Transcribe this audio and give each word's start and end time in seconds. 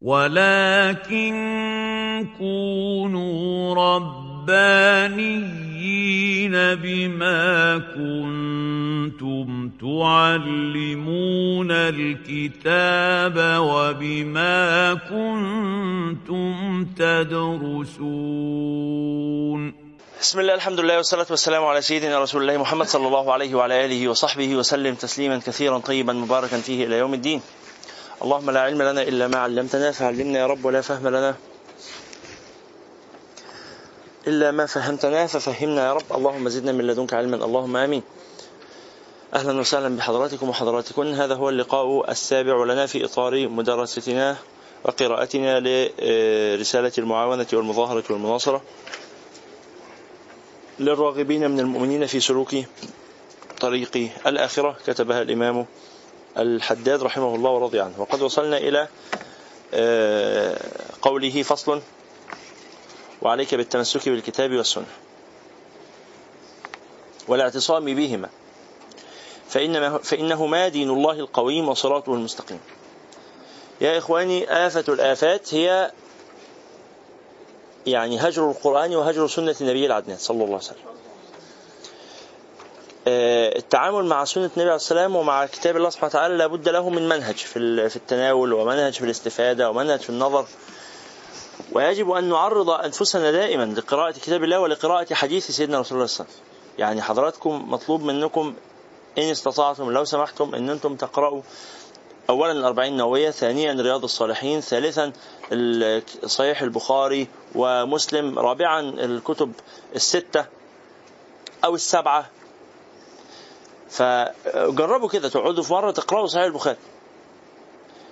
ولكن 0.00 1.36
كونوا 2.38 3.74
ربانيين 3.74 5.26
بما 6.52 7.78
كنتم 7.96 9.70
تعلمون 9.80 11.70
الكتاب 11.70 13.36
وبما 13.60 14.94
كنتم 14.94 16.84
تدرسون 16.96 18.66
بسم 20.20 20.40
الله 20.40 20.54
الحمد 20.54 20.80
لله 20.80 20.96
والصلاة 20.96 21.26
والسلام 21.30 21.64
على 21.64 21.82
سيدنا 21.82 22.20
رسول 22.22 22.42
الله 22.42 22.56
محمد 22.56 22.86
صلى 22.86 23.06
الله 23.06 23.32
عليه 23.32 23.54
وعلى 23.54 23.84
آله 23.84 24.08
وصحبه 24.08 24.56
وسلم 24.56 24.94
تسليما 24.94 25.38
كثيرا 25.38 25.78
طيبا 25.78 26.12
مباركا 26.12 26.60
فيه 26.60 26.86
إلى 26.86 26.98
يوم 26.98 27.14
الدين. 27.14 27.40
اللهم 28.22 28.50
لا 28.50 28.60
علم 28.60 28.82
لنا 28.82 29.02
إلا 29.02 29.28
ما 29.28 29.38
علمتنا 29.38 29.90
فعلمنا 29.92 30.38
يا 30.38 30.46
رب 30.46 30.64
ولا 30.64 30.80
فهم 30.80 31.08
لنا 31.08 31.34
إلا 34.26 34.50
ما 34.50 34.66
فهمتنا 34.66 35.26
ففهمنا 35.26 35.86
يا 35.86 35.92
رب. 35.92 36.12
اللهم 36.12 36.48
زدنا 36.48 36.72
من 36.72 36.86
لدنك 36.86 37.14
علما 37.14 37.36
اللهم 37.44 37.76
آمين. 37.76 38.02
أهلا 39.34 39.60
وسهلا 39.60 39.96
بحضراتكم 39.96 40.48
وحضراتكن 40.48 41.14
هذا 41.14 41.34
هو 41.34 41.48
اللقاء 41.48 42.10
السابع 42.10 42.64
لنا 42.64 42.86
في 42.86 43.04
إطار 43.04 43.48
مدرستنا 43.48 44.36
وقراءتنا 44.84 45.60
لرسالة 45.60 46.92
المعاونة 46.98 47.46
والمظاهرة 47.52 48.04
والمناصرة 48.10 48.62
للراغبين 50.80 51.50
من 51.50 51.60
المؤمنين 51.60 52.06
في 52.06 52.20
سلوك 52.20 52.54
طريق 53.60 54.10
الآخرة 54.26 54.76
كتبها 54.86 55.22
الإمام 55.22 55.66
الحداد 56.38 57.02
رحمه 57.02 57.34
الله 57.34 57.50
ورضي 57.50 57.80
عنه. 57.80 57.94
وقد 57.98 58.22
وصلنا 58.22 58.58
إلى 58.58 58.88
آه، 59.74 60.60
قوله 61.02 61.42
فصل 61.42 61.82
وعليك 63.22 63.54
بالتمسك 63.54 64.08
بالكتاب 64.08 64.52
والسنة 64.52 64.86
والاعتصام 67.28 67.84
بهما. 67.84 68.28
فإنما 69.48 69.98
فإنهما 69.98 70.68
دين 70.68 70.90
الله 70.90 71.12
القويم 71.12 71.68
وصراطه 71.68 72.14
المستقيم. 72.14 72.60
يا 73.80 73.98
إخواني 73.98 74.66
آفة 74.66 74.84
الآفات 74.88 75.54
هي 75.54 75.92
يعني 77.86 78.18
هجر 78.18 78.50
القرآن 78.50 78.96
وهجر 78.96 79.28
سنة 79.28 79.56
النبي 79.60 79.86
العدنان 79.86 80.18
صلى 80.18 80.34
الله 80.34 80.46
عليه 80.46 80.56
وسلم. 80.56 80.78
التعامل 83.08 84.04
مع 84.04 84.24
سنة 84.24 84.44
النبي 84.44 84.62
عليه 84.62 84.74
السلام 84.74 85.16
ومع 85.16 85.46
كتاب 85.46 85.76
الله 85.76 85.90
سبحانه 85.90 86.08
وتعالى 86.10 86.36
لابد 86.36 86.68
له 86.68 86.90
من 86.90 87.08
منهج 87.08 87.34
في 87.36 87.88
في 87.88 87.96
التناول 87.96 88.52
ومنهج 88.52 88.92
في 88.92 89.04
الاستفادة 89.04 89.70
ومنهج 89.70 90.00
في 90.00 90.10
النظر. 90.10 90.46
ويجب 91.72 92.10
أن 92.10 92.28
نعرض 92.28 92.70
أنفسنا 92.70 93.30
دائما 93.30 93.64
لقراءة 93.64 94.12
كتاب 94.12 94.44
الله 94.44 94.60
ولقراءة 94.60 95.14
حديث 95.14 95.50
سيدنا 95.50 95.80
رسول 95.80 95.96
الله 95.98 96.06
صلى 96.06 96.24
الله 96.24 96.34
عليه 96.34 96.40
وسلم. 96.40 96.78
يعني 96.78 97.02
حضراتكم 97.02 97.70
مطلوب 97.72 98.02
منكم 98.02 98.54
إن 99.18 99.22
استطعتم 99.30 99.90
لو 99.90 100.04
سمحتم 100.04 100.54
أن 100.54 100.70
أنتم 100.70 100.96
تقرأوا 100.96 101.42
أولا 102.30 102.52
الأربعين 102.52 102.92
النووية 102.92 103.30
ثانيا 103.30 103.72
رياض 103.72 104.04
الصالحين 104.04 104.60
ثالثا 104.60 105.12
صحيح 106.26 106.62
البخاري 106.62 107.28
ومسلم 107.54 108.38
رابعا 108.38 108.80
الكتب 108.80 109.52
الستة 109.96 110.44
أو 111.64 111.74
السبعة 111.74 112.30
فجربوا 113.90 115.08
كده 115.08 115.28
تقعدوا 115.28 115.62
في 115.62 115.72
مرة 115.72 115.90
تقرأوا 115.90 116.26
صحيح 116.26 116.44
البخاري. 116.44 116.76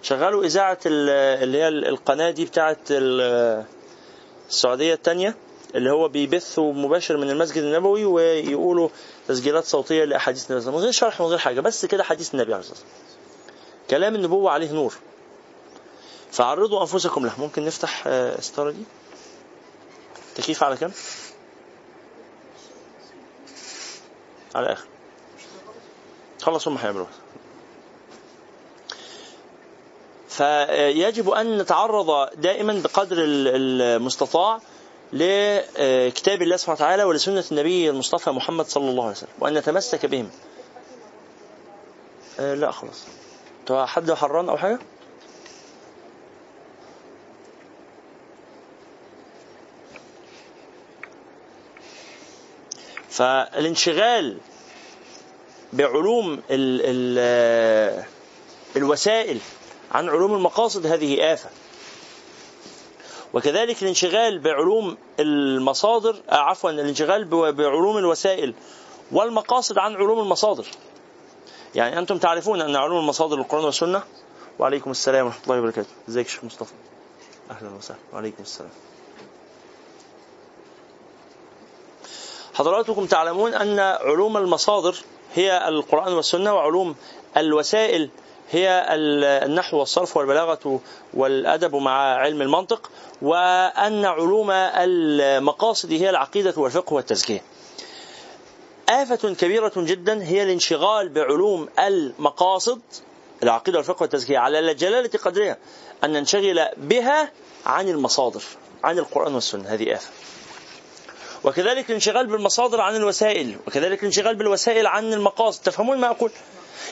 شغلوا 0.02 0.44
إذاعة 0.44 0.78
اللي 0.86 1.58
هي 1.58 1.68
القناة 1.68 2.30
دي 2.30 2.44
بتاعه 2.44 2.76
السعودية 4.50 4.94
الثانية 4.94 5.34
اللي 5.74 5.90
هو 5.90 6.08
بيبثوا 6.08 6.72
مباشر 6.72 7.16
من 7.16 7.30
المسجد 7.30 7.62
النبوي 7.62 8.04
ويقولوا 8.04 8.88
تسجيلات 9.28 9.64
صوتية 9.64 10.04
لأحاديث 10.04 10.50
النبي 10.50 10.66
من 10.70 10.74
غير 10.76 10.92
شرح 10.92 11.20
من 11.20 11.26
غير 11.26 11.38
حاجة 11.38 11.60
بس 11.60 11.86
كده 11.86 12.04
حديث 12.04 12.34
النبي 12.34 12.54
عليه 12.54 12.60
الصلاة 12.64 12.78
والسلام. 12.80 13.04
كلام 13.90 14.14
النبوة 14.14 14.50
عليه 14.50 14.72
نور. 14.72 14.94
فعرضوا 16.32 16.80
أنفسكم 16.80 17.26
له. 17.26 17.40
ممكن 17.40 17.64
نفتح 17.64 18.02
الستاره 18.06 18.70
دي؟ 18.70 18.84
تكييف 20.34 20.62
على 20.62 20.76
كم 20.76 20.90
على 24.54 24.72
آخر. 24.72 24.86
خلص 26.44 26.68
هم 26.68 26.78
هيعملوها 26.78 27.08
فيجب 30.28 31.30
أن 31.30 31.58
نتعرض 31.58 32.28
دائما 32.40 32.72
بقدر 32.84 33.16
المستطاع 33.18 34.60
لكتاب 35.12 36.42
الله 36.42 36.56
سبحانه 36.56 36.76
وتعالى 36.76 37.04
ولسنة 37.04 37.44
النبي 37.52 37.90
المصطفى 37.90 38.30
محمد 38.30 38.66
صلى 38.66 38.90
الله 38.90 39.02
عليه 39.02 39.12
وسلم 39.12 39.30
وأن 39.40 39.54
نتمسك 39.54 40.06
بهم. 40.06 40.30
آه، 42.40 42.54
لا 42.54 42.70
خلاص. 42.70 43.04
حد 43.70 44.12
حران 44.12 44.48
أو 44.48 44.56
حاجة؟ 44.56 44.78
فالانشغال 53.10 54.38
بعلوم 55.74 56.32
ال 56.50 56.80
ال 56.84 58.04
الوسائل 58.76 59.38
عن 59.92 60.08
علوم 60.08 60.34
المقاصد 60.34 60.86
هذه 60.86 61.32
آفة. 61.32 61.50
وكذلك 63.34 63.82
الانشغال 63.82 64.38
بعلوم 64.38 64.96
المصادر 65.20 66.16
آه، 66.30 66.34
عفوا 66.34 66.70
الانشغال 66.70 67.24
بعلوم 67.52 67.98
الوسائل 67.98 68.54
والمقاصد 69.12 69.78
عن 69.78 69.94
علوم 69.94 70.18
المصادر. 70.18 70.66
يعني 71.74 71.98
أنتم 71.98 72.18
تعرفون 72.18 72.60
أن 72.60 72.76
علوم 72.76 72.98
المصادر 72.98 73.38
القرآن 73.38 73.64
والسنة؟ 73.64 74.02
وعليكم 74.58 74.90
السلام 74.90 75.26
ورحمة 75.26 75.42
الله 75.44 75.58
وبركاته. 75.58 75.88
إزيك 76.08 76.28
شيخ 76.28 76.44
مصطفى؟ 76.44 76.72
أهلا 77.50 77.70
وسهلا. 77.78 77.98
وعليكم 78.12 78.42
السلام. 78.42 78.70
حضراتكم 82.54 83.06
تعلمون 83.06 83.54
أن 83.54 83.78
علوم 83.78 84.36
المصادر 84.36 84.96
هي 85.34 85.68
القرآن 85.68 86.12
والسنة 86.12 86.54
وعلوم 86.54 86.96
الوسائل 87.36 88.10
هي 88.50 88.86
النحو 89.44 89.78
والصرف 89.78 90.16
والبلاغة 90.16 90.80
والأدب 91.14 91.74
مع 91.74 92.14
علم 92.14 92.42
المنطق 92.42 92.90
وأن 93.22 94.04
علوم 94.04 94.50
المقاصد 94.50 95.92
هي 95.92 96.10
العقيدة 96.10 96.54
والفقه 96.56 96.94
والتزكية. 96.94 97.42
آفة 98.88 99.34
كبيرة 99.34 99.72
جدا 99.76 100.22
هي 100.22 100.42
الانشغال 100.42 101.08
بعلوم 101.08 101.68
المقاصد 101.78 102.80
العقيدة 103.42 103.78
والفقه 103.78 104.02
والتزكية 104.02 104.38
على 104.38 104.74
جلالة 104.74 105.10
قدرها 105.24 105.56
أن 106.04 106.12
ننشغل 106.12 106.68
بها 106.76 107.32
عن 107.66 107.88
المصادر 107.88 108.42
عن 108.84 108.98
القرآن 108.98 109.34
والسنة. 109.34 109.68
هذه 109.68 109.94
آفة. 109.94 110.08
وكذلك 111.44 111.90
الانشغال 111.90 112.26
بالمصادر 112.26 112.80
عن 112.80 112.96
الوسائل 112.96 113.56
وكذلك 113.66 113.98
الانشغال 113.98 114.34
بالوسائل 114.34 114.86
عن 114.86 115.12
المقاصد. 115.12 115.62
تفهمون 115.62 115.98
ما 115.98 116.10
أقول؟ 116.10 116.30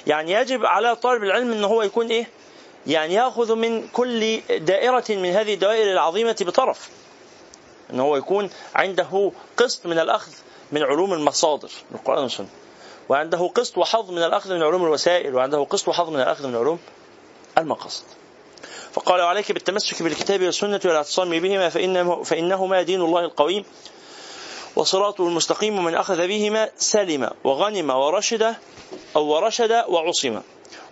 يعني 0.07 0.33
يجب 0.33 0.65
على 0.65 0.97
طالب 0.97 1.23
العلم 1.23 1.53
أنه 1.53 1.67
هو 1.67 1.83
يكون 1.83 2.07
إيه؟ 2.07 2.29
يعني 2.87 3.15
يأخذ 3.15 3.55
من 3.55 3.89
كل 3.89 4.41
دائرة 4.59 5.05
من 5.11 5.31
هذه 5.31 5.55
الدوائر 5.55 5.93
العظيمة 5.93 6.37
بطرف. 6.41 6.89
أنه 7.91 8.03
هو 8.03 8.17
يكون 8.17 8.51
عنده 8.75 9.33
قسط 9.57 9.87
من 9.87 9.99
الأخذ 9.99 10.33
من 10.73 10.83
علوم 10.83 11.13
المصادر 11.13 11.71
القرآن 11.95 12.23
والسنة. 12.23 12.49
وعنده 13.09 13.51
قسط 13.55 13.79
وحظ 13.79 14.11
من 14.11 14.23
الأخذ 14.23 14.55
من 14.55 14.63
علوم 14.63 14.85
الوسائل 14.85 15.35
وعنده 15.35 15.65
قسط 15.65 15.89
وحظ 15.89 16.11
من 16.11 16.21
الأخذ 16.21 16.47
من 16.47 16.57
علوم 16.57 16.79
المقاصد. 17.59 18.05
فقال 18.93 19.21
عليك 19.21 19.53
بالتمسك 19.53 20.03
بالكتاب 20.03 20.43
والسنة 20.43 20.81
والإعتصام 20.85 21.31
بهما 21.31 21.69
فإنه 21.69 22.23
فإنهما 22.23 22.83
دين 22.83 23.01
الله 23.01 23.21
القويم 23.21 23.65
وصراطه 24.77 25.27
المستقيم 25.29 25.79
ومن 25.79 25.95
أخذ 25.95 26.27
بهما 26.29 26.71
سلم 26.77 27.31
وغنم 27.45 27.91
ورشد 27.91 28.55
أو 29.17 29.27
ورشد 29.27 29.73
وعصم 29.89 30.41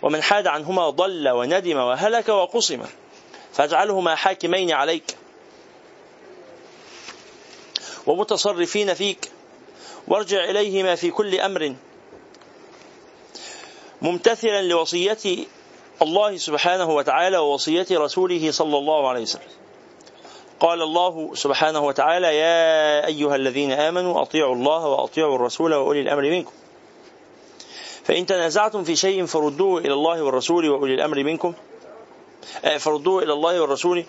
ومن 0.01 0.23
حاد 0.23 0.47
عنهما 0.47 0.89
ضل 0.89 1.29
وندم 1.29 1.77
وهلك 1.77 2.29
وقصم 2.29 2.81
فاجعلهما 3.53 4.15
حاكمين 4.15 4.71
عليك 4.71 5.15
ومتصرفين 8.07 8.93
فيك 8.93 9.31
وارجع 10.07 10.43
إليهما 10.43 10.95
في 10.95 11.11
كل 11.11 11.39
أمر 11.39 11.75
ممتثلا 14.01 14.61
لوصية 14.61 15.17
الله 16.01 16.37
سبحانه 16.37 16.89
وتعالى 16.89 17.37
ووصية 17.37 17.87
رسوله 17.91 18.51
صلى 18.51 18.77
الله 18.77 19.09
عليه 19.09 19.21
وسلم 19.21 19.60
قال 20.61 20.81
الله 20.81 21.31
سبحانه 21.33 21.79
وتعالى 21.79 22.37
يا 22.37 23.05
أيها 23.07 23.35
الذين 23.35 23.71
آمنوا 23.71 24.21
أطيعوا 24.21 24.55
الله 24.55 24.85
وأطيعوا 24.85 25.35
الرسول 25.35 25.73
وأولي 25.73 26.01
الأمر 26.01 26.21
منكم. 26.21 26.51
فإن 28.03 28.25
تنازعتم 28.25 28.83
في 28.83 28.95
شيء 28.95 29.25
فردوه 29.25 29.79
إلى 29.81 29.93
الله 29.93 30.23
والرسول 30.23 30.69
وأولي 30.69 30.93
الأمر 30.93 31.23
منكم. 31.23 31.53
آه، 32.65 32.77
فردوه 32.77 33.23
إلى 33.23 33.33
الله 33.33 33.61
والرسول. 33.61 34.05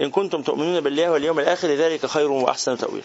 إن 0.00 0.10
كنتم 0.10 0.42
تؤمنون 0.42 0.80
بالله 0.80 1.10
واليوم 1.10 1.40
الآخر 1.40 1.68
ذلك 1.68 2.06
خير 2.06 2.30
وأحسن 2.30 2.78
تأويل. 2.78 3.04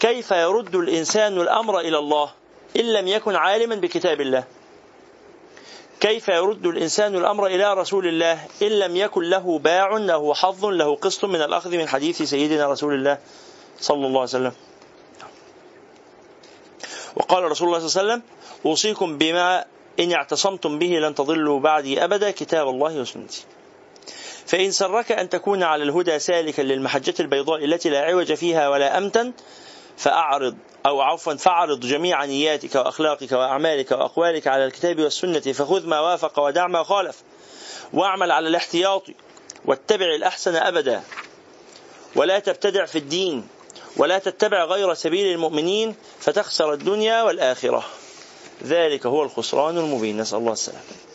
كيف 0.00 0.30
يرد 0.30 0.74
الإنسان 0.74 1.40
الأمر 1.40 1.80
إلى 1.80 1.98
الله 1.98 2.30
إن 2.76 2.92
لم 2.92 3.08
يكن 3.08 3.36
عالما 3.36 3.74
بكتاب 3.74 4.20
الله؟ 4.20 4.44
كيف 6.00 6.28
يرد 6.28 6.66
الإنسان 6.66 7.16
الأمر 7.16 7.46
إلى 7.46 7.74
رسول 7.74 8.06
الله 8.06 8.46
إن 8.62 8.68
لم 8.68 8.96
يكن 8.96 9.22
له 9.22 9.58
باع 9.58 9.96
له 9.96 10.34
حظ 10.34 10.64
له 10.64 10.96
قسط 10.96 11.24
من 11.24 11.42
الأخذ 11.42 11.70
من 11.76 11.88
حديث 11.88 12.22
سيدنا 12.22 12.72
رسول 12.72 12.94
الله 12.94 13.18
صلى 13.80 14.06
الله 14.06 14.20
عليه 14.20 14.30
وسلم. 14.30 14.52
وقال 17.16 17.44
رسول 17.44 17.68
الله 17.68 17.88
صلى 17.88 18.02
الله 18.02 18.12
عليه 18.12 18.22
وسلم 18.22 18.22
أوصيكم 18.66 19.18
بما 19.18 19.64
إن 20.00 20.12
اعتصمتم 20.12 20.78
به 20.78 20.86
لن 20.86 21.14
تضلوا 21.14 21.60
بعدي 21.60 22.04
أبدا 22.04 22.30
كتاب 22.30 22.68
الله 22.68 23.00
وسنتي. 23.00 23.44
فإن 24.46 24.70
سرك 24.70 25.12
أن 25.12 25.28
تكون 25.28 25.62
على 25.62 25.82
الهدى 25.82 26.18
سالكا 26.18 26.62
للمحجة 26.62 27.14
البيضاء 27.20 27.64
التي 27.64 27.88
لا 27.88 28.00
عوج 28.00 28.34
فيها 28.34 28.68
ولا 28.68 28.98
أمتا 28.98 29.32
فأعرض 29.96 30.56
أو 30.86 31.00
عفوا 31.00 31.34
فأعرض 31.34 31.80
جميع 31.80 32.24
نياتك 32.24 32.74
وأخلاقك 32.74 33.32
وأعمالك 33.32 33.92
وأقوالك 33.92 34.46
على 34.46 34.64
الكتاب 34.64 35.00
والسنة 35.00 35.40
فخذ 35.40 35.86
ما 35.86 36.00
وافق 36.00 36.38
ودع 36.38 36.66
ما 36.66 36.82
خالف 36.82 37.22
واعمل 37.92 38.30
على 38.30 38.48
الاحتياط 38.48 39.02
واتبع 39.64 40.06
الأحسن 40.06 40.56
أبدا. 40.56 41.02
ولا 42.16 42.38
تبتدع 42.38 42.84
في 42.84 42.98
الدين 42.98 43.48
ولا 43.96 44.18
تتبع 44.18 44.64
غير 44.64 44.94
سبيل 44.94 45.32
المؤمنين 45.32 45.94
فتخسر 46.20 46.72
الدنيا 46.72 47.22
والآخرة. 47.22 47.84
ذلك 48.64 49.06
هو 49.06 49.22
الخسران 49.22 49.78
المبين. 49.78 50.20
نسأل 50.20 50.38
الله 50.38 50.52
السلامة. 50.52 51.05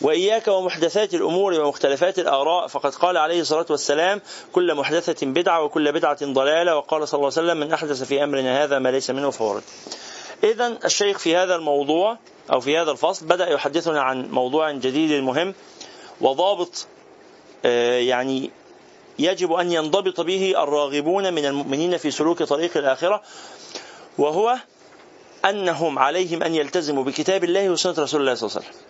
وإياك 0.00 0.48
ومحدثات 0.48 1.14
الأمور 1.14 1.60
ومختلفات 1.60 2.18
الآراء 2.18 2.66
فقد 2.66 2.94
قال 2.94 3.16
عليه 3.16 3.40
الصلاة 3.40 3.66
والسلام 3.70 4.20
كل 4.52 4.74
محدثة 4.74 5.26
بدعة 5.26 5.62
وكل 5.62 5.92
بدعة 5.92 6.18
ضلالة 6.22 6.76
وقال 6.76 7.08
صلى 7.08 7.18
الله 7.18 7.32
عليه 7.36 7.48
وسلم 7.48 7.60
من 7.60 7.72
أحدث 7.72 8.02
في 8.02 8.24
أمرنا 8.24 8.64
هذا 8.64 8.78
ما 8.78 8.88
ليس 8.88 9.10
منه 9.10 9.30
فورد 9.30 9.62
إذا 10.44 10.78
الشيخ 10.84 11.18
في 11.18 11.36
هذا 11.36 11.54
الموضوع 11.54 12.18
أو 12.52 12.60
في 12.60 12.78
هذا 12.78 12.90
الفصل 12.90 13.26
بدأ 13.26 13.48
يحدثنا 13.48 14.02
عن 14.02 14.30
موضوع 14.30 14.70
جديد 14.70 15.22
مهم 15.22 15.54
وضابط 16.20 16.86
آه، 17.64 17.98
يعني 17.98 18.50
يجب 19.18 19.52
أن 19.52 19.72
ينضبط 19.72 20.20
به 20.20 20.62
الراغبون 20.62 21.34
من 21.34 21.44
المؤمنين 21.46 21.96
في 21.96 22.10
سلوك 22.10 22.42
طريق 22.42 22.76
الآخرة 22.76 23.22
وهو 24.18 24.56
أنهم 25.44 25.98
عليهم 25.98 26.42
أن 26.42 26.54
يلتزموا 26.54 27.04
بكتاب 27.04 27.44
الله 27.44 27.70
وسنة 27.70 27.94
رسول 27.98 28.20
الله 28.20 28.34
صلى 28.34 28.48
الله 28.48 28.56
عليه 28.56 28.68
وسلم. 28.68 28.84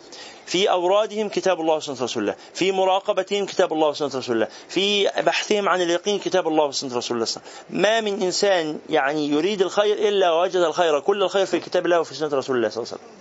في 0.46 0.70
أورادهم 0.70 1.28
كتاب 1.28 1.60
الله 1.60 1.76
وسنة 1.76 2.02
رسول 2.02 2.22
الله 2.22 2.36
في 2.54 2.72
مراقبتهم 2.72 3.46
كتاب 3.46 3.72
الله 3.72 3.88
وسنة 3.88 4.10
رسول 4.14 4.36
الله 4.36 4.48
في 4.68 5.06
بحثهم 5.06 5.68
عن 5.68 5.82
اليقين 5.82 6.18
كتاب 6.18 6.48
الله 6.48 6.64
وسنة 6.64 6.96
رسول 6.96 7.16
الله 7.16 7.28
ما 7.70 8.00
من 8.00 8.22
إنسان 8.22 8.78
يعني 8.90 9.28
يريد 9.28 9.62
الخير 9.62 10.08
إلا 10.08 10.32
وجد 10.32 10.56
الخير 10.56 11.00
كل 11.00 11.22
الخير 11.22 11.46
في 11.46 11.60
كتاب 11.60 11.84
الله 11.84 12.00
وفي 12.00 12.14
سنة 12.14 12.28
رسول 12.28 12.56
الله 12.56 12.68
صلى 12.68 12.82
الله 12.82 12.92
عليه 12.92 13.02
وسلم. 13.02 13.14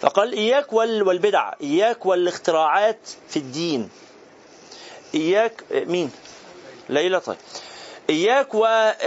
فقال 0.00 0.32
إياك 0.32 0.72
والبدع 0.72 1.52
إياك 1.60 2.06
والاختراعات 2.06 3.08
في 3.28 3.36
الدين. 3.36 3.90
إياك 5.14 5.64
مين؟ 5.72 6.10
ليلى 6.88 7.20
طيب. 7.20 7.36
إياك 8.10 8.54
والبحث 8.54 9.00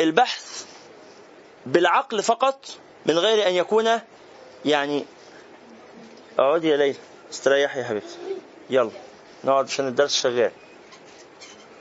آه، 0.00 0.64
آه، 0.64 0.68
بالعقل 1.66 2.22
فقط 2.22 2.64
من 3.08 3.18
غير 3.18 3.48
أن 3.48 3.54
يكون 3.54 4.00
يعني 4.64 5.04
اقعدي 6.38 6.68
يا 6.68 6.76
ليلى 6.76 6.96
استريحي 7.30 7.78
يا 7.80 7.84
حبيبتي. 7.84 8.18
يلا. 8.70 8.90
نقعد 9.44 9.64
عشان 9.64 9.88
الدرس 9.88 10.22
شغال. 10.22 10.50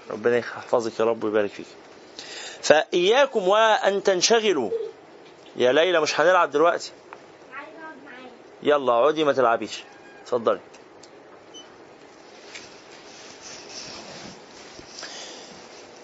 ربنا 0.10 0.38
يحفظك 0.38 1.00
يا 1.00 1.06
رب 1.06 1.24
ويبارك 1.24 1.50
فيك. 1.50 1.66
فإياكم 2.62 3.48
وأن 3.48 4.04
تنشغلوا. 4.04 4.72
يا 5.56 5.72
ليلى 5.72 6.02
مش 6.02 6.20
هنلعب 6.20 6.52
دلوقتي. 6.52 6.92
يلا 8.64 8.94
اقعدي 8.94 9.24
ما 9.24 9.34
تلعبيش. 9.34 9.84
اتفضلي. 10.24 10.60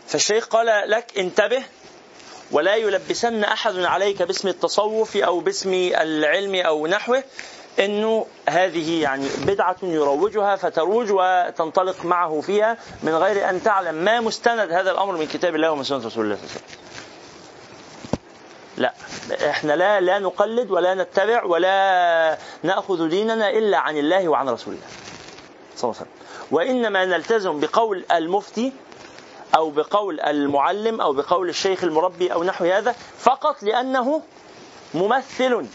فالشيخ 0.07 0.45
قال 0.47 0.89
لك 0.89 1.17
انتبه. 1.17 1.63
ولا 2.51 2.75
يلبسن 2.75 3.43
أحد 3.43 3.79
عليك 3.79 4.23
باسم 4.23 4.47
التصوف 4.47 5.17
أو 5.17 5.39
باسم 5.39 5.73
العلم 5.73 6.55
أو 6.55 6.87
نحوه 6.87 7.23
إنه 7.79 8.25
هذه 8.49 9.01
يعني 9.01 9.27
بدعة 9.47 9.75
يروجها 9.83 10.55
فتروج 10.55 11.07
وتنطلق 11.11 12.05
معه 12.05 12.41
فيها 12.41 12.77
من 13.03 13.15
غير 13.15 13.49
أن 13.49 13.63
تعلم 13.63 13.95
ما 13.95 14.19
مستند 14.19 14.71
هذا 14.71 14.91
الأمر 14.91 15.17
من 15.17 15.27
كتاب 15.27 15.55
الله 15.55 15.71
ومن 15.71 15.83
سنة 15.83 15.97
رسول 16.05 16.25
الله 16.25 16.35
صلى 16.35 16.45
الله 16.45 16.55
عليه 16.55 16.65
وسلم. 16.65 16.83
لا 18.77 18.93
إحنا 19.49 19.73
لا 19.73 20.01
لا 20.01 20.19
نقلد 20.19 20.71
ولا 20.71 20.93
نتبع 20.93 21.43
ولا 21.43 22.37
نأخذ 22.63 23.09
ديننا 23.09 23.49
إلا 23.49 23.77
عن 23.77 23.97
الله 23.97 24.27
وعن 24.27 24.49
رسول 24.49 24.73
الله 24.73 24.87
صلى 25.75 25.89
الله 25.91 26.01
عليه 26.01 26.11
وسلم. 26.11 26.23
وإنما 26.51 27.05
نلتزم 27.05 27.59
بقول 27.59 28.05
المفتي 28.11 28.73
أو 29.55 29.69
بقول 29.69 30.19
المعلم 30.19 31.01
أو 31.01 31.13
بقول 31.13 31.49
الشيخ 31.49 31.83
المربي 31.83 32.33
أو 32.33 32.43
نحو 32.43 32.65
هذا 32.65 32.95
فقط 33.19 33.63
لأنه 33.63 34.21
ممثل 34.93 35.65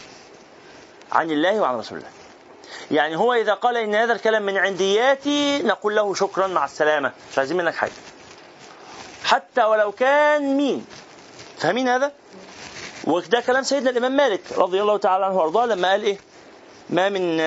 عن 1.11 1.31
الله 1.31 1.59
وعن 1.59 1.77
رسول 1.77 1.97
الله. 1.97 2.09
يعني 2.91 3.15
هو 3.15 3.33
إذا 3.33 3.53
قال 3.53 3.77
إن 3.77 3.95
هذا 3.95 4.13
الكلام 4.13 4.43
من 4.43 4.57
عندياتي 4.57 5.61
نقول 5.63 5.95
له 5.95 6.13
شكرا 6.13 6.47
مع 6.47 6.65
السلامة. 6.65 7.11
مش 7.31 7.37
عايزين 7.37 7.57
منك 7.57 7.75
حاجة. 7.75 7.91
حتى 9.23 9.63
ولو 9.63 9.91
كان 9.91 10.57
مين. 10.57 10.85
فاهمين 11.57 11.87
هذا؟ 11.87 12.11
وده 13.03 13.39
كلام 13.39 13.63
سيدنا 13.63 13.89
الإمام 13.89 14.15
مالك 14.15 14.41
رضي 14.57 14.81
الله 14.81 14.97
تعالى 14.97 15.25
عنه 15.25 15.37
وأرضاه 15.37 15.65
لما 15.65 15.91
قال 15.91 16.03
إيه؟ 16.03 16.17
ما 16.89 17.09
من 17.09 17.37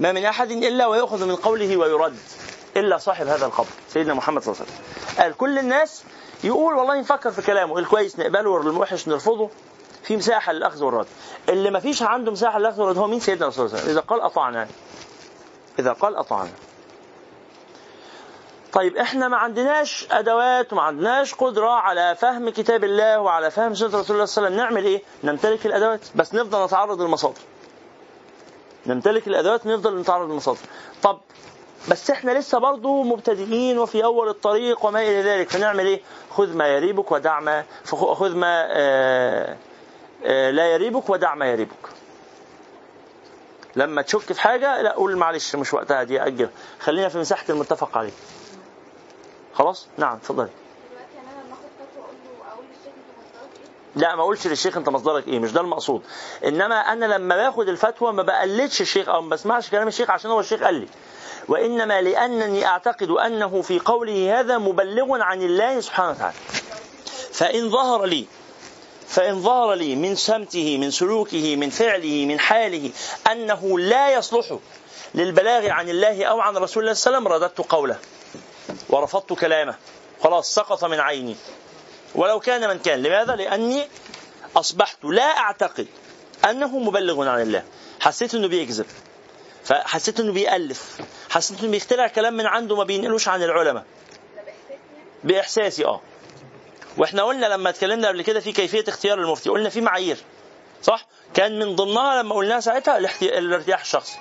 ما 0.00 0.12
من 0.12 0.24
أحد 0.24 0.50
إلا 0.50 0.86
ويأخذ 0.86 1.24
من 1.24 1.36
قوله 1.36 1.76
ويرد. 1.76 2.18
إلا 2.76 2.98
صاحب 2.98 3.26
هذا 3.26 3.46
القبر 3.46 3.68
سيدنا 3.88 4.14
محمد 4.14 4.42
صلى 4.42 4.52
الله 4.52 4.64
عليه 4.64 4.72
وسلم. 4.72 5.22
قال 5.22 5.36
كل 5.36 5.58
الناس 5.58 6.02
يقول 6.44 6.74
والله 6.74 7.00
نفكر 7.00 7.30
في 7.30 7.42
كلامه. 7.42 7.78
الكويس 7.78 8.18
نقبله 8.18 8.50
والوحش 8.50 9.08
نرفضه. 9.08 9.50
في 10.02 10.16
مساحة 10.16 10.52
للأخذ 10.52 10.84
والرد. 10.84 11.06
اللي 11.48 11.70
ما 11.70 11.80
فيش 11.80 12.02
عنده 12.02 12.32
مساحة 12.32 12.58
للأخذ 12.58 12.80
والرد 12.80 12.98
هو 12.98 13.06
مين؟ 13.06 13.20
سيدنا 13.20 13.46
رسول 13.46 13.66
الله 13.66 13.90
إذا 13.90 14.00
قال 14.00 14.20
أطعنا. 14.20 14.68
إذا 15.78 15.92
قال 15.92 16.16
أطعنا. 16.16 16.50
طيب 18.72 18.96
إحنا 18.96 19.28
ما 19.28 19.36
عندناش 19.36 20.06
أدوات 20.10 20.72
وما 20.72 20.82
عندناش 20.82 21.34
قدرة 21.34 21.70
على 21.70 22.16
فهم 22.20 22.50
كتاب 22.50 22.84
الله 22.84 23.20
وعلى 23.20 23.50
فهم 23.50 23.74
سنة 23.74 23.88
رسول 23.88 24.16
الله 24.16 24.24
صلى 24.24 24.46
الله 24.46 24.56
عليه 24.56 24.56
وسلم. 24.56 24.56
نعمل 24.56 24.84
إيه؟ 24.84 25.02
نمتلك 25.24 25.66
الأدوات. 25.66 26.00
بس 26.14 26.34
نفضل 26.34 26.64
نتعرض 26.64 27.02
للمصادر. 27.02 27.40
نمتلك 28.86 29.28
الأدوات 29.28 29.66
نفضل 29.66 30.00
نتعرض 30.00 30.30
للمصادر. 30.30 30.58
طب 31.02 31.20
بس 31.88 32.10
إحنا 32.10 32.38
لسه 32.38 32.58
برضه 32.58 33.02
مبتدئين 33.02 33.78
وفي 33.78 34.04
أول 34.04 34.28
الطريق 34.28 34.84
وما 34.84 35.02
إلى 35.02 35.22
ذلك 35.22 35.50
فنعمل 35.50 35.86
إيه؟ 35.86 36.00
خذ 36.30 36.56
ما 36.56 36.66
يريبك 36.68 37.12
ودع 37.12 37.40
ما 37.40 37.64
خذ 37.90 38.36
ما 38.36 38.66
آآ 38.70 39.56
آآ 40.24 40.50
لا 40.52 40.66
يريبك 40.66 41.10
ودع 41.10 41.34
ما 41.34 41.46
يريبك. 41.46 41.88
لما 43.76 44.02
تشك 44.02 44.32
في 44.32 44.40
حاجة 44.40 44.82
لا 44.82 44.92
قول 44.92 45.16
معلش 45.16 45.56
مش 45.56 45.74
وقتها 45.74 46.02
دي 46.02 46.22
أجل 46.22 46.48
خلينا 46.80 47.08
في 47.08 47.18
مساحة 47.18 47.44
المتفق 47.50 47.98
عليه. 47.98 48.12
خلاص؟ 49.54 49.86
نعم 49.96 50.16
اتفضلي. 50.16 50.48
لا 53.96 54.14
ما 54.16 54.22
اقولش 54.22 54.46
للشيخ 54.46 54.76
انت 54.76 54.88
مصدرك 54.88 55.28
إيه 55.28 55.38
مش 55.38 55.52
ده 55.52 55.60
المقصود. 55.60 56.02
انما 56.44 56.80
أنا 56.80 57.06
لما 57.06 57.36
باخد 57.36 57.68
الفتوى 57.68 58.12
ما 58.12 58.22
بقلدش 58.22 58.80
الشيخ 58.80 59.08
أو 59.08 59.22
ما 59.22 59.28
بسمعش 59.30 59.70
كلام 59.70 59.88
الشيخ 59.88 60.10
عشان 60.10 60.30
هو 60.30 60.40
الشيخ 60.40 60.62
قال 60.62 60.74
لي. 60.74 60.88
وإنما 61.48 62.00
لأنني 62.00 62.66
أعتقد 62.66 63.10
أنه 63.10 63.62
في 63.62 63.78
قوله 63.78 64.40
هذا 64.40 64.58
مبلغ 64.58 65.20
عن 65.20 65.42
الله 65.42 65.80
سبحانه 65.80 66.10
وتعالى. 66.10 66.36
فإن 67.32 67.70
ظهر 67.70 68.04
لي 68.04 68.26
فإن 69.08 69.42
ظهر 69.42 69.74
لي 69.74 69.96
من 69.96 70.14
سمته 70.14 70.78
من 70.78 70.90
سلوكه 70.90 71.56
من 71.56 71.70
فعله 71.70 72.26
من 72.26 72.40
حاله 72.40 72.90
أنه 73.32 73.78
لا 73.78 74.14
يصلح 74.14 74.58
للبلاغ 75.14 75.68
عن 75.70 75.88
الله 75.88 76.24
أو 76.24 76.40
عن 76.40 76.56
رسول 76.56 76.82
الله 76.82 76.94
صلى 76.94 77.18
الله 77.18 77.28
عليه 77.28 77.36
وسلم 77.36 77.44
رددت 77.44 77.70
قوله 77.72 77.98
ورفضت 78.90 79.32
كلامه. 79.32 79.74
خلاص 80.22 80.54
سقط 80.54 80.84
من 80.84 81.00
عيني. 81.00 81.36
ولو 82.14 82.40
كان 82.40 82.68
من 82.68 82.78
كان. 82.78 83.02
لماذا؟ 83.02 83.36
لأني 83.36 83.88
أصبحت 84.56 85.04
لا 85.04 85.38
أعتقد 85.38 85.86
أنه 86.50 86.78
مبلغ 86.78 87.28
عن 87.28 87.40
الله. 87.40 87.64
حسيت 88.00 88.34
أنه 88.34 88.48
بيكذب. 88.48 88.86
فحسيت 89.64 90.20
إنه 90.20 90.32
بيألف. 90.32 91.00
حسيت 91.30 91.60
إنه 91.60 91.70
بيخترع 91.70 92.06
كلام 92.06 92.34
من 92.34 92.46
عنده 92.46 92.76
ما 92.76 92.84
بينقلوش 92.84 93.28
عن 93.28 93.42
العلماء. 93.42 93.84
بإحساسي 95.24 95.84
آه. 95.84 96.00
وإحنا 96.96 97.22
قلنا 97.22 97.46
لما 97.46 97.70
اتكلمنا 97.70 98.08
قبل 98.08 98.22
كده 98.22 98.40
في 98.40 98.52
كيفية 98.52 98.84
اختيار 98.88 99.18
المفتي 99.18 99.50
قلنا 99.50 99.68
في 99.68 99.80
معايير. 99.80 100.16
صح؟ 100.82 101.06
كان 101.34 101.58
من 101.58 101.76
ضمنها 101.76 102.22
لما 102.22 102.34
قلناها 102.34 102.60
ساعتها 102.60 102.98
الارتياح 103.22 103.80
الشخصي. 103.80 104.18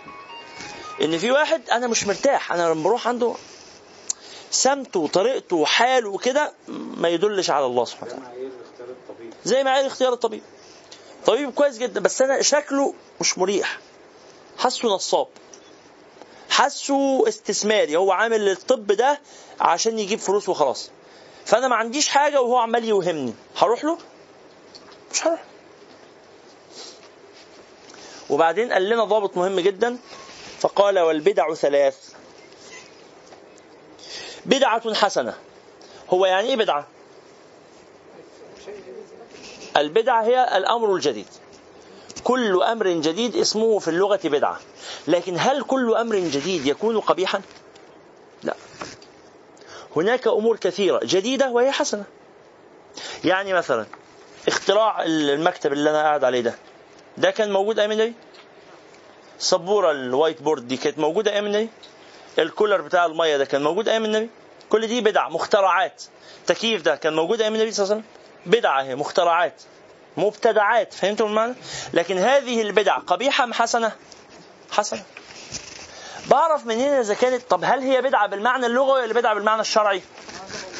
إن 1.01 1.17
في 1.17 1.32
واحد 1.32 1.70
أنا 1.70 1.88
مش 1.88 2.08
مرتاح 2.08 2.51
أنا 2.53 2.62
لما 2.74 2.84
بروح 2.84 3.08
عنده 3.08 3.36
سمته 4.51 5.00
وطريقته 5.00 5.56
وحاله 5.56 6.10
وكده 6.10 6.54
ما 6.98 7.10
يدلش 7.10 7.50
على 7.50 7.66
الله 7.66 7.86
سبحانه 7.86 8.13
وتعالى. 8.13 8.50
زي 9.46 9.63
معايير 9.63 9.88
اختيار 9.88 10.13
الطبيب. 10.13 10.42
طبيب 11.25 11.54
كويس 11.54 11.77
جدا 11.77 12.00
بس 12.00 12.22
أنا 12.22 12.42
شكله 12.42 12.94
مش 13.22 13.38
مريح. 13.38 13.80
حاسه 14.58 14.88
نصاب. 14.88 15.27
حاسه 16.50 17.27
استثماري. 17.27 17.96
هو 17.96 18.12
عامل 18.12 18.50
الطب 18.50 18.92
ده 18.92 19.22
عشان 19.60 20.00
يجيب 20.00 20.20
فلوس 20.20 20.50
وخلاص. 20.50 20.92
فأنا 21.46 21.68
ما 21.68 21.75
عنديش 21.75 22.08
حاجة 22.08 22.42
وهو 22.42 22.58
عمال 22.58 22.86
يوهمني. 22.86 23.34
هروح 23.58 23.84
له؟ 23.84 23.98
مش 25.12 25.27
هروح. 25.27 25.44
وبعدين 28.30 28.72
قال 28.74 28.89
لنا 28.89 29.04
ضابط 29.04 29.38
مهم 29.38 29.60
جدا 29.60 29.98
فقال 30.60 31.00
والبدع 31.00 31.54
ثلاث. 31.54 32.07
بدعة 34.48 34.94
حسنة. 34.94 35.34
هو 36.10 36.25
يعني 36.25 36.48
إيه 36.48 36.56
بدعة؟ 36.56 36.88
البدعة 39.77 40.24
هي 40.24 40.58
الأمر 40.58 40.96
الجديد. 40.96 41.27
كل 42.24 42.63
أمر 42.63 42.88
جديد 42.88 43.36
اسمه 43.36 43.80
في 43.80 43.88
اللغة 43.88 44.20
بدعة. 44.24 44.60
لكن 45.08 45.36
هل 45.39 45.63
كل 45.63 45.94
أمر 45.94 46.16
جديد 46.16 46.66
يكون 46.66 47.00
قبيحا؟ 47.00 47.42
لا. 48.44 48.56
هناك 49.96 50.27
أمور 50.27 50.58
كثيرة 50.58 51.00
جديدة 51.04 51.50
وهي 51.51 51.72
حسنة. 51.72 52.04
يعني 53.24 53.54
مثلا 53.54 53.86
اختراع 54.48 55.04
المكتب 55.04 55.74
اللي 55.74 55.89
أنا 55.89 56.01
قاعد 56.01 56.24
عليه 56.24 56.42
ده. 56.42 56.56
ده 57.18 57.32
كان 57.32 57.51
موجود 57.51 57.80
أيام 57.80 57.92
النبي؟ 57.92 58.13
السبورة 59.39 59.92
ال 59.92 60.00
white 60.00 60.42
board 60.42 60.68
دي 60.68 60.77
كانت 60.77 61.00
موجودة 61.00 61.32
أيام 61.32 61.46
النبي؟ 61.46 61.70
الكولر 62.39 62.82
بتاع 62.82 63.06
المية 63.06 63.38
ده 63.38 63.46
كان 63.46 63.63
موجود 63.63 63.88
أيام 63.89 64.06
النبي؟ 64.06 64.29
كل 64.70 64.88
دي 64.88 65.01
بدع 65.01 65.29
مخترعات. 65.29 66.03
تكييف 66.48 66.82
ده 66.82 66.96
كان 66.96 67.15
موجود 67.15 67.41
أيام 67.41 67.56
النبي 67.56 67.72
صلى 67.72 67.84
الله 67.84 67.96
عليه 67.96 68.03
وسلم؟ 68.06 68.17
بدعة 68.60 68.82
هي 68.82 68.96
مخترعات 68.96 69.62
مبتدعات 70.17 70.94
فهمتم 70.94 71.25
المعنى؟ 71.25 71.53
لكن 71.94 72.17
هذه 72.17 72.62
البدع 72.62 72.98
قبيحة 72.98 73.44
أم 73.44 73.53
حسنة؟ 73.53 73.91
حسنة. 74.72 75.03
بعرف 76.29 76.65
منين 76.65 76.89
إذا 76.94 77.13
كانت 77.13 77.41
طب 77.50 77.63
هل 77.63 77.79
هي 77.79 78.01
بدعة 78.01 78.27
بالمعنى 78.27 78.65
اللغوي 78.65 79.01
ولا 79.01 79.13
بدعة 79.13 79.34
بالمعنى 79.34 79.62
الشرعي؟ 79.62 80.01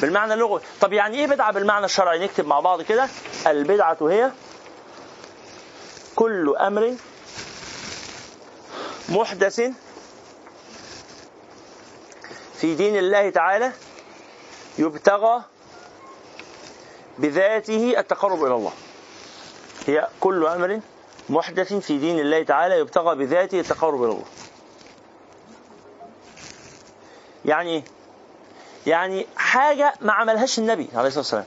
بالمعنى 0.00 0.34
اللغوي. 0.34 0.60
طب 0.80 0.92
يعني 0.92 1.16
إيه 1.18 1.26
بدعة 1.26 1.52
بالمعنى 1.52 1.84
الشرعي؟ 1.84 2.18
نكتب 2.18 2.46
مع 2.46 2.60
بعض 2.60 2.82
كده. 2.82 3.08
البدعة 3.46 3.96
هي 4.00 4.30
كل 6.16 6.56
أمر 6.60 6.94
محدث 9.08 9.62
في 12.60 12.74
دين 12.74 12.96
الله 12.96 13.30
تعالى 13.30 13.72
يبتغى 14.78 15.42
بذاته 17.18 17.94
التقرب 17.98 18.44
إلى 18.44 18.54
الله. 18.54 18.72
هي 19.86 20.08
كل 20.20 20.46
أمر 20.46 20.80
محدث 21.28 21.74
في 21.74 21.98
دين 21.98 22.18
الله 22.18 22.42
تعالى 22.42 22.78
يبتغى 22.78 23.14
بذاته 23.14 23.60
التقرب 23.60 24.04
إلى 24.04 24.12
الله. 24.12 24.24
يعني 27.44 27.84
يعني 28.86 29.26
حاجة 29.36 29.94
ما 30.00 30.12
عملهاش 30.12 30.58
النبي 30.58 30.88
عليه 30.94 31.08
الصلاة 31.08 31.20
والسلام. 31.20 31.44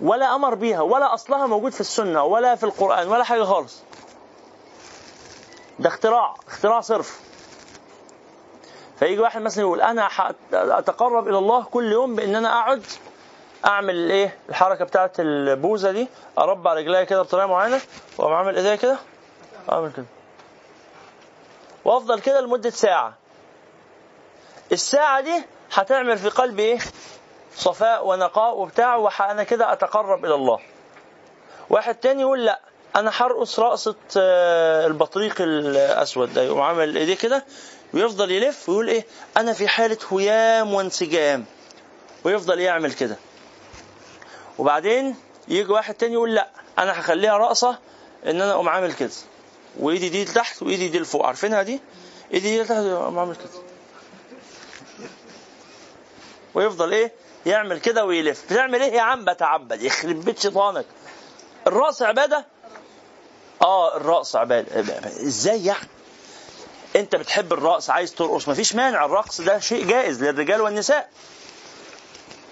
ولا 0.00 0.34
أمر 0.34 0.54
بيها 0.54 0.80
ولا 0.80 1.14
أصلها 1.14 1.46
موجود 1.46 1.72
في 1.72 1.80
السنة 1.80 2.24
ولا 2.24 2.54
في 2.54 2.64
القرآن 2.64 3.08
ولا 3.08 3.24
حاجة 3.24 3.42
خالص. 3.42 3.82
ده 5.78 5.88
اختراع 5.88 6.34
اختراع 6.48 6.80
صرف. 6.80 7.20
فيجي 8.98 9.20
واحد 9.20 9.40
مثلا 9.42 9.64
يقول 9.64 9.80
أنا 9.80 10.08
أتقرب 10.52 11.28
إلى 11.28 11.38
الله 11.38 11.64
كل 11.64 11.92
يوم 11.92 12.14
بإن 12.14 12.36
أنا 12.36 12.48
أقعد 12.60 12.82
أعمل 13.66 14.10
إيه 14.10 14.38
الحركة 14.48 14.84
بتاعه 14.84 15.12
البوزة 15.18 15.90
دي 15.92 16.08
أربع 16.38 16.72
رجلي 16.74 17.06
كده 17.06 17.22
بطريقة 17.22 17.46
معينة 17.46 17.80
وأقوم 18.18 18.34
عامل 18.34 18.56
إيديا 18.56 18.76
كده 18.76 18.96
أعمل 19.72 19.92
كده. 19.92 20.06
وأفضل 21.84 22.20
كده 22.20 22.40
لمدة 22.40 22.70
ساعة. 22.70 23.14
الساعة 24.72 25.20
دي 25.20 25.44
هتعمل 25.74 26.18
في 26.18 26.28
قلبي 26.28 26.62
إيه؟ 26.62 26.78
صفاء 27.56 28.06
ونقاء 28.06 28.58
وبتاع 28.58 28.96
وأنا 28.96 29.42
كده 29.42 29.72
أتقرب 29.72 30.24
إلى 30.24 30.34
الله. 30.34 30.58
واحد 31.70 31.94
تاني 31.94 32.20
يقول 32.22 32.44
لأ 32.44 32.60
أنا 32.96 33.10
هرقص 33.14 33.60
رقصة 33.60 33.94
آه، 34.16 34.86
البطريق 34.86 35.34
الأسود 35.40 36.34
ده 36.34 36.42
يقوم 36.42 36.60
عامل 36.60 36.96
إيديه 36.96 37.16
كده 37.16 37.44
ويفضل 37.96 38.30
يلف 38.30 38.68
ويقول 38.68 38.88
إيه؟ 38.88 39.06
أنا 39.36 39.52
في 39.52 39.68
حالة 39.68 39.98
هيام 40.10 40.74
وانسجام. 40.74 41.44
ويفضل 42.24 42.60
يعمل 42.60 42.92
كده. 42.92 43.16
وبعدين 44.58 45.16
يجي 45.48 45.72
واحد 45.72 45.94
تاني 45.94 46.12
يقول 46.12 46.34
لأ 46.34 46.50
أنا 46.78 47.00
هخليها 47.00 47.36
رقصة 47.36 47.78
إن 48.26 48.40
أنا 48.42 48.52
أقوم 48.52 48.68
عامل 48.68 48.92
كده. 48.92 49.10
وإيدي 49.80 50.08
دي 50.08 50.24
لتحت 50.24 50.62
وإيدي 50.62 50.88
دي 50.88 50.98
لفوق. 50.98 51.26
عارفينها 51.26 51.62
دي؟ 51.62 51.80
إيدي 52.34 52.56
دي 52.56 52.62
لتحت 52.62 52.78
اقوم 52.78 53.18
عامل 53.18 53.36
كده. 53.36 53.62
ويفضل 56.54 56.92
إيه؟ 56.92 57.12
يعمل 57.46 57.80
كده 57.80 58.04
ويلف. 58.04 58.44
بتعمل 58.52 58.82
إيه؟ 58.82 58.92
يا 58.92 59.00
عم 59.02 59.24
بتعبد. 59.24 59.82
يخرب 59.82 60.24
بيت 60.24 60.38
شيطانك. 60.38 60.86
الرقص 61.66 62.02
عبادة؟ 62.02 62.46
آه 63.62 63.96
الرقص 63.96 64.36
عبادة. 64.36 64.80
إزاي 65.06 65.64
يعني؟ 65.64 65.88
انت 66.96 67.16
بتحب 67.16 67.52
الرقص 67.52 67.90
عايز 67.90 68.14
ترقص 68.14 68.48
مفيش 68.48 68.74
مانع 68.74 69.04
الرقص 69.04 69.40
ده 69.40 69.58
شيء 69.58 69.86
جائز 69.86 70.24
للرجال 70.24 70.60
والنساء. 70.60 71.08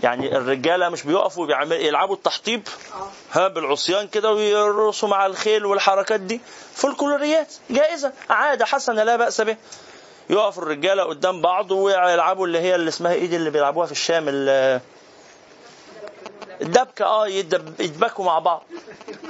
يعني 0.03 0.37
الرجاله 0.37 0.88
مش 0.88 1.03
بيقفوا 1.03 1.47
بيعمل 1.47 1.73
يلعبوا 1.73 2.14
التحطيب 2.14 2.69
ها 3.33 3.49
بالعصيان 3.49 4.09
كده 4.09 4.33
ويرقصوا 4.33 5.09
مع 5.09 5.26
الخيل 5.26 5.67
والحركات 5.67 6.21
دي. 6.21 6.41
فولكلوريات 6.75 7.53
جائزة 7.71 8.12
عادة 8.31 8.64
حسنة 8.64 9.03
لا 9.03 9.17
بأس 9.17 9.41
به. 9.41 9.57
يقف 10.31 10.59
الرجالة 10.59 11.03
قدام 11.03 11.41
بعض 11.43 11.71
ويلعبوا 11.71 12.47
اللي 12.47 12.59
هي 12.59 12.75
اللي 12.75 12.88
اسمها 12.88 13.12
إيه 13.12 13.26
دي 13.26 13.37
اللي 13.37 13.50
بيلعبوها 13.50 13.87
في 13.87 13.93
الشام 13.93 14.25
الدبكة 16.61 17.05
آه 17.05 17.29
يدبكوا 17.29 18.25
مع 18.25 18.38
بعض. 18.38 18.62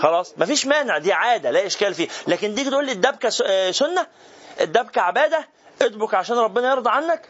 خلاص؟ 0.02 0.34
مفيش 0.38 0.66
مانع 0.66 0.98
دي 0.98 1.12
عادة 1.12 1.50
لا 1.50 1.66
إشكال 1.66 1.94
فيه 1.94 2.08
لكن 2.26 2.54
تيجي 2.54 2.70
تقول 2.70 2.86
لي 2.86 2.92
الدبكة 2.92 3.30
آه، 3.44 3.70
سنة؟ 3.70 4.06
الدبكه 4.60 5.00
عباده 5.00 5.48
ادبك 5.82 6.14
عشان 6.14 6.36
ربنا 6.38 6.70
يرضى 6.70 6.90
عنك. 6.90 7.22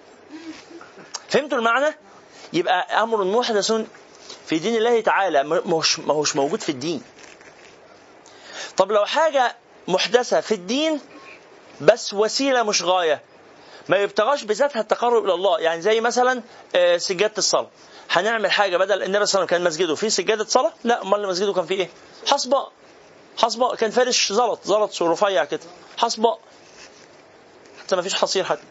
فهمتوا 1.28 1.58
المعنى؟ 1.58 1.94
يبقى 2.52 3.02
أمر 3.02 3.24
محدث 3.24 3.72
في 4.46 4.58
دين 4.58 4.76
الله 4.76 5.00
تعالى 5.00 5.42
مش 5.44 5.98
ما 5.98 6.14
هوش 6.14 6.36
موجود 6.36 6.60
في 6.60 6.68
الدين. 6.68 7.02
طب 8.76 8.92
لو 8.92 9.04
حاجة 9.04 9.56
محدثة 9.88 10.40
في 10.40 10.54
الدين 10.54 11.00
بس 11.80 12.14
وسيلة 12.14 12.62
مش 12.62 12.82
غاية 12.82 13.22
ما 13.88 13.96
يبتغاش 13.96 14.42
بذاتها 14.44 14.80
التقرب 14.80 15.24
إلى 15.24 15.34
الله. 15.34 15.60
يعني 15.60 15.82
زي 15.82 16.00
مثلا 16.00 16.42
آه، 16.74 16.96
سجادة 16.96 17.34
الصلاة. 17.38 17.68
هنعمل 18.10 18.50
حاجة 18.50 18.76
بدل 18.76 19.02
النبي 19.02 19.02
صلى 19.02 19.08
الله 19.12 19.16
عليه 19.16 19.22
وسلم 19.24 19.46
كان 19.46 19.64
مسجده 19.64 19.94
فيه 19.94 20.08
سجادة 20.08 20.44
صلاة؟ 20.44 20.72
لا 20.84 21.02
أمال 21.02 21.28
مسجده 21.28 21.52
كان 21.52 21.66
فيه 21.66 21.74
إيه؟ 21.78 21.88
حصباء. 22.28 22.72
حصباء. 23.38 23.74
كان 23.74 23.90
فارش 23.90 24.32
زلط 24.32 24.60
زلط 24.64 25.02
رفيع 25.02 25.44
كده. 25.44 25.60
حصباء. 25.98 26.38
حتى 27.86 27.96
ما 27.96 28.02
فيش 28.02 28.14
حصير 28.14 28.44
حتى 28.44 28.62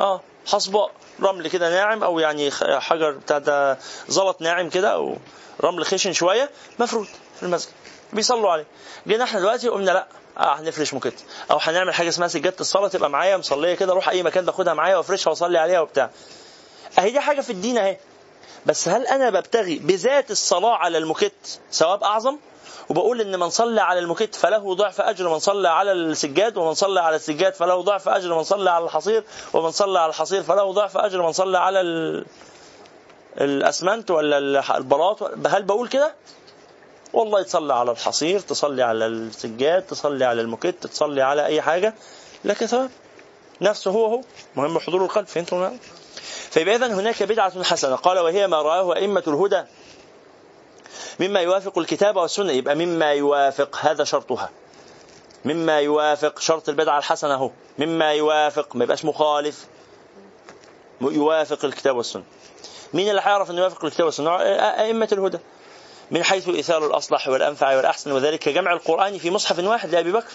آه 0.00 0.20
حصباء 0.46 0.90
رمل 1.22 1.48
كده 1.48 1.70
ناعم 1.70 2.02
أو 2.04 2.18
يعني 2.18 2.50
حجر 2.80 3.10
بتاع 3.10 3.38
ده 3.38 3.78
زلط 4.08 4.40
ناعم 4.40 4.70
كده 4.70 4.88
أو 4.94 5.16
رمل 5.64 5.84
خشن 5.86 6.12
شوية 6.12 6.50
مفروض 6.78 7.06
في 7.36 7.42
المسجد. 7.42 7.72
بيصلوا 8.12 8.50
عليه. 8.50 8.66
جينا 9.06 9.24
إحنا 9.24 9.40
دلوقتي 9.40 9.68
قلنا 9.68 9.90
لا 9.90 10.06
آه 10.38 10.54
هنفرش 10.60 10.94
موكيت 10.94 11.20
أو 11.50 11.58
هنعمل 11.60 11.94
حاجة 11.94 12.08
اسمها 12.08 12.28
سجادة 12.28 12.56
الصلاة 12.60 12.88
تبقى 12.88 13.10
معايا 13.10 13.36
مصلية 13.36 13.74
كده 13.74 13.92
أروح 13.92 14.08
أي 14.08 14.22
مكان 14.22 14.44
باخدها 14.44 14.74
معايا 14.74 14.96
وأفرشها 14.96 15.30
وأصلي 15.30 15.58
عليها 15.58 15.80
وبتاع. 15.80 16.10
أهي 16.98 17.10
دي 17.10 17.20
حاجة 17.20 17.40
في 17.40 17.50
الدين 17.50 17.78
أهي. 17.78 17.96
بس 18.66 18.88
هل 18.88 19.06
أنا 19.06 19.30
ببتغي 19.30 19.78
بذات 19.78 20.30
الصلاة 20.30 20.74
على 20.76 20.98
الموكيت 20.98 21.58
ثواب 21.72 22.02
أعظم؟ 22.04 22.36
وبقول 22.90 23.20
إن 23.20 23.38
من 23.38 23.50
صلى 23.50 23.80
على 23.80 23.98
المكت 23.98 24.34
فله 24.34 24.74
ضعف 24.74 25.00
أجر 25.00 25.28
من 25.28 25.38
صلى 25.38 25.68
على 25.68 25.92
السجاد 25.92 26.56
ومن 26.56 26.74
صلى 26.74 27.00
على 27.00 27.16
السجاد 27.16 27.54
فله 27.54 27.80
ضعف 27.80 28.08
أجر 28.08 28.34
من 28.34 28.42
صلى 28.42 28.70
على 28.70 28.84
الحصير 28.84 29.24
ومن 29.52 29.70
صلى 29.70 29.98
على 29.98 30.10
الحصير 30.10 30.42
فله 30.42 30.72
ضعف 30.72 30.96
أجر 30.96 31.22
من 31.22 31.32
صلى 31.32 31.58
على 31.58 31.80
الأسمنت 33.40 34.10
ولا 34.10 34.76
البلاط 34.76 35.22
هل 35.46 35.62
بقول 35.62 35.88
كده؟ 35.88 36.14
والله 37.12 37.42
تصلي 37.42 37.74
على 37.74 37.90
الحصير 37.90 38.40
تصلي 38.40 38.82
على 38.82 39.06
السجاد 39.06 39.82
تصلي 39.82 40.24
على 40.24 40.40
المكت 40.40 40.86
تصلي 40.86 41.22
على 41.22 41.44
أي 41.46 41.62
حاجة 41.62 41.94
لك 42.44 42.64
ثواب. 42.64 42.90
نفسه 43.60 43.90
هو 43.90 44.06
هو. 44.06 44.20
مهم 44.56 44.78
حضور 44.78 45.04
القلب 45.04 45.26
فهمتم 45.26 45.78
فيبقى 46.50 46.76
اذا 46.76 46.86
هناك 46.86 47.22
بدعة 47.22 47.62
حسنة. 47.62 47.96
قال 47.96 48.18
وهي 48.18 48.46
ما 48.46 48.62
رآه 48.62 48.94
أئمة 48.96 49.22
الهدى. 49.26 49.62
مما 51.20 51.40
يوافق 51.40 51.78
الكتاب 51.78 52.16
والسنة. 52.16 52.52
يبقى 52.52 52.74
مما 52.74 53.12
يوافق 53.12 53.76
هذا 53.80 54.04
شرطها. 54.04 54.50
مما 55.44 55.80
يوافق 55.80 56.38
شرط 56.38 56.68
البدعة 56.68 56.98
الحسنة 56.98 57.34
اهو 57.34 57.50
مما 57.78 58.12
يوافق 58.12 58.76
ما 58.76 58.84
يبقاش 58.84 59.04
مخالف. 59.04 59.66
يوافق 61.00 61.64
الكتاب 61.64 61.96
والسنة. 61.96 62.22
مين 62.94 63.10
اللي 63.10 63.20
هيعرف 63.20 63.50
انه 63.50 63.58
يوافق 63.60 63.84
الكتاب 63.84 64.06
والسنة؟ 64.06 64.36
أئمة 64.82 65.08
الهدى. 65.12 65.38
من 66.10 66.24
حيث 66.24 66.48
إيثار 66.48 66.86
الأصلح 66.86 67.28
والأنفع 67.28 67.76
والأحسن 67.76 68.12
وذلك 68.12 68.48
جمع 68.48 68.72
القرآن 68.72 69.18
في 69.18 69.30
مصحف 69.30 69.58
واحد 69.58 69.90
لأبي 69.90 70.12
بكر. 70.12 70.32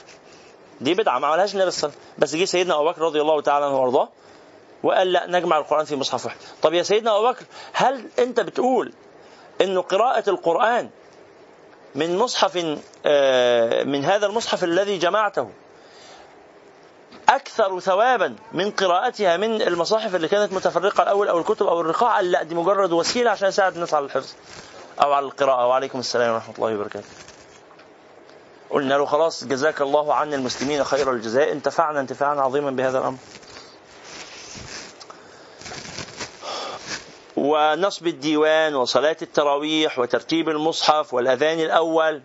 دي 0.82 0.94
بدعة 0.94 1.20
ما 1.20 1.28
عملهاش 1.28 1.54
النبي 1.56 1.72
صلى 1.72 1.88
الله 1.88 1.98
عليه 1.98 2.04
وسلم 2.04 2.18
بس 2.18 2.36
جه 2.36 2.46
سيدنا 2.46 2.76
أبو 2.76 2.86
بكر 2.90 3.02
رضي 3.02 3.22
الله 3.22 3.42
تعالى 3.42 3.66
عنه 3.66 3.80
وأرضاه 3.80 4.10
وقال 4.84 5.12
لا 5.12 5.28
نجمع 5.28 5.58
القرآن 5.58 5.86
في 5.86 5.96
مصحف 5.96 6.26
واحد. 6.26 6.38
طب 6.62 6.74
يا 6.74 6.84
سيدنا 6.84 7.18
أبو 7.18 7.28
بكر 7.32 7.46
هل 7.74 8.06
أنت 8.20 8.40
بتقول 8.40 8.94
أنه 9.62 9.82
قراءة 9.82 10.30
القرآن 10.30 10.90
من 11.96 12.18
مصحف 12.18 12.78
آه، 13.06 13.84
من 13.84 14.06
هذا 14.06 14.26
المصحف 14.26 14.64
الذي 14.64 14.98
جمعته 14.98 15.50
أكثر 17.30 17.80
ثوابا 17.80 18.36
من 18.52 18.72
قراءتها 18.72 19.38
من 19.38 19.62
المصاحف 19.62 20.16
اللي 20.16 20.28
كانت 20.28 20.54
متفرقة 20.54 21.04
الأول 21.04 21.28
أو 21.28 21.40
الكتب 21.40 21.68
أو 21.68 21.82
الرقاع. 21.82 22.20
لا 22.22 22.44
دي 22.44 22.56
مجرد 22.56 22.92
وسيلة 22.92 23.32
عشان 23.32 23.48
يساعد 23.48 23.74
الناس 23.74 23.94
على 23.94 24.06
الحفظ 24.06 24.34
أو 25.04 25.14
على 25.14 25.26
القراءة. 25.26 25.68
وعليكم 25.68 26.00
السلام 26.00 26.34
ورحمة 26.34 26.56
الله 26.56 26.76
وبركاته. 26.76 27.08
قلنا 28.70 28.94
له 28.94 29.06
خلاص 29.06 29.44
جزاك 29.44 29.82
الله 29.82 30.14
عن 30.14 30.34
المسلمين 30.34 30.84
خير 30.84 31.12
الجزاء. 31.12 31.52
انتفعنا 31.52 32.00
انتفاعا 32.00 32.36
عظيما 32.36 32.72
بهذا 32.72 33.00
الأمر. 33.00 33.18
ونصب 37.44 38.08
الديوان 38.08 38.76
وصلاة 38.76 39.18
التراويح 39.22 40.00
وترتيب 40.00 40.50
المصحف 40.50 41.14
والأذان 41.14 41.60
الأول 41.60 42.22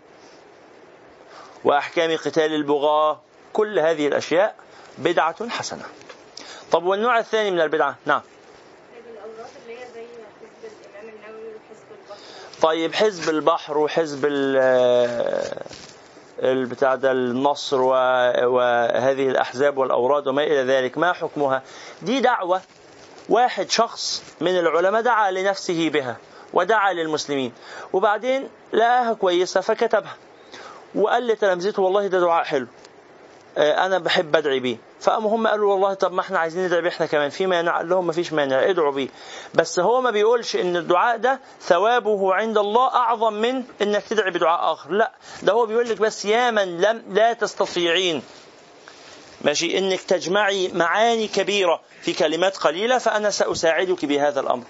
وأحكام 1.63 2.17
قتال 2.17 2.53
البغاة 2.53 3.19
كل 3.53 3.79
هذه 3.79 4.07
الأشياء 4.07 4.55
بدعة 4.97 5.49
حسنة. 5.49 5.83
طب 6.71 6.83
والنوع 6.85 7.19
الثاني 7.19 7.51
من 7.51 7.61
البدعة؟ 7.61 7.95
نعم. 8.05 8.21
طيب 12.61 12.93
حزب 12.93 13.29
البحر 13.29 13.77
وحزب 13.77 14.25
البتاع 16.43 16.95
ده 16.95 17.11
النصر 17.11 17.81
وهذه 17.81 19.29
الأحزاب 19.29 19.77
والأوراد 19.77 20.27
وما 20.27 20.43
إلى 20.43 20.63
ذلك 20.63 20.97
ما 20.97 21.13
حكمها؟ 21.13 21.63
دي 22.01 22.19
دعوة 22.19 22.61
واحد 23.29 23.69
شخص 23.69 24.23
من 24.41 24.59
العلماء 24.59 25.01
دعا 25.01 25.31
لنفسه 25.31 25.89
بها 25.89 26.17
ودعا 26.53 26.93
للمسلمين. 26.93 27.53
وبعدين 27.93 28.49
لقاها 28.73 29.13
كويسة 29.13 29.61
فكتبها. 29.61 30.15
وقال 30.95 31.27
لتلامذته 31.27 31.81
والله 31.81 32.07
ده 32.07 32.19
دعاء 32.19 32.43
حلو. 32.43 32.67
آه، 33.57 33.85
أنا 33.85 33.99
بحب 33.99 34.35
أدعي 34.35 34.59
بيه. 34.59 34.77
فقاموا 35.01 35.35
هم 35.35 35.47
قالوا 35.47 35.71
والله 35.73 35.93
طب 35.93 36.13
ما 36.13 36.21
إحنا 36.21 36.39
عايزين 36.39 36.65
ندعي 36.65 36.81
بيه 36.81 36.89
إحنا 36.89 37.05
كمان. 37.05 37.29
في 37.29 37.45
مانع 37.47 37.77
قال 37.77 37.89
لهم 37.89 38.07
ما 38.07 38.13
فيش 38.13 38.33
مانع 38.33 38.69
ادعوا 38.69 38.91
بيه. 38.91 39.07
بس 39.53 39.79
هو 39.79 40.01
ما 40.01 40.11
بيقولش 40.11 40.55
إن 40.55 40.77
الدعاء 40.77 41.17
ده 41.17 41.39
ثوابه 41.61 42.33
عند 42.33 42.57
الله 42.57 42.87
أعظم 42.95 43.33
من 43.33 43.63
إنك 43.81 44.03
تدعي 44.03 44.31
بدعاء 44.31 44.73
آخر. 44.73 44.91
لا 44.91 45.11
ده 45.43 45.53
هو 45.53 45.65
بيقول 45.65 45.89
لك 45.89 45.99
بس 46.01 46.25
يا 46.25 46.51
من 46.51 46.81
لم 46.81 47.03
لا 47.09 47.33
تستطيعين. 47.33 48.23
ماشي؟ 49.41 49.77
إنك 49.77 50.01
تجمعي 50.01 50.67
معاني 50.73 51.27
كبيرة 51.27 51.81
في 52.01 52.13
كلمات 52.13 52.57
قليلة 52.57 52.97
فأنا 52.97 53.29
سأساعدك 53.29 54.05
بهذا 54.05 54.39
الأمر. 54.39 54.63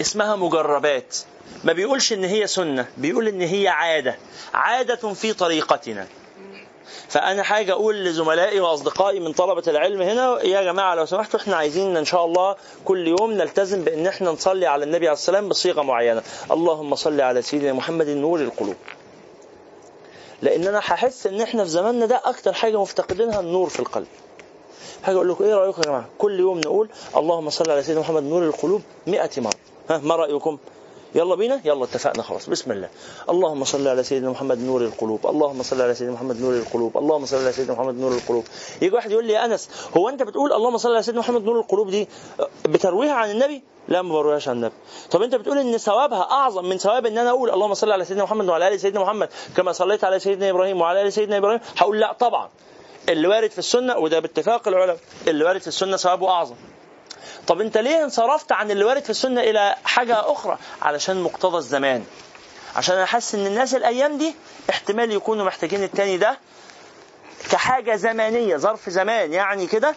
اسمها 0.00 0.36
مجربات. 0.36 1.16
ما 1.64 1.72
بيقولش 1.72 2.12
إن 2.12 2.24
هي 2.24 2.46
سنة 2.46 2.86
بيقول 2.96 3.28
إن 3.28 3.40
هي 3.40 3.68
عادة. 3.68 4.18
عادة 4.54 5.14
في 5.14 5.32
طريقتنا. 5.32 6.06
فأنا 7.08 7.42
حاجة 7.42 7.72
أقول 7.72 8.04
لزملائي 8.04 8.60
وأصدقائي 8.60 9.20
من 9.20 9.32
طلبة 9.32 9.62
العلم 9.68 10.02
هنا 10.02 10.42
يا 10.42 10.62
جماعة 10.62 10.94
لو 10.94 11.06
سمحتوا 11.06 11.40
إحنا 11.40 11.56
عايزين 11.56 11.96
إن 11.96 12.04
شاء 12.04 12.24
الله 12.24 12.56
كل 12.84 13.08
يوم 13.08 13.32
نلتزم 13.32 13.84
بإن 13.84 14.06
إحنا 14.06 14.30
نصلي 14.30 14.66
على 14.66 14.84
النبي 14.84 15.08
عليه 15.08 15.18
السلام 15.18 15.48
بصيغة 15.48 15.82
معينة. 15.82 16.22
اللهم 16.50 16.94
صل 16.94 17.20
على 17.20 17.42
سيدنا 17.42 17.72
محمد 17.72 18.08
نور 18.08 18.40
القلوب. 18.40 18.76
لأن 20.44 20.66
أنا 20.66 20.78
هحس 20.78 21.26
إن 21.26 21.40
إحنا 21.40 21.64
في 21.64 21.70
زماننا 21.70 22.06
ده 22.06 22.20
أكتر 22.24 22.52
حاجة 22.52 22.80
مفتقدينها 22.80 23.40
النور 23.40 23.68
في 23.68 23.80
القلب. 23.80 24.06
حاجة 25.02 25.16
أقول 25.16 25.28
لكم 25.28 25.44
إيه 25.44 25.54
رأيكم 25.54 25.82
يا 25.82 25.86
جماعة؟ 25.86 26.08
كل 26.18 26.40
يوم 26.40 26.58
نقول 26.58 26.88
اللهم 27.16 27.50
صل 27.50 27.70
على 27.70 27.82
سيدنا 27.82 28.00
محمد 28.00 28.22
نور 28.22 28.42
القلوب 28.42 28.82
100 29.06 29.30
مرة. 29.36 29.52
ها 29.90 29.98
ما 29.98 30.16
رأيكم؟ 30.16 30.58
يلا 31.14 31.34
بينا؟ 31.34 31.60
يلا 31.64 31.84
اتفقنا 31.84 32.22
خلاص. 32.22 32.48
بسم 32.50 32.72
الله. 32.72 32.88
اللهم 33.30 33.64
صل 33.64 33.88
على 33.88 34.02
سيدنا 34.02 34.30
محمد 34.30 34.58
نور 34.58 34.80
القلوب. 34.82 35.26
اللهم 35.26 35.62
صل 35.62 35.82
على 35.82 35.94
سيدنا 35.94 36.12
محمد 36.14 36.40
نور 36.40 36.52
القلوب. 36.54 36.98
اللهم 36.98 37.26
صل 37.26 37.36
على 37.36 37.52
سيدنا 37.52 37.72
محمد 37.74 37.94
نور 37.94 38.12
القلوب. 38.12 38.44
يجي 38.82 38.94
واحد 38.94 39.10
يقول 39.10 39.24
لي 39.24 39.32
يا 39.32 39.44
أنس 39.44 39.68
هو 39.96 40.08
أنت 40.08 40.22
بتقول 40.22 40.52
اللهم 40.52 40.76
صل 40.76 40.92
على 40.92 41.02
سيدنا 41.02 41.20
محمد 41.20 41.44
نور 41.44 41.60
القلوب 41.60 41.90
دي 41.90 42.08
بترويها 42.64 43.12
عن 43.12 43.30
النبي؟ 43.30 43.62
لا 43.88 44.02
ما 44.02 44.12
برويهاش 44.14 44.48
عن 44.48 44.56
النبي 44.56 44.74
طب 45.10 45.22
انت 45.22 45.34
بتقول 45.34 45.58
إن 45.58 45.78
ثوابها 45.78 46.22
أعظم 46.30 46.64
من 46.64 46.78
ثواب 46.78 47.06
إن 47.06 47.18
أنا 47.18 47.30
أقول 47.30 47.50
اللهم 47.50 47.74
صل 47.74 47.92
على 47.92 48.04
سيدنا 48.04 48.24
محمد 48.24 48.48
وعلى 48.48 48.68
آل 48.68 48.80
سيدنا 48.80 49.00
محمد 49.00 49.28
كما 49.56 49.72
صليت 49.72 50.04
على 50.04 50.18
سيدنا 50.18 50.50
إبراهيم 50.50 50.80
وعلى 50.80 51.02
آل 51.02 51.12
سيدنا 51.12 51.36
إبراهيم. 51.36 51.60
هقول 51.76 52.00
لا 52.00 52.12
طبعا. 52.12 52.48
اللي 53.08 53.28
وارد 53.28 53.50
في 53.50 53.58
السنة 53.58 53.96
وده 53.98 54.20
باتفاق 54.20 54.68
العلماء 54.68 54.98
اللي 55.26 55.44
وارد 55.44 55.60
في 55.60 55.66
السنة 55.68 55.96
ثوابه 55.96 56.28
أعظم. 56.30 56.54
طب 57.46 57.60
انت 57.60 57.78
ليه 57.78 58.04
انصرفت 58.04 58.52
عن 58.52 58.70
اللي 58.70 58.84
وارد 58.84 59.02
في 59.04 59.10
السنة 59.10 59.40
إلى 59.40 59.74
حاجة 59.84 60.32
أخرى؟ 60.32 60.58
علشان 60.82 61.20
مقتضى 61.22 61.58
الزمان. 61.58 62.04
عشان 62.76 62.96
أنا 62.96 63.04
حاسس 63.04 63.34
إن 63.34 63.46
الناس 63.46 63.74
الأيام 63.74 64.18
دي 64.18 64.34
احتمال 64.70 65.12
يكونوا 65.12 65.44
محتاجين 65.44 65.82
التاني 65.82 66.16
ده 66.16 66.38
كحاجة 67.50 67.96
زمانية 67.96 68.56
ظرف 68.56 68.88
زمان 68.90 69.32
يعني 69.32 69.66
كده 69.66 69.94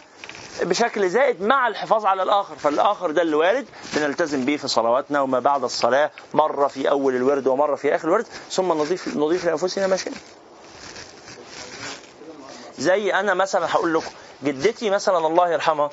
بشكل 0.62 1.10
زائد 1.10 1.42
مع 1.42 1.68
الحفاظ 1.68 2.06
على 2.06 2.24
الآخر. 2.24 2.56
فالآخر 2.56 3.12
ده 3.12 3.22
اللي 3.22 3.36
وارد 3.36 3.66
بنلتزم 3.96 4.46
به 4.46 4.58
في 4.58 4.68
صلواتنا 4.68 5.22
وما 5.22 5.40
بعد 5.40 5.64
الصلاة 5.64 6.12
مرة 6.34 6.68
في 6.68 6.90
أول 6.90 7.16
الورد 7.16 7.48
ومرة 7.48 7.76
في 7.76 7.96
آخر 7.96 8.08
الورد 8.08 8.26
ثم 8.52 8.74
نضيف 8.74 9.18
نضيف 9.18 9.46
لأنفسنا 9.46 9.88
ما 9.88 9.96
شئنا 9.96 10.16
زي 12.78 13.14
أنا 13.14 13.34
مثلا 13.34 13.66
هقول 13.72 13.94
لكم 13.94 14.12
جدتي 14.44 14.90
مثلا 14.90 15.18
الله 15.18 15.50
يرحمها 15.50 15.90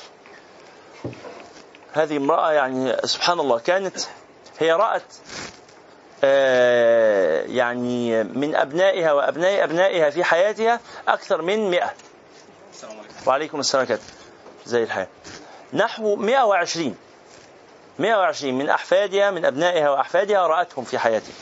هذه 1.92 2.16
امرأة 2.16 2.53
يعني 2.53 2.96
سبحان 3.05 3.40
الله 3.40 3.59
كانت 3.59 3.96
هي 4.59 4.72
رأت 4.72 5.03
آه، 6.24 7.42
يعني 7.42 8.24
من 8.24 8.55
أبنائها 8.55 9.12
وأبناء 9.12 9.64
أبنائها 9.64 10.11
في 10.11 10.24
حياتها 10.24 10.81
أكثر 11.09 11.42
من 11.42 11.70
مئة. 11.70 11.92
وعليكم 13.27 13.61
السلام 13.61 13.87
عليكم 13.87 14.03
زي 14.66 14.83
الحياة 14.83 15.09
نحو 15.72 16.16
120 16.16 16.96
120 17.98 18.55
من 18.55 18.68
أحفادها 18.68 19.31
من 19.31 19.44
أبنائها 19.44 19.90
وأحفادها 19.90 20.46
رأتهم 20.46 20.85
في 20.85 20.98
حياتها 20.98 21.33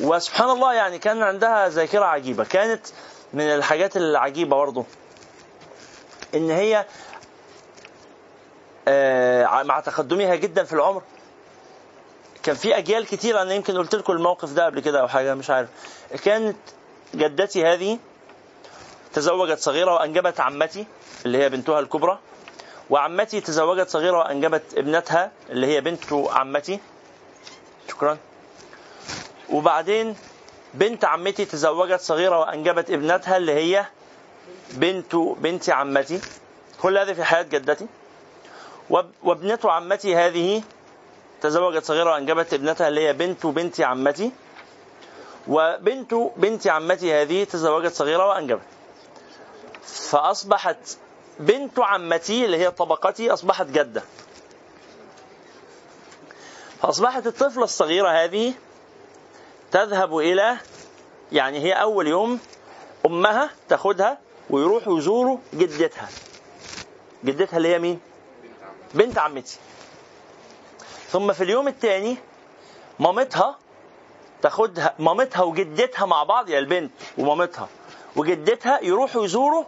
وسبحان 0.00 0.50
الله 0.50 0.74
يعني 0.74 0.98
كان 0.98 1.22
عندها 1.22 1.68
ذاكرة 1.68 2.04
عجيبة. 2.04 2.44
كانت 2.44 2.86
من 3.32 3.42
الحاجات 3.44 3.96
العجيبة 3.96 4.56
برضه 4.56 4.84
إن 6.34 6.50
هي 6.50 6.86
آه، 8.88 9.62
مع 9.62 9.80
تقدمها 9.80 10.34
جدا 10.34 10.64
في 10.64 10.72
العمر. 10.72 11.02
كان 12.42 12.54
في 12.54 12.78
أجيال 12.78 13.06
كتير 13.06 13.42
أنا 13.42 13.54
يمكن 13.54 13.78
قلت 13.78 13.94
لكم 13.94 14.12
الموقف 14.12 14.52
ده 14.52 14.64
قبل 14.66 14.80
كده 14.80 15.00
أو 15.00 15.08
حاجة 15.08 15.34
مش 15.34 15.50
عارف. 15.50 15.68
كانت 16.24 16.56
جدتي 17.14 17.66
هذه 17.66 17.98
تزوجت 19.12 19.58
صغيرة 19.58 19.94
وأنجبت 19.94 20.40
عمتي 20.40 20.86
اللي 21.26 21.38
هي 21.38 21.48
بنتها 21.48 21.80
الكبرى. 21.80 22.18
وعمتي 22.90 23.40
تزوجت 23.40 23.88
صغيرة 23.88 24.18
وأنجبت 24.18 24.62
ابنتها 24.76 25.30
اللي 25.50 25.66
هي 25.66 25.80
بنت 25.80 26.12
عمتي. 26.12 26.80
شكرا. 27.88 28.18
وبعدين 29.50 30.16
بنت 30.74 31.04
عمتي 31.04 31.44
تزوجت 31.44 32.00
صغيرة 32.00 32.38
وأنجبت 32.40 32.90
ابنتها 32.90 33.36
اللي 33.36 33.52
هي 33.52 33.86
بنت 34.72 35.16
بنت 35.16 35.70
عمتي. 35.70 36.20
كل 36.82 36.98
هذا 36.98 37.14
في 37.14 37.24
حياة 37.24 37.42
جدتي. 37.42 37.86
وابنة 39.22 39.58
عمتي 39.64 40.16
هذه 40.16 40.62
تزوجت 41.40 41.84
صغيرة 41.84 42.10
وأنجبت 42.10 42.54
ابنتها 42.54 42.88
اللي 42.88 43.08
هي 43.08 43.12
بنت 43.12 43.46
بنت 43.46 43.80
عمتي. 43.80 44.32
وبنت 45.48 46.14
بنت 46.36 46.66
عمتي 46.66 47.14
هذه 47.14 47.44
تزوجت 47.44 47.92
صغيرة 47.92 48.28
وأنجبت. 48.28 48.62
فأصبحت 49.82 50.98
بنت 51.40 51.78
عمتي 51.78 52.44
اللي 52.44 52.56
هي 52.56 52.70
طبقتي 52.70 53.30
أصبحت 53.30 53.66
جدة. 53.66 54.02
فأصبحت 56.82 57.26
الطفلة 57.26 57.64
الصغيرة 57.64 58.08
هذه 58.08 58.54
تذهب 59.72 60.18
إلى 60.18 60.56
يعني 61.32 61.58
هي 61.60 61.72
أول 61.72 62.06
يوم 62.06 62.38
أمها 63.06 63.50
تاخدها 63.68 64.18
ويروحوا 64.50 64.98
يزوروا 64.98 65.38
جدتها. 65.54 66.08
جدتها 67.24 67.56
اللي 67.56 67.68
هي 67.68 67.78
مين؟ 67.78 68.00
بنت 68.94 69.18
عمتي. 69.18 69.58
ثم 71.10 71.32
في 71.32 71.44
اليوم 71.44 71.68
الثاني 71.68 72.16
مامتها 72.98 73.58
تاخدها 74.42 74.94
مامتها 74.98 75.42
وجدتها 75.42 76.06
مع 76.06 76.24
بعض 76.24 76.48
يا 76.48 76.58
البنت 76.58 76.90
ومامتها. 77.18 77.68
وجدتها 78.16 78.80
يروحوا 78.82 79.24
يزوروا 79.24 79.64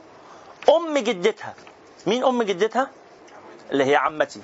أم 0.68 0.98
جدتها. 0.98 1.54
مين 2.07 2.24
أم 2.24 2.42
جدتها؟ 2.42 2.90
اللي 3.72 3.85
هي 3.85 3.96
عمتي. 3.96 4.42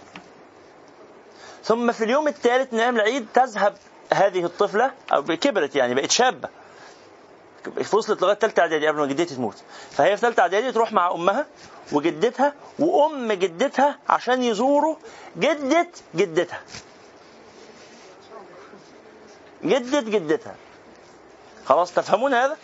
ثم 1.64 1.92
في 1.92 2.04
اليوم 2.04 2.28
الثالث 2.28 2.72
من 2.72 2.80
أيام 2.80 2.96
العيد 2.96 3.26
تذهب 3.34 3.76
هذه 4.12 4.44
الطفلة 4.44 4.92
أو 5.12 5.22
كبرت 5.22 5.76
يعني 5.76 5.94
بقت 5.94 6.10
شابة. 6.10 6.48
وصلت 7.92 8.22
لغاية 8.22 8.36
ثالثه 8.36 8.62
إعدادي 8.62 8.88
قبل 8.88 8.98
ما 8.98 9.06
جدتي 9.06 9.34
تموت. 9.34 9.62
فهي 9.90 10.16
في 10.16 10.22
ثالثه 10.22 10.40
إعدادي 10.42 10.72
تروح 10.72 10.92
مع 10.92 11.10
أمها 11.10 11.46
وجدتها 11.92 12.54
وأم 12.78 13.32
جدتها 13.32 13.98
عشان 14.08 14.42
يزوروا 14.42 14.96
جدة 15.36 15.88
جدتها. 16.14 16.60
جدة 19.64 20.00
جدتها. 20.00 20.54
خلاص 21.66 21.92
تفهمون 21.92 22.34
هذا؟ 22.34 22.56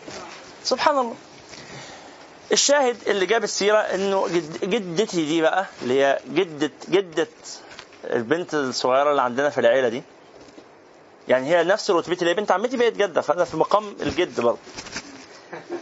سبحان 0.67 0.99
الله. 0.99 1.15
الشاهد 2.53 2.97
اللي 3.07 3.27
جاب 3.27 3.45
السيرة 3.45 3.79
إنه 3.79 4.29
جد 4.29 4.65
جدتي 4.71 5.27
دي 5.27 5.43
بقى 5.43 5.67
اللي 5.83 6.03
هي 6.03 6.21
جدة 6.29 6.71
جدة 6.89 7.29
البنت 8.05 8.55
الصغيرة 8.55 9.11
اللي 9.11 9.23
عندنا 9.23 9.51
في 9.51 9.61
العيلة 9.61 9.89
دي. 9.89 10.03
يعني 11.29 11.47
هي 11.49 11.65
نفس 11.65 11.91
رتبتي 11.91 12.21
اللي 12.21 12.31
هي 12.31 12.35
بنت 12.35 12.51
عمتي 12.51 12.77
بقت 12.77 12.93
جدة 12.93 13.21
فأنا 13.21 13.45
في 13.45 13.57
مقام 13.57 13.97
الجد 14.01 14.41
برضه. 14.41 14.59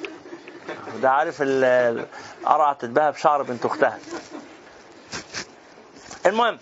ده 1.03 1.11
عارف 1.11 1.37
القرعة 1.41 2.73
تتباهى 2.73 3.13
بشعر 3.13 3.43
بنت 3.43 3.65
أختها. 3.65 3.99
المهم 6.27 6.59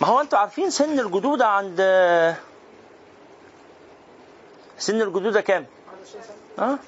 ما 0.00 0.06
هو 0.06 0.20
أنتوا 0.20 0.38
عارفين 0.38 0.70
سن 0.70 1.00
الجدودة 1.00 1.46
عند 1.46 1.76
سن 4.78 5.02
الجدودة 5.02 5.40
كام؟ 5.40 5.66
آه 6.58 6.78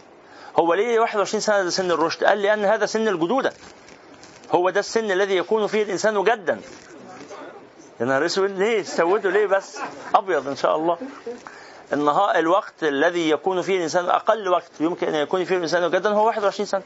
هو 0.57 0.75
ليه 0.75 1.01
21 1.01 1.41
سنة 1.41 1.63
ده 1.63 1.71
سن 1.71 1.91
الرشد؟ 1.91 2.25
قال 2.25 2.43
لأن 2.43 2.65
هذا 2.65 2.87
سن 2.87 3.09
الجدودة. 3.09 3.53
هو 4.51 4.71
ده 4.71 4.81
السن 4.81 5.11
الذي 5.11 5.37
يكون 5.37 5.67
فيه 5.67 5.83
الإنسان 5.83 6.25
جدا. 6.25 6.61
يا 8.01 8.05
نهار 8.07 8.27
اسود 8.27 8.51
ليه؟ 8.51 8.83
سودوا 8.83 9.31
ليه 9.31 9.47
بس؟ 9.47 9.79
أبيض 10.15 10.49
إن 10.49 10.57
شاء 10.57 10.77
الله. 10.77 10.99
النهار 11.93 12.39
الوقت 12.39 12.83
الذي 12.83 13.31
يكون 13.31 13.63
فيه 13.63 13.77
الإنسان 13.77 14.05
أقل 14.09 14.49
وقت 14.49 14.71
يمكن 14.81 15.09
أن 15.09 15.15
يكون 15.15 15.45
فيه 15.45 15.57
الإنسان 15.57 15.91
جدا 15.91 16.11
هو 16.11 16.27
21 16.27 16.67
سنة. 16.67 16.83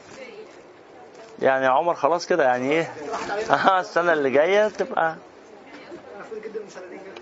يعني 1.41 1.67
عمر 1.67 1.95
خلاص 1.95 2.27
كده 2.27 2.43
يعني 2.43 2.71
إيه؟ 2.71 2.93
آه 3.51 3.79
السنة 3.79 4.13
اللي 4.13 4.29
جاية 4.29 4.67
تبقى 4.67 5.15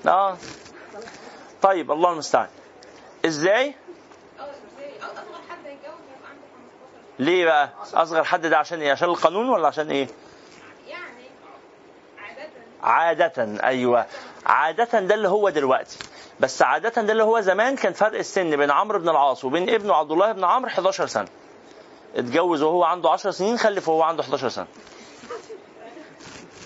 آه. 0.07 0.37
طيب 1.61 1.91
الله 1.91 2.11
المستعان. 2.11 2.47
إزاي؟ 3.25 3.75
ليه 7.19 7.45
بقى؟ 7.45 7.69
أصغر 7.93 8.23
حد 8.23 8.45
ده 8.45 8.57
عشان 8.57 8.81
إيه؟ 8.81 8.91
عشان 8.91 9.09
القانون 9.09 9.49
ولا 9.49 9.67
عشان 9.67 9.91
إيه؟ 9.91 10.07
عادة 12.83 13.63
أيوة. 13.63 14.05
عادة 14.45 14.99
ده 14.99 15.15
اللي 15.15 15.27
هو 15.29 15.49
دلوقتي. 15.49 15.97
بس 16.39 16.61
عادة 16.61 17.01
ده 17.01 17.11
اللي 17.11 17.23
هو 17.23 17.41
زمان 17.41 17.75
كان 17.75 17.93
فرق 17.93 18.17
السن 18.17 18.55
بين 18.55 18.71
عمرو 18.71 18.99
بن 18.99 19.09
العاص 19.09 19.45
وبين 19.45 19.69
ابنه 19.69 19.93
عبد 19.95 20.11
الله 20.11 20.31
بن 20.31 20.43
عمرو 20.43 20.67
11 20.69 21.07
سنة. 21.07 21.27
اتجوز 22.15 22.61
وهو 22.61 22.83
عنده 22.83 23.09
10 23.09 23.31
سنين 23.31 23.57
خلف 23.57 23.87
وهو 23.89 24.01
عنده 24.03 24.23
11 24.23 24.49
سنة. 24.49 24.67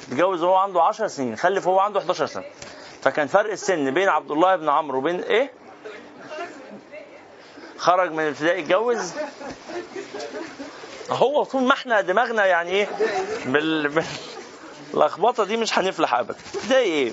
اتجوز 0.07 0.43
وهو 0.43 0.55
عنده 0.55 0.81
10 0.81 1.07
سنين 1.07 1.35
خلف 1.35 1.67
وهو 1.67 1.79
عنده 1.79 1.99
11 1.99 2.25
سنة. 2.25 2.43
فكان 3.01 3.27
فرق 3.27 3.51
السن 3.51 3.91
بين 3.93 4.09
عبد 4.09 4.31
الله 4.31 4.55
بن 4.55 4.69
عمرو 4.69 4.97
وبين 4.97 5.19
إيه؟ 5.21 5.51
خرج 7.77 8.11
من 8.11 8.19
الابتدائي 8.23 8.61
اتجوز. 8.63 9.13
هو 11.11 11.43
طول 11.43 11.63
ما 11.63 11.73
إحنا 11.73 12.01
دماغنا 12.01 12.45
يعني 12.45 12.69
إيه 12.71 12.87
بال... 13.45 13.87
بال... 13.87 14.03
اللخبطة 14.93 15.43
دي 15.45 15.57
مش 15.57 15.79
هنفلح 15.79 16.13
ابدا. 16.13 16.35
ده 16.69 16.77
إيه؟ 16.77 17.11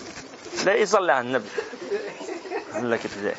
إيه 0.69 0.85
صلي 0.85 1.13
على 1.13 1.27
النبي؟ 1.27 1.49
قال 2.75 2.91
لك 2.91 3.05
ابتدائي 3.05 3.37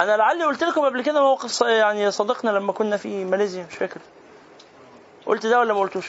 أنا 0.00 0.16
لعلي 0.16 0.44
قلت 0.44 0.64
لكم 0.64 0.80
قبل 0.80 1.02
كده 1.02 1.20
موقف 1.22 1.60
يعني 1.60 2.10
صديقنا 2.10 2.50
لما 2.50 2.72
كنا 2.72 2.96
في 2.96 3.24
ماليزيا 3.24 3.66
مش 3.70 3.76
فاكر. 3.76 4.00
قلت 5.26 5.46
ده 5.46 5.58
ولا 5.58 5.74
ما 5.74 5.80
قلتوش؟ 5.80 6.06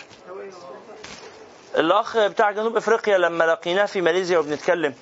الأخ 1.78 2.18
بتاع 2.18 2.52
جنوب 2.52 2.78
إفريقيا 2.78 3.18
لما 3.18 3.44
لقيناه 3.44 3.86
في 3.86 4.02
ماليزيا 4.02 4.40
وبنتكلم 4.40 4.94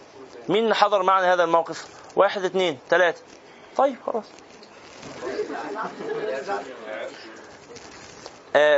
مين 0.50 0.74
حضر 0.74 1.04
معنا 1.04 1.34
هذا 1.34 1.44
الموقف؟ 1.44 1.86
واحد 2.16 2.44
اثنين 2.44 2.78
ثلاثة 2.90 3.22
طيب 3.78 3.96
خلاص. 4.06 4.26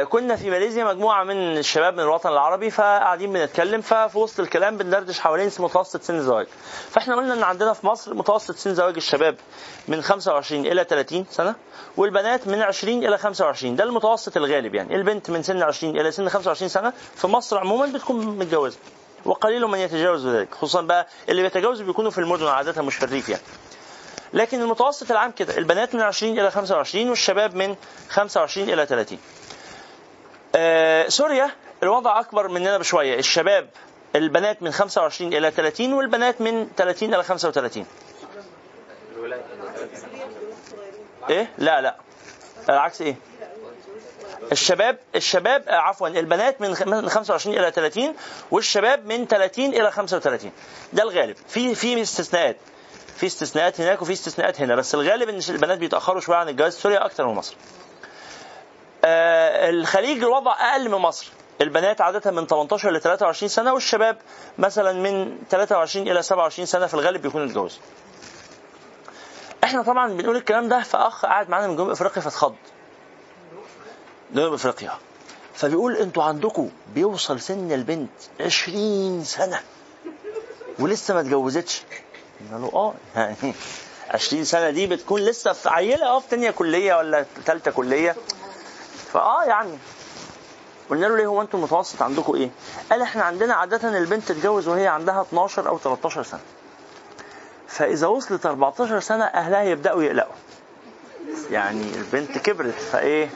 كنا 0.10 0.36
في 0.36 0.50
ماليزيا 0.50 0.84
مجموعة 0.86 1.24
من 1.24 1.58
الشباب 1.58 1.94
من 1.94 2.00
الوطن 2.00 2.30
العربي 2.30 2.70
فقاعدين 2.72 3.34
بنتكلم 3.34 3.82
ففي 3.82 4.18
وسط 4.18 4.40
الكلام 4.40 4.78
بندردش 4.78 5.20
حوالين 5.20 5.52
متوسط 5.60 6.02
سن 6.02 6.16
الزواج 6.16 6.48
فإحنا 6.92 7.16
قلنا 7.16 7.34
إن 7.34 7.44
عندنا 7.44 7.74
في 7.74 7.88
مصر 7.88 8.14
متوسط 8.14 8.56
سن 8.56 8.74
زواج 8.76 8.96
الشباب 8.96 9.36
من 9.88 10.02
25 10.02 10.66
إلى 10.66 10.84
30 10.84 11.26
سنة 11.32 11.56
والبنات 11.98 12.48
من 12.48 12.62
20 12.62 13.04
إلى 13.06 13.18
25 13.18 13.76
ده 13.76 13.84
المتوسط 13.84 14.38
الغالب 14.38 14.76
يعني. 14.76 14.96
البنت 14.96 15.30
من 15.30 15.44
سن 15.44 15.64
20 15.64 16.00
إلى 16.00 16.12
سن 16.12 16.30
25 16.30 16.70
سنة 16.70 16.94
في 17.16 17.28
مصر 17.28 17.58
عموما 17.58 17.86
بتكون 17.86 18.26
متجوزة 18.26 18.78
وقليل 19.26 19.66
من 19.68 19.80
يتجاوز 19.80 20.28
ذلك 20.28 20.54
خصوصا 20.56 20.82
بقى 20.82 21.08
اللي 21.30 21.42
بيتجاوزوا 21.42 21.86
بيكونوا 21.86 22.12
في 22.12 22.18
المدن 22.18 22.48
عادة 22.48 22.82
مش 22.82 22.96
في 22.96 23.04
الريف 23.06 23.30
يعني. 23.30 23.44
لكن 24.34 24.62
المتوسط 24.62 25.12
العام 25.12 25.32
كده 25.32 25.58
البنات 25.58 25.96
من 25.96 26.02
20 26.02 26.40
إلى 26.40 26.52
25 26.52 27.10
والشباب 27.10 27.56
من 27.56 27.76
25 28.10 28.70
إلى 28.70 28.86
30 28.86 29.18
آه 30.56 31.08
سوريا 31.08 31.52
الوضع 31.84 32.20
أكبر 32.20 32.48
مننا 32.48 32.78
بشوية. 32.78 33.20
الشباب 33.20 33.70
البنات 34.16 34.64
من 34.64 34.72
25 34.72 35.34
إلى 35.34 35.52
30 35.52 35.94
والبنات 35.94 36.42
من 36.42 36.68
30 36.78 37.14
إلى 37.14 37.24
35 37.24 37.86
إيه؟ 41.30 41.52
لا 41.58 41.82
لا. 41.82 41.96
العكس 42.70 43.02
إيه؟ 43.02 43.16
الشباب 44.52 44.98
الشباب 45.16 45.64
آه، 45.68 45.76
عفوا 45.76 46.08
البنات 46.08 46.62
من 46.62 46.76
25 47.10 47.58
إلى 47.58 47.72
30 47.72 48.16
والشباب 48.52 49.06
من 49.06 49.28
30 49.28 49.66
إلى 49.66 49.92
35 49.92 50.52
ده 50.94 51.04
الغالب. 51.04 51.36
في 51.48 51.76
في 51.76 52.02
استثناءات. 52.02 52.58
في 53.18 53.26
استثناءات 53.26 53.82
هناك 53.82 54.02
وفي 54.02 54.14
استثناءات 54.14 54.62
هنا. 54.62 54.76
بس 54.76 54.96
الغالب 54.96 55.30
إن 55.30 55.40
البنات 55.50 55.78
بيتأخروا 55.78 56.22
شوية 56.22 56.38
عن 56.38 56.50
الجواز 56.50 56.74
سوريا 56.76 57.06
أكثر 57.06 57.28
من 57.28 57.34
مصر. 57.34 57.56
الخليج 59.06 60.18
الوضع 60.24 60.52
أقل 60.72 60.90
من 60.90 60.98
مصر 60.98 61.28
البنات 61.62 62.02
عادة 62.02 62.32
من 62.32 62.48
18 62.48 62.92
ل 62.92 63.02
23 63.02 63.50
سنة 63.50 63.74
والشباب 63.74 64.18
مثلا 64.58 64.94
من 64.94 65.38
23 65.50 66.08
إلى 66.08 66.22
27 66.22 66.66
سنة 66.66 66.88
في 66.88 66.94
الغالب 66.94 67.22
بيكونوا 67.22 67.46
اتجوزوا. 67.48 67.80
إحنا 69.64 69.82
طبعا 69.84 70.14
بنقول 70.14 70.36
الكلام 70.36 70.68
ده 70.68 70.80
فأخ 70.84 71.26
قاعد 71.26 71.50
معانا 71.50 71.68
من 71.68 71.76
جنوب 71.76 71.90
أفريقيا 71.90 72.22
فاتخض. 72.22 72.56
جنوب 74.34 74.54
أفريقيا. 74.54 74.92
فبيقول 75.54 75.96
أنتوا 75.98 76.24
عندكم 76.24 76.70
بيوصل 76.96 77.40
سن 77.40 77.72
البنت 77.72 78.10
20 78.42 79.24
سنة 79.24 79.60
ولسه 80.80 81.14
ما 81.14 81.20
اتجوزتش. 81.20 81.82
قال 82.52 82.62
له 82.62 82.72
آه 82.74 82.94
يعني 83.16 83.54
20 84.10 84.44
سنة 84.44 84.70
دي 84.70 84.88
بتكون 84.88 85.22
لسه 85.22 85.54
في 85.54 85.70
عيلة 85.70 86.06
آه 86.08 86.20
في 86.20 86.28
ثانية 86.30 86.52
كلية 86.52 86.96
ولا 86.96 87.26
ثالثة 87.46 87.72
كلية 87.72 88.16
فآه 89.14 89.44
يعني 89.44 89.78
قلنا 90.90 91.06
له 91.06 91.18
ليه 91.18 91.26
هو 91.26 91.42
أنتم 91.42 91.58
المتوسط 91.58 92.02
عندكم 92.02 92.36
إيه؟ 92.36 92.50
قال 92.92 93.02
إحنا 93.02 93.24
عندنا 93.24 93.54
عادة 93.54 93.98
البنت 93.98 94.32
تتجوز 94.32 94.68
وهي 94.68 94.88
عندها 94.88 95.22
12 95.22 95.70
أو 95.70 95.78
13 95.78 96.24
سنة. 96.24 96.40
فإذا 97.68 98.08
وصلت 98.08 98.46
14 98.46 99.00
سنة 99.00 99.24
أهلها 99.26 99.62
يبدأوا 99.64 100.04
يقلقوا. 100.04 100.34
يعني 101.52 101.96
البنت 101.96 102.38
كبرت 102.38 102.74
فإيه؟ 102.74 103.30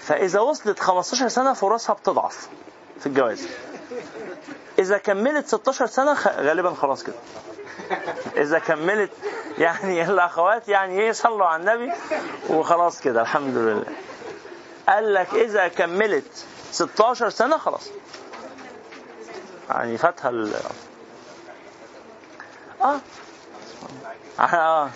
فإذا 0.00 0.40
وصلت 0.40 0.78
15 0.80 1.28
سنة 1.28 1.52
فرصها 1.52 1.94
بتضعف 1.94 2.48
في 3.00 3.06
الجواز. 3.06 3.46
إذا 4.78 4.98
كملت 4.98 5.46
16 5.46 5.86
سنة 5.86 6.12
غالبا 6.36 6.74
خلاص 6.74 7.02
كده. 7.02 7.16
إذا 8.36 8.58
كملت 8.58 9.10
يعني 9.58 10.02
الأخوات 10.02 10.68
يعني 10.68 11.00
إيه 11.00 11.12
صلوا 11.12 11.46
على 11.46 11.60
النبي 11.60 11.92
وخلاص 12.48 13.00
كده 13.00 13.20
الحمد 13.22 13.56
لله. 13.56 13.84
قال 14.88 15.14
لك 15.14 15.34
إذا 15.34 15.68
كملت 15.68 16.46
16 16.72 17.28
سنة 17.30 17.58
خلاص. 17.58 17.88
يعني 19.70 19.98
فاتها 19.98 20.28
ال 20.30 20.54
آه 22.82 23.00
آه 24.40 24.90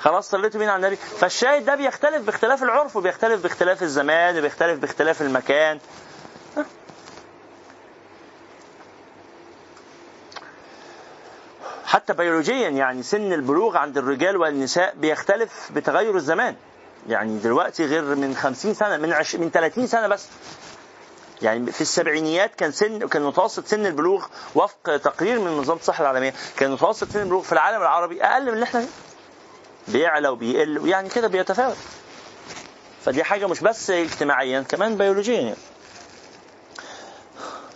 خلاص 0.00 0.30
صليتوا 0.30 0.60
بينا 0.60 0.72
على 0.72 0.80
النبي 0.86 0.96
فالشاهد 0.96 1.64
ده 1.64 1.74
بيختلف 1.74 2.22
باختلاف 2.22 2.62
العرف 2.62 2.96
وبيختلف 2.96 3.42
باختلاف 3.42 3.82
الزمان 3.82 4.38
وبيختلف 4.38 4.78
باختلاف 4.78 5.22
المكان 5.22 5.78
حتى 11.86 12.12
بيولوجيا 12.12 12.68
يعني 12.68 13.02
سن 13.02 13.32
البلوغ 13.32 13.76
عند 13.76 13.98
الرجال 13.98 14.36
والنساء 14.36 14.94
بيختلف 14.96 15.72
بتغير 15.72 16.16
الزمان. 16.16 16.56
يعني 17.08 17.38
دلوقتي 17.38 17.86
غير 17.86 18.02
من 18.02 18.36
50 18.36 18.74
سنة 18.74 18.96
من 18.96 19.12
عش 19.12 19.36
من 19.36 19.50
30 19.50 19.86
سنة 19.86 20.06
بس. 20.06 20.26
يعني 21.42 21.72
في 21.72 21.80
السبعينيات 21.80 22.54
كان 22.54 22.72
سن 22.72 23.08
كان 23.08 23.22
متوسط 23.22 23.66
سن 23.66 23.86
البلوغ 23.86 24.26
وفق 24.54 24.96
تقرير 24.96 25.40
من 25.40 25.50
منظمة 25.56 25.76
الصحة 25.76 26.02
العالمية. 26.02 26.34
كان 26.56 26.70
متوسط 26.70 27.08
سن 27.10 27.20
البلوغ 27.20 27.42
في 27.42 27.52
العالم 27.52 27.82
العربي 27.82 28.22
أقل 28.24 28.42
من 28.42 28.52
اللي 28.52 28.64
إحنا 28.64 28.80
فيه. 28.80 28.88
بيعلى 29.92 30.28
وبيقل 30.28 30.78
ويعني 30.78 31.08
كده 31.08 31.28
بيتفاوت. 31.28 31.76
فدي 33.04 33.24
حاجة 33.24 33.46
مش 33.46 33.60
بس 33.60 33.90
اجتماعيا 33.90 34.60
كمان 34.62 34.96
بيولوجيا 34.96 35.40
يعني. 35.40 35.56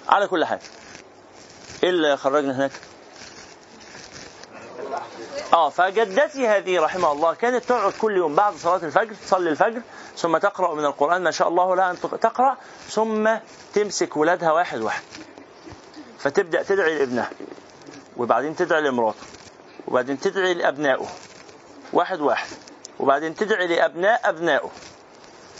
على 0.09 0.27
كل 0.27 0.45
حال 0.45 0.59
إيه 1.83 1.91
اللي 1.91 2.17
خرجنا 2.17 2.57
هناك؟ 2.57 2.73
آه 5.53 5.71
فجدتي 5.71 6.49
هذه 6.49 6.81
رحمها 6.81 7.13
الله. 7.13 7.35
كانت 7.35 7.65
تقعد 7.65 7.93
كل 7.93 8.17
يوم 8.17 8.35
بعد 8.35 8.55
صلاة 8.55 8.77
الفجر 8.77 9.15
تصلي 9.15 9.51
الفجر 9.51 9.81
ثم 10.17 10.37
تقرأ 10.39 10.75
من 10.75 10.85
القرآن. 10.85 11.23
ما 11.23 11.31
شاء 11.31 11.49
الله 11.49 11.77
لها 11.77 11.91
أن 11.91 12.01
تقرأ 12.01 12.57
ثم 12.89 13.31
تمسك 13.75 14.17
ولادها 14.17 14.53
واحد 14.53 14.81
واحد. 14.81 15.03
فتبدأ 16.19 16.63
تدعي 16.63 16.99
لابنها 16.99 17.31
وبعدين 18.17 18.57
تدعي 18.57 18.81
لمراته 18.81 19.27
وبعدين 19.89 20.21
تدعي 20.21 20.55
لأبنائه. 20.55 21.07
واحد 21.93 22.21
واحد. 22.21 22.49
وبعدين 23.01 23.35
تدعي 23.35 23.67
لأبناء 23.67 24.29
أبنائه. 24.29 24.71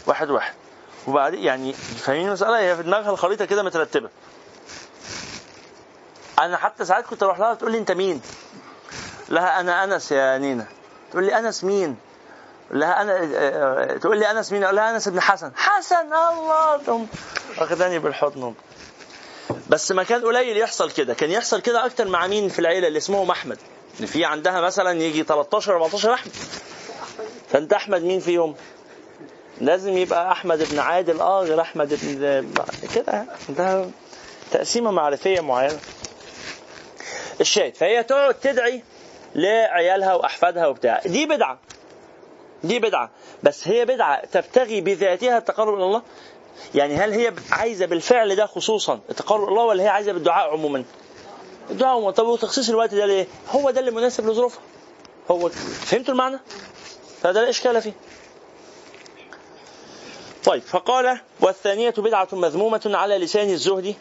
واحد 0.07 0.29
واحد. 0.29 0.53
وبعدين 1.07 1.43
يعني 1.43 1.73
فاهمين 1.73 2.27
المسألة؟ 2.27 2.59
هي 2.59 2.75
في 2.75 2.83
دماغها 2.83 3.11
الخريطة 3.11 3.45
كده 3.45 3.63
مترتبة. 3.63 4.09
أنا 6.39 6.57
حتى 6.57 6.85
ساعات 6.85 7.05
كنت 7.05 7.23
أروح 7.23 7.39
لها 7.39 7.53
تقول 7.53 7.71
لي 7.71 7.77
أنت 7.77 7.91
مين؟ 7.91 8.21
لها 9.29 9.59
أنا 9.59 9.83
أنس 9.83 10.11
يا 10.11 10.37
نينا 10.37 10.65
تقول 11.11 11.25
لي 11.25 11.39
أنس 11.39 11.63
مين؟ 11.63 11.95
لها 12.71 13.01
أنا 13.01 13.97
تقول 13.97 14.19
لي 14.19 14.31
أنس 14.31 14.51
مين؟ 14.51 14.63
أقول 14.63 14.75
لها 14.75 14.95
أنس 14.95 15.07
بن 15.07 15.21
حسن. 15.21 15.51
حسن 15.55 16.13
الله 16.13 16.77
تقوم 16.77 17.07
واخداني 17.57 17.99
بالحضن. 17.99 18.53
بس 19.69 19.91
ما 19.91 20.03
كان 20.03 20.21
قليل 20.25 20.57
يحصل 20.57 20.91
كده. 20.91 21.13
كان 21.13 21.31
يحصل 21.31 21.61
كده 21.61 21.85
أكتر 21.85 22.07
مع 22.07 22.27
مين 22.27 22.49
في 22.49 22.59
العيلة 22.59 22.87
اللي 22.87 22.97
اسمهم 22.97 23.31
أحمد؟ 23.31 23.57
اللي 23.95 24.07
في 24.07 24.25
عندها 24.25 24.61
مثلا 24.61 24.91
يجي 25.01 25.23
13 25.23 25.73
14 25.73 26.13
أحمد. 26.13 26.31
فأنت 27.51 27.73
أحمد 27.73 28.01
مين 28.03 28.19
فيهم؟ 28.19 28.55
لازم 29.61 29.97
يبقى 29.97 30.31
أحمد 30.31 30.67
بن 30.71 30.79
عادل 30.79 31.19
آه 31.21 31.41
غير 31.43 31.61
أحمد 31.61 31.99
بن 32.01 32.47
كده. 32.95 33.25
ده 33.49 33.85
تقسيمة 34.51 34.91
معرفية 34.91 35.39
معينة. 35.41 35.79
الشاهد 37.41 37.75
فهي 37.75 38.03
تقعد 38.03 38.33
تدعي 38.33 38.83
لعيالها 39.35 40.13
وأحفادها 40.13 40.67
وبتاع. 40.67 41.01
دي 41.05 41.25
بدعة. 41.25 41.59
دي 42.63 42.79
بدعة. 42.79 43.09
بس 43.43 43.67
هي 43.67 43.85
بدعة 43.85 44.25
تبتغي 44.25 44.81
بذاتها 44.81 45.37
التقرب 45.37 45.73
إلى 45.73 45.83
الله. 45.83 46.01
يعني 46.75 46.95
هل 46.95 47.11
هي 47.11 47.33
عايزة 47.51 47.85
بالفعل 47.85 48.35
ده 48.35 48.45
خصوصا 48.45 48.99
التقرب 49.09 49.43
إلى 49.43 49.49
الله 49.51 49.63
ولا 49.63 49.83
هي 49.83 49.87
عايزة 49.87 50.11
بالدعاء 50.11 50.51
عموما؟ 50.51 50.83
الدعاء 51.69 51.95
عموما. 51.95 52.11
طب 52.11 52.27
وتخصيص 52.27 52.69
الوقت 52.69 52.95
ده 52.95 53.05
ليه؟ 53.05 53.27
هو 53.49 53.71
ده 53.71 53.79
اللي 53.79 53.91
مناسب 53.91 54.29
لظروفها. 54.29 54.61
هو 55.31 55.49
فهمتوا 55.49 56.13
المعنى؟ 56.13 56.39
فده 57.21 57.49
لا 57.71 57.79
فيه. 57.79 57.93
طيب 60.45 60.61
فقال 60.61 61.19
والثانية 61.41 61.93
بدعة 61.97 62.27
مذمومة 62.33 62.81
على 62.85 63.17
لسان 63.17 63.49
الزهد. 63.49 63.95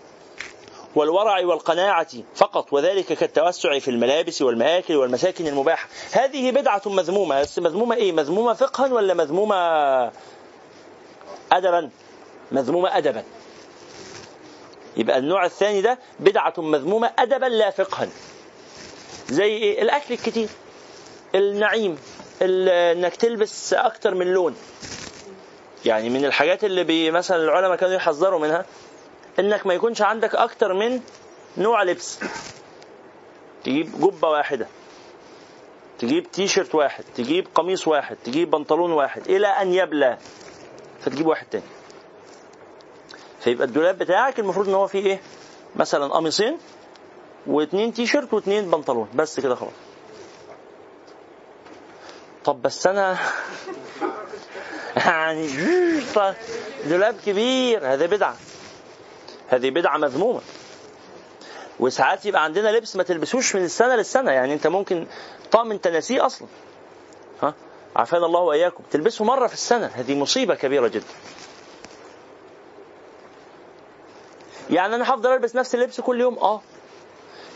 والورع 0.98 1.40
والقناعة 1.46 2.08
فقط 2.34 2.72
وذلك 2.72 3.12
كالتوسع 3.12 3.78
في 3.78 3.90
الملابس 3.90 4.42
والمآكل 4.42 4.96
والمساكن 4.96 5.46
المباحة. 5.46 5.88
هذه 6.12 6.50
بدعة 6.50 6.82
مذمومة. 6.86 7.40
بس 7.40 7.58
مذمومة 7.58 7.96
إيه؟ 7.96 8.12
مذمومة 8.12 8.52
فقها 8.52 8.92
ولا 8.92 9.14
مذمومة 9.14 9.56
أدبا؟ 11.52 11.90
مذمومة 12.52 12.98
أدبا. 12.98 13.24
يبقى 14.96 15.18
النوع 15.18 15.44
الثاني 15.44 15.80
ده 15.80 15.98
بدعة 16.20 16.54
مذمومة 16.58 17.12
أدبا 17.18 17.46
لا 17.46 17.70
فقها. 17.70 18.08
زي 19.28 19.44
إيه؟ 19.44 19.82
الأكل 19.82 20.14
الكتير 20.14 20.48
النعيم 21.34 21.98
إنك 22.42 23.16
تلبس 23.16 23.74
أكتر 23.74 24.14
من 24.14 24.26
لون. 24.26 24.56
يعني 25.84 26.10
من 26.10 26.24
الحاجات 26.24 26.64
اللي 26.64 27.10
مثلا 27.10 27.36
العلماء 27.36 27.76
كانوا 27.76 27.94
يحذروا 27.94 28.40
منها. 28.40 28.64
إنك 29.38 29.66
ما 29.66 29.74
يكونش 29.74 30.02
عندك 30.02 30.34
أكتر 30.34 30.74
من 30.74 31.00
نوع 31.56 31.82
لبس. 31.82 32.18
تجيب 33.64 34.00
جبة 34.00 34.28
واحدة. 34.28 34.66
تجيب 35.98 36.30
تي 36.30 36.48
شيرت 36.48 36.74
واحد. 36.74 37.04
تجيب 37.16 37.48
قميص 37.54 37.88
واحد. 37.88 38.16
تجيب 38.24 38.50
بنطلون 38.50 38.92
واحد. 38.92 39.28
إلى 39.30 39.46
أن 39.46 39.74
يبلى. 39.74 40.18
فتجيب 41.00 41.26
واحد 41.26 41.46
تاني. 41.50 41.64
فيبقى 43.40 43.66
الدولاب 43.66 43.98
بتاعك 43.98 44.38
المفروض 44.38 44.68
إن 44.68 44.74
هو 44.74 44.86
فيه 44.86 45.06
إيه؟ 45.06 45.20
مثلا 45.76 46.06
قميصين 46.06 46.58
واثنين 47.46 47.92
تي 47.92 48.06
شيرت 48.06 48.34
واثنين 48.34 48.70
بنطلون. 48.70 49.08
بس 49.14 49.40
كده 49.40 49.54
خلاص. 49.54 49.72
طب 52.44 52.62
بس 52.62 52.86
أنا 52.86 53.18
يعني 55.06 55.48
دولاب 56.90 57.16
كبير. 57.26 57.92
هذا 57.92 58.06
بدعة. 58.06 58.36
هذه 59.48 59.70
بدعة 59.70 59.96
مذمومة. 59.96 60.40
وساعات 61.80 62.26
يبقى 62.26 62.44
عندنا 62.44 62.68
لبس 62.68 62.96
ما 62.96 63.02
تلبسوش 63.02 63.56
من 63.56 63.64
السنة 63.64 63.96
للسنة 63.96 64.30
يعني 64.30 64.54
انت 64.54 64.66
ممكن 64.66 65.06
طقم 65.50 65.70
انت 65.70 65.88
ناسيه 65.88 66.26
أصلا. 66.26 66.48
ها؟ 67.42 67.54
عافانا 67.96 68.26
الله 68.26 68.40
وإياكم. 68.40 68.84
تلبسه 68.90 69.24
مرة 69.24 69.46
في 69.46 69.54
السنة. 69.54 69.86
هذه 69.86 70.14
مصيبة 70.14 70.54
كبيرة 70.54 70.88
جدا. 70.88 71.06
يعني 74.70 74.94
أنا 74.94 75.14
هفضل 75.14 75.32
ألبس 75.32 75.56
نفس 75.56 75.74
اللبس 75.74 76.00
كل 76.00 76.20
يوم؟ 76.20 76.38
آه. 76.38 76.60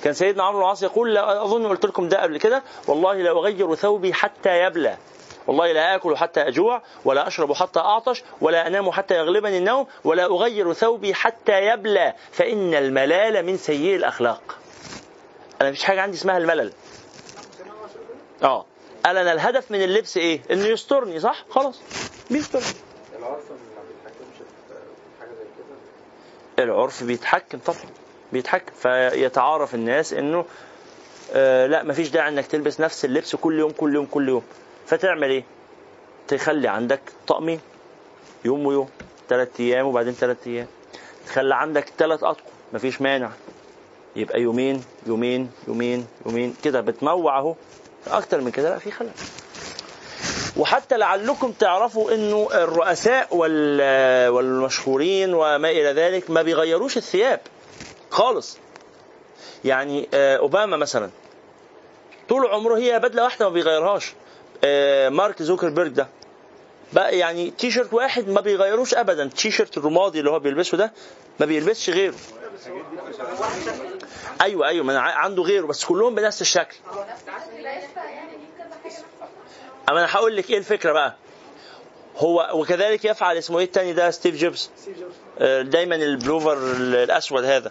كان 0.04 0.12
سيدنا 0.12 0.42
عمرو 0.44 0.60
العاص 0.60 0.82
يقول 0.82 1.14
لا 1.14 1.44
أظن 1.44 1.66
قلت 1.66 1.86
لكم 1.86 2.08
ده 2.08 2.22
قبل 2.22 2.38
كده 2.38 2.62
والله 2.88 3.14
لا 3.14 3.30
اغير 3.30 3.74
ثوبي 3.74 4.14
حتى 4.14 4.62
يبلى. 4.62 4.96
والله 5.46 5.72
لا 5.72 5.94
آكل 5.94 6.16
حتى 6.16 6.40
أجوع 6.40 6.82
ولا 7.04 7.26
أشرب 7.28 7.52
حتى 7.52 7.80
أعطش 7.80 8.22
ولا 8.40 8.66
أنام 8.66 8.90
حتى 8.90 9.14
يغلبني 9.14 9.58
النوم 9.58 9.86
ولا 10.04 10.24
أغير 10.24 10.72
ثوبي 10.72 11.14
حتى 11.14 11.66
يبلى. 11.66 12.14
فإن 12.32 12.74
الملال 12.74 13.46
من 13.46 13.56
سيء 13.56 13.96
الأخلاق. 13.96 14.58
أنا 15.60 15.70
مفيش 15.70 15.84
حاجة 15.84 16.02
عندي 16.02 16.16
اسمها 16.16 16.38
الملل. 16.38 16.72
آه. 18.42 18.66
قال 19.04 19.16
أنا 19.16 19.32
الهدف 19.32 19.70
من 19.70 19.82
اللبس 19.82 20.16
إيه؟ 20.16 20.40
إنه 20.50 20.66
يسترني 20.66 21.20
صح؟ 21.20 21.44
خلاص. 21.50 21.80
بيسترني 22.30 22.64
العرف 26.58 27.04
بيتحكم 27.04 27.58
طبعا 27.58 27.78
بيتحكم. 28.32 28.72
فيتعارف 28.74 29.74
الناس 29.74 30.12
إنه 30.12 30.44
آه 31.32 31.66
لا 31.66 31.82
مفيش 31.82 32.08
داعي 32.08 32.28
إنك 32.28 32.46
تلبس 32.46 32.80
نفس 32.80 33.04
اللبس 33.04 33.36
كل 33.36 33.58
يوم 33.58 33.70
كل 33.70 33.94
يوم 33.94 34.06
كل 34.06 34.28
يوم. 34.28 34.42
فتعمل 34.86 35.30
إيه؟ 35.30 35.44
تخلي 36.28 36.68
عندك 36.68 37.00
طقمين 37.26 37.60
يوم 38.44 38.66
ويوم 38.66 38.88
ثلاث 39.28 39.48
أيام 39.60 39.86
وبعدين 39.86 40.12
ثلاث 40.12 40.36
أيام. 40.46 40.66
تخلي 41.26 41.54
عندك 41.54 41.92
ثلاث 41.98 42.24
أطقم 42.24 42.42
مفيش 42.72 43.00
مانع. 43.02 43.30
يبقى 44.16 44.40
يومين 44.40 44.84
يومين 45.06 45.50
يومين 45.68 46.06
يومين. 46.26 46.54
كده 46.64 46.80
بتموع 46.80 47.38
أهو. 47.38 47.54
أكتر 48.06 48.40
من 48.40 48.50
كده 48.50 48.70
لا 48.70 48.78
في 48.78 48.90
خلل 48.90 49.10
وحتى 50.56 50.96
لعلكم 50.96 51.52
تعرفوا 51.52 52.14
إنه 52.14 52.48
الرؤساء 52.54 53.36
والمشهورين 54.30 55.34
وما 55.34 55.70
إلى 55.70 55.92
ذلك 55.92 56.30
ما 56.30 56.42
بيغيروش 56.42 56.96
الثياب 56.96 57.40
خالص. 58.10 58.58
يعني 59.64 60.08
آه، 60.14 60.36
أوباما 60.36 60.76
مثلا 60.76 61.10
طول 62.28 62.46
عمره 62.46 62.76
هي 62.76 62.98
بدلة 62.98 63.22
واحدة 63.22 63.48
ما 63.48 63.54
بيغيرهاش. 63.54 64.14
مارك 65.08 65.42
زوكربيرج 65.42 65.90
ده. 65.90 66.08
بقى 66.92 67.18
يعني 67.18 67.50
تي 67.50 67.70
شيرت 67.70 67.92
واحد 67.92 68.28
ما 68.28 68.40
بيغيروش 68.40 68.94
ابدا. 68.94 69.30
تي 69.36 69.50
شيرت 69.50 69.78
الرمادي 69.78 70.18
اللي 70.18 70.30
هو 70.30 70.38
بيلبسه 70.38 70.76
ده 70.76 70.92
ما 71.40 71.46
بيلبسش 71.46 71.90
غيره. 71.90 72.14
أيوه 74.40 74.68
أيوه 74.68 74.84
ما 74.84 74.98
عنده 75.00 75.42
غيره 75.42 75.66
بس 75.66 75.84
كلهم 75.84 76.14
بنفس 76.14 76.40
الشكل. 76.40 76.76
أما 79.88 79.98
أنا 79.98 80.06
هقول 80.10 80.36
لك 80.36 80.50
إيه 80.50 80.58
الفكرة 80.58 80.92
بقى. 80.92 81.16
هو 82.16 82.50
وكذلك 82.54 83.04
يفعل 83.04 83.36
اسمه 83.36 83.58
إيه 83.58 83.64
التاني 83.64 83.92
ده؟ 83.92 84.10
ستيف 84.10 84.36
جوبز. 84.36 84.70
آه، 85.38 85.62
دايما 85.62 85.96
البلوفر 85.96 86.52
الأسود 86.76 87.44
هذا. 87.44 87.70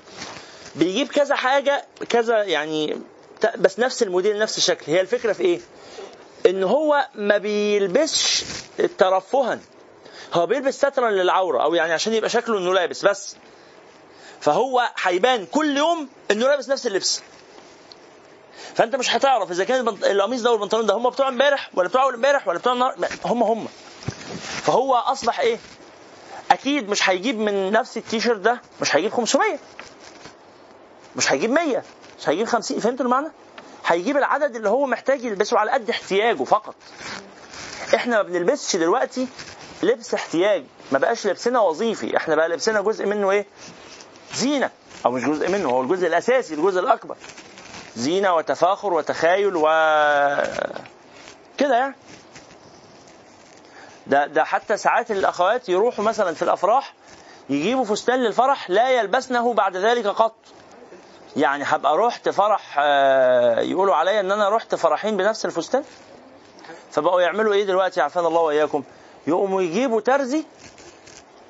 بيجيب 0.75 1.07
كذا 1.07 1.35
حاجة 1.35 1.85
كذا 2.09 2.43
يعني 2.43 2.97
بس 3.57 3.79
نفس 3.79 4.03
الموديل 4.03 4.39
نفس 4.39 4.57
الشكل. 4.57 4.91
هي 4.91 5.01
الفكرة 5.01 5.33
في 5.33 5.43
إيه؟ 5.43 5.59
إن 6.45 6.63
هو 6.63 7.07
ما 7.15 7.37
بيلبسش 7.37 8.43
ترفها. 8.97 9.59
هو 10.33 10.45
بيلبس 10.45 10.75
سترا 10.77 11.09
للعورة 11.09 11.63
أو 11.63 11.73
يعني 11.75 11.93
عشان 11.93 12.13
يبقى 12.13 12.29
شكله 12.29 12.57
إنه 12.57 12.73
لابس 12.73 13.05
بس. 13.05 13.35
فهو 14.41 14.89
هيبان 15.03 15.45
كل 15.45 15.77
يوم 15.77 16.09
إنه 16.31 16.47
لابس 16.47 16.69
نفس 16.69 16.87
اللبس. 16.87 17.21
فأنت 18.75 18.95
مش 18.95 19.15
هتعرف 19.15 19.51
إذا 19.51 19.63
كان 19.63 19.87
القميص 19.87 20.41
ده 20.41 20.51
والبنطلون 20.51 20.85
ده 20.85 20.93
هم 20.93 21.09
بتوع 21.09 21.27
امبارح 21.27 21.69
ولا 21.73 21.87
بتوع 21.87 22.03
أول 22.03 22.13
امبارح 22.13 22.47
ولا 22.47 22.57
بتوع 22.59 22.73
النهار 22.73 22.95
هم 23.25 23.43
هم. 23.43 23.67
فهو 24.63 24.95
أصبح 24.95 25.39
إيه؟ 25.39 25.57
أكيد 26.51 26.89
مش 26.89 27.09
هيجيب 27.09 27.39
من 27.39 27.71
نفس 27.71 27.97
التيشيرت 27.97 28.39
ده 28.39 28.61
مش 28.81 28.95
هيجيب 28.95 29.11
500 29.11 29.59
مش 31.15 31.31
هيجيب 31.31 31.49
100 31.49 31.83
مش 32.19 32.29
هيجيب 32.29 32.47
50 32.47 32.79
فهمتوا 32.79 33.05
المعنى؟ 33.05 33.27
هيجيب 33.85 34.17
العدد 34.17 34.55
اللي 34.55 34.69
هو 34.69 34.85
محتاج 34.85 35.23
يلبسه 35.23 35.59
على 35.59 35.71
قد 35.71 35.89
احتياجه 35.89 36.43
فقط. 36.43 36.75
إحنا 37.95 38.15
ما 38.15 38.21
بنلبسش 38.23 38.75
دلوقتي 38.75 39.27
لبس 39.83 40.13
احتياج 40.13 40.63
ما 40.91 40.99
بقاش 40.99 41.27
لبسنا 41.27 41.59
وظيفي 41.59 42.17
إحنا 42.17 42.35
بقى 42.35 42.49
لبسنا 42.49 42.81
جزء 42.81 43.05
منه 43.05 43.31
إيه؟ 43.31 43.45
زينة 44.33 44.69
أو 45.05 45.11
مش 45.11 45.23
جزء 45.23 45.49
منه 45.49 45.69
هو 45.69 45.81
الجزء 45.81 46.07
الأساسي 46.07 46.53
الجزء 46.53 46.79
الأكبر. 46.79 47.15
زينة 47.95 48.35
وتفاخر 48.35 48.93
وتخايل 48.93 49.55
و 49.55 49.61
كده 51.57 51.75
يعني. 51.77 51.95
ده 54.07 54.25
ده 54.27 54.43
حتى 54.43 54.77
ساعات 54.77 55.11
الأخوات 55.11 55.69
يروحوا 55.69 56.03
مثلا 56.05 56.33
في 56.33 56.41
الأفراح 56.41 56.93
يجيبوا 57.49 57.85
فستان 57.85 58.19
للفرح 58.19 58.69
لا 58.69 58.89
يلبسنه 58.89 59.53
بعد 59.53 59.77
ذلك 59.77 60.07
قط. 60.07 60.35
يعني 61.35 61.63
هبقى 61.67 61.97
رحت 61.97 62.29
فرح 62.29 62.75
آه، 62.79 63.59
يقولوا 63.59 63.95
عليا 63.95 64.19
إن 64.19 64.31
أنا 64.31 64.49
رحت 64.49 64.75
فرحين 64.75 65.17
بنفس 65.17 65.45
الفستان. 65.45 65.83
فبقوا 66.91 67.21
يعملوا 67.21 67.53
إيه 67.53 67.63
دلوقتي؟ 67.63 68.01
عافانا 68.01 68.27
الله 68.27 68.41
وإياكم. 68.41 68.83
يقوموا 69.27 69.61
يجيبوا 69.61 70.01
ترزي 70.01 70.43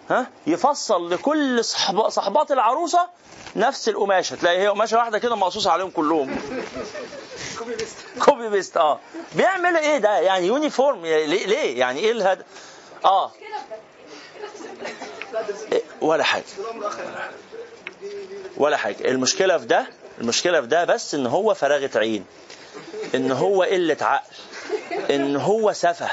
ها 0.09 0.27
يفصل 0.47 1.11
لكل 1.11 1.65
صحب 1.65 2.09
صحبات 2.09 2.51
العروسة 2.51 3.07
نفس 3.55 3.89
القماشة. 3.89 4.35
تلاقي 4.35 4.57
هي 4.59 4.67
قماشة 4.67 4.97
واحدة 4.97 5.19
كده 5.19 5.35
مقصوصه 5.35 5.71
عليهم 5.71 5.89
كلهم. 5.89 6.35
copy 8.25 8.49
paste 8.49 8.77
آه. 8.77 8.99
بيعمل 9.35 9.77
إيه 9.77 9.97
ده؟ 9.97 10.19
يعني 10.19 10.47
uniform 10.47 11.01
ليه, 11.01 11.45
ليه؟ 11.45 11.79
يعني 11.79 11.99
إيه 11.99 12.11
الهدف 12.11 12.45
آه. 13.05 13.31
إيه؟ 15.71 15.81
ولا 16.01 16.23
حاجة. 16.23 16.43
ولا 18.61 18.77
حاجة. 18.77 19.11
المشكلة 19.11 19.57
في 19.57 19.65
ده 19.65 19.87
المشكلة 20.21 20.61
في 20.61 20.67
ده 20.67 20.85
بس 20.85 21.15
إن 21.15 21.27
هو 21.27 21.53
فراغة 21.53 21.89
عين. 21.95 22.25
إن 23.15 23.31
هو 23.31 23.63
قلة 23.63 23.97
عقل. 24.01 24.35
إن 25.09 25.35
هو 25.35 25.73
سفه. 25.73 26.09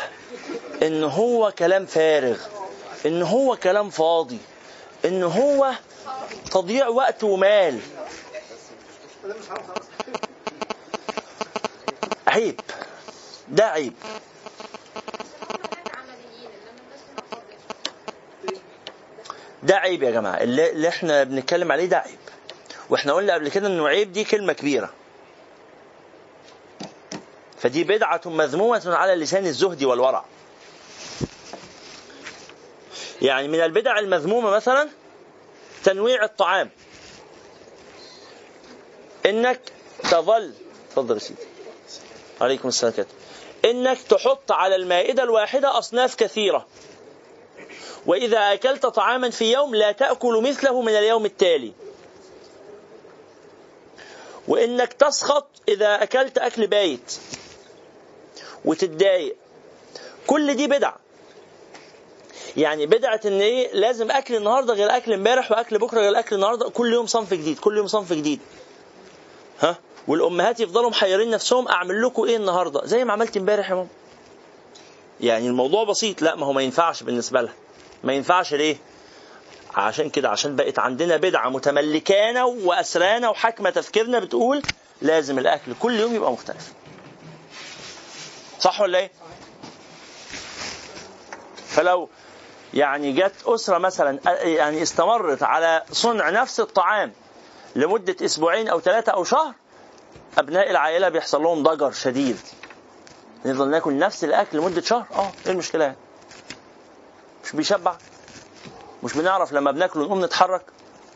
إن 0.83 1.05
هو 1.05 1.53
كلام 1.59 1.87
فارغ. 1.87 2.39
إن 3.07 3.23
هو 3.23 3.57
كلام 3.57 3.91
فاضي. 3.91 4.39
إن 5.05 5.23
هو 5.23 5.73
تضييع 6.51 6.89
وقت 6.89 7.25
ومال. 7.25 7.81
عيب. 12.27 12.61
ده 13.49 13.65
عيب. 13.67 13.95
ده 19.63 19.77
عيب 19.77 20.03
يا 20.03 20.11
جماعة. 20.11 20.43
اللي, 20.43 20.89
إحنا 20.89 21.25
بنتكلم 21.25 21.73
عليه 21.73 21.87
ده 21.87 21.97
عيب. 21.97 22.19
وإحنا 22.91 23.13
قلنا 23.13 23.35
قبل 23.35 23.49
كده 23.49 23.67
انه 23.67 23.89
عيب 23.89 24.13
دي 24.13 24.25
كلمة 24.25 24.53
كبيرة. 24.53 24.93
فدي 27.59 27.85
بدعة 27.85 28.21
مذمومة 28.27 28.83
على 28.87 29.15
لسان 29.15 29.47
الزهد 29.47 29.85
والورع. 29.85 30.25
يعني 33.23 33.49
من 33.49 33.61
البدع 33.61 33.99
المذمومة 33.99 34.51
مثلا 34.51 34.89
تنويع 35.85 36.25
الطعام. 36.25 36.71
إنك 39.27 39.61
تظل 40.03 40.55
تفضل 40.91 41.15
يا 41.15 41.21
سيدي. 41.21 41.41
عليكم 42.41 42.69
السلام 42.69 42.93
كده 42.93 43.07
إنك 43.65 43.99
تحط 44.03 44.53
على 44.53 44.77
المائدة 44.77 45.23
الواحدة 45.23 45.79
أصناف 45.79 46.15
كثيرة. 46.15 46.67
وإذا 48.07 48.39
أكلت 48.53 48.87
طعاما 48.87 49.31
في 49.31 49.53
يوم 49.53 49.75
لا 49.75 49.93
تأكل 49.93 50.43
مثله 50.43 50.83
من 50.83 50.93
اليوم 50.93 51.25
التالي. 51.25 51.73
وإنك 54.49 54.93
تسخط 54.93 55.47
إذا 55.69 56.03
أكلت 56.03 56.39
أكل 56.39 56.67
بايت 56.67 57.19
وتتضايق. 58.65 59.37
كل 60.27 60.55
دي 60.55 60.67
بدع. 60.67 60.93
يعني 62.57 62.87
بدعة 62.87 63.21
إن 63.27 63.41
إيه 63.41 63.73
لازم 63.73 64.11
أكل 64.11 64.35
النهارده 64.35 64.75
غير 64.75 64.97
أكل 64.97 65.13
إمبارح 65.13 65.51
وأكل 65.51 65.79
بكرة 65.79 66.01
غير 66.01 66.19
أكل 66.19 66.37
النهارده. 66.37 66.71
كل 66.71 66.93
يوم 66.93 67.07
صنف 67.07 67.35
جديد 67.35 67.59
كل 67.59 67.77
يوم 67.77 67.87
صنف 67.87 68.13
جديد. 68.13 68.41
ها؟ 69.61 69.79
والأمهات 70.09 70.61
يفضلوا 70.61 70.91
محيرين 70.91 71.31
نفسهم 71.31 71.69
أعمل 71.69 72.03
لكم 72.03 72.25
إيه 72.25 72.37
النهارده؟ 72.37 72.87
زي 72.87 73.05
ما 73.05 73.13
عملت 73.13 73.37
إمبارح 73.37 73.71
يا 73.71 73.75
ماما. 73.75 73.89
يعني 75.21 75.47
الموضوع 75.47 75.85
بسيط. 75.85 76.23
لا 76.23 76.35
ما 76.35 76.47
هو 76.47 76.53
ما 76.53 76.63
ينفعش 76.63 77.03
بالنسبة 77.03 77.41
لها. 77.41 77.55
ما 78.05 78.13
ينفعش 78.13 78.55
ليه؟ 78.55 78.77
عشان 79.75 80.11
كده 80.11 80.29
عشان 80.29 80.57
بقت 80.57 80.79
عندنا 80.79 81.17
بدعة 81.17 81.49
متملكانا 81.49 82.45
وأسرانا 82.45 83.29
وحاكمه 83.29 83.71
تفكيرنا 83.71 84.19
بتقول 84.19 84.63
لازم 85.03 85.39
الأكل 85.39 85.75
كل 85.81 86.01
يوم 86.01 86.15
يبقى 86.15 86.33
مختلف. 86.33 86.73
صح 88.61 88.81
ولا 88.81 88.99
إيه؟ 88.99 89.11
فلو 91.69 92.09
يعني 92.75 93.13
جت 93.13 93.35
أسرة 93.47 93.79
مثلا 93.79 94.19
يعني 94.43 94.83
استمرت 94.83 95.43
على 95.43 95.83
صنع 95.93 96.31
نفس 96.31 96.61
الطعام 96.61 97.13
لمدة 97.77 98.17
أسبوعين 98.25 98.69
أو 98.69 98.81
ثلاثة 98.81 99.13
أو 99.13 99.25
شهر 99.25 99.55
أبناء 100.39 100.71
العائلة 100.71 101.09
بيحصل 101.09 101.43
لهم 101.43 101.63
ضجر 101.63 101.93
شديد. 101.93 102.39
نفضل 103.45 103.69
ناكل 103.71 103.99
نفس 103.99 104.25
الأكل 104.25 104.59
لمدة 104.59 104.81
شهر؟ 104.83 105.07
أه 105.15 105.31
إيه 105.47 105.53
المشكلة 105.53 105.85
يعني؟ 105.85 105.97
مش 107.45 107.53
بيشبع؟ 107.53 107.97
مش 109.03 109.15
بنعرف 109.15 109.53
لما 109.53 109.71
بناكل 109.71 110.01
ونقوم 110.01 110.25
نتحرك. 110.25 110.63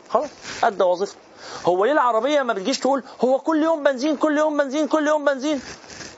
خلاص 0.09 0.29
أدى 0.63 0.83
وظيفته 0.83 1.17
هو 1.65 1.85
ليه 1.85 1.91
العربية 1.91 2.41
ما 2.41 2.53
بتجيش 2.53 2.79
تقول 2.79 3.03
هو 3.21 3.39
كل 3.39 3.63
يوم 3.63 3.83
بنزين 3.83 4.17
كل 4.17 4.37
يوم 4.37 4.57
بنزين 4.57 4.87
كل 4.87 5.07
يوم 5.07 5.25
بنزين؟ 5.25 5.61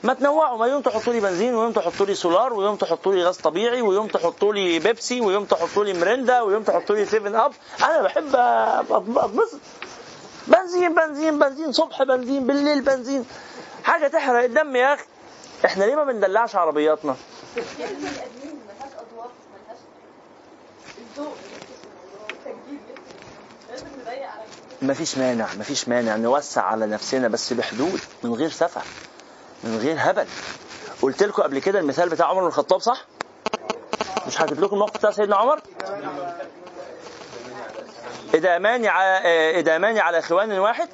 ما 0.02 0.14
تنوعوا. 0.14 0.58
ما 0.58 0.66
يوم 0.66 0.82
تحطوا 0.82 1.12
لي 1.12 1.20
بنزين 1.20 1.54
ويوم 1.54 1.72
تحطوا 1.72 2.06
لي 2.06 2.14
سولار 2.14 2.54
ويوم 2.54 2.76
تحطوا 2.76 3.14
لي 3.14 3.24
غاز 3.24 3.36
طبيعي 3.36 3.82
ويوم 3.82 4.06
تحطوا 4.06 4.52
لي 4.52 4.78
بيبسي 4.78 5.20
ويوم 5.20 5.44
تحطوا 5.44 5.84
لي 5.84 5.92
مريندا 5.92 6.40
ويوم 6.40 6.62
تحطوا 6.62 6.96
لي 6.96 7.06
7 7.06 7.46
أب. 7.46 7.52
أنا 7.82 8.02
بحب 8.02 8.36
اتبسط 8.36 9.60
بنزين 10.46 10.94
بنزين 10.94 11.38
بنزين. 11.38 11.72
صبح 11.72 12.02
بنزين 12.02 12.46
بالليل 12.46 12.80
بنزين. 12.80 13.26
حاجة 13.84 14.08
تحرق 14.08 14.44
الدم 14.44 14.76
يا 14.76 14.94
أخي. 14.94 15.04
إحنا 15.64 15.84
ليه 15.84 15.94
ما 15.94 16.04
بندلعش 16.04 16.56
عربياتنا؟ 16.56 17.16
مفيش 24.86 25.18
مانع 25.18 25.46
مفيش 25.58 25.88
مانع 25.88 26.16
نوسع 26.16 26.62
على 26.62 26.86
نفسنا 26.86 27.28
بس 27.28 27.52
بحدود 27.52 28.00
من 28.22 28.34
غير 28.34 28.50
سفه 28.50 28.80
من 29.64 29.78
غير 29.78 29.96
هبل. 29.98 30.26
قلت 31.02 31.22
لكم 31.22 31.42
قبل 31.42 31.58
كده 31.58 31.78
المثال 31.80 32.08
بتاع 32.08 32.26
عمر 32.26 32.40
بن 32.40 32.46
الخطاب 32.46 32.80
صح؟ 32.80 33.04
مش 34.26 34.40
هكتب 34.40 34.60
لكم 34.60 34.74
الموقف 34.74 34.96
بتاع 34.96 35.10
سيدنا 35.10 35.36
عمر؟ 35.36 35.60
إدامان 38.34 38.86
على 38.86 39.58
إدامان 39.58 39.98
على 39.98 40.22
خوان 40.22 40.58
واحد 40.58 40.88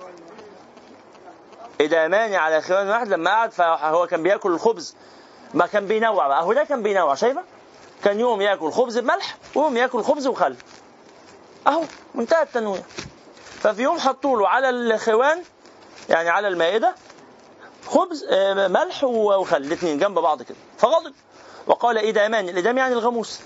إدامان 1.81 2.35
على 2.35 2.63
خوان 2.63 2.89
واحد 2.89 3.09
لما 3.09 3.31
قعد 3.31 3.53
فهو 3.53 4.07
كان 4.07 4.23
بيأكل 4.23 4.51
الخبز 4.53 4.95
ما 5.55 5.67
كان 5.67 5.87
بينوع 5.87 6.29
بقى 6.29 6.43
هو 6.43 6.53
ده 6.53 6.65
كان 6.65 6.83
بينوع 6.83 7.15
شايفة؟ 7.15 7.43
كان 8.05 8.21
يوم 8.21 8.41
يأكل 8.41 8.71
خبز 8.73 8.99
بملح 8.99 9.37
ويوم 9.55 9.77
يأكل 9.77 10.03
خبز 10.03 10.27
وخل. 10.27 10.57
أهو 11.67 11.85
منتهى 12.15 12.43
التنويع. 12.43 12.83
ففي 13.63 13.83
يوم 13.83 13.99
حطوا 13.99 14.39
له 14.39 14.49
على 14.49 14.71
الخوان 14.71 15.43
يعني 16.09 16.29
على 16.31 16.49
المائدة 16.49 16.95
خبز 17.87 18.25
آه، 18.31 18.69
ملح 18.69 19.05
وخل 19.05 19.57
الاثنين 19.57 19.99
جنب 19.99 20.19
بعض 20.19 20.43
كده. 20.43 20.57
فغضب 20.79 21.13
وقال 21.67 21.99
إدامان 21.99 22.49
الإدام 22.49 22.79
يعني 22.79 22.93
الغموس. 22.95 23.41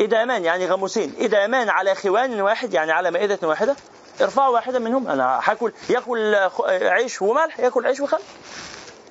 إدامان 0.00 0.44
يعني 0.44 0.66
غموسين. 0.66 1.14
إدامان 1.18 1.68
على 1.68 1.94
خوان 1.94 2.40
واحد 2.40 2.74
يعني 2.74 2.92
على 2.92 3.10
مائدة 3.10 3.38
واحدة 3.42 3.76
ارفعوا 4.20 4.54
واحدا 4.54 4.78
منهم. 4.78 5.08
أنا 5.08 5.40
هاكل 5.44 5.72
ياكل 5.88 6.34
عيش 6.68 7.22
وملح 7.22 7.60
ياكل 7.60 7.86
عيش 7.86 8.00
وخل. 8.00 8.18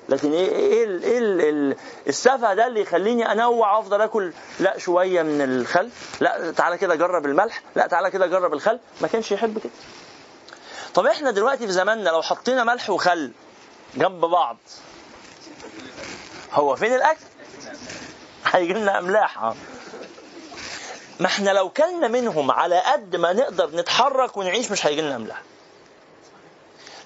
لكن 0.09 0.33
إيه 0.33 0.49
إيه 0.55 0.99
إيه 1.03 1.75
السفه 2.07 2.53
ده 2.53 2.67
اللي 2.67 2.81
يخليني 2.81 3.31
أنوع 3.31 3.79
أفضل 3.79 4.01
آكل؟ 4.01 4.33
لا 4.59 4.77
شوية 4.77 5.21
من 5.21 5.41
الخل. 5.41 5.89
لا 6.19 6.51
تعالى 6.51 6.77
كده 6.77 6.95
جرب 6.95 7.25
الملح. 7.25 7.61
لا 7.75 7.87
تعالى 7.87 8.11
كده 8.11 8.27
جرب 8.27 8.53
الخل. 8.53 8.79
ما 9.01 9.07
كانش 9.07 9.31
يحب 9.31 9.59
كده. 9.59 9.71
طب 10.95 11.05
إحنا 11.05 11.31
دلوقتي 11.31 11.67
في 11.67 11.73
زماننا 11.73 12.09
لو 12.09 12.21
حطينا 12.21 12.63
ملح 12.63 12.89
وخل 12.89 13.31
جنب 13.95 14.25
بعض 14.25 14.57
هو 16.53 16.75
فين 16.75 16.95
الأكل؟ 16.95 17.25
هيجي 18.51 18.73
لنا 18.73 18.99
أملاح. 18.99 19.53
ما 21.19 21.25
إحنا 21.25 21.49
لو 21.49 21.69
كلنا 21.69 22.07
منهم 22.07 22.51
على 22.51 22.79
قد 22.79 23.15
ما 23.15 23.33
نقدر 23.33 23.75
نتحرك 23.75 24.37
ونعيش 24.37 24.71
مش 24.71 24.85
هيجي 24.85 25.01
لنا 25.01 25.15
أملاح. 25.15 25.41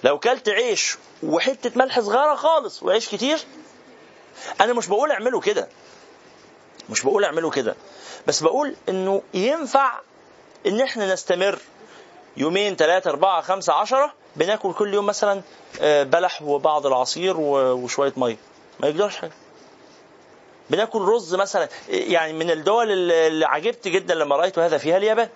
لو 0.04 0.18
كلت 0.18 0.48
عيش 0.48 0.96
وحتة 1.22 1.72
ملح 1.76 2.00
صغيرة 2.00 2.34
خالص 2.34 2.82
وعيش 2.82 3.08
كتير 3.08 3.38
أنا 4.60 4.72
مش 4.72 4.86
بقول 4.86 5.10
اعملوا 5.10 5.40
كده. 5.40 5.68
مش 6.90 7.02
بقول 7.02 7.24
اعملوا 7.24 7.50
كده. 7.50 7.76
بس 8.26 8.40
بقول 8.42 8.76
إنه 8.88 9.22
ينفع 9.34 10.00
إن 10.66 10.80
إحنا 10.80 11.12
نستمر. 11.12 11.58
يومين 12.36 12.76
ثلاثة 12.76 13.10
أربعة 13.10 13.40
خمسة 13.42 13.72
عشرة 13.72 14.12
بناكل 14.36 14.72
كل 14.72 14.94
يوم 14.94 15.06
مثلا 15.06 15.42
آه، 15.80 16.02
بلح 16.02 16.42
وبعض 16.42 16.86
العصير 16.86 17.34
وشوية 17.40 18.12
مية. 18.16 18.36
ما 18.80 18.88
يقدرش 18.88 19.16
حاجة. 19.16 19.32
بناكل 20.70 21.00
رز 21.02 21.34
مثلا. 21.34 21.68
يعني 21.88 22.32
من 22.32 22.50
الدول 22.50 23.10
اللي 23.12 23.44
عجبت 23.46 23.88
جدا 23.88 24.14
لما 24.14 24.36
رأيت 24.36 24.58
هذا 24.58 24.78
فيها 24.78 24.96
اليابان. 24.96 25.28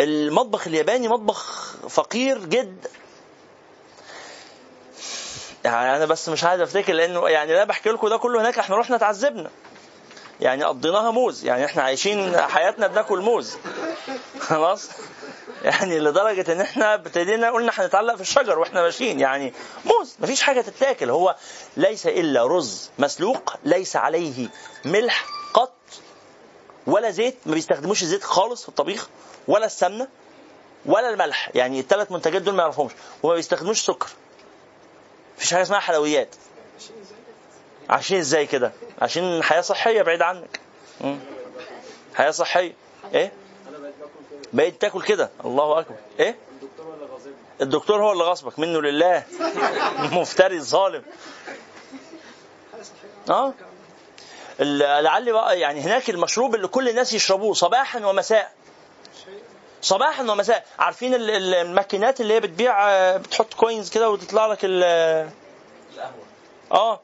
المطبخ 0.00 0.66
الياباني 0.66 1.08
مطبخ 1.08 1.72
فقير 1.88 2.44
جدا 2.44 2.88
يعني 5.64 5.96
أنا 5.96 6.06
بس 6.06 6.28
مش 6.28 6.44
عايز 6.44 6.60
أفتكر 6.60 6.92
لأنه 6.92 7.28
يعني 7.28 7.52
لا 7.52 7.64
بحكي 7.64 7.90
لكم 7.90 8.08
ده 8.08 8.16
كله 8.16 8.40
هناك 8.40 8.58
إحنا 8.58 8.76
رحنا 8.76 8.96
تعذبنا 8.96 9.50
يعني 10.40 10.64
قضيناها 10.64 11.10
موز. 11.10 11.44
يعني 11.44 11.64
إحنا 11.64 11.82
عايشين 11.82 12.40
حياتنا 12.40 12.86
بناكل 12.86 13.20
موز. 13.20 13.56
خلاص؟ 14.40 14.90
يعني 15.62 15.98
لدرجة 15.98 16.52
إن 16.52 16.60
إحنا 16.60 16.94
ابتدينا 16.94 17.50
قلنا 17.50 17.72
هنتعلق 17.74 18.14
في 18.14 18.20
الشجر 18.20 18.58
وإحنا 18.58 18.82
ماشيين. 18.82 19.20
يعني 19.20 19.52
موز. 19.84 20.14
مفيش 20.20 20.42
حاجة 20.42 20.60
تتاكل. 20.60 21.10
هو 21.10 21.36
ليس 21.76 22.06
إلا 22.06 22.46
رز 22.46 22.90
مسلوق 22.98 23.56
ليس 23.64 23.96
عليه 23.96 24.48
ملح 24.84 25.26
قط 25.54 25.72
ولا 26.86 27.10
زيت. 27.10 27.36
ما 27.46 27.54
بيستخدموش 27.54 28.02
الزيت 28.02 28.24
خالص 28.24 28.62
في 28.62 28.68
الطبيخ 28.68 29.08
ولا 29.48 29.66
السمنة 29.66 30.08
ولا 30.86 31.10
الملح. 31.10 31.50
يعني 31.54 31.80
الثلاث 31.80 32.12
منتجات 32.12 32.42
دول 32.42 32.54
ما 32.54 32.62
يعرفهمش. 32.62 32.92
وما 33.22 33.34
بيستخدموش 33.34 33.80
سكر. 33.80 34.08
مفيش 35.36 35.52
حاجة 35.54 35.62
اسمها 35.62 35.80
حلويات. 35.80 36.34
عشان 37.90 38.18
إزاي 38.18 38.46
كده؟ 38.46 38.72
عشان 39.02 39.42
حياة 39.42 39.60
صحية 39.60 40.02
بعيد 40.02 40.22
عنك. 40.22 40.60
حياة 42.14 42.30
صحية. 42.30 42.72
إيه؟ 43.14 43.32
بقيت 44.52 44.80
تاكل 44.80 45.02
كده. 45.02 45.30
الله 45.44 45.78
أكبر. 45.78 45.94
إيه؟ 46.20 46.36
الدكتور 47.60 48.02
هو 48.02 48.12
اللي 48.12 48.24
غصبك. 48.24 48.58
منه 48.58 48.82
لله. 48.82 49.22
مفتري 50.20 50.60
ظالم. 50.60 51.02
آه؟ 53.30 53.54
لعل 54.60 55.32
بقى 55.32 55.60
يعني 55.60 55.80
هناك 55.80 56.10
المشروب 56.10 56.54
اللي 56.54 56.68
كل 56.68 56.88
الناس 56.88 57.12
يشربوه 57.12 57.54
صباحا 57.54 58.06
ومساء. 58.06 58.52
صباحا 59.82 60.22
ومساء. 60.22 60.64
عارفين 60.78 61.14
الماكينات 61.14 62.20
اللي 62.20 62.34
هي 62.34 62.40
بتبيع 62.40 63.16
بتحط 63.16 63.54
كوينز 63.54 63.90
كده 63.90 64.10
وتطلع 64.10 64.46
لك 64.46 64.58
ال 64.62 64.82
آه. 66.72 67.00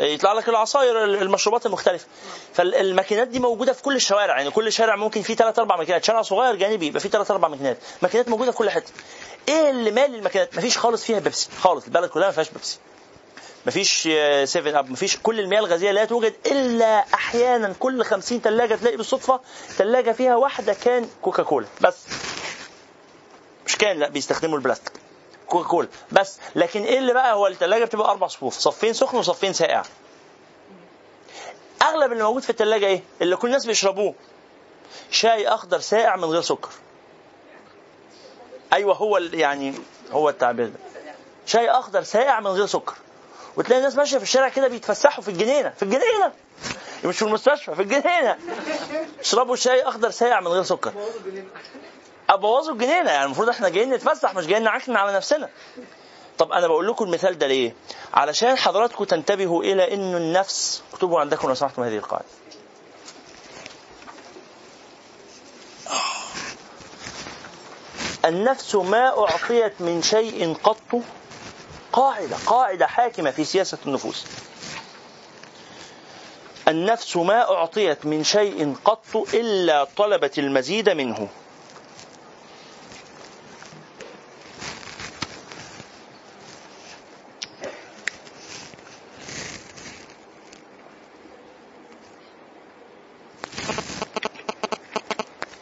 يطلع 0.00 0.32
لك 0.32 0.48
العصاير 0.48 1.04
المشروبات 1.04 1.66
المختلفة. 1.66 2.06
فالماكينات 2.54 3.28
دي 3.28 3.38
موجودة 3.38 3.72
في 3.72 3.82
كل 3.82 3.96
الشوارع. 3.96 4.38
يعني 4.38 4.50
كل 4.50 4.72
شارع 4.72 4.96
ممكن 4.96 5.22
فيه 5.22 5.34
ثلاث 5.34 5.58
أربع 5.58 5.76
ماكينات. 5.76 6.04
شارع 6.04 6.22
صغير 6.22 6.54
جانبي 6.56 6.86
يبقى 6.86 7.00
فيه 7.00 7.08
ثلاث 7.08 7.30
أربع 7.30 7.48
ماكينات. 7.48 7.78
ماكينات 8.02 8.28
موجودة 8.28 8.50
في 8.50 8.56
كل 8.56 8.70
حتة. 8.70 8.92
إيه 9.48 9.70
اللي 9.70 9.90
مال 9.90 10.14
الماكينات؟ 10.14 10.56
مفيش 10.58 10.78
خالص 10.78 11.04
فيها 11.04 11.18
بيبسي. 11.18 11.48
خالص. 11.60 11.84
البلد 11.84 12.10
كلها 12.10 12.26
ما 12.26 12.32
فيهاش 12.32 12.50
بيبسي. 12.50 12.78
مفيش 13.66 14.08
7 14.44 14.78
أب. 14.78 14.90
مفيش. 14.90 15.16
كل 15.22 15.40
المياه 15.40 15.60
الغازية 15.60 15.90
لا 15.90 16.04
توجد 16.04 16.34
إلا 16.46 17.04
أحيانا 17.14 17.74
كل 17.78 18.04
50 18.04 18.40
ثلاجه 18.40 18.74
تلاقي 18.74 18.96
بالصدفة 18.96 19.40
ثلاجه 19.68 20.12
فيها 20.12 20.36
واحدة 20.36 20.72
كان 20.74 21.08
كوكا 21.22 21.42
كولا 21.42 21.66
بس. 21.80 21.96
مش 23.66 23.76
كان 23.76 23.98
لا. 23.98 24.08
بيستخدموا 24.08 24.58
البلاستيك. 24.58 24.92
كوكا 25.48 25.68
كولا 25.68 25.88
بس. 26.12 26.38
لكن 26.54 26.82
إيه 26.82 26.98
اللي 26.98 27.12
بقى؟ 27.12 27.34
هو 27.34 27.46
الثلاجه 27.46 27.84
بتبقى 27.84 28.10
أربع 28.10 28.26
صفوف. 28.26 28.58
صفين 28.58 28.92
سخن 28.92 29.18
وصفين 29.18 29.52
ساقع. 29.52 29.82
أغلب 31.82 32.12
اللي 32.12 32.24
موجود 32.24 32.42
في 32.42 32.50
الثلاجه 32.50 32.86
إيه؟ 32.86 33.02
اللي 33.22 33.36
كل 33.36 33.48
الناس 33.48 33.66
بيشربوه. 33.66 34.14
شاي 35.10 35.48
أخضر 35.48 35.80
ساقع 35.80 36.16
من 36.16 36.24
غير 36.24 36.42
سكر. 36.42 36.70
أيوه 38.72 38.94
هو 38.94 39.18
يعني 39.18 39.74
هو 40.10 40.28
التعبير 40.28 40.66
ده. 40.66 40.78
شاي 41.46 41.70
أخضر 41.70 42.02
ساقع 42.02 42.40
من 42.40 42.46
غير 42.46 42.66
سكر. 42.66 42.94
وتلاقي 43.56 43.78
الناس 43.78 43.96
ماشية 43.96 44.16
في 44.16 44.22
الشارع 44.22 44.48
كده 44.48 44.68
بيتفسحوا 44.68 45.24
في 45.24 45.30
الجنينة. 45.30 45.70
في 45.70 45.82
الجنينة. 45.82 46.32
مش 47.04 47.16
في 47.16 47.22
المستشفى 47.22 47.74
في 47.74 47.82
الجنينة. 47.82 48.38
يشربوا 49.20 49.56
شاي 49.56 49.82
أخضر 49.82 50.10
ساقع 50.10 50.40
من 50.40 50.46
غير 50.48 50.62
سكر. 50.62 50.92
أبوظوا 52.28 52.72
الجنينه 52.72 53.10
يعني 53.10 53.24
المفروض 53.24 53.48
إحنا 53.48 53.68
جايين 53.68 53.90
نتفسح 53.90 54.34
مش 54.34 54.46
جايين 54.46 54.64
نعكن 54.64 54.96
على 54.96 55.12
نفسنا. 55.16 55.48
طب 56.38 56.52
أنا 56.52 56.66
بقول 56.66 56.88
لكم 56.88 57.04
المثال 57.04 57.38
ده 57.38 57.46
ليه؟ 57.46 57.74
علشان 58.14 58.56
حضراتكم 58.58 59.04
تنتبهوا 59.04 59.62
إلى 59.62 59.94
انه 59.94 60.16
النفس 60.16 60.82
اكتبوا 60.92 61.20
عندكم 61.20 61.48
لو 61.48 61.54
سمحتم 61.54 61.82
هذه 61.82 61.96
القاعدة. 61.96 62.26
النفس 68.24 68.74
ما 68.74 69.18
أعطيت 69.18 69.80
من 69.80 70.02
شيء 70.02 70.54
قط. 70.62 71.00
قاعدة 71.92 72.36
قاعدة 72.46 72.86
حاكمة 72.86 73.30
في 73.30 73.44
سياسة 73.44 73.78
النفوس. 73.86 74.26
النفس 76.68 77.16
ما 77.16 77.50
أعطيت 77.50 78.06
من 78.06 78.24
شيء 78.24 78.74
قط 78.84 79.16
إلا 79.34 79.84
طلبت 79.96 80.38
المزيد 80.38 80.88
منه. 80.90 81.28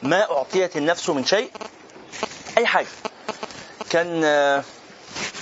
ما 0.07 0.31
أعطيت 0.31 0.77
النفس 0.77 1.09
من 1.09 1.25
شيء 1.25 1.51
أي 2.59 2.67
حاجة 2.67 2.87
كان 3.91 4.25
آه، 4.25 4.65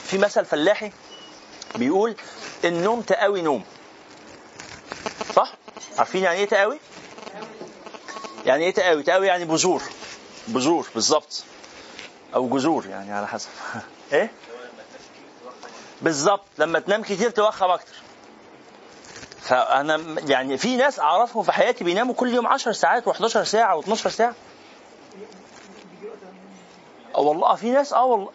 في 0.07 0.19
مثل 0.19 0.45
فلاحي 0.45 0.93
بيقول 1.75 2.17
النوم 2.65 3.01
تقاوي 3.01 3.43
نوم 3.43 3.65
صح؟ 5.37 5.53
عارفين 5.99 6.23
يعني 6.23 6.39
إيه 6.39 6.49
تقاوي؟ 6.49 6.79
يعني 8.47 8.65
إيه 8.65 8.75
تقاوي؟ 8.75 9.03
تقاوي 9.03 9.27
يعني 9.27 9.45
بذور 9.45 9.83
بذور 10.49 10.89
بالظبط 10.95 11.45
أو 12.35 12.49
جذور 12.49 12.87
يعني 12.87 13.12
على 13.12 13.29
حسب 13.29 13.49
إيه؟ 14.12 14.31
بالظبط 16.03 16.45
لما 16.59 16.79
تنام 16.79 17.03
كتير 17.03 17.31
توخم 17.31 17.71
أكتر 17.71 17.95
فأنا 19.43 20.21
يعني 20.27 20.59
في 20.59 20.77
ناس 20.77 21.01
أعرفهم 21.01 21.43
في 21.43 21.53
حياتي 21.53 21.85
بيناموا 21.85 22.15
كل 22.15 22.35
يوم 22.35 22.47
10 22.47 22.73
ساعات 22.73 23.09
و11 23.09 23.27
ساعة 23.27 23.81
و12 23.81 23.95
ساعة 23.95 24.35
آه 27.15 27.21
والله 27.21 27.55
في 27.55 27.71
ناس 27.71 27.93
آه 27.93 28.05
والله. 28.05 28.31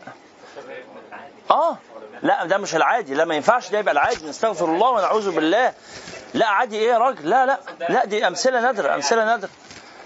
آه 1.52 1.78
لا 2.24 2.46
ده 2.46 2.58
مش 2.58 2.76
العادي. 2.76 3.14
لا 3.14 3.26
ما 3.26 3.36
ينفعش 3.36 3.70
ده 3.70 3.80
يبقى 3.80 3.92
العادي. 3.94 4.26
نستغفر 4.30 4.66
الله 4.66 4.90
ونعوذ 4.90 5.32
بالله. 5.32 5.74
لا 6.34 6.48
عادي. 6.48 6.78
إيه 6.78 6.90
يا 6.90 6.98
راجل؟ 6.98 7.30
لا 7.30 7.46
لا. 7.46 7.60
لا 7.90 8.06
دي 8.06 8.28
أمثلة 8.28 8.62
نادرة 8.62 8.96
أمثلة 8.96 9.26
نادرة. 9.26 9.50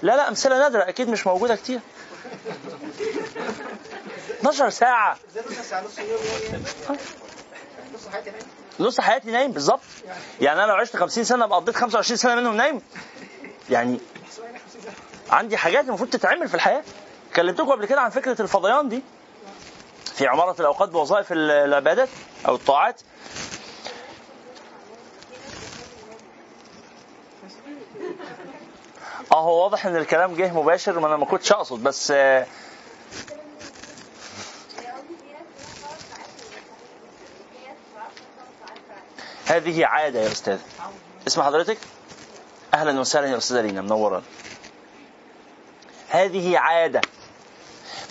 لا 0.01 0.15
لا 0.15 0.28
أمثلة 0.30 0.57
نادرة. 0.59 0.89
أكيد 0.89 1.09
مش 1.09 1.28
موجودة 1.28 1.55
كتير. 1.55 1.80
12 4.39 4.69
ساعة. 4.69 5.17
نص 8.80 9.01
حياتي 9.01 9.32
نايم 9.32 9.51
بالظبط. 9.51 9.80
يعني 10.41 10.63
أنا 10.63 10.71
لو 10.71 10.76
عشت 10.76 10.95
50 10.97 11.24
سنة 11.24 11.45
أبقى 11.45 11.59
قضيت 11.59 11.76
25 11.76 12.17
سنة 12.17 12.36
منهم 12.36 12.55
نايم. 12.57 12.82
يعني 13.69 13.99
عندي 15.30 15.57
حاجات 15.57 15.86
المفروض 15.86 16.09
تتعمل 16.09 16.47
في 16.47 16.55
الحياة. 16.55 16.84
كلمتكم 17.36 17.71
قبل 17.71 17.86
كده 17.86 18.01
عن 18.01 18.09
فكرة 18.09 18.41
الفضيان 18.41 18.89
دي. 18.89 19.03
في 20.15 20.28
عمارة 20.28 20.55
الأوقات 20.61 20.89
بوظائف 20.89 21.28
العبادات 21.32 22.09
أو 22.47 22.55
الطاعات. 22.55 23.01
آه 29.32 29.41
هو 29.43 29.63
واضح 29.63 29.86
إن 29.86 29.95
الكلام 29.95 30.36
جه 30.36 30.53
مباشر 30.53 30.99
ما 30.99 31.07
أنا 31.07 31.17
ما 31.17 31.26
كنتش 31.26 31.51
أقصد 31.51 31.84
بس 31.84 32.11
آه 32.11 32.45
هذه 39.45 39.86
عادة 39.86 40.19
يا 40.19 40.32
أستاذ. 40.32 40.59
اسم 41.28 41.41
حضرتك. 41.41 41.78
أهلا 42.74 42.99
وسهلا 42.99 43.28
يا 43.28 43.38
استاذه 43.38 43.61
لينا 43.61 43.82
منورة. 43.82 44.24
هذه 46.14 46.57
عادة 46.57 47.01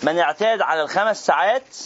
من 0.02 0.18
اعتاد 0.18 0.60
على 0.60 0.82
الخمس 0.82 1.26
ساعات 1.26 1.76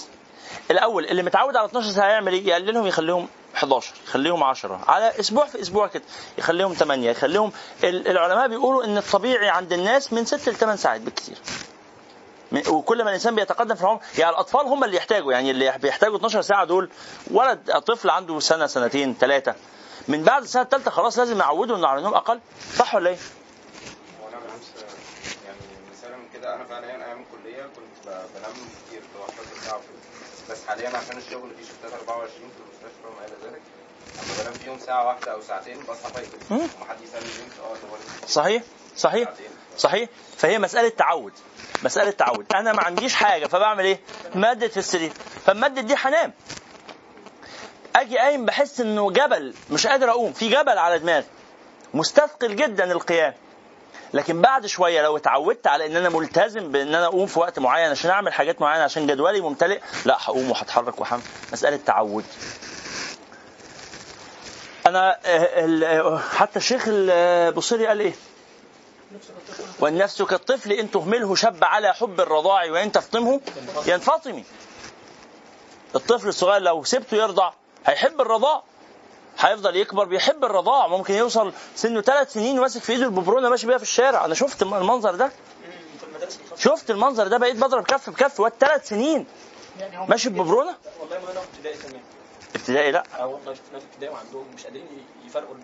الأول 0.71 1.05
اللي 1.05 1.23
متعود 1.23 1.57
على 1.57 1.67
12 1.67 1.91
ساعة 1.91 2.09
يعمل 2.09 2.33
إيه؟ 2.33 2.47
يقللهم 2.47 2.87
يخليهم 2.87 3.29
11 3.57 3.95
يخليهم 4.07 4.45
10 4.45 4.81
على 4.89 5.21
أسبوع 5.21 5.47
في 5.47 5.61
أسبوع 5.61 5.87
كده 5.87 6.03
يخليهم 6.39 6.73
8 6.75 7.11
يخليهم 7.11 7.53
العلماء 7.85 8.49
بيقولوا 8.49 8.85
إن 8.85 8.99
الطبيعي 8.99 9.49
عند 9.49 9.73
الناس 9.73 10.13
من 10.13 10.25
6 10.25 10.53
ل 10.53 10.55
8 10.55 10.77
ساعات 10.77 11.01
بالكثير 11.01 11.37
وكل 12.69 13.03
ما 13.03 13.09
الإنسان 13.09 13.35
بيتقدم 13.35 13.75
في 13.75 13.81
العمر 13.83 14.01
يعني 14.19 14.31
الأطفال 14.31 14.61
هم 14.67 14.85
اللي 14.85 14.97
يحتاجوا 14.97 15.33
يعني 15.33 15.51
اللي 15.51 15.79
بيحتاجوا 15.79 16.17
12 16.17 16.43
ساعة 16.43 16.65
دول 16.65 16.91
ولد 17.31 17.73
طفل 17.87 18.11
عنده 18.11 18.41
سنة 18.41 18.67
سنتين 18.67 19.15
ثلاثة 19.21 19.55
من 20.09 20.23
بعد 20.23 20.43
السنة 20.43 20.63
الثالثه 20.63 20.91
خلاص 20.91 21.19
لازم 21.19 21.39
نعوده 21.39 21.77
إنه 21.77 21.87
على 21.89 21.99
النوم 21.99 22.15
أقل 22.15 22.41
صح 22.77 22.95
ولا 22.95 23.11
إيه؟ 23.11 23.17
هو 24.23 24.29
أنا 24.29 24.39
بالامس 24.39 24.73
يعني 25.47 25.59
مثالا 25.93 26.17
من 26.17 26.29
كده 26.35 26.55
أنا 26.55 26.65
فعليا 26.65 27.07
أيام 27.07 27.25
الكليه 27.33 27.67
بنام 28.55 28.69
كتير 28.87 28.99
اللي 28.99 29.19
هو 29.21 29.25
11 29.25 29.65
ساعه 29.67 29.81
بس 30.51 30.59
حاليا 30.69 30.89
عشان 30.89 31.17
الشغل 31.19 31.51
في 31.59 31.65
شفتات 31.65 31.93
24 32.01 32.31
في 32.31 32.61
المستشفى 32.63 33.07
وما 33.07 33.27
إلى 33.27 33.37
ذلك. 33.51 33.63
أما 34.17 34.43
بنام 34.43 34.53
فيهم 34.53 34.79
ساعة 34.87 35.07
واحدة 35.07 35.33
أو 35.33 35.43
ساعتين 35.43 35.79
بصحى 35.83 36.13
فايق 36.15 36.29
مم. 36.51 36.57
ومحد 36.59 36.97
يسألني 37.03 37.29
بنت 37.29 37.53
أه 37.61 38.27
صحيح؟ 38.29 38.63
صحيح. 38.97 39.29
صحيح؟ 39.79 40.09
فهي 40.37 40.59
مسألة 40.59 40.89
تعود. 40.89 41.33
مسألة 41.85 42.11
تعود. 42.11 42.47
أنا 42.55 42.73
ما 42.73 42.83
عنديش 42.83 43.15
حاجة 43.15 43.47
فبعمل 43.47 43.85
إيه؟ 43.85 44.01
مادة 44.35 44.69
في 44.69 44.77
السرير. 44.77 45.13
فمادة 45.47 45.81
دي 45.81 45.95
هنام 45.99 46.33
أجي 47.97 48.19
قايم 48.19 48.45
بحس 48.45 48.81
إنه 48.81 49.11
جبل 49.11 49.55
مش 49.71 49.87
قادر 49.87 50.11
أقوم. 50.11 50.33
في 50.33 50.49
جبل 50.49 50.79
على 50.79 50.99
دماغي. 50.99 51.27
مستثقل 51.95 52.57
جدا 52.57 52.93
القيام. 52.93 53.35
لكن 54.15 54.41
بعد 54.41 54.67
شوية 54.67 55.03
لو 55.03 55.17
اتعودت 55.17 55.67
على 55.67 55.87
إن 55.87 55.97
أنا 55.97 56.09
ملتزم 56.09 56.73
بإن 56.73 56.95
أنا 56.95 57.07
أقوم 57.07 57.27
في 57.27 57.39
وقت 57.39 57.59
معين 57.59 57.91
عشان 57.91 58.11
أعمل 58.11 58.33
حاجات 58.33 58.61
معينة 58.61 58.85
عشان 58.85 59.07
جدولي 59.07 59.41
ممتلئ 59.41 59.81
لا 60.05 60.17
هقوم 60.21 60.51
وهتحرك 60.51 61.01
وهعمل. 61.01 61.23
مسألة 61.53 61.77
تعود. 61.77 62.25
أنا 64.87 65.19
آه، 65.27 65.81
آه، 65.85 66.19
حتى 66.19 66.59
الشيخ 66.59 66.85
البصيري 66.87 67.87
قال 67.87 68.01
إيه؟ 68.01 68.15
والنفس 69.81 70.23
كالطفل 70.23 70.73
إن 70.73 70.91
تهمله 70.91 71.35
شب 71.35 71.65
على 71.65 71.95
حب 71.95 72.21
الرضاع 72.21 72.71
وإن 72.71 72.93
تفطمه 72.93 73.41
ينفطم. 73.87 74.43
الطفل 75.95 76.29
الصغير 76.29 76.63
لو 76.63 76.85
سبته 76.85 77.17
يرضع 77.17 77.53
هيحب 77.87 78.21
الرضاع. 78.21 78.63
هيفضل 79.39 79.77
يكبر 79.77 80.05
بيحب 80.05 80.45
الرضاع. 80.45 80.87
ممكن 80.87 81.15
يوصل 81.15 81.53
سنه 81.75 82.01
ثلاث 82.01 82.33
سنين 82.33 82.61
ماسك 82.61 82.83
في 82.83 82.93
ايده 82.93 83.05
الببرونة 83.05 83.49
ماشي 83.49 83.67
بيها 83.67 83.77
في 83.77 83.83
الشارع. 83.83 84.25
أنا 84.25 84.35
شفت 84.35 84.63
المنظر 84.63 85.15
ده. 85.15 85.33
شفت 86.57 86.91
المنظر 86.91 87.27
ده 87.29 87.39
بقيت 87.39 87.57
بضرب 87.57 87.85
كف 87.85 88.11
بكف. 88.11 88.41
واد 88.41 88.53
ثلاث 88.61 88.89
سنين 88.89 89.27
ماشي 90.09 90.29
بببرونة؟ 90.29 90.75
ابتدائي 92.55 92.91
لا. 92.93 93.25
والله 93.25 93.55
شفنا 93.55 93.79
في 93.79 93.85
ابتدائي 93.93 94.13
وعندهم 94.15 94.47
مش 94.55 94.65
قادرين 94.65 94.87
يفرقوا 95.27 95.55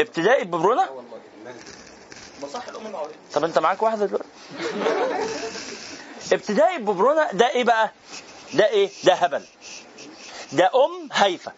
ابتدائي 0.00 0.44
بببرونة؟ 0.44 0.82
آه 0.82 0.90
والله 0.92 1.20
الام 2.68 2.96
طب 3.34 3.44
أنت 3.44 3.58
معاك 3.58 3.82
واحدة 3.82 4.06
دلوقتي؟ 4.06 4.28
ابتدائي 6.32 6.78
ببرونه 6.78 7.32
ده 7.32 7.48
إيه 7.48 7.64
بقى؟ 7.64 7.90
ده 8.54 8.66
إيه؟ 8.68 8.90
ده 9.04 9.14
هبل. 9.14 9.44
ده 10.52 10.70
أم 10.74 11.08
هايفه 11.12 11.52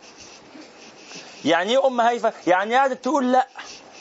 يعني 1.45 1.71
إيه 1.73 1.87
أم 1.87 2.01
هايفه 2.01 2.33
يعني 2.47 2.75
قاعدة 2.75 2.95
تقول 2.95 3.33
لا. 3.33 3.47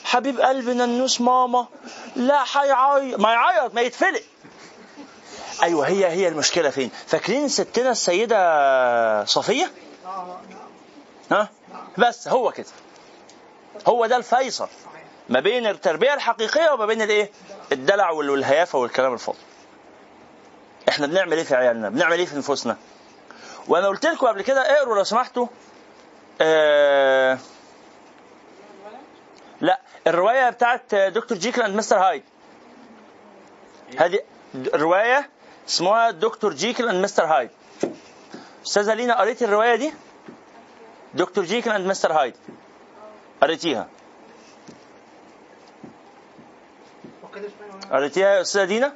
حبيب 0.04 0.40
قلبنا 0.40 0.84
النوس 0.84 1.20
ماما. 1.20 1.66
لا 2.16 2.44
هيعيط. 2.52 3.18
ما 3.20 3.32
يعيط 3.32 3.74
ما 3.74 3.80
يتفلق. 3.80 4.22
أيوه 5.62 5.88
هي 5.88 6.06
هي 6.06 6.28
المشكلة 6.28 6.70
فين؟ 6.70 6.90
فاكرين 7.06 7.48
ستنا 7.48 7.90
السيدة 7.90 9.24
صفية؟ 9.24 9.70
ها؟ 11.30 11.48
بس 11.98 12.28
هو 12.28 12.50
كده. 12.52 12.66
هو 13.88 14.06
ده 14.06 14.16
الفيصل 14.16 14.68
ما 15.28 15.40
بين 15.40 15.66
التربية 15.66 16.14
الحقيقية 16.14 16.70
وما 16.70 16.86
بين 16.86 17.02
الإيه؟ 17.02 17.30
الدلع 17.72 18.10
وال- 18.10 18.30
والهيافة 18.30 18.78
والكلام 18.78 19.12
الفاضي. 19.14 19.38
إحنا 20.88 21.06
بنعمل 21.06 21.32
إيه 21.36 21.44
في 21.44 21.54
عيالنا؟ 21.54 21.88
بنعمل 21.88 22.18
إيه 22.18 22.26
في 22.26 22.36
نفوسنا 22.36 22.76
وأنا 23.68 23.86
قلت 23.88 24.06
لكم 24.06 24.26
قبل 24.26 24.42
كده 24.42 24.60
اقروا 24.78 24.96
لو 24.96 25.04
سمحتوا 25.04 25.46
آه 26.40 27.38
لا 29.60 29.80
الرواية 30.06 30.50
بتاعت 30.50 30.94
Doctor 30.94 31.38
Jekyll 31.38 31.62
and 31.62 31.76
Mister 31.76 31.96
Hyde. 31.98 32.22
هذه 33.98 34.20
روايه 34.74 35.30
اسمها 35.68 36.10
Doctor 36.10 36.52
Jekyll 36.54 36.88
and 36.88 37.04
Mister 37.04 37.24
Hyde. 37.24 37.50
أستاذة 38.66 38.94
لينا 38.94 39.20
قريتي 39.20 39.44
الرواية 39.44 39.74
دي؟ 39.76 39.92
Doctor 41.14 41.44
Jekyll 41.44 41.70
and 41.70 41.86
Mister 41.86 42.12
Hyde. 42.12 42.34
قريتيها. 43.42 43.88
قريتيها 47.90 48.34
يا 48.34 48.40
أستاذة 48.40 48.64
دينا 48.64 48.92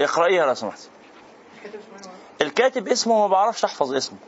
اقرأيها 0.00 0.46
لو 0.46 0.54
سمحت. 0.54 0.80
الكاتب 2.42 2.88
اسمه 2.88 3.18
ما 3.18 3.26
بعرفش 3.26 3.64
أحفظ 3.64 3.94
اسمه. 3.94 4.18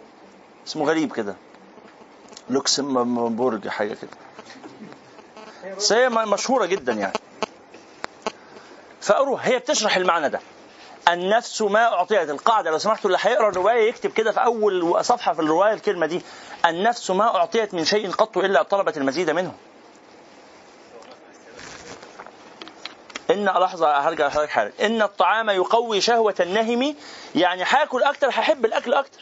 اسمه 0.66 0.84
غريب 0.86 1.12
كده. 1.12 1.36
لوكسمبورج 2.50 3.68
حاجة 3.68 3.94
كده. 3.94 4.10
بس 5.76 5.92
هي 5.92 6.08
مشهورة 6.08 6.66
جدا 6.66 6.92
يعني. 6.92 7.12
فأروح 9.00 9.46
هي 9.46 9.58
بتشرح 9.58 9.96
المعنى 9.96 10.28
ده. 10.28 10.40
النفس 11.08 11.62
ما 11.62 11.84
أعطيت. 11.84 12.30
القاعدة 12.30 12.70
لو 12.70 12.78
سمحتوا 12.78 13.10
اللي 13.10 13.18
هيقرأ 13.22 13.48
الرواية 13.48 13.88
يكتب 13.88 14.10
كده 14.12 14.32
في 14.32 14.44
أول 14.44 15.04
صفحة 15.04 15.32
في 15.32 15.40
الرواية 15.40 15.72
الكلمة 15.72 16.06
دي. 16.06 16.22
النفس 16.66 17.10
ما 17.10 17.36
أعطيت 17.36 17.74
من 17.74 17.84
شيء 17.84 18.10
قط 18.10 18.38
إلا 18.38 18.62
طلبت 18.62 18.96
المزيد 18.96 19.30
منه. 19.30 19.54
إن 23.30 23.44
لحظة 23.44 23.96
هرجع 23.96 24.26
لحضرتك 24.26 24.50
حالا. 24.50 24.72
إن 24.80 25.02
الطعام 25.02 25.50
يقوي 25.50 26.00
شهوة 26.00 26.34
النهم. 26.40 26.94
يعني 27.34 27.62
هاكل 27.62 28.02
أكتر 28.02 28.28
هحب 28.28 28.64
الأكل 28.64 28.94
أكتر. 28.94 29.20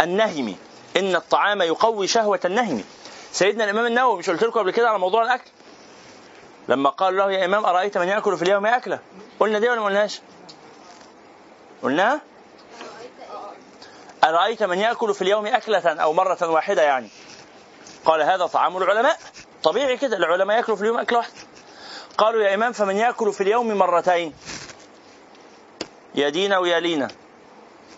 النهم. 0.00 0.56
إن 0.96 1.16
الطعام 1.16 1.62
يقوي 1.62 2.06
شهوة 2.06 2.40
النهم. 2.44 2.84
سيدنا 3.32 3.64
الإمام 3.64 3.86
النووي 3.86 4.18
مش 4.18 4.30
قلت 4.30 4.42
لكم 4.42 4.60
قبل 4.60 4.70
كده 4.70 4.88
على 4.88 4.98
موضوع 4.98 5.22
الأكل؟ 5.22 5.50
لما 6.68 6.90
قال 6.90 7.16
له 7.16 7.32
يا 7.32 7.44
إمام 7.44 7.64
أرأيت 7.64 7.98
من 7.98 8.08
يأكل 8.08 8.36
في 8.36 8.42
اليوم 8.42 8.66
أكلة؟ 8.66 8.98
قلنا 9.40 9.58
دي 9.58 9.68
ولا 9.68 9.80
ما 9.80 9.86
قلناش؟ 9.86 10.20
قلناها 11.82 12.20
أرأيت 14.24 14.62
من 14.62 14.78
يأكل 14.78 15.14
في 15.14 15.22
اليوم 15.22 15.46
أكلة 15.46 16.02
أو 16.02 16.12
مرة 16.12 16.48
واحدة 16.48 16.82
يعني؟ 16.82 17.08
قال 18.04 18.22
هذا 18.22 18.46
طعام 18.46 18.76
العلماء. 18.76 19.18
طبيعي 19.62 19.96
كده 19.96 20.16
العلماء 20.16 20.56
يأكلوا 20.56 20.76
في 20.76 20.82
اليوم 20.82 20.98
أكلة 20.98 21.18
واحدة. 21.18 21.34
قالوا 22.18 22.42
يا 22.42 22.54
إمام 22.54 22.72
فمن 22.72 22.96
يأكل 22.96 23.32
في 23.32 23.40
اليوم 23.40 23.78
مرتين؟ 23.78 24.34
يا 26.14 26.28
دينا 26.28 26.58
ويا 26.58 26.80
لينا. 26.80 27.08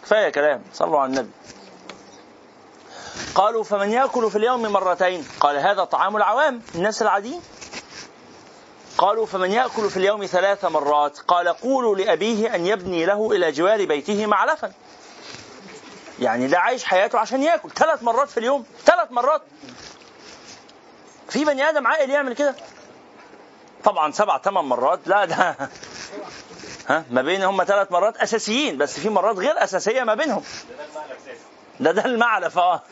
كفاية 0.05 0.29
كلام. 0.29 0.63
صلوا 0.73 1.01
على 1.01 1.11
النبي. 1.11 1.31
قالوا 3.35 3.65
فمن 3.65 3.91
يأكل 3.91 4.31
في 4.31 4.37
اليوم 4.39 4.63
مرتين؟ 4.63 5.29
قال 5.41 5.57
هذا 5.57 5.85
طعام 5.85 6.17
العوام. 6.17 6.63
الناس 6.75 7.03
العاديين. 7.03 7.41
قالوا 8.99 9.27
فمن 9.27 9.53
يأكل 9.53 9.91
في 9.91 9.97
اليوم 9.97 10.27
ثلاث 10.27 10.65
مرات؟ 10.65 11.19
قال 11.19 11.49
قولوا 11.49 11.97
لأبيه 11.97 12.55
أن 12.55 12.67
يبني 12.67 13.05
له 13.05 13.33
إلى 13.33 13.53
جوار 13.53 13.85
بيته 13.85 14.27
معلفا. 14.27 14.73
يعني 16.19 16.47
ده 16.47 16.59
عايش 16.59 16.85
حياته 16.85 17.19
عشان 17.19 17.43
يأكل. 17.43 17.71
ثلاث 17.71 18.03
مرات 18.03 18.29
في 18.29 18.41
اليوم. 18.41 18.67
ثلاث 18.85 19.13
مرات. 19.13 19.43
في 21.29 21.45
بني 21.45 21.69
آدم 21.69 21.87
عاقل 21.87 22.11
يعمل 22.11 22.35
كده؟ 22.35 22.55
طبعا 23.85 24.13
سبع 24.13 24.39
ثمان 24.39 24.65
مرات. 24.65 25.01
لا 25.07 25.25
ده 25.25 25.57
ها؟ 26.89 27.05
ما 27.11 27.23
بين 27.23 27.43
هم 27.43 27.65
ثلاث 27.65 27.93
مرات 27.93 28.17
أساسيين 28.17 28.79
بس 28.79 29.01
في 29.01 29.09
مرات 29.09 29.37
غير 29.37 29.65
أساسية 29.65 30.03
ما 30.03 30.15
بينهم. 30.15 30.43
ده 31.81 31.93
ده 31.93 32.05
المعلف 32.05 32.59
آه 32.59 32.83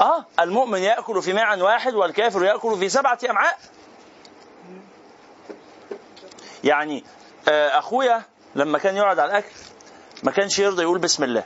آه 0.00 0.24
المؤمن 0.40 0.78
يأكل 0.78 1.22
في 1.22 1.32
معا 1.32 1.56
واحد 1.56 1.94
والكافر 1.94 2.44
يأكل 2.44 2.78
في 2.78 2.88
سبعة 2.88 3.18
أمعاء. 3.30 3.58
يعني 6.64 7.04
آه، 7.48 7.78
أخويا 7.78 8.22
لما 8.54 8.78
كان 8.78 8.96
يقعد 8.96 9.18
على 9.18 9.30
الأكل 9.30 9.54
ما 10.22 10.30
كانش 10.32 10.58
يرضى 10.58 10.82
يقول 10.82 10.98
بسم 10.98 11.24
الله 11.24 11.44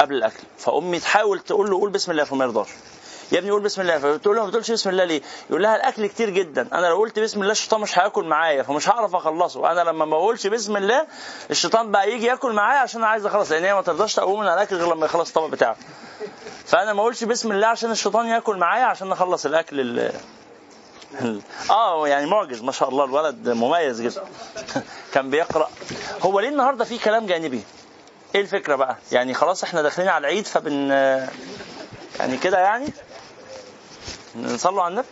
قبل 0.00 0.14
الأكل 0.14 0.42
فأمي 0.58 1.00
تحاول 1.00 1.38
تقول 1.40 1.70
له 1.70 1.78
قول 1.80 1.90
بسم 1.90 2.10
الله 2.10 2.24
فما 2.24 2.44
يرضاش 2.44 2.68
يا 3.32 3.38
ابني 3.38 3.50
قول 3.50 3.62
بسم 3.62 3.80
الله. 3.80 3.98
فتقول 3.98 4.36
له 4.36 4.42
ما 4.42 4.48
بتقولش 4.48 4.70
بسم 4.70 4.90
الله 4.90 5.04
ليه؟ 5.04 5.22
يقول 5.50 5.62
لها 5.62 5.76
الأكل 5.76 6.06
كتير 6.06 6.30
جدا. 6.30 6.68
أنا 6.72 6.86
لو 6.86 6.96
قلت 6.98 7.18
بسم 7.18 7.40
الله 7.40 7.52
الشيطان 7.52 7.80
مش 7.80 7.98
هياكل 7.98 8.24
معايا 8.24 8.62
فمش 8.62 8.88
هعرف 8.88 9.14
أخلصه. 9.14 9.72
أنا 9.72 9.80
لما 9.80 10.04
ما 10.04 10.16
بقولش 10.16 10.46
بسم 10.46 10.76
الله 10.76 11.06
الشيطان 11.50 11.90
بقى 11.90 12.12
يجي 12.12 12.26
ياكل 12.26 12.52
معايا 12.52 12.80
عشان 12.80 13.00
أنا 13.00 13.10
عايز 13.10 13.26
أخلص 13.26 13.50
لأن 13.52 13.64
هي 13.64 13.74
ما 13.74 13.82
ترضاش 13.82 14.14
تقوم 14.14 14.40
من 14.40 14.46
على 14.46 14.54
الأكل 14.54 14.76
غير 14.76 14.94
لما 14.94 15.06
يخلص 15.06 15.28
الطبق 15.28 15.46
بتاعه 15.46 15.76
فأنا 16.66 16.92
ما 16.92 17.00
اقولش 17.00 17.24
بسم 17.24 17.52
الله 17.52 17.66
عشان 17.66 17.90
الشيطان 17.90 18.26
ياكل 18.26 18.56
معايا 18.56 18.84
عشان 18.84 19.08
نخلص 19.08 19.46
الأكل 19.46 19.80
ال... 19.80 20.12
ال- 21.20 21.40
آه 21.70 22.08
يعني 22.08 22.26
معجز 22.26 22.62
ما 22.62 22.72
شاء 22.72 22.88
الله 22.88 23.04
الولد 23.04 23.48
مميز 23.48 24.00
جدا. 24.02 24.24
كان 25.14 25.30
بيقرأ. 25.30 25.70
هو 26.22 26.40
ليه 26.40 26.48
النهارده 26.48 26.84
في 26.84 26.98
كلام 26.98 27.26
جانبي؟ 27.26 27.62
إيه 28.34 28.40
الفكرة 28.40 28.74
بقى؟ 28.76 28.96
يعني 29.12 29.34
خلاص 29.34 29.62
إحنا 29.62 29.82
داخلين 29.82 30.08
على 30.08 30.20
العيد 30.20 30.46
فبن 30.46 30.90
يعني 32.18 32.36
كده 32.42 32.58
يعني؟ 32.58 32.86
نصلوا 34.42 34.82
على 34.82 34.92
النبي؟ 34.92 35.08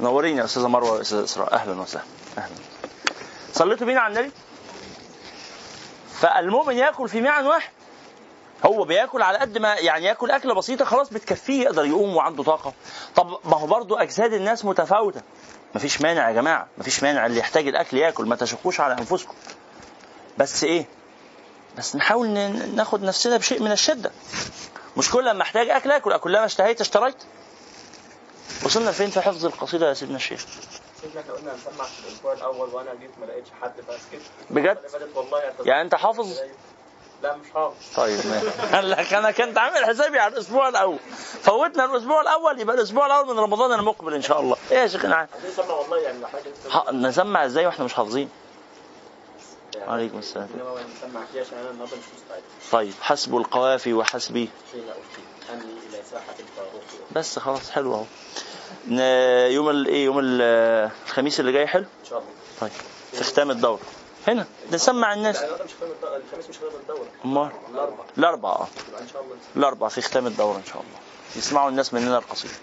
منورين 0.00 0.38
يا 0.38 0.44
أستاذة 0.44 0.68
مروة 0.68 0.92
واستاذه 0.92 1.24
إسراء. 1.24 1.54
أهلا 1.54 1.80
وسهلا. 1.80 2.04
أهلا. 2.38 2.54
صليتوا 3.52 3.86
بينا 3.86 4.00
على 4.00 4.14
النبي؟ 4.20 4.32
فالمؤمن 6.20 6.76
يأكل 6.76 7.08
في 7.08 7.20
معن 7.20 7.46
واحد. 7.46 7.70
هو 8.66 8.84
بيأكل 8.84 9.22
على 9.22 9.38
قد 9.38 9.58
ما 9.58 9.74
يعني 9.74 10.04
يأكل 10.06 10.30
أكلة 10.30 10.54
بسيطة 10.54 10.84
خلاص 10.84 11.10
بتكفيه 11.10 11.62
يقدر 11.62 11.84
يقوم 11.86 12.16
وعنده 12.16 12.42
طاقة. 12.42 12.72
طب 13.16 13.38
ما 13.44 13.56
هو 13.56 13.66
برضه 13.66 14.02
أجساد 14.02 14.32
الناس 14.32 14.64
متفاوتة. 14.64 15.20
مفيش 15.74 16.00
مانع 16.00 16.28
يا 16.28 16.34
جماعة. 16.34 16.66
مفيش 16.78 17.02
مانع 17.02 17.26
اللي 17.26 17.38
يحتاج 17.38 17.68
الأكل 17.68 17.96
يأكل. 17.96 18.26
ما 18.26 18.36
تشقوش 18.36 18.80
على 18.80 18.92
أنفسكم. 18.94 19.34
بس 20.38 20.64
إيه؟ 20.64 20.86
بس 21.78 21.96
نحاول 21.96 22.28
ناخد 22.74 23.02
نفسنا 23.02 23.36
بشيء 23.36 23.62
من 23.62 23.72
الشدة. 23.72 24.10
مش 24.98 25.10
كل 25.10 25.24
لما 25.26 25.42
احتاج 25.42 25.70
أكل 25.70 25.92
أكل 25.92 26.18
كلما 26.18 26.44
اشتهيت 26.44 26.80
اشتريت. 26.80 27.16
وصلنا 28.64 28.92
فين 28.92 29.10
في 29.10 29.20
حفظ 29.20 29.46
القصيدة 29.46 29.88
يا 29.88 29.94
سيدنا 29.94 30.16
الشيخ؟ 30.16 30.46
سيدنا 31.02 31.34
قلنا 31.36 31.54
هنسمع 31.54 31.84
في 31.84 32.08
الأسبوع 32.08 32.32
الأول 32.32 32.68
وأنا 32.68 32.94
جيت 32.94 33.10
ما 33.20 33.26
لقيتش 33.26 33.48
حد 33.62 33.72
بجد؟ 34.50 34.78
يعني 35.64 35.82
أنت 35.82 35.94
حافظ؟ 35.94 36.38
لا 37.22 37.36
مش 37.36 37.46
حافظ. 37.54 37.74
طيب 37.96 38.20
قال 38.72 38.90
لك 38.90 39.14
أنا 39.14 39.30
كنت 39.30 39.58
عامل 39.58 39.84
حسابي 39.84 40.18
على 40.18 40.34
الأسبوع 40.34 40.68
الأول. 40.68 40.98
فوتنا 41.42 41.84
الأسبوع 41.84 42.20
الأول 42.20 42.60
يبقى 42.60 42.76
الأسبوع 42.76 43.06
الأول 43.06 43.26
من 43.34 43.38
رمضان 43.38 43.72
المقبل 43.72 44.14
إن 44.14 44.22
شاء 44.22 44.40
الله. 44.40 44.56
إيه 44.70 44.78
يا 44.78 44.86
شيخ؟ 44.86 45.04
نعم 45.04 45.26
نسمع 45.48 45.74
والله 45.74 45.98
يعني 45.98 46.18
نسمع 46.92 47.44
إزاي 47.44 47.66
وإحنا 47.66 47.84
مش 47.84 47.94
حافظين 47.94 48.18
يعني 48.18 48.28
عليكم 48.28 48.34
السلام 48.34 48.36
انما 48.38 48.46
نسمع 48.48 48.56
فيها 48.88 48.96
عشان 48.98 49.46
أنا 49.46 49.66
النهارده 49.66 49.67
مش 51.94 51.98
مستعد 52.16 52.42
طيب 52.72 52.94
حسب 53.00 53.36
القوافي 53.36 53.94
وحسبي 53.94 54.48
بس 57.12 57.38
خلاص 57.38 57.70
حلو 57.70 57.94
أهو. 57.94 58.04
يوم 59.54 59.70
ال- 59.70 59.86
إيه 59.86 60.04
يوم 60.04 60.18
ال- 60.18 60.90
الخميس 61.06 61.40
اللي 61.40 61.52
جاي 61.52 61.66
حلو؟ 61.66 61.84
إن 62.00 62.06
شاء 62.10 62.18
الله. 62.18 62.30
طيب 62.60 62.70
في 63.12 63.24
ختام 63.24 63.50
الدورة. 63.50 63.80
هنا 64.28 64.46
نسمع 64.72 65.12
الناس. 65.14 65.36
الخميس 65.42 66.48
مش 66.48 66.56
ختام 66.58 66.70
الدورة. 66.80 67.06
أمال؟ 67.24 67.50
الاربع 67.70 68.04
الاربعة 68.18 68.52
آه 68.52 68.68
يبقى 68.88 69.02
إن 69.02 69.08
شاء 69.08 69.22
الله. 69.22 69.36
الاربعة 69.56 69.88
في 69.90 70.00
ختام 70.00 70.26
الدورة 70.26 70.56
إن 70.56 70.64
شاء 70.64 70.76
الله. 70.82 70.98
يسمعوا 71.36 71.70
الناس 71.70 71.94
مننا 71.94 72.18
القصيدة 72.18 72.54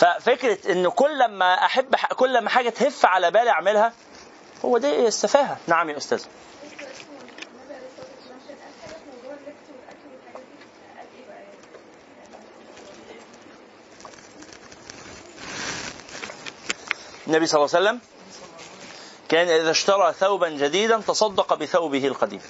ففكرة 0.00 0.72
إن 0.72 0.88
كل 0.88 1.28
ما 1.28 1.54
أحب 1.54 1.94
كل 2.16 2.40
ما 2.40 2.50
حاجة 2.50 2.68
تهف 2.68 3.06
على 3.06 3.30
بالي 3.30 3.50
أعملها 3.50 3.92
هو 4.64 4.78
ده 4.78 5.06
السفاهة 5.06 5.56
نعم 5.66 5.90
يا 5.90 5.96
أستاذ. 5.96 6.24
النبي 17.26 17.46
صلى 17.46 17.58
الله 17.64 17.76
عليه 17.76 17.86
وسلم 17.88 18.00
كان 19.28 19.48
إذا 19.48 19.70
اشترى 19.70 20.12
ثوبا 20.12 20.48
جديدا 20.48 21.00
تصدق 21.00 21.54
بثوبه 21.54 22.06
القديم 22.06 22.40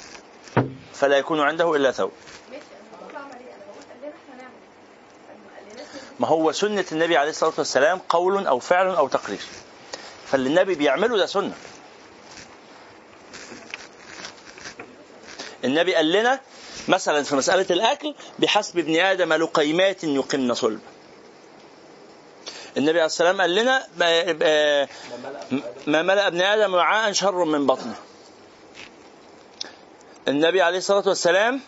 فلا 0.95 1.17
يكون 1.19 1.41
عنده 1.41 1.77
إلا 1.77 1.93
ثوب. 1.93 2.11
ما 6.21 6.29
هو 6.29 6.53
سنة 6.53 6.85
النبي 6.93 7.17
عليه 7.17 7.31
الصلاة 7.31 7.53
والسلام 7.59 8.01
قول 8.09 8.47
أو 8.47 8.59
فعل 8.59 8.87
أو 8.87 9.09
تقرير. 9.09 9.41
فاللي 10.27 10.49
النبي 10.49 10.75
بيعمله 10.75 11.17
ده 11.17 11.27
سنة. 11.27 11.53
النبي 15.65 15.95
قال 15.95 16.13
لنا 16.13 16.41
مثلا 16.89 17.23
في 17.23 17.37
مسألة 17.37 17.67
الأكل 17.71 18.15
بحسب 18.39 18.79
ابن 18.79 18.97
آدم 18.97 19.33
لقيمات 19.33 20.05
يقمن 20.05 20.55
صلب. 20.55 20.81
النبي 22.77 22.99
عليه 22.99 23.07
السلام 23.07 23.41
قال 23.41 23.55
لنا 23.55 23.87
ما 25.87 26.03
ملأ 26.03 26.27
ابن 26.27 26.41
آدم 26.41 26.75
وعاء 26.75 27.13
شر 27.13 27.45
من 27.45 27.67
بطنه. 27.67 27.95
النبي 30.29 30.63
عليه 30.63 30.79
الصلاة 30.79 31.09
والسلام 31.09 31.61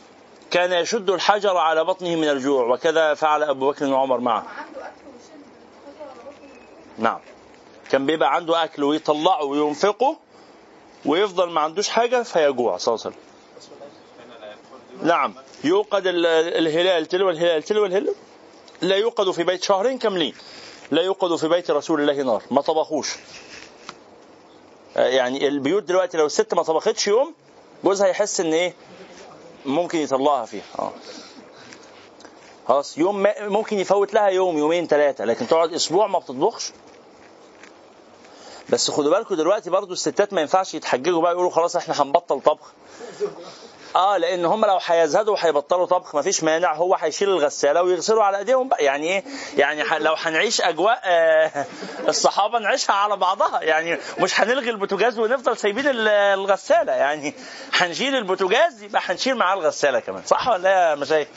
كان 0.53 0.73
يشد 0.73 1.11
الحجر 1.11 1.57
على 1.57 1.85
بطنه 1.85 2.17
من 2.17 2.29
الجوع 2.29 2.67
وكذا 2.67 3.15
فعل 3.15 3.43
أبو 3.43 3.71
بكر 3.71 3.87
وعمر 3.87 4.21
معه. 4.21 4.47
نعم. 6.99 7.19
كان 7.91 8.07
بيبقى 8.07 8.35
عنده 8.35 8.65
أكل 8.65 8.85
ويطلعه 8.85 9.45
وينفقه 9.45 10.17
ويفضل 11.07 11.51
ما 11.51 11.61
عندوش 11.61 11.89
حاجة 11.89 12.23
فيجوع 12.23 12.77
صلى 12.77 12.95
الله 12.95 13.05
عليه 13.07 13.17
وسلم. 13.17 15.09
نعم. 15.09 15.35
يوقد 15.65 16.07
ال- 16.07 16.27
الهلال 16.27 17.07
تلو 17.07 17.31
الهلال 17.31 17.63
تلو 17.63 17.87
الهلال. 17.87 18.15
لا 18.81 18.97
يوقد 18.97 19.31
في 19.31 19.45
بيت 19.45 19.63
شهرين 19.63 19.99
كاملين. 19.99 20.35
لا 20.91 21.03
يوقد 21.03 21.37
في 21.37 21.49
بيت 21.49 21.71
رسول 21.71 22.01
الله 22.01 22.23
نار. 22.23 22.43
ما 22.51 22.61
طبخوش. 22.61 23.17
يعني 24.97 25.49
البيوت 25.49 25.83
دلوقتي 25.83 26.19
لو 26.19 26.27
الست 26.27 26.55
ما 26.55 26.63
طبختش 26.63 27.09
يوم 27.09 27.35
جوزها 27.85 28.07
يحس 28.09 28.41
إن 28.41 28.53
إيه؟ 28.53 28.75
ممكن 29.67 29.99
يطلعها 29.99 30.45
فيها. 30.45 30.63
آه. 30.79 30.93
خلاص 32.69 32.99
يوم 32.99 33.27
ممكن 33.41 33.79
يفوت 33.79 34.15
لها 34.15 34.27
يوم 34.29 34.59
يومين 34.59 34.87
ثلاثة 34.87 35.25
لكن 35.25 35.47
تقعد 35.47 35.73
أسبوع 35.73 36.07
ما 36.07 36.19
بتطبخش. 36.19 36.73
بس 38.69 38.91
خدوا 38.91 39.11
بالكم 39.19 39.35
دلوقتي 39.35 39.71
برضو 39.71 39.93
الستات 39.93 40.33
ما 40.33 40.41
ينفعش 40.41 40.75
يتحججوا 40.75 41.23
بقى 41.23 41.33
يقولوا 41.33 41.51
خلاص 41.51 41.77
إحنا 41.77 42.03
هنبطل 42.03 42.41
طبخ. 42.41 42.73
آه 43.97 44.17
لأن 44.17 44.45
هم 44.45 44.65
لو 44.65 44.79
هيزهدوا 44.85 45.35
وهيبطلوا 45.35 45.87
طبخ 45.87 46.15
مفيش 46.17 46.43
مانع 46.45 46.75
هو 46.75 46.95
هيشيل 46.95 47.29
الغسالة 47.29 47.83
ويغسلوا 47.83 48.25
على 48.25 48.39
إيديهم 48.39 48.69
بقى. 48.69 48.85
يعني 48.85 49.07
إيه؟ 49.09 49.25
يعني 49.57 49.85
ح- 49.85 49.95
لو 49.95 50.15
هنعيش 50.15 50.61
أجواء 50.61 51.01
آه 51.05 51.67
الصحابة 52.09 52.59
نعيشها 52.59 52.93
على 52.95 53.17
بعضها. 53.17 53.61
يعني 53.63 53.99
مش 54.19 54.41
هنلغي 54.41 54.71
البوتاجاز 54.71 55.19
ونفضل 55.19 55.57
سايبين 55.57 55.87
ال- 55.89 56.09
الغسالة. 56.09 56.93
يعني 56.93 57.35
هنشيل 57.73 58.17
البوتاجاز 58.17 58.83
يبقى 58.83 59.03
هنشيل 59.05 59.35
معاه 59.37 59.55
الغسالة 59.55 60.01
كمان. 60.01 60.23
صح 60.27 60.49
ولا 60.49 60.69
إيه 60.85 60.91
يا 60.91 60.95
مشايخ؟ 60.95 61.29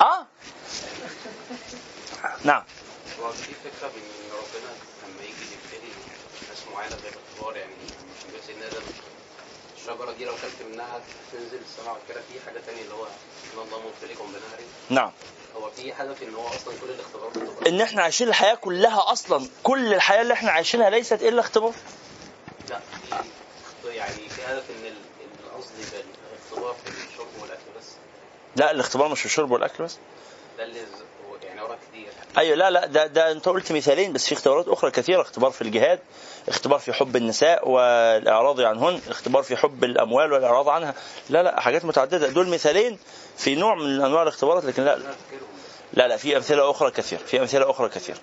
آه. 0.00 0.26
نعم 2.44 2.62
هو 3.20 3.30
في 3.32 3.42
فكره 3.42 3.88
بان 3.88 4.02
ربنا 4.32 4.70
لما 5.08 5.22
يجي 5.22 5.32
يبتلي 5.54 5.92
ناس 6.48 6.58
معينه 6.74 6.96
زي 6.96 7.08
الاختبار 7.08 7.56
يعني 7.56 7.72
يقول 8.28 8.40
سيدنا 8.46 8.66
آدم 8.66 8.82
الشجرة 9.82 10.12
دي 10.12 10.24
لو 10.24 10.32
كلت 10.32 10.68
منها 10.72 11.00
تنزل 11.32 11.58
السماء 11.64 11.96
وكده 12.04 12.20
في 12.20 12.40
حاجة 12.46 12.60
تانية 12.66 12.82
اللي 12.82 12.94
هو 12.94 13.04
إن 13.04 13.58
الله 13.66 13.80
مبتليكم 13.88 14.24
بنهر 14.26 14.60
نعم. 14.90 15.12
هو 15.56 15.70
في 15.70 15.92
هدف 15.92 16.22
إن 16.22 16.34
هو 16.34 16.46
أصلا 16.48 16.74
كل 16.80 16.90
الاختبارات 16.90 17.66
إن 17.66 17.80
إحنا 17.80 18.02
عايشين 18.02 18.28
الحياة 18.28 18.54
كلها 18.54 19.12
أصلا 19.12 19.46
كل 19.62 19.94
الحياة 19.94 20.22
اللي 20.22 20.34
إحنا 20.34 20.50
عايشينها 20.50 20.90
ليست 20.90 21.22
إلا 21.22 21.40
اختبار؟ 21.40 21.72
لا 22.70 22.80
في 23.82 23.88
يعني 23.88 24.28
في 24.28 24.42
هدف 24.46 24.64
إن 24.70 24.86
ال- 24.86 24.96
القصد 25.46 25.70
الاختبار 26.30 26.74
في 26.84 26.90
الشرب 27.12 27.26
والأكل 27.40 27.60
بس. 27.78 27.86
لا 28.56 28.70
الاختبار 28.70 29.08
مش 29.08 29.20
في 29.20 29.26
الشرب 29.26 29.50
والأكل 29.50 29.84
بس. 29.84 29.96
ده 30.58 30.64
اللي 30.64 30.80
يعني 31.44 31.60
كتير 31.90 32.08
أيوه 32.38 32.56
لا 32.56 32.70
لا 32.70 32.86
ده 32.86 33.06
ده 33.06 33.32
أنت 33.32 33.48
قلت 33.48 33.72
مثالين 33.72 34.12
بس 34.12 34.26
في 34.26 34.32
اختبارات 34.34 34.68
أخرى 34.68 34.90
كثيرة 34.90 35.22
اختبار 35.22 35.50
في 35.50 35.62
الجهاد 35.62 35.98
اختبار 36.48 36.78
في 36.78 36.92
حب 36.92 37.16
النساء 37.16 37.68
والأعراض 37.68 38.60
عنهن 38.60 39.00
اختبار 39.08 39.42
في 39.42 39.56
حب 39.56 39.84
الأموال 39.84 40.32
والأعراض 40.32 40.68
عنها. 40.68 40.94
لا 41.30 41.42
لا 41.42 41.60
حاجات 41.60 41.84
متعددة. 41.84 42.28
دول 42.28 42.48
مثالين 42.48 42.98
في 43.36 43.54
نوع 43.54 43.74
من 43.74 44.00
أنواع 44.04 44.22
الاختبارات 44.22 44.64
لكن 44.64 44.84
لا 44.84 44.98
لا 45.92 46.08
لا 46.08 46.16
في 46.16 46.36
أمثلة 46.36 46.70
أخرى 46.70 46.90
كثير 46.90 47.18
في 47.18 47.40
أمثلة 47.40 47.70
أخرى 47.70 47.88
كثير 47.88 48.16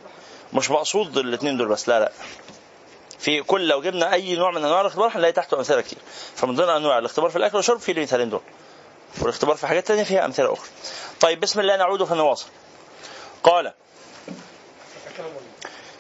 مش 0.53 0.71
مقصود 0.71 1.17
الاثنين 1.17 1.57
دول 1.57 1.67
بس 1.67 1.89
لا 1.89 1.99
لا. 1.99 2.11
في 3.19 3.41
كل 3.41 3.67
لو 3.67 3.81
جبنا 3.81 4.13
أي 4.13 4.35
نوع 4.35 4.51
من 4.51 4.65
أنواع 4.65 4.81
الاختبار 4.81 5.11
هنلاقي 5.15 5.31
تحته 5.31 5.57
أمثلة 5.57 5.81
كتير. 5.81 5.99
فمن 6.35 6.55
ضمن 6.55 6.69
أنواع 6.69 6.97
الاختبار 6.99 7.29
في 7.29 7.35
الأكل 7.35 7.55
والشرب 7.57 7.79
في 7.79 7.91
المثالين 7.91 8.29
دول. 8.29 8.41
والاختبار 9.21 9.55
في 9.55 9.67
حاجات 9.67 9.85
ثانية 9.85 10.03
فيها 10.03 10.25
أمثلة 10.25 10.53
أخرى. 10.53 10.67
طيب 11.21 11.39
بسم 11.39 11.59
الله 11.59 11.75
نعود 11.77 12.03
فنواصل. 12.03 12.47
قال. 13.43 13.73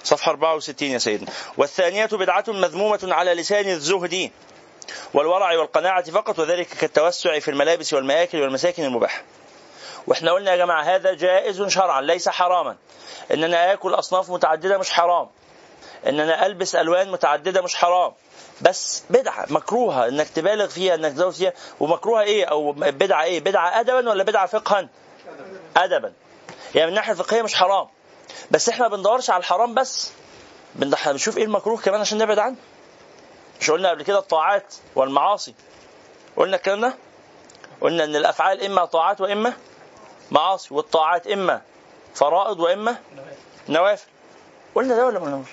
صفحة 0.03 0.29
64 0.31 0.89
يا 0.89 0.97
سيدنا. 0.97 1.27
والثانية 1.57 2.05
بدعة 2.05 2.43
مذمومة 2.47 2.99
على 3.03 3.33
لسان 3.33 3.69
الزهد 3.69 4.31
والورع 5.13 5.57
والقناعة 5.57 6.11
فقط 6.11 6.39
وذلك 6.39 6.67
كالتوسع 6.67 7.39
في 7.39 7.51
الملابس 7.51 7.93
والمآكل 7.93 8.41
والمساكن 8.41 8.83
المباحة. 8.83 9.23
وإحنا 10.07 10.31
قلنا 10.31 10.51
يا 10.51 10.57
جماعة 10.57 10.83
هذا 10.83 11.13
جائز 11.13 11.61
شرعا 11.61 12.01
ليس 12.01 12.29
حراما. 12.29 12.75
ان 13.33 13.43
أنا 13.43 13.73
آكل 13.73 13.93
أصناف 13.93 14.29
متعددة 14.29 14.77
مش 14.77 14.91
حرام. 14.91 15.29
ان 16.07 16.19
أنا 16.19 16.45
ألبس 16.45 16.75
ألوان 16.75 17.11
متعددة 17.11 17.61
مش 17.61 17.75
حرام. 17.75 18.13
بس 18.61 19.03
بدعة 19.09 19.45
مكروهة 19.49 20.07
إنك 20.07 20.29
تبالغ 20.29 20.67
فيها 20.67 20.95
إنك 20.95 21.11
تزود 21.11 21.33
فيها. 21.33 21.53
ومكروهة 21.79 22.21
إيه؟ 22.21 22.45
أو 22.45 22.71
بدعة 22.71 23.23
إيه؟ 23.23 23.39
بدعة 23.39 23.79
ادبا 23.79 24.09
ولا 24.09 24.23
بدعة 24.23 24.45
فقها؟ 24.45 24.89
ادبا. 25.77 26.13
يعني 26.75 26.85
من 26.85 26.89
الناحية 26.89 27.11
الفقهية 27.11 27.41
مش 27.41 27.55
حرام. 27.55 27.87
بس 28.51 28.69
إحنا 28.69 28.87
ما 28.87 28.95
بندورش 28.95 29.29
على 29.29 29.39
الحرام 29.39 29.73
بس. 29.73 30.11
بندح- 30.75 31.09
بنشوف 31.11 31.37
إيه 31.37 31.43
المكروه 31.43 31.77
كمان 31.77 32.01
عشان 32.01 32.17
نبعد 32.17 32.39
عنه. 32.39 32.55
مش 33.61 33.71
قلنا 33.71 33.89
قبل 33.89 34.03
كده 34.03 34.19
الطاعات 34.19 34.73
والمعاصي. 34.95 35.53
قلنا 36.37 36.55
الكلام 36.57 36.81
ده؟ 36.81 36.93
قلنا 37.81 38.03
إن 38.03 38.15
الأفعال 38.15 38.63
إما 38.65 38.85
طاعات 38.85 39.21
وإما 39.21 39.53
معاصي 40.31 40.73
والطاعات 40.73 41.27
إما 41.27 41.61
فرائض 42.15 42.59
وإما 42.59 42.97
نوافل. 43.69 44.07
قلنا 44.75 44.95
ده 44.95 45.05
ولا 45.05 45.19
ما 45.19 45.25
قلناش؟ 45.25 45.47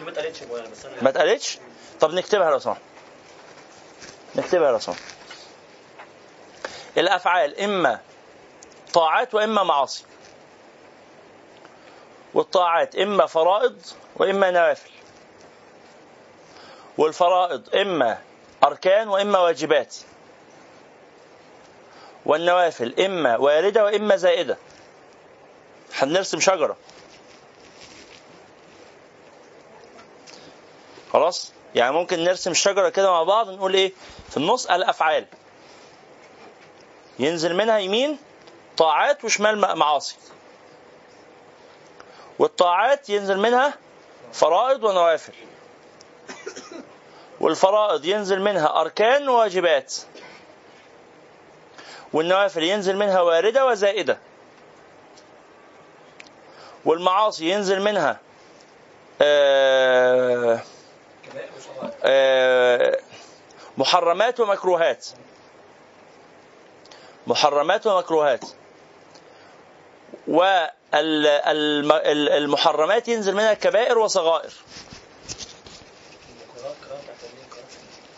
ما 0.00 0.10
اتقالتش 0.10 0.42
ما 1.02 1.08
اتقالتش؟ 1.08 1.58
طب 2.00 2.14
نكتبها 2.14 2.50
لو 2.50 2.58
سمحت 2.58 2.80
نكتبها 4.36 4.70
لو 4.72 4.78
سمحت 4.78 5.00
الأفعال 6.98 7.60
إما 7.60 8.00
طاعات 8.92 9.34
وإما 9.34 9.62
معاصي. 9.62 10.04
والطاعات 12.34 12.96
إما 12.96 13.26
فرائض 13.26 13.82
وإما 14.16 14.50
نوافل. 14.50 14.90
والفرائض 16.98 17.74
إما 17.76 18.18
أركان 18.64 19.08
وإما 19.08 19.38
واجبات. 19.38 19.96
والنوافل 22.26 23.00
إما 23.00 23.36
واردة 23.36 23.84
وإما 23.84 24.16
زائدة. 24.16 24.56
هنرسم 25.94 26.40
شجرة. 26.40 26.76
خلاص؟ 31.12 31.52
يعني 31.74 31.92
ممكن 31.92 32.24
نرسم 32.24 32.50
الشجره 32.50 32.88
كده 32.88 33.10
مع 33.10 33.22
بعض 33.22 33.50
نقول 33.50 33.74
إيه؟ 33.74 33.92
في 34.30 34.36
النص 34.36 34.66
الأفعال. 34.66 35.26
ينزل 37.18 37.56
منها 37.56 37.78
يمين 37.78 38.18
طاعات 38.76 39.24
وشمال 39.24 39.76
معاصي. 39.78 40.16
والطاعات 42.38 43.10
ينزل 43.10 43.38
منها 43.38 43.74
فرائض 44.32 44.84
ونوافل. 44.84 45.32
والفرائض 47.40 48.04
ينزل 48.04 48.40
منها 48.40 48.80
أركان 48.80 49.28
وواجبات. 49.28 49.94
والنوافل 52.12 52.62
ينزل 52.62 52.96
منها 52.96 53.20
واردة 53.20 53.66
وزائدة. 53.66 54.18
والمعاصي 56.84 57.50
ينزل 57.50 57.82
منها 57.82 58.20
آه 59.22 60.60
آه، 62.04 62.98
محرمات 63.78 64.40
ومكروهات. 64.40 65.06
محرمات 67.26 67.86
ومكروهات. 67.86 68.44
والمحرمات 70.28 73.08
ينزل 73.08 73.34
منها 73.34 73.54
كبائر 73.54 73.98
وصغائر. 73.98 74.52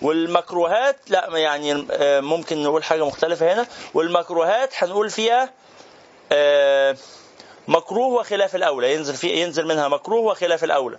والمكروهات 0.03 0.97
لا 1.09 1.29
يعني 1.39 1.87
آه، 1.91 2.21
ممكن 2.21 2.63
نقول 2.63 2.85
حاجة 2.85 3.07
مختلفة 3.07 3.53
هنا. 3.53 3.67
والمكروهات 3.95 4.71
هنقول 4.77 5.11
فيها 5.11 5.51
آه، 6.33 6.97
مكروه 7.69 8.21
وخلاف 8.21 8.57
الأولى. 8.57 8.95
ينزل 8.95 9.15
في 9.15 9.29
ينزل 9.29 9.67
منها 9.67 9.89
مكروه 9.89 10.21
وخلاف 10.21 10.65
الأولى. 10.65 10.99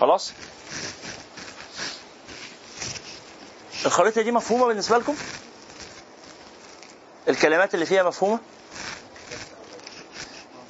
خلاص؟ 0.00 0.32
الخريطة 3.86 4.22
دي 4.22 4.32
مفهومة 4.32 4.66
بالنسبة 4.66 4.98
لكم؟ 4.98 5.14
الكلمات 7.28 7.74
اللي 7.74 7.86
فيها 7.86 8.02
مفهومة؟ 8.02 8.38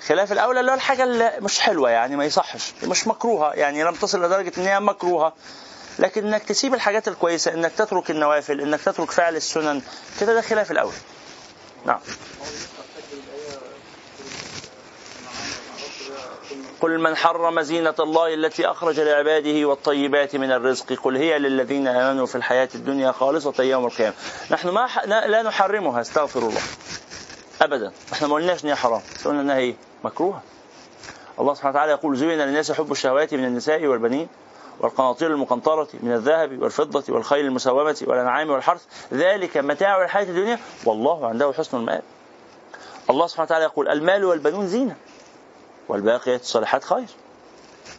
خلاف 0.06 0.32
الأولى 0.32 0.60
اللي 0.60 0.70
هو 0.70 0.74
الحاجة 0.76 1.02
اللي 1.04 1.32
مش 1.40 1.60
حلوة 1.60 1.90
يعني 1.90 2.16
ما 2.16 2.24
يصحش 2.24 2.72
مش 2.82 3.06
مكروهة 3.06 3.52
يعني 3.52 3.82
لم 3.84 3.94
تصل 3.94 4.24
لدرجة 4.24 4.52
إن 4.58 4.62
هي 4.62 4.80
مكروهة. 4.80 5.32
لكن 5.98 6.26
إنك 6.26 6.42
تسيب 6.42 6.74
الحاجات 6.74 7.08
الكويسة 7.08 7.54
إنك 7.54 7.72
تترك 7.72 8.10
النوافل 8.10 8.60
إنك 8.60 8.80
تترك 8.80 9.10
فعل 9.10 9.36
السنن 9.36 9.82
كده 10.20 10.34
ده 10.34 10.40
خلاف 10.40 10.70
الأولى. 10.70 10.96
نعم. 11.86 12.00
قل 16.80 16.98
من 16.98 17.16
حرم 17.16 17.60
زينة 17.60 17.94
الله 18.00 18.34
التي 18.34 18.66
أخرج 18.66 19.00
لعباده 19.00 19.68
والطيبات 19.68 20.36
من 20.36 20.52
الرزق. 20.52 20.92
قل 20.92 21.16
هي 21.16 21.38
للذين 21.38 21.88
آمنوا 21.88 22.26
في 22.26 22.34
الحياة 22.34 22.68
الدنيا 22.74 23.12
خالصة 23.12 23.62
يوم 23.62 23.86
القيامة. 23.86 24.14
نحن 24.50 24.68
ما. 24.68 24.88
لا 25.06 25.42
نحرمها 25.42 26.00
استغفر 26.00 26.40
الله. 26.40 26.60
ابدا. 27.62 27.92
إحنا 28.12 28.28
ما 28.28 28.34
قلناش 28.34 28.64
ان 28.64 28.68
هي 28.68 28.74
حرام 28.74 29.00
قلنا 29.24 29.40
إنها 29.40 29.56
إيه؟ 29.56 29.74
مكروهة. 30.04 30.42
الله 31.40 31.54
سبحانه 31.54 31.70
وتعالى 31.70 31.92
يقول 31.92 32.16
زين 32.16 32.38
للناس 32.38 32.72
حب 32.72 32.92
الشهوات 32.92 33.34
من 33.34 33.44
النساء 33.44 33.86
والبنين 33.86 34.28
والقناطير 34.80 35.30
المقنطرة 35.30 35.88
من 36.00 36.12
الذهب 36.12 36.62
والفضة 36.62 37.14
والخيل 37.14 37.46
المسومة 37.46 37.96
والأنعام 38.06 38.50
والحرث. 38.50 38.82
ذلك 39.12 39.56
متاع 39.56 40.04
الحياة 40.04 40.24
الدنيا 40.24 40.58
والله 40.84 41.26
عنده 41.26 41.52
حسن 41.52 41.76
المآب. 41.76 42.02
الله 43.10 43.26
سبحانه 43.26 43.46
وتعالى 43.46 43.64
يقول 43.64 43.88
المال 43.88 44.24
والبنون 44.24 44.66
زينة. 44.66 44.96
والباقيات 45.88 46.40
الصالحات 46.40 46.84
خير. 46.84 47.06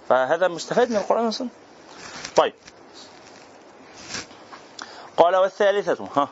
فهذا 0.09 0.47
مستفاد 0.47 0.89
من 0.89 0.95
القرآن 0.97 1.25
والسنة. 1.25 1.49
طيب. 2.35 2.53
قال 5.17 5.35
والثالثة 5.35 6.07
ها. 6.15 6.29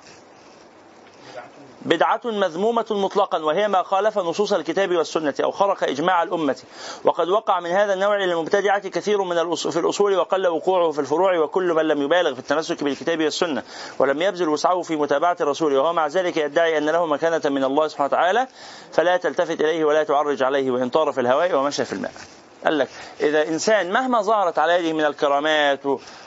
بدعة 1.85 2.21
مذمومة 2.25 2.85
مطلقا 2.89 3.37
وهي 3.37 3.67
ما 3.67 3.83
خالف 3.83 4.17
نصوص 4.17 4.53
الكتاب 4.53 4.91
والسنة 4.91 5.33
أو 5.43 5.51
خرق 5.51 5.83
إجماع 5.83 6.23
الأمة. 6.23 6.55
وقد 7.03 7.29
وقع 7.29 7.59
من 7.59 7.69
هذا 7.69 7.93
النوع 7.93 8.17
للمبتدعة 8.17 8.79
كثير 8.79 9.21
من 9.21 9.55
في 9.55 9.79
الأصول 9.79 10.17
وقل 10.17 10.47
وقوعه 10.47 10.91
في 10.91 10.99
الفروع 10.99 11.39
وكل 11.39 11.73
من 11.73 11.87
لم 11.87 12.01
يبالغ 12.01 12.33
في 12.33 12.39
التمسك 12.39 12.83
بالكتاب 12.83 13.23
والسنة 13.23 13.63
ولم 13.99 14.21
يبذل 14.21 14.49
وسعه 14.49 14.81
في 14.81 14.95
متابعة 14.95 15.37
الرسول. 15.41 15.75
وهو 15.75 15.93
مع 15.93 16.07
ذلك 16.07 16.37
يدعي 16.37 16.77
أن 16.77 16.89
له 16.89 17.05
مكانة 17.05 17.41
من 17.45 17.63
الله 17.63 17.87
سبحانه 17.87 18.07
وتعالى 18.07 18.47
فلا 18.91 19.17
تلتفت 19.17 19.61
إليه 19.61 19.85
ولا 19.85 20.03
تعرج 20.03 20.43
عليه 20.43 20.71
وإن 20.71 20.89
طار 20.89 21.11
في 21.11 21.21
الهواء 21.21 21.55
ومشى 21.55 21.85
في 21.85 21.93
الماء. 21.93 22.11
قال 22.65 22.77
لك 22.77 22.89
إذا 23.21 23.47
إنسان 23.47 23.91
مهما 23.91 24.21
ظهرت 24.21 24.59
على 24.59 24.73
يده 24.73 24.93
من 24.93 25.05
الكرامات 25.05 25.79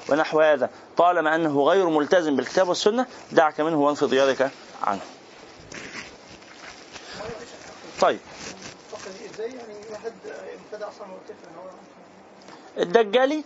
ونحو 0.08 0.40
هذا 0.40 0.70
طالما 0.96 1.34
أنه 1.34 1.62
غير 1.62 1.88
ملتزم 1.88 2.36
بالكتاب 2.36 2.68
والسنة 2.68 3.06
دعك 3.32 3.60
منه 3.60 3.80
وانفض 3.80 4.12
يدك 4.12 4.50
عنه. 4.82 5.00
طيب. 8.00 8.20
الدجالي؟ 12.78 13.44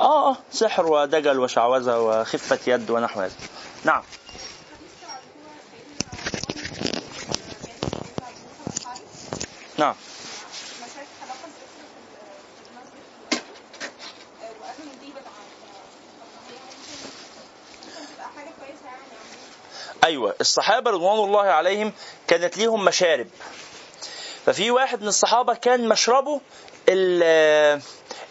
آه 0.00 0.30
آه 0.30 0.36
سحر 0.52 0.86
ودجل 0.86 1.38
وشعوذة 1.38 1.98
وخفة 1.98 2.58
يد 2.66 2.90
ونحو 2.90 3.20
هذا. 3.20 3.34
نعم. 3.84 4.02
نعم. 9.78 9.94
أيوه 20.10 20.34
الصحابة 20.40 20.90
رضوان 20.90 21.18
الله 21.28 21.42
عليهم 21.42 21.92
كانت 22.28 22.56
ليهم 22.56 22.84
مشارب. 22.84 23.26
ففي 24.46 24.70
واحد 24.70 25.02
من 25.02 25.08
الصحابة 25.08 25.54
كان 25.54 25.88
مشربه 25.88 26.40
ال- 26.88 27.80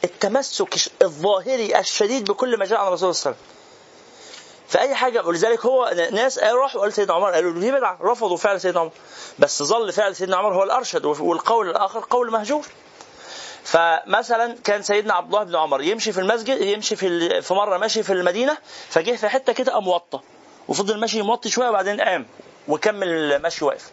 التمسك 0.04 0.76
الظاهري 1.02 1.80
الشديد 1.80 2.32
بكل 2.32 2.58
ما 2.60 2.66
جاء 2.66 2.80
عن 2.80 2.88
الرسول 2.88 3.16
صلى 3.16 3.32
الله 3.32 3.42
عليه 3.42 3.48
وسلم. 3.48 3.60
فأي 4.68 4.96
حاجة 4.96 5.24
ولذلك 5.26 5.66
هو 5.66 5.96
ناس 6.12 6.40
راحوا 6.40 6.80
قالوا 6.82 6.94
سيدنا 6.94 7.14
عمر 7.14 7.32
قالوا 7.32 7.60
دي 7.60 7.72
بدعة 7.72 7.98
رفضوا 8.02 8.38
فعل 8.38 8.62
سيدنا 8.62 8.80
عمر. 8.80 8.92
بس 9.40 9.64
ظل 9.64 9.92
فعل 9.92 10.16
سيدنا 10.16 10.38
عمر 10.38 10.56
هو 10.56 10.64
الأرشد 10.64 11.06
والقول 11.06 11.70
الآخر 11.70 12.06
قول 12.10 12.32
مهجور. 12.32 12.66
فمثلا 13.64 14.56
كان 14.64 14.82
سيدنا 14.82 15.14
عبد 15.14 15.28
الله 15.34 15.44
بن 15.44 15.56
عمر 15.56 15.82
يمشي 15.82 16.12
في 16.12 16.20
المسجد 16.20 16.62
يمشي 16.62 16.96
في 16.96 17.42
في 17.42 17.54
مرة 17.54 17.78
ماشي 17.78 18.04
في 18.04 18.14
المدينة 18.14 18.58
فجه 18.90 19.16
في 19.16 19.30
حتة 19.30 19.54
كده 19.54 19.72
قام 19.74 19.84
موطى 19.84 20.20
وفضل 20.70 21.00
ماشي 21.00 21.22
موطي 21.22 21.50
شوية 21.50 21.70
وبعدين 21.70 22.02
قام 22.02 22.26
وكمل 22.68 23.42
ماشي 23.42 23.66
واقف. 23.66 23.92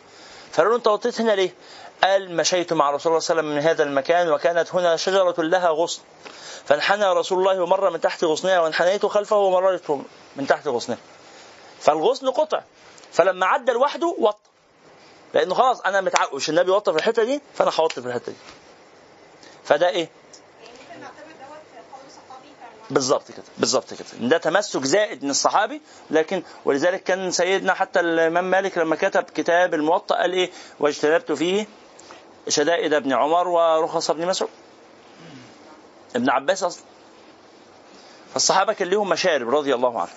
فقالوا 0.52 0.70
له 0.72 0.78
انت 0.78 0.88
وطيت 0.88 1.20
هنا 1.20 1.32
ليه؟ 1.32 1.54
قال 2.02 2.36
مشيت 2.36 2.72
مع 2.72 2.90
رسول 2.90 3.12
الله 3.12 3.20
صلى 3.20 3.32
الله 3.32 3.42
عليه 3.42 3.52
وسلم 3.52 3.64
من 3.64 3.70
هذا 3.70 3.82
المكان 3.82 4.32
وكانت 4.32 4.74
هنا 4.74 4.96
شجرة 4.96 5.34
لها 5.38 5.68
غصن. 5.68 6.02
فانحنى 6.64 7.04
رسول 7.12 7.38
الله 7.38 7.62
ومر 7.62 7.90
من 7.90 8.00
تحت 8.00 8.24
غصنها 8.24 8.60
وانحنيت 8.60 9.06
خلفه 9.06 9.36
ومررت 9.36 9.90
من 10.36 10.46
تحت 10.46 10.68
غصنها. 10.68 10.98
فالغصن 11.80 12.30
قطع. 12.30 12.62
فلما 13.12 13.46
عدى 13.46 13.72
لوحده 13.72 14.16
وطى. 14.18 14.38
لأنه 15.34 15.54
خلاص 15.54 15.80
أنا 15.80 16.00
متعقش 16.00 16.50
النبي 16.50 16.70
وطى 16.70 16.92
في 16.92 16.98
الحتة 16.98 17.24
دي 17.24 17.42
فأنا 17.54 17.70
هوطي 17.80 18.02
في 18.02 18.08
الحتة 18.08 18.32
دي. 18.32 18.38
فده 19.64 19.88
إيه؟ 19.88 20.08
بالظبط 22.90 23.28
كده 23.32 23.42
بالظبط 23.58 23.94
كده. 23.94 24.28
ده 24.28 24.38
تمسك 24.38 24.84
زائد 24.84 25.24
من 25.24 25.30
الصحابي 25.30 25.80
لكن 26.10 26.42
ولذلك 26.64 27.02
كان 27.02 27.30
سيدنا 27.30 27.74
حتى 27.74 28.00
الإمام 28.00 28.50
مالك 28.50 28.78
لما 28.78 28.96
كتب 28.96 29.22
كتاب 29.22 29.74
الموطأ 29.74 30.14
قال 30.16 30.32
إيه؟ 30.32 30.50
واجتنبت 30.80 31.32
فيه 31.32 31.66
شدائد 32.48 32.92
ابن 32.94 33.12
عمر 33.12 33.48
ورخص 33.48 34.10
ابن 34.10 34.26
مسعود. 34.26 34.50
ابن 36.16 36.30
عباس 36.30 36.62
أصلا. 36.62 36.84
الصحابة 38.36 38.72
كان 38.72 38.88
لهم 38.88 39.08
مشارب 39.08 39.54
رضي 39.54 39.74
الله 39.74 40.00
عنهم. 40.00 40.14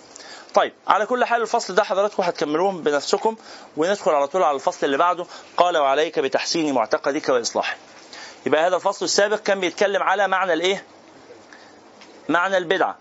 طيب 0.54 0.74
على 0.88 1.06
كل 1.06 1.26
حال 1.26 1.42
الفصل 1.42 1.76
ده 1.76 1.84
حضراتكم 1.84 2.24
هتكملوهم 2.24 2.82
بنفسكم 2.84 3.36
وندخل 3.78 4.12
على 4.12 4.28
طول 4.28 4.44
على 4.44 4.56
الفصل 4.56 4.86
اللي 4.86 4.98
بعده. 4.98 5.26
قال 5.58 5.78
وعليك 5.78 6.20
بتحسين 6.20 6.74
معتقدك 6.74 7.30
واصلاحه 7.30 7.76
يبقى 8.46 8.68
هذا 8.68 8.76
الفصل 8.76 9.06
السابق 9.06 9.40
كان 9.40 9.60
بيتكلم 9.60 10.04
على 10.04 10.28
معنى 10.28 10.54
الإيه؟ 10.54 10.84
معنى 12.30 12.58
البدعة. 12.58 12.98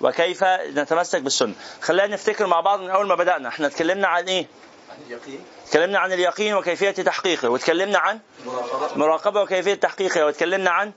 وكيف 0.00 0.44
نتمسك 0.44 1.20
بالسنة. 1.20 1.54
خلينا 1.82 2.06
نفتكر 2.06 2.46
مع 2.46 2.60
بعض 2.60 2.80
من 2.80 2.90
أول 2.90 3.06
ما 3.06 3.14
بدأنا. 3.14 3.48
إحنا 3.48 3.66
اتكلمنا 3.66 4.08
عن 4.08 4.24
إيه؟ 4.24 4.46
اليقين 5.06 5.40
اتكلمنا 5.66 5.98
عن 5.98 6.12
اليقين 6.12 6.54
وكيفية 6.54 6.90
تحقيقه. 6.90 7.48
واتكلمنا 7.48 7.98
عن 7.98 8.20
مراقبة. 8.96 9.42
وكيفية 9.42 9.74
تحقيقها 9.74 10.24
واتكلمنا 10.24 10.70
عن 10.70 10.92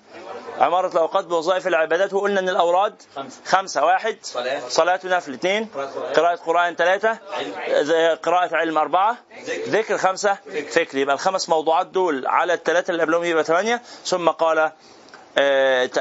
عمارة 0.60 0.88
الأوقات 0.88 1.26
بوظائف 1.26 1.68
العبادات. 1.68 2.14
وقلنا 2.14 2.40
أن 2.40 2.50
الأوراد 2.50 2.96
خمسة. 3.16 3.42
خمسة. 3.46 3.86
واحد 3.86 4.18
صلاة. 4.22 4.62
صلاة 4.70 5.00
نفل 5.04 5.34
اثنين 5.34 5.70
قراءة 6.16 6.36
قرآن. 6.36 6.76
ثلاثة 6.76 7.20
قراءة 8.16 8.56
علم. 8.56 8.78
أربعة 8.78 9.18
ذكر. 9.48 9.98
خمسة 9.98 10.38
فكر. 10.72 10.98
يبقى 10.98 11.16
الخمس 11.16 11.50
موضوعات 11.50 11.88
دول 11.88 12.28
على 12.28 12.54
الثلاثة 12.54 12.92
اللي 12.92 13.04
قبلهم 13.04 13.24
يبقى 13.24 13.44
ثمانية. 13.44 13.82
ثم 14.06 14.30
قال 14.30 14.72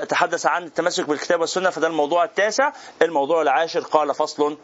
تحدث 0.08 0.46
عن 0.46 0.64
التمسك 0.64 1.08
بالكتاب 1.08 1.40
والسنة 1.40 1.70
فده 1.70 1.86
الموضوع 1.86 2.24
التاسع. 2.24 2.72
الموضوع 3.02 3.42
العاشر 3.42 3.80
قال 3.80 4.14
فصل 4.14 4.58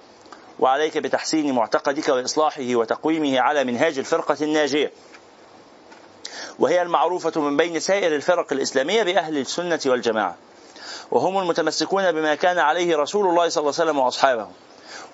وعليك 0.58 0.98
بتحسين 0.98 1.54
معتقدك 1.54 2.08
وإصلاحه 2.08 2.62
وتقويمه 2.74 3.40
على 3.40 3.64
منهاج 3.64 3.98
الفرقة 3.98 4.36
الناجية 4.42 4.92
وهي 6.58 6.82
المعروفة 6.82 7.40
من 7.40 7.56
بين 7.56 7.80
سائر 7.80 8.14
الفرق 8.14 8.52
الإسلامية 8.52 9.02
بأهل 9.02 9.38
السنة 9.38 9.80
والجماعة 9.86 10.36
وهم 11.10 11.38
المتمسكون 11.38 12.12
بما 12.12 12.34
كان 12.34 12.58
عليه 12.58 12.96
رسول 12.96 13.26
الله 13.26 13.48
صلى 13.48 13.60
الله 13.62 13.74
عليه 13.78 13.90
وسلم 13.90 13.98
وأصحابه. 13.98 14.48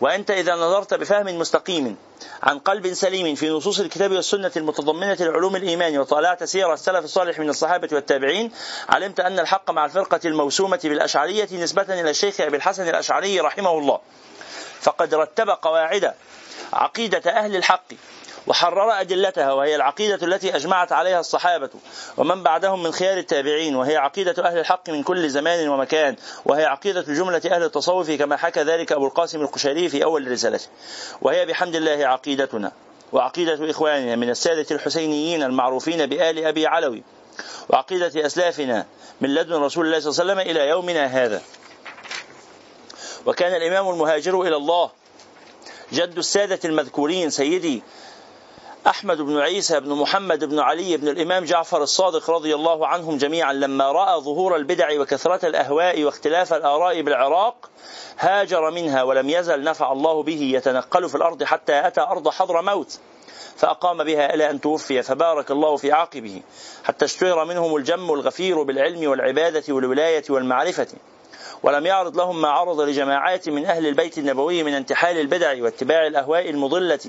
وأنت 0.01 0.31
إذا 0.31 0.55
نظرت 0.55 0.95
بفهم 0.95 1.39
مستقيم 1.39 1.97
عن 2.43 2.59
قلب 2.59 2.93
سليم 2.93 3.35
في 3.35 3.51
نصوص 3.51 3.81
الكتاب 3.81 4.13
والسنة 4.13 4.53
المتضمنة 4.57 5.17
لعلوم 5.21 5.57
الإيمان 5.57 5.99
وطالعت 5.99 6.45
سير 6.45 6.73
السلف 6.73 7.05
الصالح 7.05 7.39
من 7.39 7.49
الصحابة 7.49 7.89
والتابعين 7.93 8.53
علمت 8.89 9.21
أن 9.21 9.39
الحق 9.39 9.71
مع 9.71 9.85
الفرقة 9.85 10.21
الموسومة 10.25 10.81
بالأشعرية 10.85 11.49
نسبة 11.53 12.01
إلى 12.01 12.11
الشيخ 12.11 12.41
أبي 12.41 12.57
الحسن 12.57 12.89
الأشعري 12.89 13.41
رحمه 13.41 13.79
الله. 13.79 14.01
فقد 14.81 15.15
رتب 15.15 15.49
قواعد 15.49 16.15
عقيدة 16.73 17.31
أهل 17.31 17.57
الحق 17.57 17.85
وحرر 18.47 19.01
أدلتها 19.01 19.53
وهي 19.53 19.77
العقيدة 19.77 20.27
التي 20.27 20.57
أجمعت 20.57 20.93
عليها 20.93 21.21
الصحابة. 21.21 21.71
ومن 22.17 22.43
بعدهم 22.43 22.83
من 22.83 22.93
خيار 22.93 23.19
التابعين 23.19 23.77
وهي 23.77 23.97
عقيدة 23.97 24.45
أهل 24.45 24.59
الحق 24.59 24.91
من 24.91 25.03
كل 25.03 25.31
زمان 25.31 25.69
ومكان. 25.69 26.17
وهي 26.45 26.65
عقيدة 26.65 27.03
جملة 27.03 27.43
أهل 27.51 27.63
التصوف 27.63 28.11
كما 28.11 28.37
حكى 28.37 28.63
ذلك 28.63 28.93
أبو 28.93 29.07
القاسم 29.07 29.41
القشيري 29.41 29.89
في 29.89 30.05
أول 30.05 30.31
رسالته. 30.31 30.69
وهي 31.21 31.47
بحمد 31.47 31.77
الله 31.77 32.07
عقيدتنا 32.07 32.73
وعقيدة 33.13 33.71
إخواننا 33.71 34.17
من 34.17 34.31
السادة 34.31 34.67
الحسينيين 34.71 35.43
المعروفين 35.43 36.07
بآل 36.07 36.45
أبي 36.45 36.67
علوي. 36.67 37.03
وعقيدة 37.69 38.27
أسلافنا 38.27 38.87
من 39.21 39.35
لدن 39.35 39.55
رسول 39.55 39.87
الله 39.87 40.01
صلى 40.01 40.11
الله 40.11 40.33
عليه 40.33 40.43
وسلم 40.43 40.51
إلى 40.51 40.69
يومنا 40.69 41.07
هذا. 41.07 41.43
وكان 43.27 43.55
الإمام 43.55 43.91
المهاجر 43.91 44.43
إلى 44.43 44.57
الله 44.57 44.91
جد 45.93 46.19
السادة 46.19 46.59
المذكورين 46.65 47.31
سيدي 47.31 47.83
أحمد 48.87 49.21
بن 49.21 49.39
عيسى 49.39 49.81
بن 49.81 49.91
محمد 49.95 50.45
بن 50.45 50.59
علي 50.59 50.97
بن 50.97 51.09
الإمام 51.09 51.45
جعفر 51.45 51.83
الصادق 51.83 52.31
رضي 52.31 52.55
الله 52.55 52.87
عنهم 52.87 53.19
جميعا 53.19 53.53
لما 53.53 53.93
رأى 53.93 54.21
ظهور 54.21 54.57
البدع 54.57 55.01
وكثرة 55.01 55.47
الأهواء 55.47 56.03
واختلاف 56.05 56.53
الآراء 56.53 57.03
بالعراق 57.03 57.71
هاجر 58.19 58.71
منها 58.71 59.03
ولم 59.03 59.31
يزل 59.31 59.63
نفع 59.63 59.93
الله 59.93 60.23
به 60.23 60.53
يتنقل 60.55 61.09
في 61.09 61.15
الأرض 61.15 61.45
حتى 61.45 61.87
أتى 61.87 62.01
أرض 62.01 62.29
حضر 62.29 62.63
موت 62.63 62.99
فأقام 63.57 64.05
بها 64.05 64.35
إلى 64.35 64.51
أن 64.51 64.61
توفي 64.61 65.03
فبارك 65.03 65.51
الله 65.51 65.77
في 65.77 65.93
عاقبه 65.93 66.43
حتى 66.85 67.05
اشتهر 67.05 67.45
منهم 67.45 67.77
الجم 67.77 68.11
الغفير 68.13 68.63
بالعلم 68.63 69.11
والعبادة 69.11 69.75
والولاية 69.75 70.25
والمعرفة. 70.31 70.87
ولم 71.63 71.87
يعرض 71.87 72.17
لهم 72.17 72.41
ما 72.41 72.49
عرض 72.49 72.81
لجماعات 72.81 73.49
من 73.49 73.67
أهل 73.67 73.87
البيت 73.87 74.19
النبوي 74.19 74.63
من 74.63 74.75
انتحال 74.75 75.21
البدع 75.21 75.63
واتباع 75.63 76.07
الأهواء 76.07 76.51
المضلة. 76.51 77.01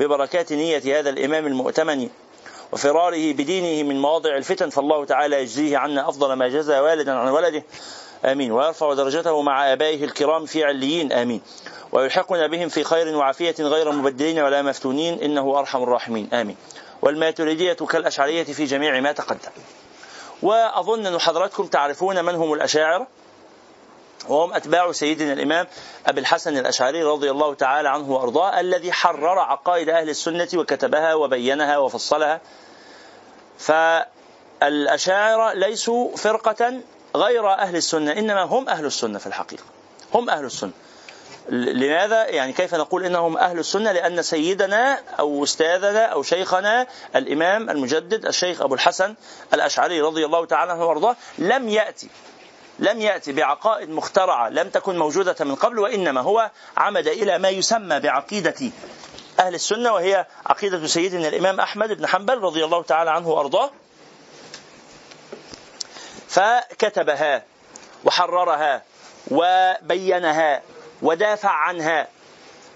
ببركات 0.00 0.52
نية 0.52 0.98
هذا 0.98 1.10
الإمام 1.10 1.46
المؤتمن 1.46 2.08
وفراره 2.72 3.32
بدينه 3.32 3.88
من 3.88 4.00
مواضع 4.00 4.36
الفتن 4.36 4.70
فالله 4.70 5.04
تعالى 5.04 5.40
يجزيه 5.42 5.78
عنا 5.78 6.08
أفضل 6.08 6.32
ما 6.32 6.48
جزى 6.48 6.78
والدا 6.78 7.12
عن 7.12 7.28
ولده. 7.28 7.64
آمين. 8.24 8.52
ويرفع 8.52 8.94
درجته 8.94 9.42
مع 9.42 9.72
آبائه 9.72 10.04
الكرام 10.04 10.46
في 10.46 10.64
عليين. 10.64 11.12
آمين. 11.12 11.40
ويلحقنا 11.92 12.46
بهم 12.46 12.68
في 12.68 12.84
خير 12.84 13.16
وعافية 13.16 13.54
غير 13.60 13.92
مبدلين 13.92 14.38
ولا 14.38 14.62
مفتونين. 14.62 15.22
إنه 15.22 15.58
أرحم 15.58 15.82
الراحمين. 15.82 16.28
آمين. 16.34 16.56
والماتريدية 17.02 17.72
كالأشعرية 17.72 18.44
في 18.44 18.64
جميع 18.64 19.00
ما 19.00 19.12
تقدم. 19.12 19.50
وأظن 20.42 21.06
أن 21.06 21.18
حضراتكم 21.18 21.66
تعرفون 21.66 22.24
من 22.24 22.34
هم 22.34 22.52
الأشاعرة 22.52 23.06
وهم 24.30 24.52
أتباع 24.52 24.92
سيدنا 24.92 25.32
الإمام 25.32 25.66
أبي 26.06 26.20
الحسن 26.20 26.58
الأشعري 26.58 27.02
رضي 27.02 27.30
الله 27.30 27.54
تعالى 27.54 27.88
عنه 27.88 28.10
وأرضاه 28.10 28.60
الذي 28.60 28.92
حرر 28.92 29.38
عقائد 29.38 29.88
أهل 29.88 30.10
السنة 30.10 30.48
وكتبها 30.54 31.14
وبينها 31.14 31.78
وفصلها. 31.78 32.40
فالأشاعرة 33.58 35.52
ليسوا 35.52 36.16
فرقة 36.16 36.80
غير 37.16 37.52
أهل 37.52 37.76
السنة 37.76 38.12
إنما 38.12 38.42
هم 38.42 38.68
أهل 38.68 38.86
السنة 38.86 39.18
في 39.18 39.26
الحقيقة. 39.26 39.64
هم 40.14 40.30
أهل 40.30 40.44
السنة. 40.44 40.72
لماذا؟ 41.48 42.26
يعني 42.26 42.52
كيف 42.52 42.74
نقول 42.74 43.04
إنهم 43.04 43.36
أهل 43.36 43.58
السنة؟ 43.58 43.92
لأن 43.92 44.22
سيدنا 44.22 45.00
أو 45.18 45.44
أستاذنا 45.44 46.04
أو 46.04 46.22
شيخنا 46.22 46.86
الإمام 47.16 47.70
المجدد 47.70 48.26
الشيخ 48.26 48.62
أبو 48.62 48.74
الحسن 48.74 49.14
الأشعري 49.54 50.00
رضي 50.00 50.24
الله 50.24 50.44
تعالى 50.44 50.72
عنه 50.72 50.86
وأرضاه 50.86 51.16
لم 51.38 51.68
يأتي. 51.68 52.08
لم 52.78 53.00
يأتي 53.00 53.32
بعقائد 53.32 53.90
مخترعة 53.90 54.48
لم 54.48 54.68
تكن 54.68 54.98
موجودة 54.98 55.36
من 55.40 55.54
قبل 55.54 55.78
وإنما 55.78 56.20
هو 56.20 56.50
عمد 56.76 57.08
إلى 57.08 57.38
ما 57.38 57.48
يسمى 57.48 58.00
بعقيدة 58.00 58.70
أهل 59.40 59.54
السنة 59.54 59.92
وهي 59.92 60.26
عقيدة 60.46 60.86
سيدنا 60.86 61.28
الإمام 61.28 61.60
أحمد 61.60 61.92
بن 61.92 62.06
حنبل 62.06 62.38
رضي 62.38 62.64
الله 62.64 62.82
تعالى 62.82 63.10
عنه 63.10 63.28
وأرضاه. 63.28 63.70
فكتبها 66.28 67.44
وحررها 68.04 68.82
وبينها 69.30 70.62
ودافع 71.02 71.50
عنها. 71.50 72.08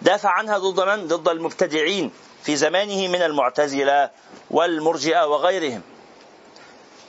دافع 0.02 0.30
عنها 0.30 0.58
ضد 0.58 0.80
من؟ 0.80 1.06
ضد 1.08 1.28
المبتدعين 1.28 2.12
في 2.42 2.56
زمانه 2.56 3.08
من 3.08 3.22
المعتزلة 3.22 4.10
والمرجئة 4.50 5.26
وغيرهم. 5.26 5.82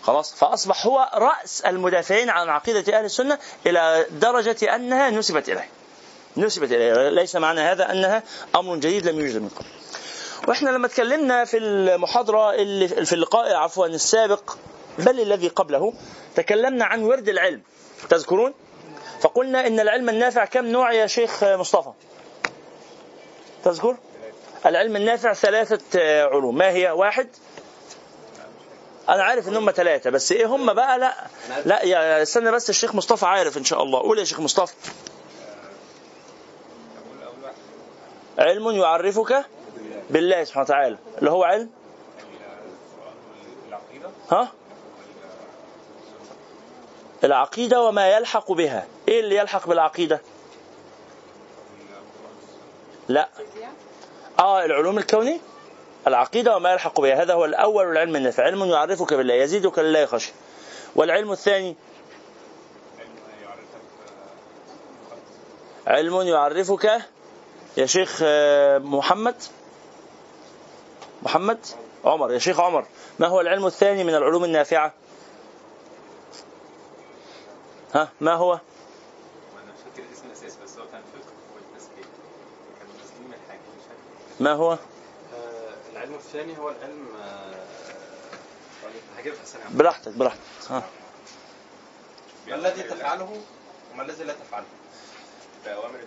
خلاص؟ 0.03 0.35
فأصبح 0.35 0.85
هو 0.85 1.09
رأس 1.13 1.61
المدافعين 1.61 2.29
عن 2.29 2.49
عقيدة 2.49 2.97
أهل 2.97 3.05
السنة 3.05 3.39
إلى 3.65 4.05
درجة 4.11 4.75
أنها 4.75 5.09
نسبت 5.09 5.49
إليه. 5.49 5.69
نسبت 6.37 6.71
إليه. 6.71 7.09
ليس 7.09 7.35
معنى 7.35 7.61
هذا 7.61 7.91
أنها 7.91 8.23
أمر 8.55 8.75
جديد 8.75 9.07
لم 9.07 9.19
يوجد 9.19 9.41
من 9.41 9.49
قبل. 9.49 9.65
وإحنا 10.47 10.69
لما 10.69 10.87
اتكلمنا 10.87 11.45
في 11.45 11.57
المحاضرة 11.57 12.53
اللي 12.53 12.87
في 12.87 13.13
اللقاء 13.13 13.53
عفوا 13.53 13.85
السابق 13.85 14.55
بل 14.99 15.19
الذي 15.19 15.47
قبله 15.47 15.93
تكلمنا 16.35 16.85
عن 16.85 17.03
ورد 17.03 17.29
العلم. 17.29 17.61
تذكرون؟ 18.09 18.53
فقلنا 19.21 19.67
إن 19.67 19.79
العلم 19.79 20.09
النافع 20.09 20.45
كم 20.45 20.65
نوع 20.65 20.93
يا 20.93 21.07
شيخ 21.07 21.43
مصطفى؟ 21.43 21.91
تذكر؟ 23.63 23.97
العلم 24.65 24.95
النافع 24.95 25.33
ثلاثة 25.33 25.79
علوم. 26.23 26.57
ما 26.57 26.69
هي؟ 26.69 26.91
واحد 26.91 27.27
أنا 29.09 29.23
عارف 29.23 29.47
إن 29.47 29.55
هم 29.55 29.71
ثلاثة 29.71 30.09
بس 30.09 30.31
إيه 30.31 30.45
هم 30.45 30.73
بقى؟ 30.73 30.99
لا 30.99 31.13
لا 31.65 31.83
يا 31.83 32.21
استنى 32.21 32.51
بس 32.51 32.69
الشيخ 32.69 32.95
مصطفى 32.95 33.25
عارف 33.25 33.57
إن 33.57 33.63
شاء 33.63 33.83
الله. 33.83 33.99
قول 33.99 34.19
يا 34.19 34.23
شيخ 34.23 34.39
مصطفى. 34.39 34.73
علم 38.39 38.71
يعرفك 38.71 39.45
بالله 40.09 40.43
سبحانه 40.43 40.63
وتعالى. 40.65 40.97
اللي 41.19 41.31
هو 41.31 41.43
علم؟ 41.43 41.69
ها؟ 44.31 44.51
العقيدة 47.23 47.81
وما 47.81 48.09
يلحق 48.09 48.51
بها. 48.51 48.87
إيه 49.07 49.19
اللي 49.19 49.35
يلحق 49.35 49.67
بالعقيدة؟ 49.67 50.21
لا. 53.07 53.29
آه 54.39 54.65
العلوم 54.65 54.97
الكونية؟ 54.97 55.39
العقيدة 56.07 56.55
وما 56.55 56.73
يلحق 56.73 57.01
بها. 57.01 57.21
هذا 57.21 57.33
هو 57.33 57.45
الأول 57.45 57.91
العلم 57.91 58.15
النافع. 58.15 58.43
علم 58.43 58.65
يعرفك 58.65 59.13
بالله 59.13 59.33
يزيدك 59.33 59.79
لله 59.79 59.99
يخشى. 59.99 60.33
والعلم 60.95 61.31
الثاني؟ 61.31 61.75
علم 65.87 66.21
يعرفك 66.21 67.01
يا 67.77 67.85
شيخ 67.85 68.19
آه، 68.23 68.77
محمد؟ 68.77 69.35
محمد؟ 71.23 71.65
عمر. 72.05 72.31
يا 72.31 72.39
شيخ 72.39 72.59
عمر 72.59 72.85
ما 73.19 73.27
هو 73.27 73.41
العلم 73.41 73.65
الثاني 73.65 74.03
من 74.03 74.15
العلوم 74.15 74.43
النافعة؟ 74.43 74.93
ها 77.95 78.09
ما 78.21 78.33
هو؟ 78.33 78.59
ما 84.39 84.51
هو؟ 84.51 84.77
آه، 86.23 86.35
العلم 86.35 86.47
الثاني 86.47 86.57
هو 86.57 86.69
العلم 86.69 87.07
آه، 87.23 87.53
طيب، 88.83 89.01
هجيبها 89.19 89.45
ثانية. 89.45 89.65
براحتك 89.77 90.11
براحتك. 90.11 90.39
ها. 90.69 90.83
ما 92.47 92.55
الذي 92.55 92.83
تفعله 92.83 93.41
وما 93.93 94.03
الذي 94.03 94.23
لا 94.23 94.33
تفعله؟ 94.33 94.65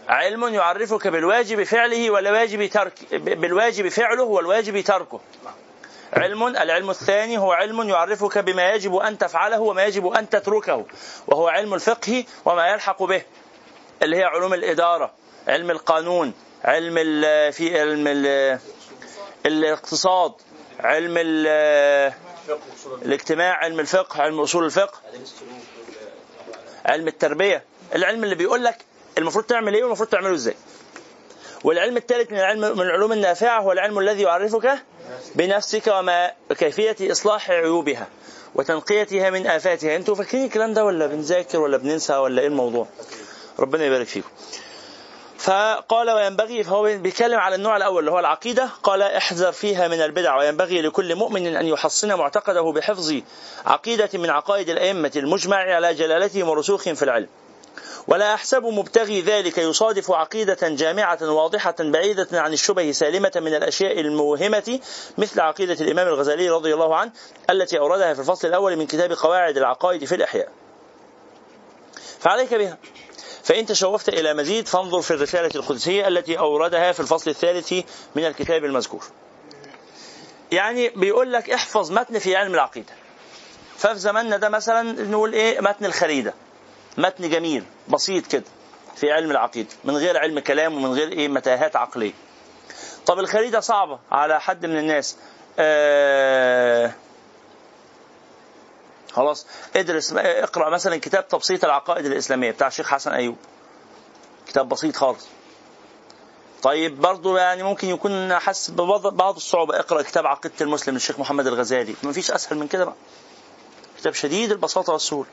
علم 0.09 0.55
يعرفك 0.55 1.09
بالواجب 1.09 1.63
فعله 1.63 2.11
والواجب 2.11 2.67
ترك 2.71 3.15
بالواجب 3.15 3.89
فعله 3.89 4.23
والواجب 4.23 4.81
تركه. 4.81 5.21
علم 6.13 6.47
العلم 6.47 6.91
الثاني 6.91 7.39
هو 7.39 7.53
علم 7.53 7.89
يعرفك 7.89 8.39
بما 8.39 8.71
يجب 8.71 8.97
أن 8.97 9.19
تفعله 9.19 9.61
وما 9.61 9.85
يجب 9.85 10.07
أن 10.07 10.29
تتركه 10.29 10.87
وهو 11.27 11.49
علم 11.49 11.75
الفقه 11.75 12.25
وما 12.45 12.69
يلحق 12.69 13.03
به 13.03 13.23
اللي 14.03 14.17
هي 14.17 14.25
علوم 14.25 14.55
الإدارة 14.55 15.13
علم 15.49 15.71
القانون 15.71 16.33
علم 16.65 16.95
ال 16.99 17.53
في 17.53 17.81
علم 17.81 18.05
ال 18.07 18.59
الاقتصاد 19.47 20.33
علم 20.81 21.15
ال 21.19 21.47
الاجتماع 23.03 23.53
علم 23.57 23.81
الفقه 23.81 24.23
علم 24.23 24.41
أصول 24.41 24.65
الفقه 24.65 25.01
علم 26.87 27.09
التربية. 27.09 27.65
العلم 27.95 28.25
اللي 28.25 28.35
بيقول 28.35 28.65
لك 28.65 28.77
المفروض 29.19 29.45
تعمل 29.45 29.75
إيه 29.75 29.83
والمفروض 29.83 30.09
تعمله 30.09 30.35
إزاي. 30.35 30.55
والعلم 31.65 31.97
الثالث 31.97 32.31
من 32.33 32.39
العلم 32.39 32.61
من 32.61 32.81
العلوم 32.81 33.13
النافعة 33.13 33.61
هو 33.61 33.73
العلم 33.73 33.99
الذي 33.99 34.23
يعرفك 34.23 34.79
بنفسك 35.35 35.87
وما 35.87 36.33
كيفيه 36.59 37.13
إصلاح 37.13 37.51
عيوبها 37.51 38.09
وتنقيتها 38.55 39.31
من 39.31 39.47
آفاتها. 39.47 39.97
أنتوا 39.97 40.15
فاكرين 40.15 40.45
الكلام 40.45 40.75
ده 40.75 40.85
ولا 40.85 41.07
بنذاكر 41.07 41.59
ولا 41.61 41.77
بننسى 41.77 42.17
ولا 42.17 42.43
إيه 42.43 42.49
الموضوع؟ 42.49 42.87
ربنا 43.59 43.85
يبارك 43.85 44.07
فيكم. 44.07 44.29
فقال 45.47 46.11
وينبغي 46.11 46.65
فهو 46.65 46.83
بيتكلم 46.83 47.39
على 47.39 47.55
النوع 47.55 47.77
الأول 47.77 48.01
اللي 48.01 48.11
هو 48.11 48.19
العقيدة 48.19 48.71
قال 48.83 49.03
احذر 49.03 49.53
فيها 49.53 49.89
من 49.89 50.03
البدع 50.03 50.39
وينبغي 50.39 50.83
لكل 50.83 51.15
مؤمن 51.15 51.57
أن 51.57 51.67
يحصن 51.67 52.15
معتقده 52.15 52.63
بحفظ 52.63 53.15
عقيدة 53.67 54.09
من 54.15 54.31
عقائد 54.31 54.69
الأئمة 54.69 55.13
المجمع 55.17 55.57
على 55.57 55.95
جلالتهم 55.95 56.49
ورسوخ 56.49 56.83
في 56.83 57.03
العلم. 57.03 57.29
ولا 58.09 58.35
أحسب 58.35 58.65
مبتغي 58.65 59.21
ذلك 59.21 59.59
يصادف 59.59 60.11
عقيدة 60.11 60.59
جامعة 60.63 61.19
واضحة 61.23 61.75
بعيدة 61.81 62.29
عن 62.33 62.53
الشبه 62.53 62.93
سالمة 62.93 63.33
من 63.37 63.55
الأشياء 63.55 64.01
الموهمة 64.01 64.81
مثل 65.19 65.41
عقيدة 65.41 65.75
الإمام 65.85 66.09
الغزالي 66.09 66.51
رضي 66.51 66.75
الله 66.75 66.97
عنه 66.97 67.13
التي 67.51 67.79
أوردها 67.79 68.15
في 68.15 68.21
الفصل 68.21 68.49
الأول 68.49 68.77
من 68.77 68.87
كتاب 68.87 69.13
قواعد 69.13 69.57
العقائد 69.57 70.05
في 70.05 70.15
الإحياء. 70.15 70.49
فعليك 72.21 72.55
بها. 72.55 72.79
فإن 73.47 73.67
تشوفت 73.67 74.09
إلى 74.09 74.35
مزيد 74.35 74.69
فانظر 74.69 75.03
في 75.03 75.11
الرسالة 75.11 75.51
القدسية 75.55 76.09
التي 76.09 76.39
أوردها 76.39 76.93
في 76.93 77.01
الفصل 77.01 77.31
الثالث 77.31 77.73
من 78.15 78.27
الكتاب 78.27 78.65
المذكور. 78.65 79.05
يعني 80.53 80.89
بيقول 80.89 81.33
لك 81.33 81.51
احفظ 81.51 81.93
متن 81.93 82.19
في 82.19 82.37
علم 82.37 82.55
العقيدة. 82.55 82.93
ففي 83.77 83.99
زماننا 83.99 84.37
ده 84.37 84.49
مثلا 84.49 84.83
نقول 85.03 85.33
إيه؟ 85.33 85.61
متن 85.61 85.85
الخريدة. 85.85 86.35
متن 86.99 87.31
جميل 87.31 87.65
بسيط 87.89 88.27
كده 88.27 88.45
في 88.97 89.11
علم 89.13 89.31
العقيدة 89.31 89.69
من 89.85 89.97
غير 89.97 90.19
علم 90.19 90.39
كلام 90.39 90.75
ومن 90.75 90.93
غير 90.93 91.13
إيه؟ 91.13 91.29
متاهات 91.29 91.77
عقلية. 91.77 92.13
طب 93.07 93.19
الخريدة 93.19 93.61
صعبة 93.61 93.99
على 94.11 94.41
حد 94.41 94.67
من 94.67 94.79
الناس. 94.79 95.17
آه 95.59 96.93
خلاص. 99.17 99.47
ادرس 99.77 100.13
اقرأ 100.17 100.71
مثلا 100.71 100.97
كتاب 100.97 101.29
تبسيط 101.29 101.65
العقائد 101.65 102.07
الإسلامية 102.07 102.51
بتاع 102.51 102.67
الشيخ 102.67 102.89
حسن 102.89 103.13
أيوب. 103.13 103.37
كتاب 104.47 104.69
بسيط 104.69 104.97
خالص. 104.97 105.27
طيب 106.63 107.01
برضه 107.01 107.39
يعني 107.39 107.63
ممكن 107.63 107.89
يكون 107.89 108.39
حس 108.39 108.71
ببعض 108.71 109.07
بعض 109.07 109.37
الصعوبة. 109.37 109.79
اقرأ 109.79 110.03
كتاب 110.03 110.27
عقيدة 110.27 110.55
المسلم 110.61 110.95
للشيخ 110.95 111.19
محمد 111.19 111.47
الغزالي. 111.47 111.95
ما 112.03 112.13
فيش 112.13 112.31
أسهل 112.31 112.59
من 112.59 112.69
كده 112.69 112.85
بقى. 112.85 112.95
كتاب 113.99 114.15
شديد 114.15 114.51
البساطة 114.53 114.93
والسهولة. 114.93 115.29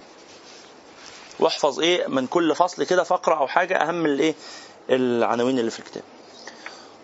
واحفظ 1.40 1.80
إيه 1.80 2.08
من 2.08 2.28
كل 2.28 2.56
فصل 2.56 2.84
كده 2.84 3.04
فقره 3.04 3.36
أو 3.36 3.48
حاجة 3.48 3.78
أهم 3.78 4.06
الإيه؟ 4.06 4.36
العناوين 4.90 5.60
اللي 5.60 5.72
في 5.72 5.80
الكتاب. 5.80 6.04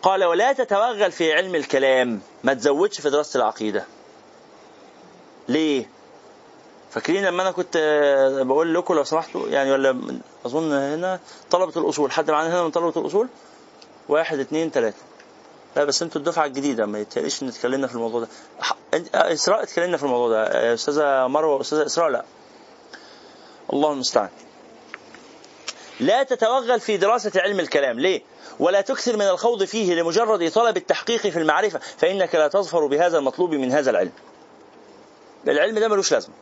قال 0.02 0.24
ولا 0.24 0.54
تتوغل 0.54 1.12
في 1.12 1.34
علم 1.34 1.56
الكلام. 1.56 2.22
ما 2.44 2.54
تزودش 2.54 3.02
في 3.02 3.10
دراسة 3.10 3.38
العقيدة. 3.38 3.86
ليه؟ 5.48 5.99
فاكرين 6.92 7.26
لما 7.26 7.42
أنا 7.42 7.52
كنت 7.52 7.76
آه، 7.76 8.44
بقول 8.44 8.74
لكم 8.74 8.94
لو 8.94 9.04
سمحتوا 9.04 9.48
يعني 9.48 9.72
ولا 9.72 10.00
أظن 10.46 10.74
هنا 10.74 11.20
طلبة 11.52 11.82
الأصول 11.82 12.12
حد 12.12 12.32
معانا 12.32 12.50
هنا 12.54 12.64
من 12.64 12.72
طلبة 12.72 13.02
الأصول؟ 13.02 13.28
واحد 14.10 14.40
اثنين 14.40 14.70
ثلاثة 14.72 14.98
لا 15.76 15.84
بس 15.84 16.02
أنتوا 16.02 16.22
الدفعة 16.22 16.46
الجديدة 16.46 16.86
ما 16.86 17.00
يتهيأليش 17.00 17.44
إن 17.44 17.48
اتكلمنا 17.48 17.88
في 17.88 17.96
الموضوع 17.96 18.20
ده. 18.20 18.28
آه، 18.94 19.34
إسراء 19.34 19.64
اتكلمنا 19.64 19.98
في 19.98 20.04
الموضوع 20.04 20.30
ده. 20.30 20.44
آه، 20.44 20.74
أستاذة 20.74 21.28
مروة 21.28 21.56
واستاذه 21.56 21.86
إسراء 21.86 22.10
لا. 22.10 22.26
الله 23.74 23.92
المستعان. 23.92 24.30
لا 26.00 26.24
تتوغل 26.24 26.80
في 26.80 26.98
دراسة 26.98 27.32
علم 27.36 27.60
الكلام. 27.60 28.00
ليه؟ 28.00 28.22
ولا 28.60 28.82
تكثر 28.82 29.18
من 29.18 29.28
الخوض 29.28 29.64
فيه 29.64 29.94
لمجرد 29.94 30.52
طلب 30.52 30.78
التحقيق 30.78 31.22
في 31.22 31.40
المعرفة 31.40 31.80
فإنك 31.98 32.36
لا 32.36 32.48
تظفر 32.48 32.86
بهذا 32.88 33.18
المطلوب 33.18 33.54
من 33.54 33.72
هذا 33.72 33.90
العلم. 33.92 34.12
العلم 35.48 35.80
ده 35.80 35.88
ملوش 35.88 36.12
لازمة. 36.14 36.34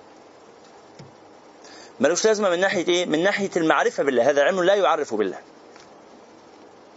ملوش 1.99 2.25
لازمة 2.25 2.49
من 2.49 2.59
ناحية 2.59 2.87
إيه؟ 2.87 3.05
من 3.05 3.23
ناحية 3.23 3.49
المعرفة 3.57 4.03
بالله. 4.03 4.29
هذا 4.29 4.43
علم 4.43 4.63
لا 4.63 4.75
يعرف 4.75 5.13
بالله. 5.13 5.39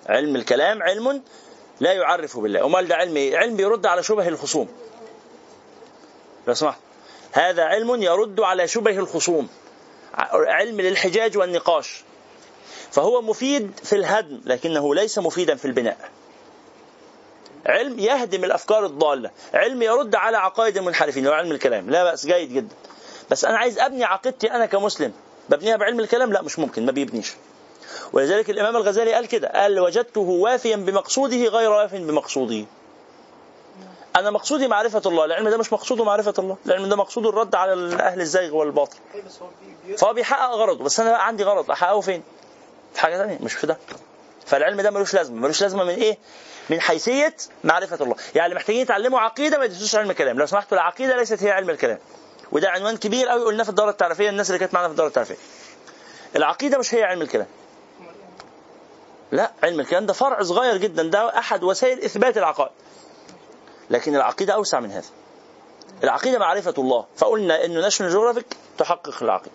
علم 0.06 0.36
الكلام 0.36 0.82
علم 0.82 1.22
لا 1.80 1.92
يعرف 1.92 2.38
بالله. 2.38 2.66
أمال 2.66 2.88
ده 2.88 2.96
علم 2.96 3.16
إيه؟ 3.16 3.36
علم 3.36 3.60
يرد 3.60 3.86
على 3.86 4.02
شبه 4.02 4.28
الخصوم. 4.28 4.68
لو 6.46 6.54
سمحت. 6.54 6.78
هذا 7.32 7.64
علم 7.64 8.02
يرد 8.02 8.40
على 8.40 8.68
شبه 8.68 8.98
الخصوم. 8.98 9.48
علم 10.32 10.80
للحجاج 10.80 11.38
والنقاش. 11.38 12.04
فهو 12.90 13.22
مفيد 13.22 13.70
في 13.84 13.96
الهدم 13.96 14.40
لكنه 14.44 14.94
ليس 14.94 15.18
مفيدا 15.18 15.54
في 15.54 15.64
البناء. 15.64 16.10
علم 17.66 17.98
يهدم 17.98 18.44
الأفكار 18.44 18.86
الضالة. 18.86 19.30
علم 19.54 19.82
يرد 19.82 20.14
على 20.14 20.36
عقائد 20.36 20.76
المنحرفين. 20.76 21.26
هو 21.26 21.32
علم 21.32 21.52
الكلام. 21.52 21.90
لا 21.90 22.04
بأس 22.04 22.26
جيد 22.26 22.52
جدا. 22.52 22.74
بس 23.30 23.44
أنا 23.44 23.58
عايز 23.58 23.78
أبني 23.78 24.04
عقيدتي 24.04 24.50
أنا 24.50 24.66
كمسلم. 24.66 25.12
ببنيها 25.48 25.76
بعلم 25.76 26.00
الكلام؟ 26.00 26.32
لا 26.32 26.42
مش 26.42 26.58
ممكن 26.58 26.86
ما 26.86 26.92
بيبنيش. 26.92 27.32
ولذلك 28.12 28.50
الإمام 28.50 28.76
الغزالي 28.76 29.12
قال 29.12 29.26
كده 29.26 29.48
قال 29.48 29.80
وجدته 29.80 30.20
وافيا 30.20 30.76
بمقصوده 30.76 31.36
غير 31.36 31.70
واف 31.70 31.94
بمقصوده. 31.94 32.64
أنا 34.16 34.30
مقصودي 34.30 34.68
معرفة 34.68 35.02
الله 35.06 35.24
العلم 35.24 35.48
ده 35.48 35.56
مش 35.56 35.72
مقصوده 35.72 36.04
معرفة 36.04 36.34
الله 36.38 36.56
العلم 36.66 36.88
ده 36.88 36.96
مقصوده 36.96 37.28
الرد 37.28 37.54
على 37.54 37.94
أهل 37.94 38.20
الزيغ 38.20 38.56
والباطل. 38.56 38.96
فهو 39.98 40.12
بيحقق 40.12 40.50
غرضه 40.54 40.84
بس 40.84 41.00
أنا 41.00 41.16
عندي 41.16 41.44
غرض 41.44 41.70
أحققه 41.70 42.00
فين؟ 42.00 42.22
في 42.94 43.00
حاجة 43.00 43.16
ثانية 43.16 43.38
مش 43.40 43.54
في 43.54 43.66
ده. 43.66 43.78
فالعلم 44.46 44.80
ده 44.80 44.90
ملوش 44.90 45.14
لازمة 45.14 45.36
ملوش 45.36 45.62
لازمة 45.62 45.84
من 45.84 45.94
إيه؟ 45.94 46.18
من 46.70 46.80
حيثية 46.80 47.34
معرفة 47.64 48.04
الله. 48.04 48.16
يعني 48.34 48.46
اللي 48.46 48.56
محتاجين 48.56 48.82
يتعلموا 48.82 49.20
عقيدة 49.20 49.58
ما 49.58 49.64
يدرسوش 49.64 49.94
علم 49.94 50.10
الكلام. 50.10 50.38
لو 50.38 50.46
سمحتوا 50.46 50.78
العقيدة 50.78 51.16
ليست 51.16 51.42
هي 51.42 51.50
علم 51.50 51.70
الكلام. 51.70 51.98
وده 52.52 52.70
عنوان 52.70 52.96
كبير 52.96 53.28
قوي 53.28 53.44
قلناه 53.44 53.64
في 53.64 53.70
الدورة 53.70 53.90
التعريفية 53.90 54.28
الناس 54.28 54.50
اللي 54.50 54.58
كانت 54.58 54.74
معانا 54.74 54.88
في 54.88 54.92
الدورة 54.92 55.08
التعريفية. 55.08 55.36
العقيدة 56.36 56.78
مش 56.78 56.94
هي 56.94 57.04
علم 57.04 57.22
الكلام. 57.22 57.46
لا 59.32 59.52
علم 59.62 59.80
الكلام 59.80 60.06
ده 60.06 60.12
فرع 60.12 60.42
صغير 60.42 60.76
جدا 60.76 61.02
ده 61.02 61.38
أحد 61.38 61.62
وسائل 61.64 62.04
إثبات 62.04 62.38
العقائد. 62.38 62.72
لكن 63.90 64.16
العقيدة 64.16 64.54
أوسع 64.54 64.80
من 64.80 64.90
هذا. 64.90 65.08
العقيدة 66.04 66.38
معرفة 66.38 66.74
الله 66.78 67.06
فقلنا 67.16 67.64
إنه 67.64 67.80
National 67.80 68.12
Geographic 68.12 68.46
تحقق 68.78 69.22
العقيدة. 69.22 69.54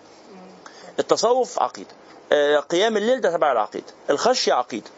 التصوف 0.98 1.58
عقيدة. 1.58 1.90
آه، 2.32 2.58
قيام 2.58 2.96
الليل 2.96 3.20
ده 3.20 3.30
تبع 3.36 3.52
العقيدة. 3.52 3.86
الخشية 4.10 4.52
عقيدة. 4.52 4.90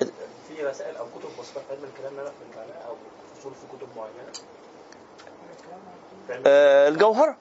طيب 0.00 0.10
في 0.48 0.66
رسائل 0.66 0.96
أو 0.96 1.04
كتب 1.06 1.28
بسيطه 1.40 1.60
في 1.60 1.72
علم 1.74 1.84
الكلام 1.94 2.16
نعرف 2.16 2.32
معناها 2.56 2.88
أو 2.88 2.96
فصول 3.40 3.52
في 3.52 3.76
كتب 3.76 3.88
معينة؟ 3.96 4.32
آه، 6.46 6.88
الجوهرة. 6.88 7.36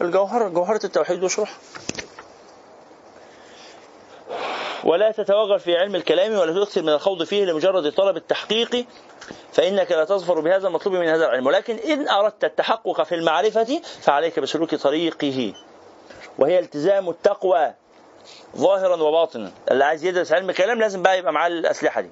الجوهره 0.00 0.48
جوهرة 0.48 0.80
التوحيد 0.84 1.24
وشرحها. 1.24 1.58
ولا 4.84 5.10
تتوغل 5.10 5.60
في 5.60 5.76
علم 5.76 5.94
الكلام 5.94 6.32
ولا 6.34 6.64
تكثر 6.64 6.82
من 6.82 6.88
الخوض 6.88 7.22
فيه 7.22 7.44
لمجرد 7.44 7.92
طلب 7.92 8.16
التحقيق 8.16 8.86
فإنك 9.52 9.92
لا 9.92 10.04
تظفر 10.04 10.40
بهذا 10.40 10.68
المطلوب 10.68 10.94
من 10.96 11.08
هذا 11.08 11.24
العلم. 11.24 11.46
ولكن 11.46 11.76
إن 11.76 12.08
أردت 12.08 12.44
التحقق 12.44 13.02
في 13.02 13.14
المعرفة 13.14 13.80
فعليك 14.00 14.40
بسلوك 14.40 14.74
طريقه. 14.74 15.54
وهي 16.38 16.58
التزام 16.58 17.08
التقوى 17.08 17.74
ظاهرا 18.56 18.96
وباطنا. 19.02 19.52
اللي 19.70 19.84
عايز 19.84 20.04
يدرس 20.04 20.32
علم 20.32 20.52
كلام 20.52 20.78
لازم 20.80 21.02
بقى 21.02 21.18
يبقى 21.18 21.32
معاه 21.32 21.48
الأسلحة 21.48 22.00
دي. 22.00 22.10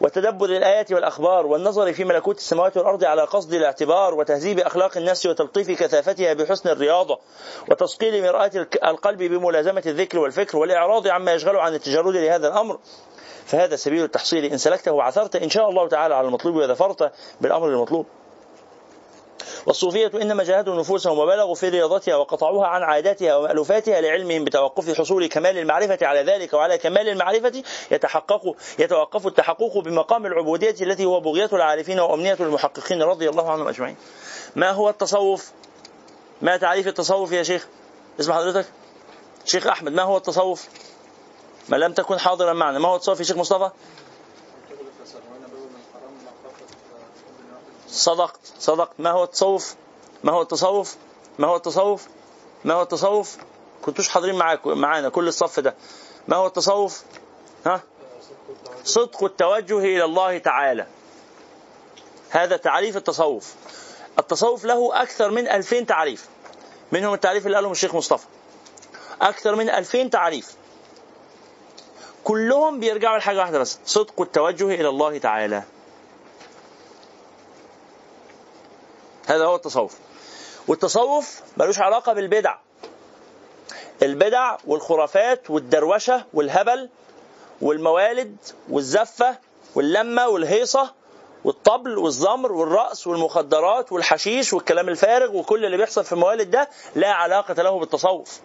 وتدبر 0.00 0.46
الآيات 0.46 0.92
والأخبار 0.92 1.46
والنظر 1.46 1.92
في 1.92 2.04
ملكوت 2.04 2.38
السماوات 2.38 2.76
والأرض 2.76 3.04
على 3.04 3.22
قصد 3.22 3.52
الاعتبار 3.52 4.14
وتهذيب 4.14 4.60
أخلاق 4.60 4.96
النفس 4.96 5.26
وتلطيف 5.26 5.70
كثافتها 5.70 6.32
بحسن 6.32 6.68
الرياضة 6.68 7.18
وتصقيل 7.70 8.22
مرآة 8.22 8.50
القلب 8.84 9.22
بملازمة 9.22 9.82
الذكر 9.86 10.18
والفكر 10.18 10.58
والإعراض 10.58 11.08
عما 11.08 11.32
يشغل 11.32 11.56
عن 11.56 11.74
التجرد 11.74 12.16
لهذا 12.16 12.48
الأمر. 12.48 12.78
فهذا 13.46 13.76
سبيل 13.76 14.04
التحصيل. 14.04 14.44
إن 14.44 14.58
سلكته 14.58 14.92
وعثرت 14.92 15.36
إن 15.36 15.50
شاء 15.50 15.68
الله 15.68 15.88
تعالى 15.88 16.14
على 16.14 16.26
المطلوب 16.26 16.56
وظفرت 16.56 17.12
بالأمر 17.40 17.68
المطلوب. 17.68 18.06
والصوفية 19.66 20.10
إنما 20.14 20.44
جاهدوا 20.44 20.80
نفوسهم 20.80 21.18
وبلغوا 21.18 21.54
في 21.54 21.68
رياضتها 21.68 22.16
وقطعوها 22.16 22.66
عن 22.66 22.82
عاداتها 22.82 23.36
ومألوفاتها 23.36 24.00
لعلمهم 24.00 24.44
بتوقف 24.44 24.98
حصول 24.98 25.26
كمال 25.26 25.58
المعرفة 25.58 26.06
على 26.06 26.22
ذلك 26.22 26.52
وعلى 26.52 26.78
كمال 26.78 27.08
المعرفة 27.08 27.62
يتحقق 27.90 28.56
يتوقف 28.78 29.26
التحقق 29.26 29.78
بمقام 29.78 30.26
العبودية 30.26 30.76
التي 30.80 31.04
هو 31.04 31.20
بغية 31.20 31.50
العارفين 31.52 32.00
وأمنية 32.00 32.36
المحققين 32.40 33.02
رضي 33.02 33.28
الله 33.28 33.50
عنهم 33.50 33.68
أجمعين. 33.68 33.96
ما 34.56 34.70
هو 34.70 34.88
التصوف؟ 34.88 35.50
ما 36.42 36.56
تعريف 36.56 36.86
التصوف 36.86 37.32
يا 37.32 37.42
شيخ؟ 37.42 37.66
اسم 38.20 38.32
حضرتك؟ 38.32 38.66
شيخ 39.44 39.66
أحمد 39.66 39.92
ما 39.92 40.02
هو 40.02 40.16
التصوف؟ 40.16 40.68
ما 41.68 41.76
لم 41.76 41.92
تكن 41.92 42.18
حاضرا 42.18 42.52
معنا، 42.52 42.78
ما 42.78 42.88
هو 42.88 42.96
التصوف 42.96 43.18
يا 43.18 43.24
شيخ 43.24 43.36
مصطفى؟ 43.36 43.70
صدقت 47.96 48.40
صدقت 48.58 48.92
ما 48.98 49.10
هو 49.10 49.24
التصوف؟ 49.24 49.74
ما 50.24 50.32
هو 50.32 50.42
التصوف؟ 50.42 50.96
ما 51.38 51.46
هو 51.48 51.56
التصوف؟ 51.56 52.08
ما 52.64 52.74
هو 52.74 52.82
التصوف؟ 52.82 53.36
كنتوش 53.82 54.08
حاضرين 54.08 54.34
معاك 54.34 54.66
معانا 54.66 55.08
كل 55.08 55.28
الصف 55.28 55.60
ده. 55.60 55.74
ما 56.28 56.36
هو 56.36 56.46
التصوف؟ 56.46 57.02
ها؟ 57.66 57.82
صدق 58.84 59.24
التوجه 59.24 59.78
إلى 59.78 60.04
الله 60.04 60.38
تعالى. 60.38 60.86
هذا 62.30 62.56
تعريف 62.56 62.96
التصوف. 62.96 63.54
التصوف 64.18 64.64
له 64.64 65.02
أكثر 65.02 65.30
من 65.30 65.48
2000 65.48 65.86
تعريف. 65.86 66.26
منهم 66.92 67.14
التعريف 67.14 67.46
اللي 67.46 67.56
قاله 67.56 67.70
الشيخ 67.70 67.94
مصطفى. 67.94 68.26
أكثر 69.20 69.54
من 69.54 69.70
2000 69.70 70.10
تعريف. 70.10 70.54
كلهم 72.24 72.80
بيرجعوا 72.80 73.18
لحاجة 73.18 73.38
واحدة 73.38 73.58
بس. 73.58 73.78
صدق 73.86 74.20
التوجه 74.20 74.64
إلى 74.64 74.88
الله 74.88 75.18
تعالى. 75.18 75.62
هذا 79.26 79.44
هو 79.44 79.56
التصوف. 79.56 79.98
والتصوف 80.68 81.40
ملوش 81.56 81.78
علاقة 81.78 82.12
بالبدع. 82.12 82.54
البدع 84.02 84.56
والخرافات 84.66 85.50
والدروشة 85.50 86.24
والهبل 86.34 86.88
والموالد 87.60 88.36
والزفة 88.68 89.38
واللمة 89.74 90.28
والهيصة 90.28 90.94
والطبل 91.44 91.98
والزمر 91.98 92.52
والرقص 92.52 93.06
والمخدرات 93.06 93.92
والحشيش 93.92 94.52
والكلام 94.52 94.88
الفارغ 94.88 95.36
وكل 95.36 95.64
اللي 95.64 95.76
بيحصل 95.76 96.04
في 96.04 96.12
الموالد 96.12 96.50
ده 96.50 96.68
لا 96.94 97.12
علاقة 97.12 97.54
له 97.62 97.78
بالتصوف. 97.78 98.40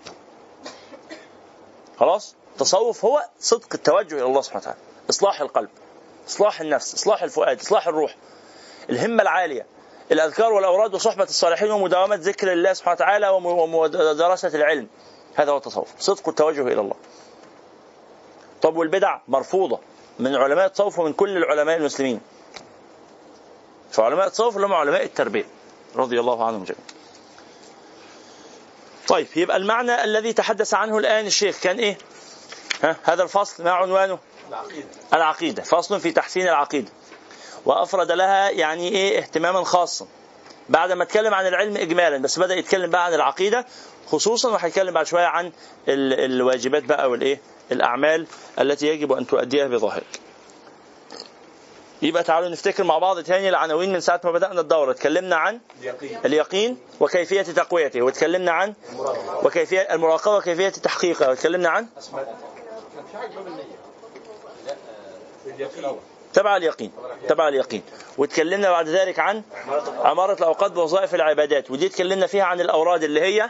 خلاص؟ 1.99 2.35
التصوف 2.51 3.05
هو 3.05 3.25
صدق 3.39 3.67
التوجه 3.73 4.15
إلى 4.15 4.25
الله 4.25 4.41
سبحانه 4.41 4.61
وتعالى. 4.61 4.79
إصلاح 5.09 5.41
القلب 5.41 5.69
إصلاح 6.27 6.61
النفس 6.61 6.93
إصلاح 6.93 7.23
الفؤاد 7.23 7.59
إصلاح 7.59 7.87
الروح. 7.87 8.15
الهمة 8.89 9.21
العالية. 9.23 9.65
الأذكار 10.11 10.53
والأوراد 10.53 10.93
وصحبة 10.93 11.23
الصالحين 11.23 11.71
ومداومة 11.71 12.15
ذكر 12.15 12.51
الله 12.51 12.73
سبحانه 12.73 12.95
وتعالى 12.95 13.29
ومدرسة 13.29 14.47
العلم. 14.47 14.87
هذا 15.35 15.51
هو 15.51 15.57
التصوف. 15.57 15.87
صدق 15.99 16.29
التوجه 16.29 16.61
إلى 16.61 16.81
الله. 16.81 16.95
طب 18.61 18.75
والبدع؟ 18.75 19.19
مرفوضة. 19.27 19.79
من 20.19 20.35
علماء 20.35 20.65
التصوف 20.65 20.99
ومن 20.99 21.13
كل 21.13 21.37
العلماء 21.37 21.77
المسلمين. 21.77 22.21
فعلماء 23.91 24.27
التصوف 24.27 24.55
اللي 24.55 24.67
هم 24.67 24.73
علماء 24.73 25.03
التربية. 25.03 25.45
رضي 25.95 26.19
الله 26.19 26.45
عنهم 26.45 26.63
جميعا. 26.63 26.83
طيب 29.07 29.27
يبقى 29.35 29.57
المعنى 29.57 30.03
الذي 30.03 30.33
تحدث 30.33 30.73
عنه 30.73 30.97
الآن 30.97 31.25
الشيخ 31.25 31.59
كان 31.59 31.79
إيه؟ 31.79 31.97
ها؟ 32.83 32.97
هذا 33.03 33.23
الفصل 33.23 33.63
ما 33.63 33.71
عنوانه؟ 33.71 34.19
العقيدة. 34.49 34.87
العقيدة. 35.13 35.63
فصل 35.63 35.99
في 35.99 36.11
تحسين 36.11 36.47
العقيدة. 36.47 36.91
وأفرد 37.65 38.11
لها 38.11 38.49
يعني 38.49 38.87
إيه 38.89 39.17
اهتماما 39.19 39.63
خاصا. 39.63 40.07
بعد 40.69 40.91
ما 40.91 41.03
اتكلم 41.03 41.33
عن 41.33 41.47
العلم 41.47 41.77
إجمالا 41.77 42.17
بس 42.17 42.39
بدأ 42.39 42.55
يتكلم 42.55 42.89
بقى 42.91 43.05
عن 43.05 43.13
العقيدة 43.13 43.65
خصوصا 44.07 44.51
وهيتكلم 44.51 44.93
بعد 44.93 45.05
شوية 45.05 45.25
عن 45.25 45.45
ال- 45.87 46.31
الواجبات 46.33 46.83
بقى 46.83 47.09
والإيه 47.09 47.39
الأعمال 47.71 48.27
التي 48.59 48.87
يجب 48.87 49.13
أن 49.13 49.27
تؤديها 49.27 49.67
بظاهرك 49.67 50.19
يبقى 52.01 52.23
تعالوا 52.23 52.49
نفتكر 52.49 52.83
مع 52.83 52.97
بعض 52.97 53.19
تاني 53.23 53.49
العناوين 53.49 53.93
من 53.93 53.99
ساعة 53.99 54.21
ما 54.23 54.31
بدأنا 54.31 54.61
الدورة. 54.61 54.91
اتكلمنا 54.91 55.35
عن 55.35 55.59
اليقين. 55.81 56.19
اليقين 56.25 56.77
وكيفية 56.99 57.41
تقويته 57.41 58.01
وتكلمنا 58.01 58.51
عن 58.51 58.73
وكيفية 59.43 59.79
المراقبة 59.79 60.35
وكيفية 60.37 60.69
تحقيقها. 60.69 61.29
وتكلمنا 61.31 61.69
عن 61.69 61.87
أسماء. 61.97 62.23
كان 62.95 63.05
في 63.11 63.17
حاجة 63.17 63.29
باب 63.35 63.47
النية. 63.47 63.63
لا 64.67 64.71
آه، 64.71 65.55
اليقين. 65.55 65.95
تبع 66.33 66.57
اليقين 66.57 66.91
تبع 67.29 67.47
اليقين. 67.47 67.83
وتكلمنا 68.17 68.69
بعد 68.69 68.87
ذلك 68.89 69.19
عن 69.19 69.41
عمارة 70.03 70.33
الأوقات 70.33 70.71
بوظائف 70.71 71.15
العبادات 71.15 71.71
ودي 71.71 71.85
اتكلمنا 71.87 72.27
فيها 72.27 72.43
عن 72.43 72.61
الأوراد 72.61 73.03
اللي 73.03 73.21
هي 73.21 73.49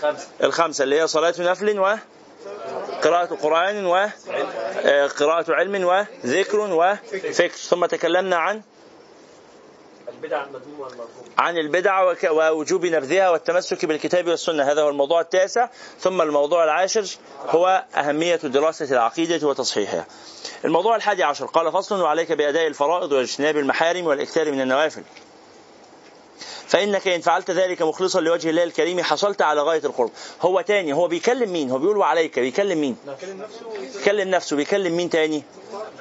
خمسة 0.00 0.28
الخمسة 0.42 0.84
اللي 0.84 1.00
هي 1.00 1.06
صلاة 1.06 1.34
نفل 1.38 1.78
وقراءة 1.78 3.34
قرآن 3.34 3.86
وقراءة 3.86 5.52
علم 5.54 5.84
وذكر 6.24 6.60
وفكر 6.60 7.48
ثم 7.48 7.86
تكلمنا 7.86 8.36
عن 8.36 8.62
البدع 10.20 10.44
المذمومة 10.44 10.88
عن 11.38 11.58
البدع 11.58 12.14
ووجوب 12.30 12.86
نبذها 12.86 13.30
والتمسك 13.30 13.84
بالكتاب 13.84 14.28
والسنة. 14.28 14.72
هذا 14.72 14.82
هو 14.82 14.88
الموضوع 14.88 15.20
التاسع. 15.20 15.68
ثم 16.00 16.22
الموضوع 16.22 16.64
العاشر 16.64 17.04
هو 17.46 17.84
أهمية 17.94 18.36
دراسة 18.36 18.94
العقيدة 18.94 19.46
وتصحيحها. 19.46 20.06
الموضوع 20.64 20.96
الحادي 20.96 21.22
عشر. 21.22 21.46
قال 21.46 21.72
فصل 21.72 22.00
وعليك 22.00 22.32
بأداء 22.32 22.66
الفرائض 22.66 23.12
واجتناب 23.12 23.56
المحارم 23.56 24.06
والإكثار 24.06 24.52
من 24.52 24.60
النوافل. 24.60 25.02
فإنك 26.70 27.08
إن 27.08 27.20
فعلت 27.20 27.50
ذلك 27.50 27.82
مخلصا 27.82 28.20
لوجه 28.20 28.50
الله 28.50 28.62
الكريم 28.62 29.02
حصلت 29.02 29.42
على 29.42 29.62
غاية 29.62 29.84
القرب. 29.84 30.10
هو 30.42 30.60
تاني 30.60 30.92
هو 30.92 31.08
بيكلم 31.08 31.52
مين؟ 31.52 31.70
هو 31.70 31.78
بيقول 31.78 31.96
وعليك 31.96 32.38
بيكلم 32.38 32.80
مين؟ 32.80 32.96
بيكلم 33.94 34.30
نفسه 34.30 34.56
بيكلم 34.56 34.96
مين 34.96 35.10
تاني؟ 35.10 35.42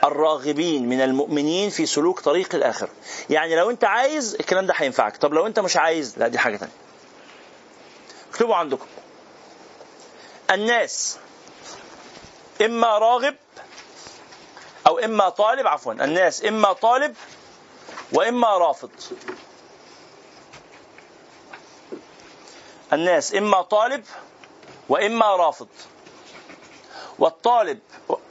الراغبين 0.03 0.89
من 0.89 1.01
المؤمنين 1.01 1.69
في 1.69 1.85
سلوك 1.85 2.19
طريق 2.19 2.55
الآخر. 2.55 2.89
يعني 3.29 3.55
لو 3.55 3.69
أنت 3.69 3.83
عايز 3.83 4.35
الكلام 4.35 4.65
ده 4.65 4.73
هينفعك. 4.77 5.17
طب 5.17 5.33
لو 5.33 5.47
أنت 5.47 5.59
مش 5.59 5.77
عايز 5.77 6.17
لا 6.17 6.27
دي 6.27 6.37
حاجة 6.37 6.57
تانية. 6.57 6.73
اكتبوا 8.31 8.55
عندكم. 8.55 8.85
الناس 10.51 11.17
إما 12.61 12.97
راغب 12.97 13.35
أو 14.87 14.99
إما 14.99 15.29
طالب 15.29 15.67
عفوا 15.67 15.93
الناس 15.93 16.45
إما 16.45 16.73
طالب 16.73 17.15
وإما 18.13 18.57
رافض. 18.57 18.89
الناس 22.93 23.35
إما 23.35 23.61
طالب 23.61 24.05
وإما 24.89 25.35
رافض. 25.35 25.67
والطالب 27.19 27.79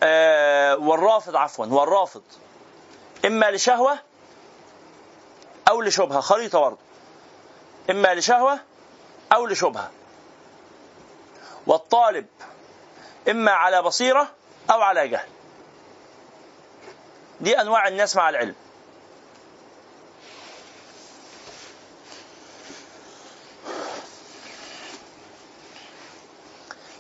آه 0.02 0.76
والرافض 0.76 1.36
عفوا 1.36 1.66
والرافض 1.66 2.22
إما 3.24 3.50
لشهوة 3.50 3.98
أو 5.68 5.82
لشبهة 5.82 6.20
خريطة 6.20 6.60
برضه 6.60 6.78
إما 7.90 8.14
لشهوة 8.14 8.58
أو 9.32 9.46
لشبهة. 9.46 9.90
والطالب 11.66 12.26
إما 13.28 13.50
على 13.52 13.82
بصيرة 13.82 14.28
أو 14.70 14.80
على 14.82 15.08
جهل. 15.08 15.28
دي 17.40 17.60
أنواع 17.60 17.88
الناس 17.88 18.16
مع 18.16 18.28
العلم. 18.28 18.54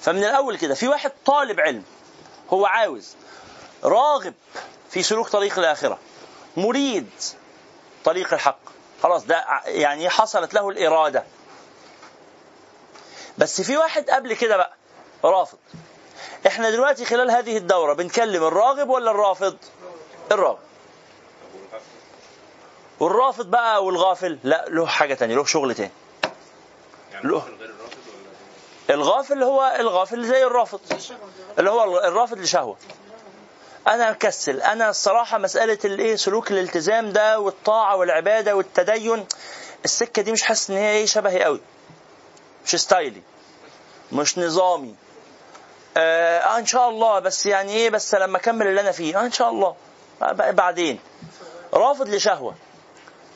فمن 0.08 0.24
الأول 0.24 0.56
كده 0.58 0.74
في 0.74 0.88
واحد 0.88 1.12
طالب 1.26 1.60
علم 1.60 1.84
هو 2.50 2.66
عاوز 2.66 3.16
راغب 3.84 4.34
في 4.90 5.02
سلوك 5.02 5.28
طريق 5.28 5.58
الآخرة 5.58 5.98
مريد 6.56 7.10
طريق 8.04 8.34
الحق. 8.34 8.58
خلاص 9.02 9.24
ده 9.24 9.44
يعني 9.66 10.08
حصلت 10.08 10.54
له 10.54 10.68
الإرادة. 10.68 11.24
بس 13.38 13.60
في 13.60 13.76
واحد 13.76 14.10
قبل 14.10 14.34
كده 14.34 14.56
بقى 14.56 14.72
رافض. 15.24 15.58
إحنا 16.46 16.70
دلوقتي 16.70 17.04
خلال 17.04 17.30
هذه 17.30 17.56
الدورة 17.56 17.92
بنكلم 17.92 18.44
الراغب 18.44 18.88
ولا 18.88 19.10
الرافض؟ 19.10 19.56
الراغب. 20.32 20.58
والرافض 23.00 23.46
بقى 23.46 23.84
والغافل 23.84 24.38
لا 24.44 24.64
له 24.68 24.86
حاجة 24.86 25.14
تانية 25.14 25.34
له 25.34 25.44
شغل 25.44 25.74
تاني. 25.74 25.90
يعني 27.12 27.28
له. 27.28 27.38
ممكن 27.38 27.56
غير 27.56 27.70
الرافض 27.70 27.96
ولا 28.08 28.30
الغافل 28.90 29.42
هو 29.42 29.76
الغافل 29.78 30.24
زي 30.24 30.44
الرافض. 30.44 30.80
اللي 31.58 31.70
هو 31.70 31.98
الرافض 31.98 32.38
لشهوة. 32.38 32.76
أنا 33.88 34.10
أكسل. 34.10 34.62
أنا 34.62 34.90
الصراحة 34.90 35.38
مسألة 35.38 35.78
الإيه 35.84 36.16
سلوك 36.16 36.50
الالتزام 36.50 37.12
ده 37.12 37.40
والطاعة 37.40 37.96
والعبادة 37.96 38.56
والتدين 38.56 39.26
السكة 39.84 40.22
دي 40.22 40.32
مش 40.32 40.42
حاسس 40.42 40.70
إن 40.70 40.76
هي 40.76 40.90
إيه 40.90 41.06
شبهي 41.06 41.44
قوي. 41.44 41.60
مش 42.66 42.76
ستايلي. 42.76 43.22
مش 44.12 44.38
نظامي. 44.38 44.94
آه, 45.96 46.38
آه 46.38 46.58
إن 46.58 46.66
شاء 46.66 46.88
الله. 46.88 47.18
بس 47.18 47.46
يعني 47.46 47.72
إيه 47.72 47.90
بس 47.90 48.14
لما 48.14 48.38
أكمل 48.38 48.66
اللي 48.66 48.80
أنا 48.80 48.92
فيه. 48.92 49.20
آه 49.20 49.26
إن 49.26 49.32
شاء 49.32 49.50
الله. 49.50 49.76
آه 50.22 50.32
بعدين. 50.32 51.00
رافض 51.74 52.08
لشهوة. 52.08 52.54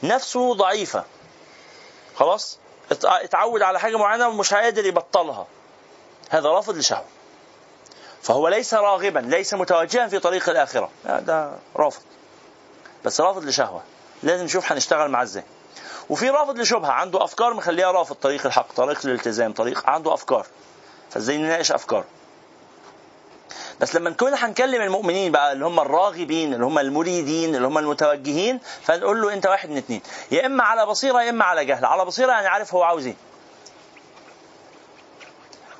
نفسه 0.02 0.54
ضعيفة. 0.54 1.04
خلاص؟ 2.16 2.58
اتعود 3.05 3.62
على 3.62 3.81
حاجة 3.81 3.97
معينة 3.97 4.28
ومش 4.28 4.55
قادر 4.55 4.86
يبطلها. 4.86 5.47
هذا 6.31 6.48
رافض 6.48 6.77
لشهوه 6.77 7.05
فهو 8.23 8.48
ليس 8.48 8.74
راغبا 8.74 9.19
ليس 9.19 9.55
متوجها 9.55 10.09
في 10.09 10.19
طريق 10.19 10.48
الآخرة. 10.48 10.90
ده 11.05 11.52
رافض. 11.77 12.02
بس 13.05 13.20
رافض 13.20 13.44
لشهوة. 13.44 13.82
لازم 14.23 14.44
نشوف 14.44 14.73
هنشتغل 14.73 15.10
معاه 15.10 15.23
إزاي. 15.23 15.44
وفي 16.10 16.31
رافض 16.31 16.59
لشبهة. 16.59 16.90
عنده 16.90 17.24
أفكار 17.24 17.55
مخليها 17.55 17.93
رافض. 17.93 18.16
طريق 18.16 18.47
الحق 18.47 18.73
طريق 18.77 18.98
الالتزام 19.05 19.52
طريق 19.52 19.90
عنده 19.90 20.14
أفكار. 20.14 20.47
فإزاي 21.10 21.39
نناقش 21.39 21.73
أفكار؟ 21.73 22.05
بس 23.81 23.97
لما 23.97 24.11
نكون 24.11 24.35
هنكلم 24.35 24.82
المؤمنين 24.82 25.32
بقى 25.32 25.53
اللي 25.53 25.65
هم 25.66 25.81
الراغبين 25.81 26.55
اللي 26.55 26.65
هم 26.66 26.78
المريدين 26.78 27.55
اللي 27.57 27.66
هم 27.66 27.78
المتوجهين 27.78 28.59
فنقول 28.82 29.23
له 29.23 29.32
انت 29.32 29.47
واحد 29.47 29.70
من 29.70 29.77
اثنين 29.77 30.03
يا 30.31 30.47
اما 30.47 30.65
على 30.65 30.86
بصيرة 30.86 31.23
يا 31.23 31.31
اما 31.31 31.44
على 31.44 31.65
جهل. 31.65 31.85
على 31.85 32.05
بصيرة 32.05 32.32
يعني 32.32 32.47
عارف 32.49 32.74
هو 32.74 32.82
عاوز 32.82 33.07
إيه. 33.07 33.15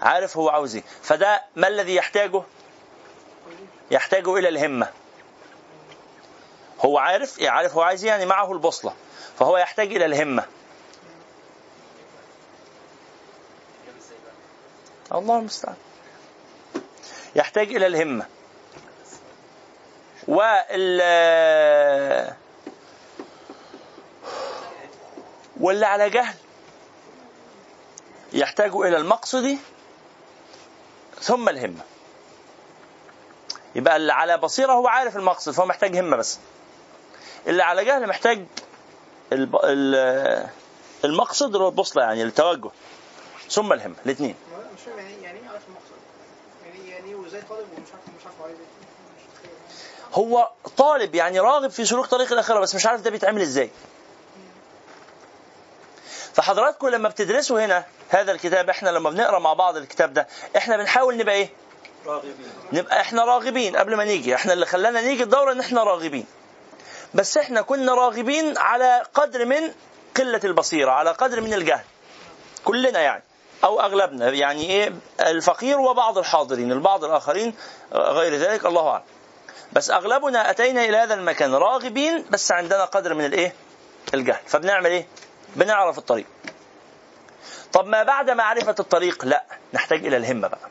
عارف 0.02 0.36
هو 0.36 0.48
عاوز 0.48 0.74
إيه. 0.74 0.85
فده 1.02 1.43
ما 1.56 1.69
الذي 1.69 1.94
يحتاجه؟ 1.94 2.43
يحتاج 3.90 4.28
إلى 4.28 4.48
الهمة. 4.48 4.89
هو 6.85 6.98
عارف 6.98 7.43
عارف 7.43 7.74
هو 7.74 7.82
عايز 7.82 8.05
إيه 8.05 8.10
يعني 8.10 8.27
معه 8.27 8.52
البوصلة. 8.52 8.93
فهو 9.39 9.56
يحتاج 9.59 9.94
إلى 9.97 10.05
الهمة. 10.05 10.44
الله 15.14 15.39
المستعان. 15.39 15.77
يحتاج 17.36 17.74
إلى 17.76 17.86
الهمة. 17.86 18.26
وال 20.28 21.00
واللي 25.60 25.86
على 25.86 26.10
جهل 26.10 26.34
يحتاج 28.32 28.74
إلى 28.74 28.96
المقصد 28.96 29.59
ثم 31.20 31.48
الهمة. 31.48 31.80
يبقى 33.74 33.96
اللي 33.96 34.12
على 34.12 34.38
بصيرة 34.38 34.72
هو 34.72 34.86
عارف 34.88 35.16
المقصد 35.16 35.52
فهو 35.52 35.66
محتاج 35.66 35.96
همة 35.98 36.16
بس. 36.16 36.38
اللي 37.46 37.62
على 37.62 37.84
جهل 37.84 38.06
محتاج 38.06 38.44
المقصد 41.04 41.46
اللي 41.46 41.64
هو 41.64 41.68
البوصلة 41.68 42.02
يعني 42.02 42.22
التوجه. 42.22 42.70
ثم 43.50 43.72
الهمة 43.72 43.94
الاثنين 44.06 44.34
مش 44.74 44.80
فاهم 44.80 44.98
يعني 44.98 45.22
يعني 45.22 45.38
إيه 45.38 45.48
عارف 45.48 45.62
المقصد؟ 45.68 45.92
وازاي 47.32 47.48
طالب 47.48 47.66
ومش 47.78 47.88
عارف 47.92 48.04
مش 48.18 48.26
عارف 48.26 48.42
عايز؟ 48.42 48.56
هو 50.12 50.50
طالب 50.76 51.14
يعني 51.14 51.40
راغب 51.40 51.70
في 51.70 51.84
سلوك 51.84 52.06
طريق 52.06 52.32
الاخره 52.32 52.60
بس 52.60 52.74
مش 52.74 52.86
عارف 52.86 53.00
ده 53.00 53.10
بيتعمل 53.10 53.40
إزاي. 53.40 53.70
فحضراتكم 56.34 56.88
لما 56.88 57.09
بتدرسوا 57.09 57.64
هنا 57.64 57.84
هذا 58.09 58.32
الكتاب 58.32 58.70
إحنا 58.70 58.90
لما 58.90 59.10
بنقرأ 59.10 59.38
مع 59.38 59.52
بعض 59.52 59.76
الكتاب 59.76 60.14
ده 60.14 60.28
إحنا 60.56 60.76
بنحاول 60.76 61.16
نبقى 61.16 61.34
إيه؟ 61.34 61.50
راغبين. 62.06 62.34
نبقى 62.72 63.00
إحنا 63.00 63.24
راغبين 63.24 63.76
قبل 63.76 63.96
ما 63.96 64.04
نيجي. 64.04 64.34
إحنا 64.34 64.52
اللي 64.52 64.66
خلانا 64.66 65.00
نيجي 65.00 65.22
الدورة 65.22 65.52
إن 65.52 65.60
إحنا 65.60 65.82
راغبين. 65.84 66.26
بس 67.14 67.36
إحنا 67.36 67.62
كنا 67.62 67.94
راغبين 67.94 68.59
على 68.59 69.02
قدر 69.14 69.44
من 69.44 69.72
قلة 70.16 70.40
البصيرة 70.44 70.90
على 70.90 71.10
قدر 71.10 71.40
من 71.40 71.54
الجهل. 71.54 71.84
كلنا 72.64 73.00
يعني. 73.00 73.22
أو 73.64 73.80
أغلبنا. 73.80 74.30
يعني 74.30 74.62
إيه؟ 74.70 74.93
الفقير 75.20 75.80
وبعض 75.80 76.18
الحاضرين 76.18 76.72
البعض 76.72 77.05
الآخرين 77.05 77.55
غير 77.93 78.34
ذلك 78.34 78.66
الله 78.66 78.89
أعلم. 78.89 79.02
بس 79.72 79.90
أغلبنا 79.90 80.51
أتينا 80.51 80.84
إلى 80.84 80.97
هذا 80.97 81.14
المكان 81.14 81.55
راغبين 81.55 82.24
بس 82.30 82.52
عندنا 82.52 82.84
قدر 82.84 83.14
من 83.14 83.24
الإيه؟ 83.24 83.55
الجهل. 84.14 84.40
فبنعمل 84.47 84.86
إيه؟ 84.86 85.06
بنعرف 85.56 85.98
الطريق. 85.98 86.26
طب 87.72 87.86
ما 87.86 88.02
بعد 88.02 88.30
معرفة 88.30 88.74
الطريق؟ 88.80 89.24
لا. 89.24 89.44
نحتاج 89.74 90.06
إلى 90.06 90.16
الهمة 90.16 90.48
بقى. 90.48 90.68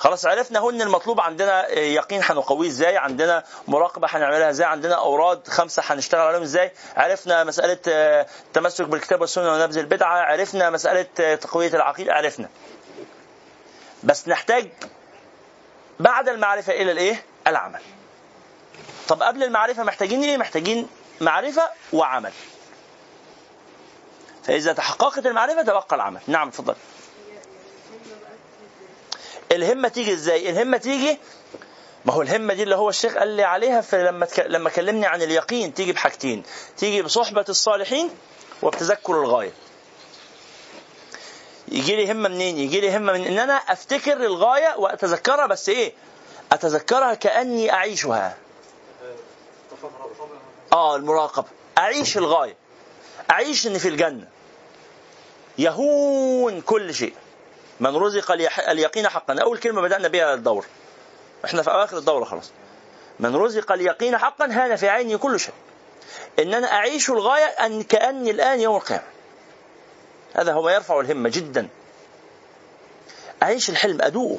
خلاص 0.00 0.26
عرفنا 0.26 0.60
هن 0.60 0.82
المطلوب 0.82 1.20
عندنا 1.20 1.68
يقين 1.78 2.20
هنقويه 2.24 2.68
إزاي 2.68 2.96
عندنا 2.96 3.44
مراقبة 3.68 4.08
هنعملها 4.10 4.50
إزاي 4.50 4.66
عندنا 4.66 4.94
أوراد 4.94 5.48
خمسة 5.48 5.82
هنشتغل 5.86 6.20
عليهم 6.20 6.42
إزاي 6.42 6.72
عرفنا 6.96 7.44
مسألة 7.44 7.78
التمسك 7.86 8.84
بالكتاب 8.84 9.20
والسنة 9.20 9.52
ونبذ 9.52 9.78
البدعة 9.78 10.18
عرفنا 10.20 10.70
مسألة 10.70 11.02
تقوية 11.36 11.68
العقيدة 11.74 12.12
عرفنا. 12.14 12.48
بس 14.04 14.28
نحتاج 14.28 14.68
بعد 16.00 16.28
المعرفة 16.28 16.72
إلى 16.72 16.92
الإيه؟ 16.92 17.22
العمل. 17.46 17.80
طب 19.08 19.22
قبل 19.22 19.42
المعرفة 19.44 19.82
محتاجين 19.82 20.22
إيه؟ 20.22 20.36
محتاجين 20.36 20.88
معرفة 21.20 21.70
وعمل. 21.92 22.32
فإذا 24.44 24.72
تحققت 24.72 25.26
المعرفة 25.26 25.62
تبقى 25.62 25.86
العمل. 25.92 26.20
نعم 26.26 26.48
اتفضل. 26.48 26.74
الهمة 29.52 29.88
تيجي 29.88 30.12
إزاي؟ 30.12 30.50
الهمة 30.50 30.76
تيجي 30.76 31.18
ما 32.04 32.12
هو 32.12 32.22
الهمة 32.22 32.54
دي 32.54 32.62
اللي 32.62 32.76
هو 32.76 32.88
الشيخ 32.88 33.14
قال 33.14 33.28
لي 33.28 33.42
عليها 33.42 33.80
في 33.80 34.02
لما. 34.02 34.26
لما 34.46 34.70
كلمني 34.70 35.06
عن 35.06 35.22
اليقين 35.22 35.74
تيجي 35.74 35.92
بحاجتين 35.92 36.42
تيجي 36.76 37.02
بصحبة 37.02 37.44
الصالحين 37.48 38.10
وبتذكر 38.62 39.12
الغاية. 39.22 39.52
يجي 41.68 41.96
لي 41.96 42.12
همة 42.12 42.28
منين؟ 42.28 42.58
يجي 42.58 42.80
لي 42.80 42.96
همة 42.96 43.12
من 43.12 43.24
إن 43.26 43.38
أنا 43.38 43.54
أفتكر 43.54 44.12
الغاية 44.12 44.74
وأتذكرها 44.78 45.46
بس 45.46 45.68
إيه؟ 45.68 45.92
أتذكرها 46.52 47.14
كأني 47.14 47.72
أعيشها. 47.72 48.36
آه 50.72 50.96
المراقبه 50.96 51.48
أعيش 51.78 52.16
الغاية. 52.18 52.56
أعيش 53.30 53.66
إني 53.66 53.78
في 53.78 53.88
الجنة. 53.88 54.28
يهون 55.58 56.60
كل 56.60 56.94
شيء. 56.94 57.14
من 57.80 57.96
رزق 57.96 58.32
اليقين 58.68 59.08
حقا. 59.08 59.34
أول 59.42 59.58
كلمة 59.58 59.80
بدأنا 59.82 60.08
بها 60.08 60.34
الدور. 60.34 60.66
إحنا 61.44 61.62
في 61.62 61.70
اواخر 61.70 61.98
الدوره 61.98 62.24
خلاص. 62.24 62.50
من 63.20 63.36
رزق 63.36 63.72
اليقين 63.72 64.18
حقا 64.18 64.44
هان 64.44 64.76
في 64.76 64.88
عيني 64.88 65.16
كل 65.16 65.40
شيء. 65.40 65.54
إن 66.38 66.54
أنا 66.54 66.72
أعيش 66.72 67.10
الغاية 67.10 67.44
ان 67.44 67.82
كأني 67.82 68.30
الآن 68.30 68.60
يوم 68.60 68.76
القيامة. 68.76 69.04
هذا 70.34 70.52
هو 70.52 70.62
ما 70.62 70.72
يرفع 70.72 71.00
الهمه 71.00 71.28
جدا. 71.28 71.68
أعيش 73.42 73.70
الحلم 73.70 74.02
أدوقه. 74.02 74.38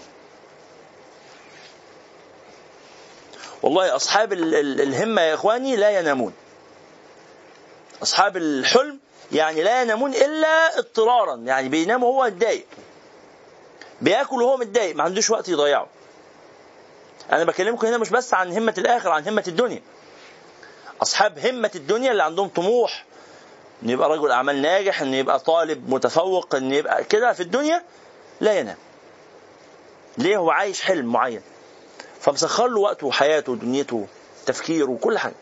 والله 3.64 3.96
أصحاب 3.96 4.34
الهمة 4.34 5.22
يا 5.22 5.34
إخواني 5.34 5.76
لا 5.76 6.00
ينامون. 6.00 6.34
أصحاب 8.04 8.38
الحلم 8.38 9.00
يعني 9.32 9.64
لا 9.64 9.82
ينامون 9.82 10.14
إلا 10.14 10.80
اضطرارا. 10.80 11.36
يعني 11.36 11.70
بينام 11.70 12.04
وهو 12.04 12.26
متضايق 12.26 12.66
بياكل 14.02 14.42
وهو 14.42 14.58
متضايق 14.58 14.96
ما 14.96 15.04
عندوش 15.04 15.30
وقت 15.30 15.50
يضيعه. 15.50 15.88
أنا 17.32 17.44
بكلمكم 17.44 17.88
هنا 17.88 17.98
مش 17.98 18.10
بس 18.10 18.34
عن 18.34 18.52
همة 18.58 18.74
الآخر 18.78 19.10
عن 19.10 19.28
همة 19.28 19.44
الدنيا. 19.48 19.82
أصحاب 21.02 21.40
همة 21.40 21.72
الدنيا 21.76 22.12
اللي 22.12 22.24
عندهم 22.24 22.48
طموح 22.48 23.06
إن 23.84 23.90
يبقى 23.90 24.10
رجل 24.10 24.32
أعمال 24.32 24.62
ناجح 24.62 25.02
إن 25.02 25.14
يبقى 25.14 25.40
طالب 25.40 25.90
متفوق 25.90 26.56
إن 26.56 26.74
يبقى 26.74 27.04
كده 27.04 27.34
في 27.34 27.44
الدنيا 27.44 27.84
لا 28.42 28.54
ينام. 28.54 28.78
ليه؟ 30.18 30.38
هو 30.38 30.52
عايش 30.52 30.82
حلم 30.82 31.06
معين. 31.06 31.42
فمسخر 32.20 32.68
له 32.68 32.80
وقته 32.80 33.08
وحياته 33.08 33.52
ودنيته 33.52 34.08
تفكيره 34.46 34.90
وكل 34.90 35.18
حاجة. 35.18 35.34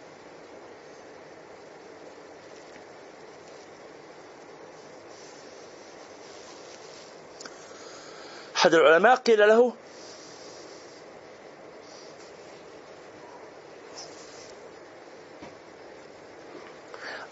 أحد 8.59 8.73
العلماء 8.73 9.15
قيل 9.15 9.47
له 9.47 9.73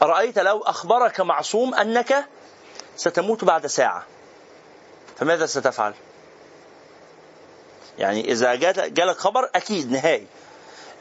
أرأيت 0.01 0.39
لو 0.39 0.61
أخبرك 0.61 1.19
معصوم 1.21 1.73
أنك 1.73 2.25
ستموت 2.95 3.43
بعد 3.43 3.67
ساعة. 3.67 4.05
فماذا 5.17 5.45
ستفعل؟ 5.45 5.93
يعني 7.99 8.31
إذا 8.31 8.55
جالك 8.87 9.17
خبر 9.17 9.49
أكيد 9.55 9.91
نهائي. 9.91 10.27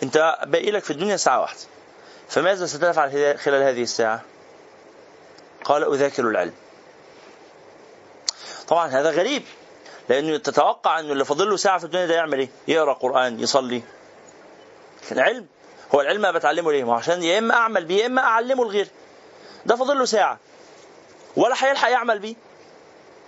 أنت 0.03 0.39
باقي 0.47 0.71
لك 0.71 0.85
في 0.85 0.91
الدنيا 0.91 1.17
ساعة 1.17 1.41
واحدة. 1.41 1.61
فماذا 2.29 2.67
ستفعل 2.67 3.39
خلال 3.39 3.63
هذه 3.63 3.83
الساعة؟ 3.83 4.23
قال 5.65 5.95
أذاكر 5.95 6.29
العلم. 6.29 6.55
طبعا 8.69 8.89
هذا 8.89 9.11
غريب. 9.11 9.43
لأنه 10.09 10.37
تتوقع 10.37 11.01
أنه 11.01 11.13
اللي 11.13 11.25
فاضل 11.25 11.51
له 11.51 11.57
ساعة 11.57 11.79
في 11.79 11.85
الدنيا 11.85 12.07
ده 12.07 12.15
يعمل 12.15 12.39
إيه؟ 12.39 12.49
يقرأ 12.69 12.93
قرآن، 12.93 13.41
يصلي، 13.41 13.83
العلم 15.13 15.47
هو 15.95 16.01
العلم 16.01 16.25
أنا 16.27 16.39
بتعلمه 16.39 16.73
ليه؟ 16.73 16.85
ما 16.85 16.95
عشان 16.95 17.23
يا 17.23 17.39
إما 17.39 17.55
أعمل 17.55 17.85
بيه 17.85 18.01
يا 18.03 18.07
إما 18.07 18.23
أعلمه 18.23 18.65
لغيري 18.65 18.91
ده 19.67 19.77
فاضل 19.77 19.99
له 19.99 20.05
ساعة. 20.05 20.39
ولا 21.37 21.55
هيلحق 21.59 21.91
يعمل 21.91 22.19
بيه. 22.19 22.35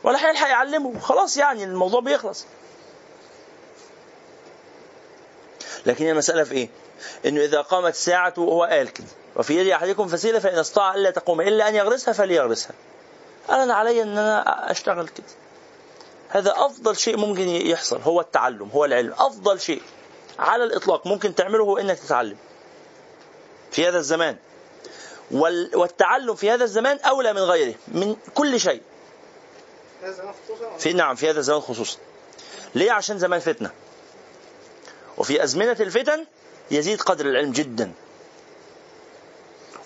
ولا 0.04 0.28
هيلحق 0.28 0.48
يعلمه. 0.48 1.00
خلاص 1.00 1.36
يعني 1.36 1.64
الموضوع 1.64 2.00
بيخلص. 2.00 2.46
لكن 5.86 6.04
هي 6.04 6.10
المساله 6.10 6.44
في 6.44 6.52
إيه؟ 6.52 6.68
إنه 7.26 7.40
إذا 7.40 7.60
قامت 7.60 7.92
الساعة 7.92 8.34
وهو 8.36 8.64
قال 8.64 8.92
كده 8.92 9.06
وفي 9.36 9.58
يد 9.58 9.68
أحدكم 9.68 10.08
فسيلة 10.08 10.38
فإن 10.38 10.58
استطاع 10.58 10.94
ألا 10.94 11.10
تقوم 11.10 11.40
إلا 11.40 11.68
أن 11.68 11.74
يغرسها 11.74 12.12
فليغرسها. 12.12 12.72
أنا 13.50 13.74
علي 13.74 14.02
إن 14.02 14.18
أنا 14.18 14.70
أشتغل 14.70 15.08
كده. 15.08 15.26
هذا 16.28 16.52
أفضل 16.56 16.96
شيء 16.96 17.16
ممكن 17.16 17.48
يحصل 17.48 18.00
هو 18.00 18.20
التعلم 18.20 18.68
هو 18.74 18.84
العلم. 18.84 19.12
أفضل 19.18 19.60
شيء 19.60 19.82
على 20.38 20.64
الإطلاق 20.64 21.06
ممكن 21.06 21.34
تعمله 21.34 21.64
هو 21.64 21.78
إنك 21.78 21.98
تتعلم 21.98 22.36
في 23.70 23.88
هذا 23.88 23.98
الزمان. 23.98 24.36
وال- 25.30 25.76
والتعلم 25.76 26.34
في 26.34 26.50
هذا 26.50 26.64
الزمان 26.64 26.98
أولى 26.98 27.32
من 27.32 27.40
غيره 27.40 27.74
من 27.88 28.16
كل 28.34 28.60
شيء. 28.60 28.82
في 30.78 30.92
نعم 30.92 31.14
في 31.14 31.30
هذا 31.30 31.38
الزمان 31.38 31.60
خصوصا. 31.60 31.98
ليه؟ 32.74 32.92
عشان 32.92 33.18
زمان 33.18 33.40
فتنة. 33.40 33.70
وفي 35.18 35.44
أزمنة 35.44 35.76
الفتن 35.80 36.26
يزيد 36.70 37.00
قدر 37.00 37.26
العلم 37.26 37.52
جدا. 37.52 37.92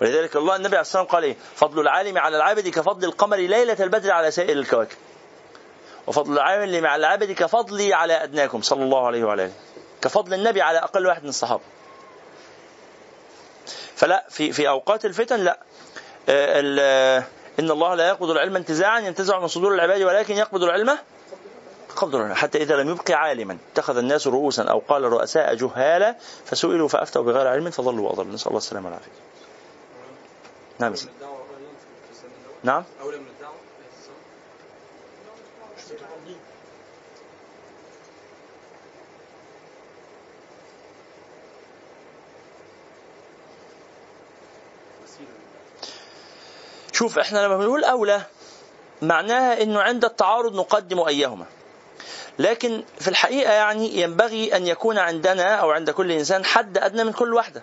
ولذلك 0.01 0.37
الله 0.37 0.57
النبي 0.57 0.77
عليه 0.77 0.81
الصلاة 0.81 1.03
والسلام 1.03 1.07
قال 1.07 1.25
إيه؟ 1.25 1.37
فضل 1.57 1.81
العالم 1.81 2.19
على 2.19 2.37
العابد 2.37 2.69
كفضل 2.69 3.05
القمر 3.09 3.37
ليلة 3.37 3.77
البدر 3.81 4.11
على 4.11 4.31
سائر 4.31 4.59
الكواكب. 4.59 4.97
وفضل 6.07 6.33
العالم 6.33 6.87
على 6.87 7.01
العابد 7.01 7.33
كفضلي 7.33 7.95
على 7.95 8.23
أدناكم 8.23 8.63
صلى 8.63 8.83
الله 8.83 9.07
عليه 9.07 9.25
وعلى 9.25 9.45
اله 9.45 9.53
كفضل 10.03 10.35
النبي 10.35 10.63
على 10.63 10.79
أقل 10.79 11.07
واحد 11.07 11.23
من 11.23 11.29
الصحابة. 11.29 11.63
فلا 13.97 14.27
في 14.31 14.53
في 14.53 14.69
أوقات 14.69 15.05
الفتن 15.05 15.41
لا. 15.41 15.59
آه، 16.29 16.63
آه، 16.81 17.25
إن 17.61 17.71
الله 17.71 17.95
لا 17.95 18.09
يقبض 18.09 18.31
العلم 18.31 18.57
انتزاعا 18.57 19.01
ينتزع 19.01 19.41
من 19.41 19.49
صدور 19.49 19.75
العباد 19.75 20.03
ولكن 20.03 20.35
يقبض 20.35 20.63
العلم 20.63 20.99
قبض 21.97 22.33
حتى 22.33 22.63
إذا 22.63 22.77
لم 22.77 22.91
يبق 22.91 23.11
عالما. 23.11 23.59
اتخذ 23.73 23.97
الناس 23.97 24.27
رؤوسا 24.27 24.63
أو 24.63 24.79
قال 24.79 25.03
رؤساء 25.03 25.55
جهالا 25.55 26.17
فسئلوا 26.45 26.89
فأفتوا 26.89 27.23
بغير 27.23 27.49
علم 27.49 27.71
فضلوا 27.71 28.09
وأضلوا. 28.09 28.33
نسأل 28.33 28.47
الله 28.47 28.59
السلامة 28.59 28.87
والعافية. 28.87 29.11
نعم 30.79 30.95
نعم 32.65 32.85
أولى 33.01 33.19
من 33.19 33.27
الدعوة 33.27 33.55
في 33.55 33.99
السن 33.99 34.13
وسيلة 45.05 45.29
شوف 46.93 47.19
إحنا 47.19 47.39
لما 47.39 47.57
بنقول 47.57 47.85
أولى 47.85 48.23
معناها 49.03 49.63
إنه 49.63 49.81
عند 49.81 50.05
التعارض 50.05 50.55
نقدم 50.55 51.01
أيهما. 51.01 51.45
لكن 52.39 52.83
في 53.01 53.09
الحقيقة 53.09 53.53
يعني 53.53 54.01
ينبغي 54.01 54.57
أن 54.57 54.67
يكون 54.67 54.99
عندنا 54.99 55.55
أو 55.55 55.71
عند 55.71 55.91
كل 55.91 56.13
إنسان 56.13 56.45
حد 56.45 56.79
أدنى 56.79 57.05
من 57.05 57.13
كل 57.13 57.35
واحدة. 57.35 57.63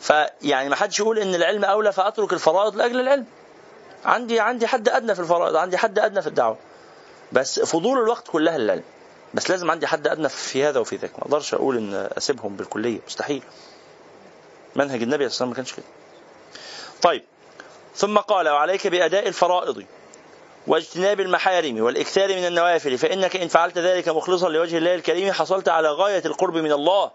فيعني 0.00 0.68
ما 0.68 0.76
حدش 0.76 1.00
يقول 1.00 1.18
إن 1.18 1.34
العلم 1.34 1.64
أولى 1.64 1.92
فأترك 1.92 2.32
الفرائض 2.32 2.76
لأجل 2.76 3.00
العلم. 3.00 3.26
عندي 4.04 4.40
عندي 4.40 4.66
حد 4.66 4.88
أدنى 4.88 5.14
في 5.14 5.20
الفرائض 5.20 5.56
عندي 5.56 5.78
حد 5.78 5.98
أدنى 5.98 6.22
في 6.22 6.26
الدعوة. 6.26 6.58
بس 7.32 7.60
فضول 7.60 7.98
الوقت 7.98 8.28
كلها 8.28 8.58
للعلم. 8.58 8.84
بس 9.34 9.50
لازم 9.50 9.70
عندي 9.70 9.86
حد 9.86 10.08
أدنى 10.08 10.28
في 10.28 10.64
هذا 10.64 10.80
وفي 10.80 10.96
ذاك. 10.96 11.10
ما 11.18 11.22
أقدرش 11.22 11.54
أقول 11.54 11.76
إن 11.76 12.08
أسيبهم 12.18 12.56
بالكلية 12.56 12.98
مستحيل. 13.06 13.42
منهج 14.76 15.02
النبي 15.02 15.08
صلى 15.08 15.10
الله 15.10 15.18
عليه 15.18 15.26
وسلم 15.26 15.48
ما 15.48 15.54
كانش 15.54 15.72
كده. 15.72 15.86
طيب. 17.02 17.24
ثم 17.96 18.18
قال 18.18 18.48
وعليك 18.48 18.86
بأداء 18.86 19.28
الفرائض 19.28 19.84
واجتناب 20.66 21.20
المحارم 21.20 21.80
والإكثار 21.80 22.28
من 22.28 22.46
النوافل 22.46 22.98
فإنك 22.98 23.36
إن 23.36 23.48
فعلت 23.48 23.78
ذلك 23.78 24.08
مخلصا 24.08 24.48
لوجه 24.48 24.78
الله 24.78 24.94
الكريم 24.94 25.32
حصلت 25.32 25.68
على 25.68 25.88
غاية 25.88 26.22
القرب 26.26 26.54
من 26.54 26.72
الله 26.72 27.10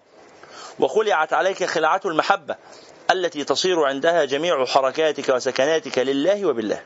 وخلعت 0.80 1.34
عليك 1.34 1.64
خلعة 1.64 2.02
المحبة 2.06 2.56
التي 3.12 3.44
تصير 3.44 3.84
عندها 3.84 4.26
جميع 4.26 4.66
حركاتك 4.66 5.30
وسكناتك 5.30 5.98
لله 5.98 6.46
وبالله. 6.46 6.84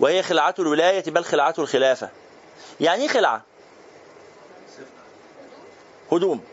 وهي 0.00 0.22
خلعة 0.22 0.54
الولاية 0.58 1.04
بل 1.06 1.24
خلعة 1.24 1.54
الخلافة. 1.58 2.08
يعني 2.80 3.02
إيه 3.02 3.08
خلعة؟ 3.08 3.42
هدوم. 6.12 6.44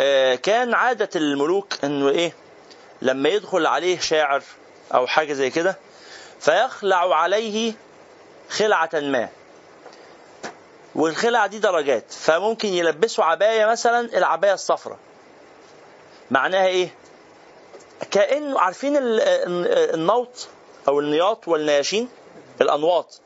آه 0.00 0.34
كان 0.34 0.74
عادة 0.74 1.08
الملوك 1.16 1.84
إنه 1.84 2.08
إيه؟ 2.08 2.32
لما 3.02 3.28
يدخل 3.28 3.66
عليه 3.66 3.98
شاعر 3.98 4.42
أو 4.94 5.06
حاجة 5.06 5.32
زي 5.32 5.50
كده 5.50 5.76
فيخلع 6.40 7.16
عليه 7.16 7.72
خلعة 8.50 8.90
ما. 8.94 9.28
والخلع 10.94 11.46
دي 11.46 11.58
درجات 11.58 12.04
فممكن 12.12 12.68
يلبسوا 12.68 13.24
عباية 13.24 13.66
مثلا 13.66 14.00
العباية 14.18 14.52
الصفراء. 14.54 14.98
معناها 16.30 16.66
إيه؟ 16.66 16.94
كأنه 18.10 18.60
عارفين 18.60 18.96
ال- 18.96 19.20
ال- 19.20 19.94
النوط 19.94 20.48
أو 20.88 21.00
النياط 21.00 21.48
والنياشين؟ 21.48 22.08
الأنواط. 22.60 23.20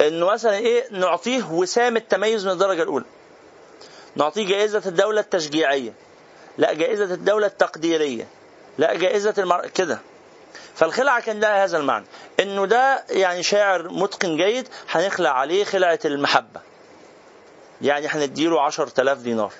إنه 0.00 0.26
مثلا 0.26 0.54
إيه؟ 0.56 0.84
نعطيه 0.90 1.44
وسام 1.52 1.96
التميز 1.96 2.46
من 2.46 2.52
الدرجة 2.52 2.82
الأولى. 2.82 3.04
نعطيه 4.16 4.46
جائزة 4.46 4.82
الدولة 4.86 5.20
التشجيعية. 5.20 5.92
لا 6.58 6.72
جائزة 6.72 7.04
الدولة 7.04 7.46
التقديرية 7.46 8.26
لا 8.78 8.94
جائزة 8.94 9.34
المر... 9.38 9.66
كده. 9.68 9.98
فالخلعة 10.74 11.20
كان 11.20 11.40
لها 11.40 11.64
هذا 11.64 11.78
المعنى 11.78 12.04
إنه 12.40 12.66
ده 12.66 13.04
يعني 13.10 13.42
شاعر 13.42 13.88
متقن 13.88 14.36
جيد 14.36 14.68
هنخلع 14.90 15.30
عليه 15.30 15.64
خلعة 15.64 15.98
المحبة. 16.04 16.60
يعني 17.82 18.06
هنديله 18.06 18.62
عشر 18.62 18.86
تلاف 18.86 19.18
دينار 19.18 19.52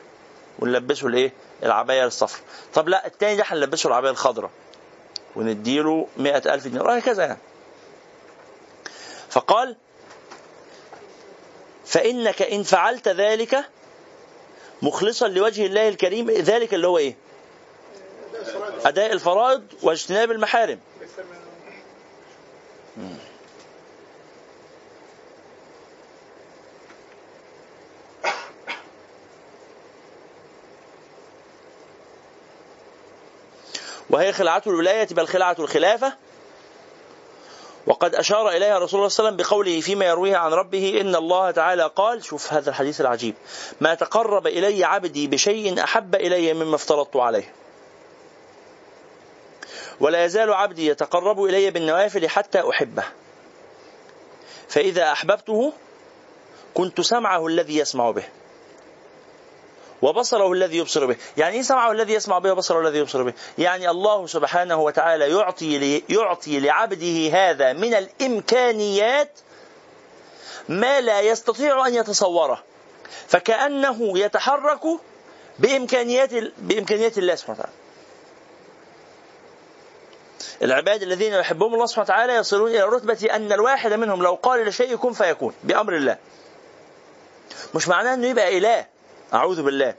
ونلبسه 0.59 1.07
الايه 1.07 1.33
العباية 1.63 2.05
الصفراء 2.07 2.43
طب 2.75 2.89
لا 2.89 3.07
التاني 3.07 3.37
ده 3.37 3.45
هنلبسه 3.47 3.89
العباية 3.89 4.11
الخضراء 4.11 4.51
ونديله 5.37 6.09
مئة 6.17 6.55
ألف 6.55 6.67
دينار 6.67 6.87
وهكذا 6.87 7.25
يعني. 7.25 7.39
فقال 9.31 9.77
فإنك 11.87 12.43
إن 12.43 12.63
فعلت 12.63 13.09
ذلك 13.09 13.65
مخلصا 14.85 15.29
لوجه 15.29 15.67
الله 15.67 15.89
الكريم 15.89 16.31
ذلك 16.31 16.75
اللي 16.75 16.87
هو 16.87 16.99
إيه؟ 16.99 17.17
أداء 18.85 19.13
الفرائض 19.13 19.63
واجتناب 19.83 20.31
المحارم. 20.31 20.81
وهي 34.11 34.33
خلعة 34.33 34.63
الولاية 34.67 35.09
بل 35.11 35.27
خلعة 35.27 35.57
الخلافة. 35.59 36.17
وقد 37.87 38.15
أشار 38.15 38.49
إليها 38.49 38.79
رسول 38.79 38.99
الله 39.01 39.09
صلى 39.09 39.29
الله 39.29 39.33
عليه 39.33 39.37
وسلم 39.37 39.37
بقوله 39.37 39.81
فيما 39.81 40.05
يرويه 40.05 40.37
عن 40.37 40.53
ربه 40.53 41.01
إن 41.01 41.17
الله 41.17 41.51
تعالى 41.51 41.91
قال 41.97 42.25
شوف 42.25 42.53
هذا 42.53 42.71
الحديث 42.71 43.01
العجيب 43.01 43.35
ما 43.81 43.95
تقرب 43.95 44.47
إلي 44.47 44.85
عبدي 44.85 45.27
بشيء 45.27 45.85
أحب 45.85 46.15
إلي 46.15 46.55
مما 46.55 46.75
افترضت 46.75 47.17
عليه. 47.17 47.53
ولا 50.01 50.25
يزال 50.25 50.53
عبدي 50.53 50.87
يتقرب 50.87 51.45
إلي 51.45 51.71
بالنوافل 51.71 52.29
حتى 52.29 52.71
أحبه. 52.71 53.05
فإذا 54.69 55.13
أحببته 55.13 55.73
كنت 56.75 57.01
سمعه 57.01 57.47
الذي 57.47 57.77
يسمع 57.77 58.11
به. 58.11 58.25
وبصره 60.05 60.53
الذي 60.53 60.77
يبصر 60.79 61.07
به. 61.07 61.17
يعني 61.37 61.57
إيه 61.57 61.63
سمعه 61.63 61.93
الذي 61.93 62.13
يسمع 62.13 62.39
به 62.39 62.53
وبصره 62.53 62.81
الذي 62.81 62.99
يبصر 62.99 63.23
به؟ 63.23 63.33
يعني 63.59 63.91
الله 63.91 64.27
سبحانه 64.27 64.81
وتعالى 64.81 65.31
يعطي 65.31 65.79
لي 65.79 66.03
يعطي 66.09 66.61
لعبده 66.61 67.29
هذا 67.33 67.73
من 67.73 67.95
الإمكانيات 67.95 69.41
ما 70.69 71.01
لا 71.01 71.21
يستطيع 71.21 71.87
أن 71.87 71.95
يتصوره. 71.95 72.63
فكأنه 73.27 74.19
يتحرك 74.19 74.81
بإمكانيات 75.59 76.31
بإمكانيات 76.59 77.19
الله 77.19 77.35
سبحانه 77.35 77.59
وتعالى. 77.59 77.75
العباد 80.63 81.03
الذين 81.03 81.33
يحبهم 81.33 81.75
الله 81.75 81.87
سبحانه 81.87 82.05
وتعالى 82.05 82.33
يصلون 82.35 82.71
إلى 82.71 82.83
رتبة 82.83 83.29
أن 83.37 83.53
الواحد 83.53 83.93
منهم 83.93 84.23
لو 84.23 84.35
قال 84.35 84.67
لشيء 84.67 84.97
كن 84.97 85.13
فيكون 85.13 85.55
بأمر 85.65 85.97
الله. 85.97 86.19
مش 87.75 87.89
معناه 87.89 88.15
إنه 88.15 88.27
يبقى 88.27 88.59
إله. 88.59 88.94
أعوذ 89.35 89.63
بالله. 89.63 89.95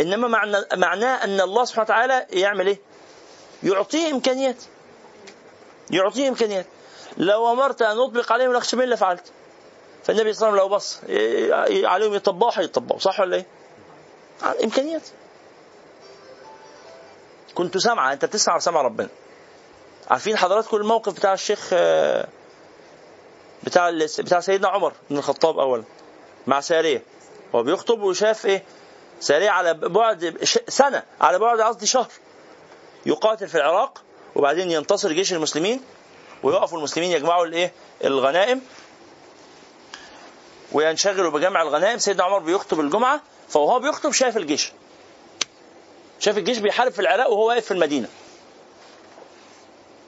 إنما 0.00 0.28
معنى 0.28 0.56
معناه 0.74 1.24
أن 1.24 1.40
الله 1.40 1.64
سبحانه 1.64 1.84
وتعالى 1.84 2.26
يعمل 2.30 2.66
إيه؟ 2.66 2.78
يعطيه 3.62 4.10
إمكانيات. 4.10 4.56
يعطيه 5.90 6.28
إمكانيات. 6.28 6.66
لو 7.16 7.52
أمرت 7.52 7.82
أن 7.82 7.98
اطبق 7.98 8.32
عليهم 8.32 8.50
الاخشبين 8.50 8.88
لفعلت 8.88 9.32
فالنبي 10.04 10.32
صلى 10.32 10.48
الله 10.48 10.60
عليه 10.60 10.64
وسلم 10.64 10.70
لو 10.70 10.76
بص 10.76 11.00
عليهم 11.90 12.14
يطبقوا 12.14 12.50
هيطبقوا 12.54 12.98
صح 12.98 13.20
ولا؟ 13.20 13.44
آه، 14.42 14.54
إمكانيات. 14.64 15.02
كنت 17.54 17.78
سامعة 17.78 18.12
أنت 18.12 18.24
بتسمع 18.24 18.58
سمع 18.58 18.82
ربنا. 18.82 19.08
عارفين 20.10 20.36
حضراتكم 20.36 20.76
الموقف 20.76 21.12
بتاع 21.12 21.32
الشيخ 21.32 21.70
آه، 21.72 22.28
بتاع 23.62 23.90
بتاع 24.18 24.40
سيدنا 24.40 24.68
عمر 24.68 24.92
بن 25.10 25.18
الخطاب 25.18 25.58
اولا 25.58 25.84
مع 26.46 26.60
سارية. 26.60 27.02
هو 27.54 27.62
بيخطب 27.62 28.02
وشاف 28.02 28.46
إيه؟ 28.46 28.62
ساريه 29.20 29.50
على 29.50 29.74
بعد 29.74 30.44
سنة 30.68 31.02
على 31.20 31.38
بعد 31.38 31.60
قصدي 31.60 31.86
شهر. 31.86 32.10
يقاتل 33.06 33.48
في 33.48 33.54
العراق 33.54 34.02
وبعدين 34.34 34.70
ينتصر 34.70 35.12
جيش 35.12 35.32
المسلمين 35.32 35.80
ويقفوا 36.42 36.78
المسلمين 36.78 37.10
يجمعوا 37.10 37.46
الايه؟ 37.46 37.72
الغنائم. 38.04 38.60
وينشغلوا 40.72 41.30
بجمع 41.30 41.62
الغنائم. 41.62 41.98
سيدنا 41.98 42.24
عمر 42.24 42.38
بيخطب 42.38 42.80
الجمعة 42.80 43.20
فوهو 43.48 43.78
بيخطب 43.78 44.12
شاف 44.12 44.36
الجيش. 44.36 44.72
شاف 46.20 46.38
الجيش 46.38 46.58
بيحارب 46.58 46.92
في 46.92 46.98
العراق 46.98 47.30
وهو 47.30 47.48
واقف 47.48 47.64
في 47.64 47.70
المدينة. 47.70 48.08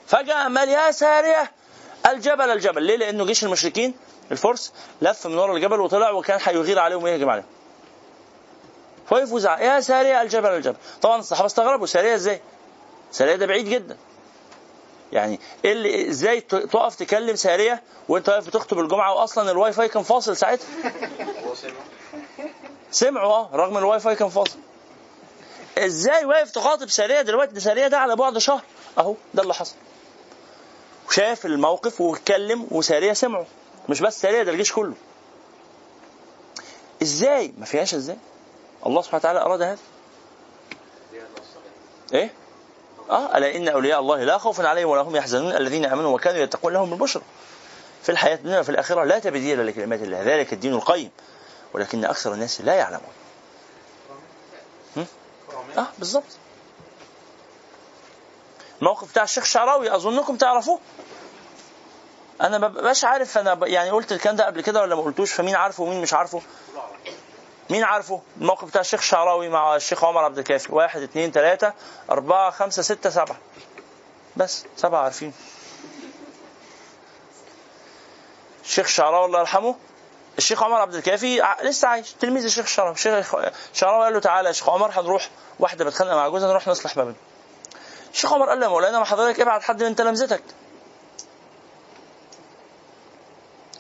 فجأة 0.07 0.35
عمال 0.35 0.69
يا 0.69 0.91
سارية 0.91 1.53
الجبل 2.07 2.51
الجبل. 2.51 2.83
ليه؟ 2.83 2.97
لأنه 2.97 3.25
جيش 3.25 3.45
المشركين 3.45 3.95
الفرس 4.33 4.73
لف 5.03 5.27
من 5.27 5.39
ورا 5.39 5.57
الجبل 5.57 5.81
وطلع 5.81 6.11
وكان 6.11 6.39
هيغير 6.43 6.79
عليهم 6.79 7.03
ويهجم 7.03 7.29
عليهم. 7.29 7.47
وقف 9.11 9.33
وزعق 9.33 9.61
يا 9.61 9.81
سارية 9.81 10.23
الجبل 10.23 10.49
الجبل. 10.49 10.77
طبعا 11.03 11.19
الصحابة 11.19 11.47
استغربوا 11.47 11.87
سارية 11.87 12.15
إزاي؟ 12.15 12.41
سارية 13.13 13.37
ده 13.37 13.47
بعيد 13.47 13.69
جدا. 13.69 13.97
يعني 15.13 15.41
إيه 15.65 15.73
اللي 15.73 16.09
إزاي 16.09 16.41
تقف 16.41 16.95
تكلم 16.95 17.37
سارية 17.37 17.83
وأنت 18.09 18.29
واقف 18.29 18.47
بتخطب 18.47 18.79
الجمعة 18.79 19.15
واصلا 19.15 19.51
الواي 19.51 19.73
فاي 19.73 19.89
كان 19.89 20.03
فاصل 20.03 20.37
ساعتها؟ 20.37 20.67
سمعوا 22.91 23.33
آه 23.33 23.51
رغم 23.53 23.79
الواي 23.79 24.01
فاي 24.01 24.17
كان 24.17 24.29
فاصل. 24.29 24.59
إزاي 25.79 26.25
واقف 26.25 26.51
تخاطب 26.51 26.91
سارية 26.91 27.21
دلوقتي؟ 27.21 27.55
ده 27.55 27.61
سارية 27.61 27.87
ده 27.87 27.99
على 27.99 28.17
بعد 28.17 28.39
شهر. 28.39 28.63
أهو 28.99 29.15
ده 29.35 29.43
اللي 29.43 29.55
حصل. 29.55 29.75
وشاف 31.09 31.47
الموقف 31.47 32.01
واتكلم 32.01 32.67
وسارية 32.71 33.13
سمعوا 33.13 33.45
مش 33.89 34.01
بس 34.01 34.21
ساريه 34.21 34.43
ده 34.43 34.53
الجيش 34.53 34.73
كله. 34.73 34.95
إزاي؟ 37.03 37.55
ما 37.59 37.65
فيهاش 37.65 37.95
إزاي. 37.95 38.17
الله 38.87 39.03
سبحانه 39.03 39.21
وتعالى 39.21 39.41
أراد 39.41 39.63
هذا. 39.63 39.79
إيه؟ 42.13 42.31
آه 43.11 43.37
ألا 43.37 43.57
إن 43.57 43.69
أولياء 43.69 44.01
الله 44.01 44.25
لا 44.25 44.39
خوف 44.39 44.61
عليهم 44.61 44.89
ولا 44.89 45.03
هم 45.03 45.17
يحزنون 45.17 45.53
الذين 45.57 45.85
آمنوا 45.85 46.15
وكانوا 46.15 46.41
يتقون 46.41 46.73
لهم 46.73 46.93
البشرى 46.93 47.23
في 48.03 48.09
الحياة 48.13 48.35
الدنيا 48.35 48.61
وفي 48.61 48.69
الآخرة 48.69 49.05
لا 49.05 49.19
تبديل 49.19 49.67
لكلمات 49.67 50.03
الله 50.03 50.23
ذلك 50.23 50.53
الدين 50.53 50.75
القيم. 50.75 51.11
ولكن 51.75 52.05
أكثر 52.05 52.33
الناس 52.35 52.61
لا 52.61 52.75
يعلمون؟ 52.75 53.13
آه 55.79 55.87
بالظبط 55.99 56.25
الموقف 58.81 59.11
بتاع 59.11 59.23
الشيخ 59.23 59.45
شعراوي 59.45 59.95
أظنكم 59.95 60.37
تعرفوه؟ 60.37 60.79
أنا 62.41 62.59
ما 62.59 62.69
ببقاش 62.69 63.05
عارف 63.05 63.39
أنا 63.39 63.55
ب... 63.55 63.63
يعني 63.63 63.91
قلت 63.91 64.13
الكلام 64.13 64.37
ده 64.37 64.47
قبل 64.47 64.61
كده 64.61 64.81
ولا 64.81 64.95
ما 64.95 65.03
قلتوش؟ 65.03 65.33
فمين 65.33 65.57
عارفه 65.57 65.83
ومين 65.83 66.03
مش 66.03 66.15
عارفه؟ 66.15 66.43
مين 67.71 67.85
عارفه؟ 67.85 68.23
الموقف 68.41 68.69
بتاع 68.69 68.81
الشيخ 68.81 69.01
شعراوي 69.01 69.49
مع 69.49 69.77
الشيخ 69.77 70.05
عمر 70.05 70.25
عبد 70.25 70.39
الكافي. 70.39 70.73
واحد 70.75 71.03
اثنين 71.03 71.33
ثلاثة 71.33 71.73
أربعة 72.11 72.51
خمسة 72.51 72.83
ستة 72.83 73.11
سبعة. 73.11 73.37
بس 74.37 74.65
سبعة 74.77 75.01
عارفين. 75.01 75.33
الشيخ 78.65 78.87
شعراوي 78.87 79.27
الله 79.27 79.41
يرحمه 79.41 79.75
الشيخ 80.39 80.63
عمر 80.63 80.81
عبد 80.81 80.95
الكافي 80.95 81.43
لسه 81.63 81.89
عايش. 81.89 82.13
تلميذ 82.13 82.45
الشيخ 82.45 82.67
شعراوي. 82.67 82.95
الشيخ 82.95 83.35
شعراوي 83.75 84.05
قال 84.05 84.13
له 84.15 84.21
تعالى 84.21 84.49
يا 84.49 84.53
شيخ 84.53 84.69
عمر 84.69 84.91
هنروح 85.01 85.31
واحدة 85.59 85.85
بتخانق 85.85 86.15
مع 86.15 86.29
جوزها 86.29 86.49
نروح 86.49 86.69
نصلح 86.69 86.97
ما 86.97 87.05
بينهم. 87.05 87.19
الشيخ 88.13 88.33
عمر 88.33 88.49
قال 88.49 88.59
له 88.61 88.65
يا 88.67 88.71
مولانا 88.71 88.99
ما 88.99 89.05
حضرتك 89.05 89.41
ابعت 89.41 89.63
حد 89.63 89.83
من 89.83 89.97
تلامذتك. 89.97 90.43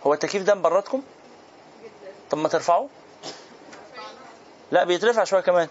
هو 0.06 0.14
التكييف 0.14 0.43
ده 0.43 0.55
مبردكم 0.55 1.02
طب 2.31 2.39
ما 2.39 2.48
ترفعوه. 2.48 2.89
لا 4.70 4.85
بيترفع 4.85 5.24
شوية 5.24 5.40
كمان. 5.40 5.68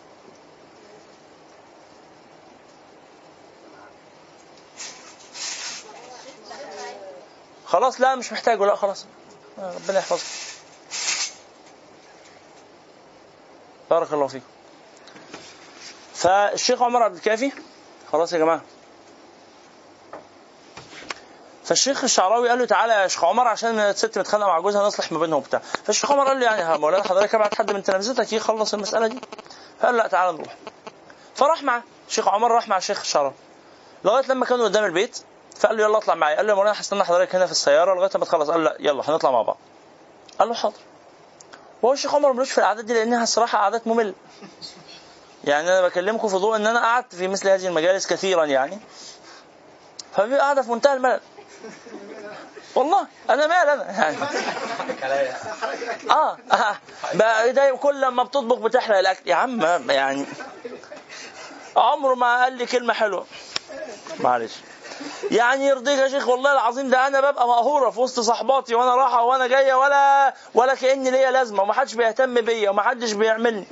خلاص 7.65 8.01
لا 8.01 8.15
مش 8.15 8.31
محتاجه. 8.31 8.65
لا 8.65 8.75
خلاص. 8.75 9.05
ربنا 9.57 9.99
يحفظك 9.99 10.25
بارك 13.89 14.13
الله 14.13 14.27
فيكم. 14.27 14.45
فالشيخ 16.13 16.81
عمر 16.81 17.03
عبد 17.03 17.15
الكافي 17.15 17.51
خلاص 18.11 18.33
يا 18.33 18.37
جماعة. 18.37 18.61
فالشيخ 21.65 22.03
الشعراوي 22.03 22.49
قال 22.49 22.59
له 22.59 22.65
تعالى 22.65 22.93
يا 22.93 23.07
شيخ 23.07 23.23
عمر 23.23 23.47
عشان 23.47 23.79
الست 23.79 24.17
متخانقه 24.17 24.47
مع 24.47 24.59
جوزها 24.59 24.87
نصلح 24.87 25.11
ما 25.11 25.19
بينهم 25.19 25.39
وبتاع. 25.39 25.61
فالشيخ 25.85 26.11
عمر 26.11 26.27
قال 26.27 26.39
له 26.39 26.45
يعني 26.45 26.77
مولانا 26.77 27.03
حضرتك 27.03 27.35
ابعت 27.35 27.55
حد 27.55 27.71
من 27.71 27.83
تلامذتك 27.83 28.33
يخلص 28.33 28.73
المسألة 28.73 29.07
دي. 29.07 29.21
فقال 29.79 29.95
لا 29.97 30.07
تعالى 30.07 30.37
نروح. 30.37 30.55
فراح 31.35 31.63
معاه 31.63 31.83
الشيخ 32.07 32.27
عمر 32.27 32.51
راح 32.51 32.67
مع 32.67 32.77
الشيخ 32.77 32.99
الشعراوي. 32.99 33.33
لغاية 34.05 34.25
لما 34.27 34.45
كانوا 34.45 34.65
قدام 34.65 34.83
البيت 34.83 35.19
فقال 35.59 35.77
له 35.77 35.83
يلا 35.83 35.97
اطلع 35.97 36.15
معايا. 36.15 36.35
قال 36.35 36.45
له 36.45 36.51
يا 36.51 36.57
مولانا 36.57 36.81
هستنى 36.81 37.03
حضرتك 37.03 37.35
هنا 37.35 37.45
في 37.45 37.51
السيارة 37.51 37.95
لغاية 37.95 38.11
ما 38.15 38.25
تخلص. 38.25 38.49
قال 38.49 38.63
لا 38.63 38.75
يلا 38.79 39.09
هنطلع 39.09 39.31
مع 39.31 39.41
بعض. 39.41 39.57
قال 40.39 40.47
له 40.49 40.55
حاضر. 40.55 40.75
وهو 41.81 41.93
الشيخ 41.93 42.15
عمر 42.15 42.33
ملوش 42.33 42.51
في 42.51 42.57
العادات 42.57 42.85
دي 42.85 42.93
لأنها 42.93 43.23
الصراحة 43.23 43.57
عادات 43.57 43.87
مملة. 43.87 44.13
يعني 45.43 45.69
أنا 45.69 45.87
بكلمكم 45.87 46.27
في 46.27 46.35
ضوء 46.35 46.55
إن 46.55 46.67
أنا 46.67 46.79
قعدت 46.79 47.15
في 47.15 47.27
مثل 47.27 47.49
هذه 47.49 47.67
المجالس 47.67 48.07
كثيرا 48.07 48.45
يعني. 48.45 48.79
فبيبقى 50.15 50.39
قاعدة 50.39 50.61
في 50.61 50.71
منتهى 50.71 50.93
الملل. 50.93 51.19
والله 52.75 53.07
أنا 53.29 53.47
مال 53.47 53.69
أنا. 53.69 53.91
يعني 53.91 54.17
آه, 56.11 56.37
آه. 56.51 56.75
بقى 57.13 57.51
ده 57.53 57.75
كل 57.75 58.01
لما 58.01 58.23
بتطبخ 58.23 58.57
بتحرق 58.57 58.97
الأكل. 58.97 59.29
يا 59.29 59.35
عم 59.35 59.61
يعني. 59.89 60.25
عمره 61.77 62.15
ما 62.15 62.43
قال 62.43 62.53
لي 62.53 62.65
كلمة 62.65 62.93
حلوة. 62.93 63.25
معلش. 64.19 64.53
يعني 65.31 65.65
يرضيك 65.67 65.99
يا 65.99 66.07
شيخ 66.07 66.27
والله 66.27 66.51
العظيم 66.53 66.89
ده 66.89 67.07
أنا 67.07 67.21
ببقى 67.31 67.47
مقهورة 67.47 67.89
في 67.89 67.99
وسط 67.99 68.19
صحباتي 68.19 68.75
وأنا 68.75 68.95
رايحه 68.95 69.23
وأنا 69.23 69.47
جاية 69.47 69.73
ولا 69.73 70.33
ولا 70.53 70.75
كأني 70.75 71.11
ليا 71.11 71.31
لازمة 71.31 71.63
ومحدش 71.63 71.93
بيهتم 71.93 72.41
بيا 72.41 72.69
ومحدش 72.69 73.11
بيعملني. 73.11 73.67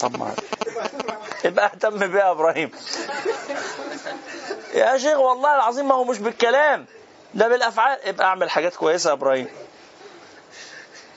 طب 0.00 0.18
ما 0.18 0.34
يبقى 1.44 1.64
أهتم 1.66 1.98
بيها 2.06 2.24
يا 2.26 2.30
إبراهيم. 2.30 2.70
يا 4.76 4.98
شيخ 4.98 5.18
والله 5.18 5.54
العظيم 5.54 5.88
ما 5.88 5.94
هو 5.94 6.04
مش 6.04 6.18
بالكلام. 6.18 6.86
ده 7.34 7.48
بالأفعال. 7.48 7.98
ابقى 8.08 8.26
أعمل 8.26 8.50
حاجات 8.50 8.74
كويسة 8.76 9.08
يا 9.08 9.14
إبراهيم. 9.14 9.48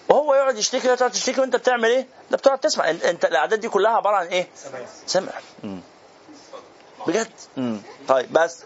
وهو 0.09 0.35
يقعد 0.35 0.57
يشتكي 0.57 0.91
وتقعد 0.91 1.11
تشتكي 1.11 1.41
وأنت 1.41 1.55
بتعمل 1.55 1.89
إيه؟ 1.89 2.07
ده 2.31 2.37
بتقعد 2.37 2.59
تسمع. 2.59 2.89
إنت, 2.89 3.25
الأعداد 3.25 3.59
دي 3.59 3.69
كلها 3.69 3.91
عبارة 3.91 4.15
عن 4.15 4.27
إيه؟ 4.27 4.47
سمع. 5.07 5.31
مم. 5.63 5.79
بجد. 7.07 7.31
طيب 8.07 8.33
بس. 8.33 8.63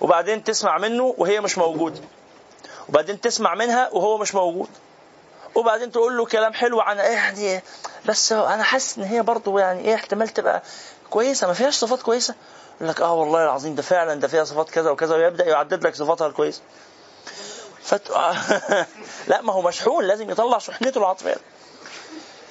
وبعدين 0.00 0.44
تسمع 0.44 0.78
منه 0.78 1.14
وهي 1.18 1.40
مش 1.40 1.58
موجودة. 1.58 2.00
وبعدين 2.88 3.20
تسمع 3.20 3.54
منها 3.54 3.88
وهو 3.92 4.18
مش 4.18 4.34
موجود. 4.34 4.68
وبعدين 5.54 5.92
تقول 5.92 6.16
له 6.16 6.24
كلام 6.26 6.52
حلو 6.52 6.80
عن 6.80 6.96
يعني 6.98 7.62
بس 8.06 8.32
أنا 8.32 8.62
حاسس 8.62 8.98
إن 8.98 9.04
هي 9.04 9.22
برضه 9.22 9.60
يعني 9.60 9.80
إيه 9.84 9.94
احتمال 9.94 10.28
تبقى 10.28 10.62
كويسة. 11.10 11.46
ما 11.46 11.52
فيهاش 11.52 11.74
صفات 11.74 12.02
كويسة. 12.02 12.34
يقول 12.80 12.88
لك 12.88 13.00
آه 13.00 13.14
والله 13.14 13.44
العظيم 13.44 13.74
ده 13.74 13.82
فعلا 13.82 14.14
ده 14.14 14.28
فيها 14.28 14.44
صفات 14.44 14.70
كذا 14.70 14.90
وكذا 14.90 15.16
ويبدأ 15.16 15.44
يعدد 15.46 15.86
لك 15.86 15.94
صفاتها 15.94 16.26
الكويسه 16.26 16.60
فت... 17.82 18.10
لا 19.30 19.40
ما 19.42 19.52
هو 19.52 19.62
مشحون 19.62 20.04
لازم 20.04 20.30
يطلع 20.30 20.58
شحنته 20.58 20.98
العاطفية. 20.98 21.36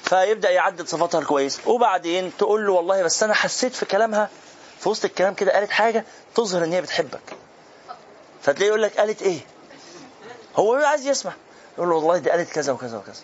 فيبدأ 0.02 0.50
يعدد 0.50 0.88
صفاتها 0.88 1.20
الكويسه 1.20 1.60
وبعدين 1.66 2.32
تقول 2.38 2.66
له 2.66 2.72
والله 2.72 3.02
بس 3.02 3.22
أنا 3.22 3.34
حسيت 3.34 3.74
في 3.74 3.86
كلامها 3.86 4.30
في 4.80 4.88
وسط 4.88 5.04
الكلام 5.04 5.34
كده 5.34 5.52
قالت 5.52 5.70
حاجة 5.70 6.04
تظهر 6.34 6.64
إن 6.64 6.72
هي 6.72 6.82
بتحبك. 6.82 7.20
فتلاقيه 8.42 8.66
يقول 8.68 8.82
لك 8.82 8.98
قالت 8.98 9.22
إيه؟ 9.22 9.40
هو 10.56 10.74
عايز 10.74 11.06
يسمع. 11.06 11.32
يقول 11.78 11.88
له 11.88 11.94
والله 11.94 12.18
دي 12.18 12.30
قالت 12.30 12.50
كذا 12.50 12.72
وكذا 12.72 12.98
وكذا. 12.98 13.22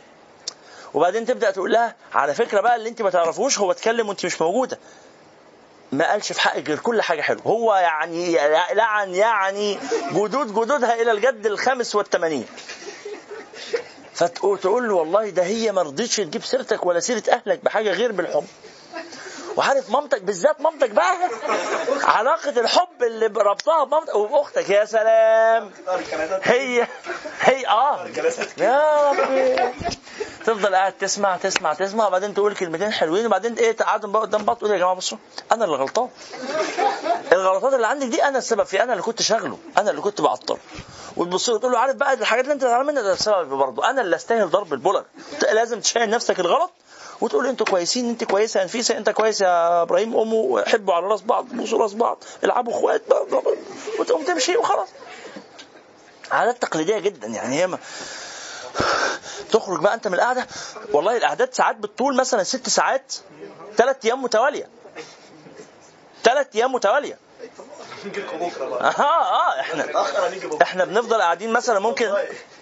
وبعدين 0.95 1.27
تبدأ 1.27 1.51
تقول 1.51 1.73
لها 1.73 1.95
على 2.15 2.35
فكرة 2.35 2.61
بقى 2.61 2.77
اللي 2.77 2.89
أنت 2.89 3.03
ما 3.03 3.11
تعرفوش 3.11 3.59
هو 3.59 3.71
اتكلم 3.71 4.09
وأنت 4.09 4.27
مش 4.27 4.41
موجودة. 4.41 4.79
ما 5.99 6.11
قالش 6.11 6.33
في 6.33 6.41
حقك 6.41 6.69
غير 6.69 6.79
كل 6.79 7.03
حاجة 7.03 7.21
حلوة. 7.23 7.43
هو 7.43 7.75
يعني 7.75 8.35
لعن 8.75 9.15
يعني 9.15 9.79
جدود 10.13 10.47
جدودها 10.49 11.03
إلى 11.03 11.13
الجد 11.13 11.47
الخامس 11.47 11.95
والثمانين 11.95 12.47
فتقول 14.15 14.89
له 14.89 14.95
والله 14.95 15.31
ده 15.31 15.43
هي 15.43 15.73
ما 15.73 15.83
رضيتش 15.83 16.17
تجيب 16.17 16.45
سيرتك 16.45 16.87
ولا 16.87 17.01
سيرة 17.01 17.23
أهلك 17.29 17.65
بحاجة 17.65 17.91
غير 17.93 18.13
بالحب. 18.13 18.45
وعارف 19.57 19.91
مامتك 19.91 20.23
بالذات 20.23 20.61
مامتك 20.61 20.91
بقى؟ 20.91 21.17
علاقة 22.03 22.61
الحب 22.61 23.03
اللي 23.03 23.27
ربطها 23.27 23.85
بمامتك. 23.85 24.15
وبأختك 24.15 24.71
يا 24.71 24.85
سلام. 24.85 25.71
هي 26.43 26.87
هي 27.41 27.67
آه. 27.67 28.07
يا 28.59 29.11
ربي. 29.11 29.57
تفضل 30.47 30.75
قاعد 30.75 30.93
تسمع 30.93 31.37
تسمع 31.37 31.75
تسمع. 31.75 32.07
وبعدين 32.07 32.35
تقول 32.35 32.55
كلمتين 32.55 32.93
حلوين. 32.93 33.27
وبعدين 33.27 33.55
إيه 33.55 33.73
تقعدوا 33.73 34.11
بقى 34.11 34.23
قدام 34.23 34.45
بعض 34.45 34.57
تقول 34.57 34.71
يا 34.71 34.77
جماعة 34.79 34.95
بصوا 34.95 35.19
أنا 35.53 35.65
اللي 35.65 35.77
غلطان. 35.77 36.09
الغلطات 37.33 37.75
اللي 37.75 37.87
عندك 37.87 38.07
دي 38.07 38.25
أنا 38.25 38.39
السبب 38.39 38.65
فيها. 38.65 38.83
أنا 38.83 38.93
اللي 38.93 39.03
كنت 39.03 39.23
شاغله. 39.23 39.59
أنا 39.79 39.91
اللي 39.91 40.01
كنت 40.01 40.21
بعطله 40.21 40.59
وتبص 41.17 41.49
له 41.49 41.59
تقول 41.59 41.73
له 41.73 41.79
عارف 41.79 41.97
بقى 41.97 42.13
الحاجات 42.13 42.45
اللي 42.45 42.55
أنت 42.55 42.63
زعلان 42.63 42.87
منها 42.87 43.03
ده 43.03 43.13
السبب 43.13 43.49
برضه. 43.49 43.91
أنا 43.91 44.01
اللي 44.03 44.17
أستاهل 44.17 44.51
ضرب 44.51 44.73
البولر. 44.73 45.05
لازم 45.53 45.81
تشيل 45.81 46.11
نفسك 46.11 46.41
الغلط. 46.41 46.71
وتقول 47.21 47.47
أنتوا 47.47 47.67
كويسين 47.67 48.09
انت 48.09 48.25
كويسة 48.25 48.61
يا 48.61 48.65
نفيسه 48.65 48.97
انت 48.99 49.11
كويس 49.11 49.41
يا 49.41 49.83
إبراهيم. 49.83 50.15
قوموا 50.15 50.69
حبوا 50.69 50.95
على 50.95 51.07
راس 51.07 51.23
بعض 51.23 51.45
بوسوا 51.49 51.79
راس 51.79 51.95
بعض 51.95 52.25
العبوا 52.45 52.73
اخوات 52.73 53.03
وتقوم 53.99 54.25
تمشي 54.25 54.57
وخلاص. 54.57 54.89
عادات 56.31 56.63
تقليدية 56.63 56.99
جدا 56.99 57.27
يعني 57.27 57.55
هي 57.61 57.67
ما 57.67 57.79
تخرج 59.51 59.81
بقى 59.81 59.95
انت 59.95 60.09
من 60.09 60.15
القعدة. 60.15 60.47
والله 60.93 61.17
القعدات 61.17 61.55
ساعات 61.55 61.77
بالطول 61.77 62.17
مثلا 62.17 62.43
ست 62.43 62.69
ساعات 62.69 63.15
ثلاث 63.77 63.97
أيام 64.05 64.23
متوالية. 64.23 64.69
ثلاث 66.25 66.47
أيام 66.55 66.73
متوالية. 66.73 67.19
آه 68.81 69.01
آه 69.01 69.61
إحنا 69.61 69.87
إحنا 70.63 70.85
بنفضل 70.85 71.21
قاعدين 71.23 71.53
مثلا 71.53 71.79
ممكن 71.79 72.13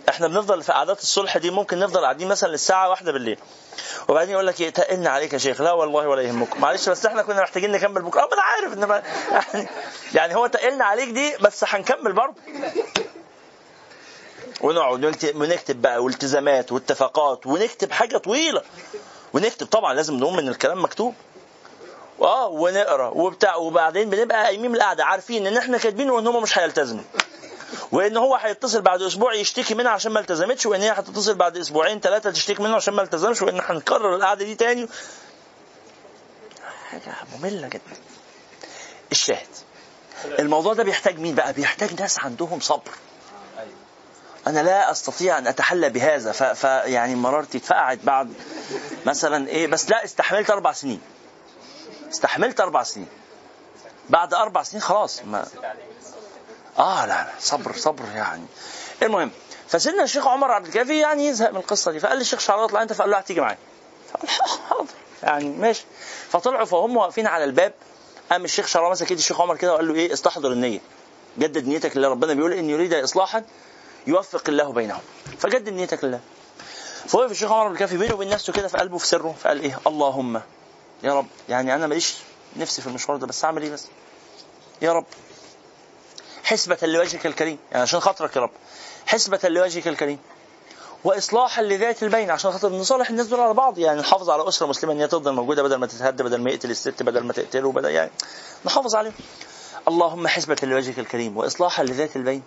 إحنا 0.09 0.29
بنفضل 0.29 0.63
في 0.63 0.73
قعدات 0.73 1.01
الصلح 1.01 1.39
دي 1.39 1.51
ممكن 1.51 1.79
نفضل 1.79 2.01
قاعدين 2.01 2.29
مثلا 2.29 2.49
للساعة 2.49 2.91
واحدة 2.91 3.13
بالليل. 3.13 3.39
وبعدين 4.09 4.33
يقول 4.33 4.47
لك 4.47 4.61
إيه 4.61 4.71
تقلنا 4.71 5.11
عليك 5.11 5.33
يا 5.33 5.39
شيخ. 5.39 5.61
لا 5.61 5.73
والله 5.73 6.09
ولا 6.09 6.23
يهمكم. 6.23 6.61
معلش 6.61 6.89
بس 6.89 7.07
إحنا 7.07 7.23
كنا 7.23 7.43
محتاجين 7.43 7.73
نكمل 7.73 8.03
بكرة. 8.03 8.21
آه 8.21 8.29
أنا 8.33 8.43
عارف 8.43 8.73
إن 8.73 8.85
ما- 8.85 9.03
يعني 9.33 9.69
يعني 10.15 10.35
هو 10.35 10.47
تقلنا 10.47 10.85
عليك 10.85 11.09
دي 11.09 11.37
بس 11.41 11.65
هنكمل 11.69 12.13
برضه. 12.13 12.35
ونقعد 14.61 15.05
ونكتب- 15.05 15.37
ونكتب 15.41 15.83
بقى 15.83 16.03
والتزامات 16.05 16.73
واتفاقات 16.73 17.47
ونكتب 17.47 17.93
حاجة 17.93 18.17
طويلة. 18.17 18.63
ونكتب 19.33 19.67
طبعا 19.67 19.95
لازم 19.95 20.15
نقوم 20.15 20.37
من 20.37 20.49
الكلام 20.49 20.83
مكتوب. 20.85 21.15
آه 22.23 22.47
ونقرأ. 22.47 23.09
وبتاع 23.09 23.57
وبعدين 23.57 24.11
بنبقى 24.11 24.45
قايمين 24.45 24.75
القعدة 24.75 25.05
عارفين 25.05 25.47
إن 25.47 25.57
إحنا 25.57 25.79
كاتبينه 25.79 26.13
وإن 26.13 26.27
هم 26.27 26.43
مش 26.43 26.59
هيلتزموا. 26.59 27.05
وإن 27.93 28.17
هو 28.17 28.35
هيتصل 28.37 28.81
بعد 28.83 29.03
أسبوع 29.03 29.35
يشتكي 29.35 29.75
منها 29.75 29.91
عشان 29.91 30.13
ما 30.13 30.21
التزمتش 30.21 30.67
وإن 30.67 30.81
هي 30.81 30.91
هتتصل 30.91 31.35
بعد 31.35 31.57
أسبوعين 31.57 32.01
ثلاثة 32.01 32.31
تشتكي 32.31 32.63
منه 32.63 32.77
عشان 32.77 32.95
ما 32.95 33.03
التزمش 33.03 33.43
وإن 33.43 33.61
هنكرر 33.61 34.17
القعدة 34.17 34.45
دي 34.45 34.55
تاني. 34.55 34.89
حاجة 36.91 37.15
مملة 37.39 37.69
جدا. 37.69 37.97
الشاهد. 39.13 39.47
الموضوع 40.25 40.75
ده 40.75 40.83
بيحتاج 40.83 41.19
مين 41.19 41.35
بقى؟ 41.35 41.53
بيحتاج 41.53 42.01
ناس 42.01 42.19
عندهم 42.19 42.61
صبر. 42.61 42.91
أنا 44.47 44.63
لا 44.63 44.91
أستطيع 44.91 45.39
أن 45.39 45.47
أتحلى 45.47 45.89
بهذا 45.91 46.33
ف... 46.33 46.43
ف... 46.43 46.65
يعني 46.65 47.15
مرارتي 47.15 47.59
اتفقعت 47.59 47.99
بعد 48.05 48.33
مثلا 49.07 49.49
إيه 49.49 49.67
بس 49.67 49.91
لا 49.91 50.05
استحملت 50.05 50.51
أربع 50.51 50.73
سنين. 50.73 51.01
استحملت 52.13 52.61
أربع 52.61 52.83
سنين. 52.83 53.09
بعد 54.11 54.35
أربع 54.35 54.63
سنين 54.63 54.83
خلاص 54.83 55.23
ما 55.25 55.47
آه 56.79 57.07
لا 57.07 57.13
لا 57.13 57.31
صبر 57.41 57.73
صبر 57.77 58.05
يعني. 58.15 58.45
المهم 59.03 59.31
فسيدنا 59.69 60.03
الشيخ 60.03 60.27
عمر 60.27 60.51
عبد 60.51 60.67
الكافي 60.67 61.01
يعني 61.01 61.27
يزهق 61.27 61.51
من 61.51 61.57
القصة 61.57 61.93
دي 61.93 62.01
فقال 62.01 62.19
للشيخ 62.19 62.41
شعراوي 62.41 62.65
اطلع 62.65 62.83
أنت؟ 62.83 62.93
فقال 62.93 63.11
له 63.11 63.17
هتيجي 63.19 63.41
معايا. 63.41 63.59
فقال 64.13 64.29
حاضر 64.69 64.87
يعني 65.23 65.49
ماشي. 65.49 65.85
فطلعوا 66.31 66.65
فهم 66.65 66.97
واقفين 66.97 67.27
على 67.27 67.45
الباب 67.45 67.73
قام 68.31 68.45
الشيخ 68.45 68.67
شعراوي 68.67 68.91
مسك 68.93 69.11
إيد 69.11 69.19
الشيخ 69.19 69.41
عمر 69.41 69.57
كده 69.57 69.73
وقال 69.73 69.89
له 69.89 69.95
إيه 69.95 70.13
استحضر 70.13 70.53
النية. 70.53 70.81
جدد 71.39 71.67
نيتك 71.69 71.97
اللي 71.97 72.07
ربنا 72.09 72.35
بيقول 72.35 72.53
إن 72.53 72.71
يريد 72.71 72.95
اصلاحا 72.95 73.45
يوفق 74.07 74.43
الله 74.49 74.73
بينهم. 74.73 75.01
فجدد 75.39 75.69
نيتك 75.69 76.05
لله. 76.05 76.21
فوقف 77.07 77.31
الشيخ 77.31 77.53
عمر 77.53 77.67
بن 77.69 77.73
الكافي 77.73 77.97
بينه 77.97 78.15
وبين 78.15 78.29
نفسه 78.29 78.53
كده 78.53 78.69
في 78.69 78.77
قلبه 78.79 78.99
في 78.99 79.07
سره 79.07 79.35
فقال 79.43 79.61
إيه 79.61 79.79
اللهم 79.87 80.43
يا 81.05 81.15
رب. 81.15 81.27
يعني 81.49 81.75
أنا 81.75 81.87
ماليش 81.87 82.17
نفسي 82.57 82.83
في 82.83 82.87
المشوار 82.87 83.19
ده 83.19 83.27
بس 83.27 83.45
أعمل 83.45 83.63
إيه 83.63 83.71
بس؟ 83.71 83.85
يا 84.83 84.93
رب. 84.93 85.05
حسبة 86.45 86.79
لوجهك 86.83 87.27
الكريم. 87.27 87.59
يعني 87.71 87.83
عشان 87.83 88.01
خاطرك 88.01 88.37
يا 88.37 88.41
رب. 88.41 88.51
حسبة 89.07 89.41
لوجهك 89.45 89.89
الكريم. 89.89 90.19
وإصلاحا 91.05 91.63
لذات 91.63 92.03
البين. 92.03 92.31
عشان 92.31 92.53
خاطر 92.53 92.69
نصالح 92.69 93.11
الناس 93.11 93.27
دول 93.27 93.41
على 93.41 93.55
بعض. 93.55 93.79
يعني 93.79 94.01
نحافظ 94.01 94.31
على 94.31 94.49
أسرة 94.49 94.67
مسلمة 94.67 94.93
إن 94.93 95.01
هي 95.01 95.09
تفضل 95.09 95.33
موجودة 95.33 95.63
بدل 95.63 95.77
ما 95.77 95.87
تتهد 95.87 96.23
بدل 96.23 96.41
ما 96.41 96.51
يقتل 96.51 96.71
الست 96.71 97.03
بدل 97.03 97.21
ما 97.25 97.33
تقتله 97.33 97.73
بدل 97.73 97.91
يعني 97.91 98.11
نحافظ 98.65 98.95
عليهم. 98.95 99.15
اللهم 99.89 100.29
حسبة 100.29 100.57
لوجهك 100.63 100.99
الكريم. 100.99 101.37
وإصلاحا 101.37 101.85
لذات 101.85 102.17
البين. 102.17 102.43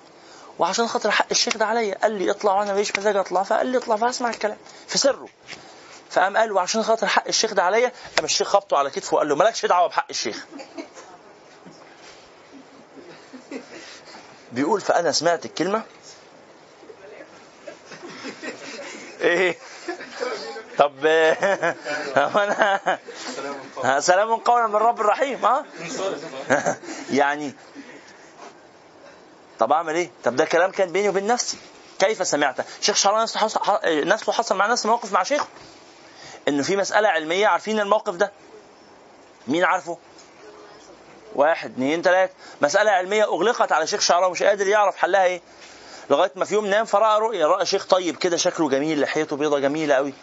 وعشان 0.60 0.88
خاطر 0.88 1.12
حق 1.12 1.28
الشيخ 1.32 1.58
ده 1.58 1.66
عليا. 1.66 1.98
قال 2.02 2.12
لي 2.12 2.32
اطلع 2.32 2.60
وأنا 2.60 2.74
ماليش 2.74 2.92
مزاج 2.98 3.16
أطلع. 3.16 3.44
فقال 3.44 3.68
لي 3.68 3.78
اطلع 3.78 3.96
فأسمع 3.96 4.30
الكلام. 4.30 4.58
في 4.88 4.98
سره. 4.98 5.28
فقام 6.16 6.38
قال 6.38 6.52
وعشان 6.52 6.84
خاطر 6.84 7.08
حق 7.08 7.28
الشيخ 7.28 7.54
ده 7.54 7.64
عليا 7.64 7.92
قام 8.16 8.26
الشيخ 8.26 8.48
خبطه 8.48 8.78
على 8.78 8.90
كتفه 8.90 9.16
وقال 9.16 9.30
له 9.30 9.36
مالكش 9.36 9.66
دعوة 9.66 9.88
بحق 9.88 10.06
الشيخ. 10.10 10.46
بيقول 14.52 14.82
فأنا 14.82 15.12
سمعت 15.12 15.46
الكلمة. 15.46 15.84
إيه؟ 19.22 19.58
طب 20.78 21.06
أنا 21.06 21.76
سلام 24.00 24.36
قولا 24.36 24.68
من 24.68 24.76
رب 24.76 25.02
الرحيم 25.02 25.46
ها 25.46 25.66
يعني 27.12 27.56
طب 29.60 29.72
أعمل 29.72 29.96
إيه؟ 29.96 30.12
طب 30.24 30.36
ده 30.36 30.46
كلام 30.46 30.72
كان 30.72 30.92
بيني 30.92 31.10
وبين 31.10 31.28
نفسي. 31.28 31.58
كيف 32.00 32.28
سمعته 32.28 32.64
شيخ 32.82 32.96
شعراوي 32.96 33.24
نفسه 33.24 33.40
حصل, 34.32 34.56
مع 34.56 34.68
نفس 34.68 34.86
موقف 34.86 35.12
مع 35.12 35.24
شيخه. 35.24 35.48
إنه 36.48 36.64
في 36.64 36.76
مسألة 36.76 37.08
علمية 37.10 37.48
عارفين 37.48 37.80
الموقف 37.80 38.16
ده؟ 38.16 38.32
مين 39.48 39.64
عارفه؟ 39.64 39.98
واحد 41.36 41.72
اثنين 41.72 42.02
ثلاثة 42.02 42.34
مسألة 42.62 42.92
علمية 42.92 43.24
أغلقت 43.24 43.72
على 43.72 43.88
شيخ 43.88 44.02
شعراوي 44.02 44.32
مش 44.32 44.44
قادر 44.44 44.68
يعرف 44.68 44.96
حلها 44.98 45.24
إيه. 45.24 45.42
لغاية 46.10 46.32
ما 46.36 46.46
في 46.46 46.54
يوم 46.54 46.66
نام 46.66 46.86
فرأى 46.86 47.20
رؤية. 47.20 47.46
رأى 47.46 47.66
شيخ 47.66 47.86
طيب 47.86 48.16
كده 48.18 48.38
شكله 48.38 48.70
جميل 48.70 49.02
لحيته 49.02 49.36
بيضة 49.36 49.60
جميلة 49.60 49.96
قوي 49.96 50.14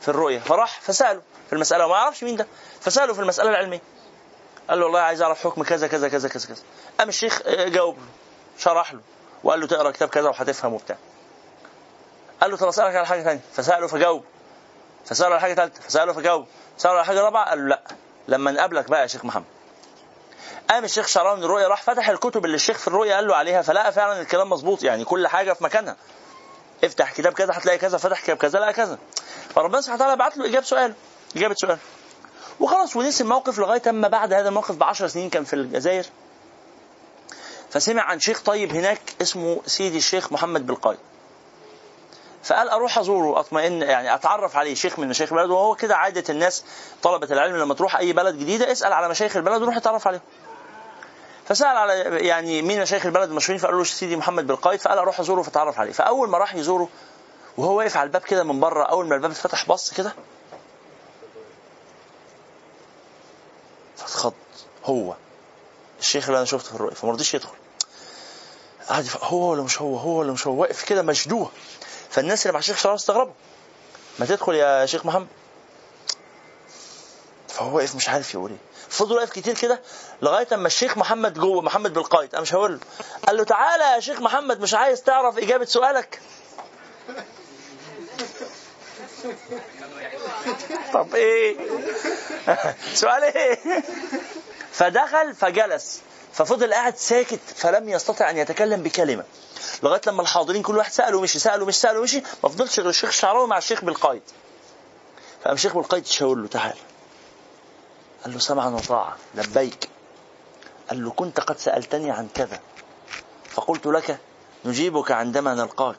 في 0.00 0.08
الرؤية. 0.08 0.38
فراح 0.38 0.80
فسأله 0.80 1.22
في 1.46 1.52
المسألة 1.52 1.86
وما 1.86 1.96
يعرفش 1.96 2.24
مين 2.24 2.36
ده. 2.36 2.46
فسأله 2.80 3.14
في 3.14 3.20
المسألة 3.20 3.50
العلمية. 3.50 3.80
قال 4.70 4.78
له 4.78 4.84
والله 4.84 5.00
عايز 5.00 5.22
أعرف 5.22 5.44
حكم 5.44 5.62
كذا 5.62 5.86
كذا 5.86 6.08
كذا 6.08 6.28
كذا 6.28 6.48
كذا. 6.48 6.62
قام 6.98 7.08
الشيخ 7.08 7.42
جاوب 7.48 7.96
له 7.96 8.04
شرح 8.58 8.92
له 8.92 9.00
وقال 9.44 9.60
له 9.60 9.66
تقرأ 9.66 9.90
كتاب 9.90 10.08
كذا 10.08 10.28
وهتفهم 10.28 10.74
وبتاع. 10.74 10.96
قال 12.40 12.50
له 12.50 12.56
طب 12.56 12.68
أسألك 12.68 12.96
على 12.96 13.06
حاجة 13.06 13.22
ثانية 13.22 13.40
فسأله 13.52 13.86
فجاوب. 13.86 14.24
فساله 15.06 15.30
على 15.30 15.40
حاجة 15.40 15.54
ثالثه 15.54 15.80
فساله 15.82 16.12
فجاوب 16.12 16.46
ساله 16.78 16.94
على 16.94 17.04
حاجة 17.04 17.20
رابعة 17.20 17.48
قال 17.48 17.58
له 17.58 17.64
لا. 17.68 17.80
لما 18.28 18.50
نقابلك 18.50 18.88
بقى 18.90 19.02
يا 19.02 19.06
شيخ 19.06 19.24
محمد. 19.24 19.44
قام 20.70 20.84
الشيخ 20.84 21.06
شعراوي 21.06 21.36
من 21.38 21.44
الرؤيا 21.44 21.68
راح 21.68 21.82
فتح 21.82 22.08
الكتب 22.08 22.44
اللي 22.44 22.54
الشيخ 22.54 22.78
في 22.78 22.88
الرؤيا 22.88 23.14
قال 23.14 23.26
له 23.26 23.36
عليها 23.36 23.62
فلقى 23.62 23.92
فعلا 23.92 24.20
الكلام 24.20 24.50
مظبوط 24.50 24.82
يعني 24.82 25.04
كل 25.04 25.28
حاجة 25.28 25.52
في 25.52 25.64
مكانها. 25.64 25.96
افتح 26.84 27.12
كتاب 27.12 27.32
كذا 27.32 27.52
هتلاقي 27.58 27.78
كذا 27.78 27.98
فتح 27.98 28.20
كتاب 28.20 28.36
كذا 28.36 28.58
لقى 28.58 28.72
كذا. 28.72 28.98
فربنا 29.54 29.80
سبحانه 29.80 30.02
وتعالى 30.02 30.16
بعت 30.18 30.36
له 30.36 30.46
إجابة 30.46 30.64
سؤال 30.66 30.94
إجابة 31.36 31.54
سؤال. 31.54 31.78
وخلاص 32.60 32.96
ونسي 32.96 33.22
الموقف 33.22 33.58
لغاية 33.58 33.82
أما 33.88 34.08
بعد 34.08 34.32
هذا 34.32 34.48
الموقف 34.48 34.74
ب 34.74 34.82
10 34.82 35.06
سنين 35.06 35.30
كان 35.30 35.44
في 35.44 35.52
الجزائر. 35.56 36.04
فسمع 37.70 38.02
عن 38.02 38.20
شيخ 38.20 38.42
طيب 38.42 38.72
هناك 38.72 39.00
اسمه 39.22 39.60
سيدي 39.66 39.98
الشيخ 39.98 40.32
محمد 40.32 40.66
بالقاي. 40.66 40.96
فقال 42.44 42.68
أروح 42.68 42.98
أزوره 42.98 43.40
اطمئن 43.40 43.82
يعني 43.82 44.14
أتعرف 44.14 44.56
عليه 44.56 44.74
شيخ 44.74 44.98
من 44.98 45.08
مشايخ 45.08 45.32
البلد 45.32 45.50
وهو 45.50 45.74
كده 45.74 45.96
عادة 45.96 46.24
الناس 46.28 46.64
طلبة 47.02 47.26
العلم 47.30 47.56
لما 47.56 47.74
تروح 47.74 47.96
أي 47.96 48.12
بلد 48.12 48.38
جديدة 48.38 48.72
اسأل 48.72 48.92
على 48.92 49.08
مشايخ 49.08 49.36
البلد 49.36 49.62
وروح 49.62 49.76
اتعرف 49.76 50.06
عليهم. 50.06 50.22
فسأل 51.48 51.76
على 51.76 51.98
يعني 52.26 52.62
مين 52.62 52.82
مشايخ 52.82 53.06
البلد 53.06 53.28
المشهورين؟ 53.30 53.60
فقالوا 53.62 53.78
له 53.78 53.84
سيدي 53.84 54.16
محمد 54.16 54.46
بالقايد 54.46 54.80
فقال 54.80 54.98
أروح 54.98 55.20
أزوره 55.20 55.42
فتعرف 55.42 55.78
عليه. 55.80 55.92
فأول 55.92 56.28
ما 56.28 56.38
راح 56.38 56.54
يزوره 56.54 56.88
وهو 57.56 57.78
واقف 57.78 57.96
على 57.96 58.06
الباب 58.06 58.22
كده 58.22 58.44
من 58.44 58.60
بره 58.60 58.82
أول 58.82 59.06
ما 59.06 59.14
الباب 59.14 59.30
اتفتح 59.30 59.68
بص 59.68 59.94
كده 59.94 60.12
فاتخض 63.96 64.32
هو. 64.84 65.14
الشيخ 66.00 66.26
اللي 66.26 66.36
أنا 66.38 66.46
شفته 66.46 66.68
في 66.68 66.74
الرؤيا 66.74 66.94
فما 66.94 67.12
رضيش 67.12 67.34
يدخل. 67.34 67.54
قعد 68.88 69.08
هو 69.22 69.50
ولا 69.50 69.62
مش 69.62 69.82
هو؟ 69.82 69.96
هو 69.96 70.18
ولا 70.18 70.32
مش 70.32 70.46
هو؟ 70.46 70.60
واقف 70.60 70.84
كده 70.84 71.02
مشدوه. 71.02 71.50
فالناس 72.12 72.42
اللي 72.46 72.52
مع 72.52 72.58
الشيخ 72.58 72.78
شرف 72.78 72.94
استغربوا. 72.94 73.32
ما 74.18 74.26
تدخل 74.26 74.54
يا 74.54 74.86
شيخ 74.86 75.06
محمد. 75.06 75.26
فهو 77.48 77.76
واقف 77.76 77.94
مش 77.94 78.08
عارف 78.08 78.34
يقول 78.34 78.50
إيه. 78.50 78.58
فضل 78.88 79.16
واقف 79.16 79.30
كتير 79.30 79.54
كده 79.54 79.80
لغاية 80.22 80.48
أما 80.52 80.66
الشيخ 80.66 80.98
محمد 80.98 81.38
جوه 81.38 81.62
محمد 81.62 81.92
بالقايد 81.94 82.32
أنا 82.32 82.42
مش 82.42 82.54
هقول 82.54 82.72
له. 82.72 82.80
قال 83.26 83.36
له 83.36 83.44
تعالى 83.44 83.84
يا 83.84 84.00
شيخ 84.00 84.20
محمد 84.20 84.60
مش 84.60 84.74
عايز 84.74 85.02
تعرف 85.02 85.38
إجابة 85.38 85.64
سؤالك. 85.64 86.20
طب 90.94 91.14
إيه؟ 91.14 91.56
سؤال 92.94 93.22
إيه؟ 93.22 93.58
فدخل 94.78 95.34
فجلس. 95.34 96.00
ففضل 96.32 96.74
قاعد 96.74 96.96
ساكت 96.96 97.40
فلم 97.56 97.88
يستطع 97.88 98.30
أن 98.30 98.36
يتكلم 98.36 98.82
بكلمة. 98.82 99.24
لغاية 99.82 100.00
لما 100.06 100.22
الحاضرين 100.22 100.62
كل 100.62 100.76
واحد 100.76 100.92
سأله 100.92 101.20
مشي 101.20 101.38
سأله 101.38 101.64
مش 101.64 101.76
سأله 101.76 102.02
مشي 102.02 102.22
ما 102.44 102.48
فضلش 102.48 102.80
غير 102.80 102.88
الشيخ 102.88 103.08
الشعراوي 103.08 103.48
مع 103.48 103.58
الشيخ 103.58 103.84
بالقايد. 103.84 104.22
فقام 105.42 105.54
الشيخ 105.54 105.74
بالقايد 105.74 106.06
شاور 106.06 106.36
له 106.36 106.48
تعال. 106.48 106.76
قال 108.24 108.32
له 108.32 108.38
سمعا 108.38 108.68
وطاعة 108.68 109.16
لبيك. 109.34 109.88
قال 110.90 111.04
له 111.04 111.10
كنت 111.10 111.40
قد 111.40 111.58
سألتني 111.58 112.10
عن 112.10 112.28
كذا. 112.34 112.60
فقلت 113.48 113.86
لك 113.86 114.18
نجيبك 114.64 115.10
عندما 115.10 115.54
نلقاك. 115.54 115.98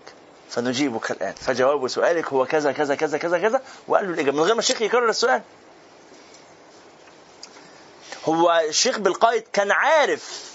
فنجيبك 0.49 1.11
الآن. 1.11 1.33
فجواب 1.33 1.87
سؤالك 1.87 2.27
هو 2.27 2.45
كذا 2.45 2.71
كذا 2.71 2.95
كذا 2.95 3.17
كذا 3.17 3.39
كذا. 3.39 3.61
وقال 3.87 4.05
له 4.05 4.13
الإجابة. 4.13 4.37
من 4.37 4.43
غير 4.43 4.53
ما 4.53 4.59
الشيخ 4.59 4.81
يكرر 4.81 5.09
السؤال. 5.09 5.41
هو 8.25 8.61
الشيخ 8.69 8.97
بالقايد 8.99 9.43
كان 9.53 9.71
عارف 9.71 10.53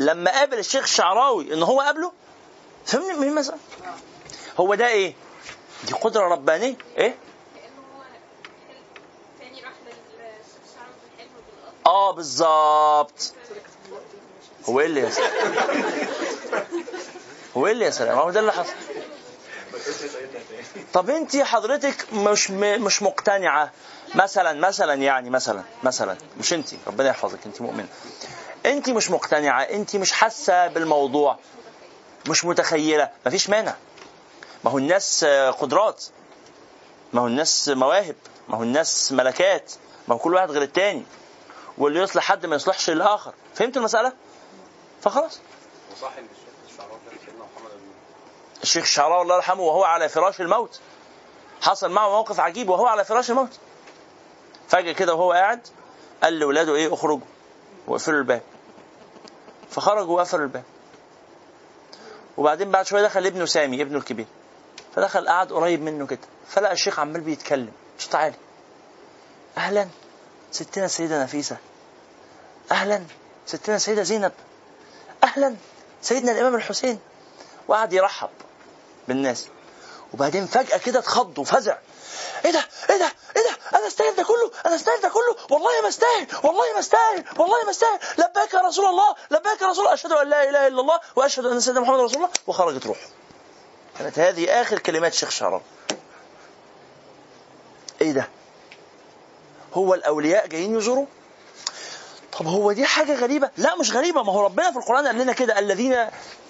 لما 0.00 0.30
قابل 0.30 0.58
الشيخ 0.58 0.82
الشعراوي 0.82 1.54
إن 1.54 1.62
هو 1.62 1.80
قابله؟ 1.80 2.12
فهمني 2.86 3.12
من 3.14 3.34
مثلا 3.34 3.56
هو 4.60 4.74
ده 4.74 4.86
إيه؟ 4.88 5.14
دي 5.84 5.92
قدرة 5.94 6.28
ربانية. 6.28 6.76
إيه؟ 6.98 7.16
آه 11.86 12.10
بالظبط 12.12 13.32
هو 14.68 14.80
إيه 14.80 14.86
اللي 14.86 15.00
يا 15.00 15.10
سلام 15.10 15.54
هو 17.56 17.66
إيه 17.66 17.72
اللي 17.72 17.84
يا 17.84 17.90
سلام 17.90 18.18
هو 18.18 18.30
ده 18.30 18.40
اللي 18.40 18.52
حصل. 18.52 18.72
طب 20.92 21.10
انت 21.10 21.36
حضرتك 21.36 22.12
مش 22.12 22.50
مش 22.50 23.02
مقتنعة 23.02 23.72
مثلا 24.14 24.52
مثلا 24.68 24.94
يعني 24.94 25.30
مثلا 25.30 25.62
مثلا. 25.82 26.16
مش 26.38 26.52
انت 26.52 26.68
ربنا 26.86 27.08
يحفظك 27.08 27.38
انت 27.46 27.60
مؤمنه 27.60 27.88
انت 28.66 28.90
مش 28.90 29.10
مقتنعة 29.10 29.62
انت 29.62 29.96
مش 29.96 30.12
حاسة 30.12 30.66
بالموضوع 30.66 31.38
مش 32.28 32.44
متخيلة. 32.44 33.10
مفيش 33.26 33.50
مانع. 33.50 33.74
ما 34.64 34.70
هو 34.70 34.78
الناس 34.78 35.24
قدرات. 35.58 36.04
ما 37.12 37.20
هو 37.20 37.26
الناس 37.26 37.68
مواهب. 37.68 38.16
ما 38.48 38.56
هو 38.58 38.62
الناس 38.62 39.12
ملكات. 39.12 39.72
ما 40.08 40.14
هو 40.14 40.18
كل 40.18 40.34
واحد 40.34 40.50
غير 40.50 40.62
التاني. 40.62 41.06
واللي 41.78 42.00
يصلح 42.00 42.24
حد 42.24 42.46
ما 42.46 42.56
يصلحش 42.56 42.90
الآخر. 42.90 43.32
فهمت 43.54 43.76
المسألة؟ 43.76 44.12
فخلاص. 45.02 45.40
الشيخ 45.92 46.12
الشيخ 48.62 48.82
الشعراوي 48.82 49.22
الله 49.22 49.36
يرحمه 49.36 49.62
وهو 49.62 49.84
على 49.84 50.08
فراش 50.08 50.40
الموت. 50.40 50.80
حصل 51.62 51.90
معه 51.90 52.08
موقف 52.08 52.40
عجيب 52.40 52.68
وهو 52.68 52.86
على 52.86 53.04
فراش 53.04 53.30
الموت. 53.30 53.58
فجأة 54.68 54.92
كده 54.92 55.14
وهو 55.14 55.32
قاعد 55.32 55.60
قال 56.22 56.38
لولاده 56.38 56.74
إيه 56.74 56.94
اخرجوا 56.94 57.26
واقفلوا 57.86 58.18
الباب. 58.18 58.42
فخرجوا 59.70 60.16
وقفلوا 60.16 60.42
الباب. 60.42 60.64
وبعدين 62.36 62.70
بعد 62.70 62.86
شوية 62.86 63.02
دخل 63.02 63.26
ابنه 63.26 63.46
سامي 63.46 63.82
ابنه 63.82 63.98
الكبير. 63.98 64.26
فدخل 64.94 65.28
قعد 65.28 65.52
قريب 65.52 65.82
منه 65.82 66.06
كده. 66.06 66.18
فلقى 66.48 66.72
الشيخ 66.72 66.98
عمال 66.98 67.20
بيتكلم. 67.20 67.72
صوت 67.98 68.14
عالي 68.14 68.36
أهلا 69.56 69.88
ستنا 70.52 70.84
السيدة 70.84 71.22
نفيسة. 71.22 71.56
أهلا 72.72 73.04
ستنا 73.46 73.76
السيدة 73.76 74.02
زينب. 74.02 74.32
أهلا 75.24 75.56
سيدنا 76.02 76.32
الإمام 76.32 76.54
الحسين. 76.54 76.98
وقعد 77.68 77.92
يرحب 77.92 78.30
بالناس. 79.08 79.48
وبعدين 80.14 80.46
فجأة 80.46 80.78
كده 80.78 80.98
اتخض 80.98 81.38
وفزع. 81.38 81.76
إيه 82.44 82.50
ده؟ 82.50 82.64
إيه 82.90 82.96
ده؟ 82.96 83.12
إيه 83.36 83.42
ده؟ 83.42 83.78
أنا 83.78 83.86
استاهل 83.86 84.14
ده 84.16 84.22
كله؟ 84.22 84.50
أنا 84.66 84.74
استاهل 84.74 85.00
ده 85.00 85.08
كله؟ 85.08 85.36
والله 85.50 85.70
ما 85.82 85.88
استاهل 85.88 86.26
والله 86.44 86.72
ما 86.74 86.78
استاهل 86.78 87.24
والله 87.36 87.64
ما 87.64 87.70
استاهل. 87.70 87.98
لبيك 88.18 88.54
يا 88.54 88.60
رسول 88.60 88.86
الله 88.86 89.14
لبيك 89.30 89.62
يا 89.62 89.66
رسول 89.66 89.84
الله. 89.84 89.94
أشهد 89.94 90.12
أن 90.12 90.28
لا 90.28 90.48
إله 90.48 90.66
إلا 90.66 90.80
الله 90.80 91.00
وأشهد 91.16 91.46
أن 91.46 91.60
سيدنا 91.60 91.80
محمد 91.80 92.00
رسول 92.00 92.16
الله. 92.16 92.30
وخرجت 92.46 92.86
روحه. 92.86 93.06
كانت 93.98 94.18
هذه 94.18 94.60
آخر 94.62 94.78
كلمات 94.78 95.12
الشيخ 95.12 95.30
شعراوي 95.30 95.62
إيه 98.00 98.12
ده؟ 98.12 98.28
هو 99.74 99.94
الأولياء 99.94 100.46
جايين 100.46 100.78
يزوروا؟ 100.78 101.06
طب 102.38 102.46
هو 102.46 102.72
دي 102.72 102.84
حاجة 102.86 103.14
غريبة؟ 103.14 103.50
لا 103.56 103.76
مش 103.76 103.92
غريبة. 103.92 104.22
ما 104.22 104.32
هو 104.32 104.44
ربنا 104.44 104.70
في 104.70 104.78
القرآن 104.78 105.06
قال 105.06 105.18
لنا 105.18 105.32
كده 105.32 105.58
الذين 105.58 105.92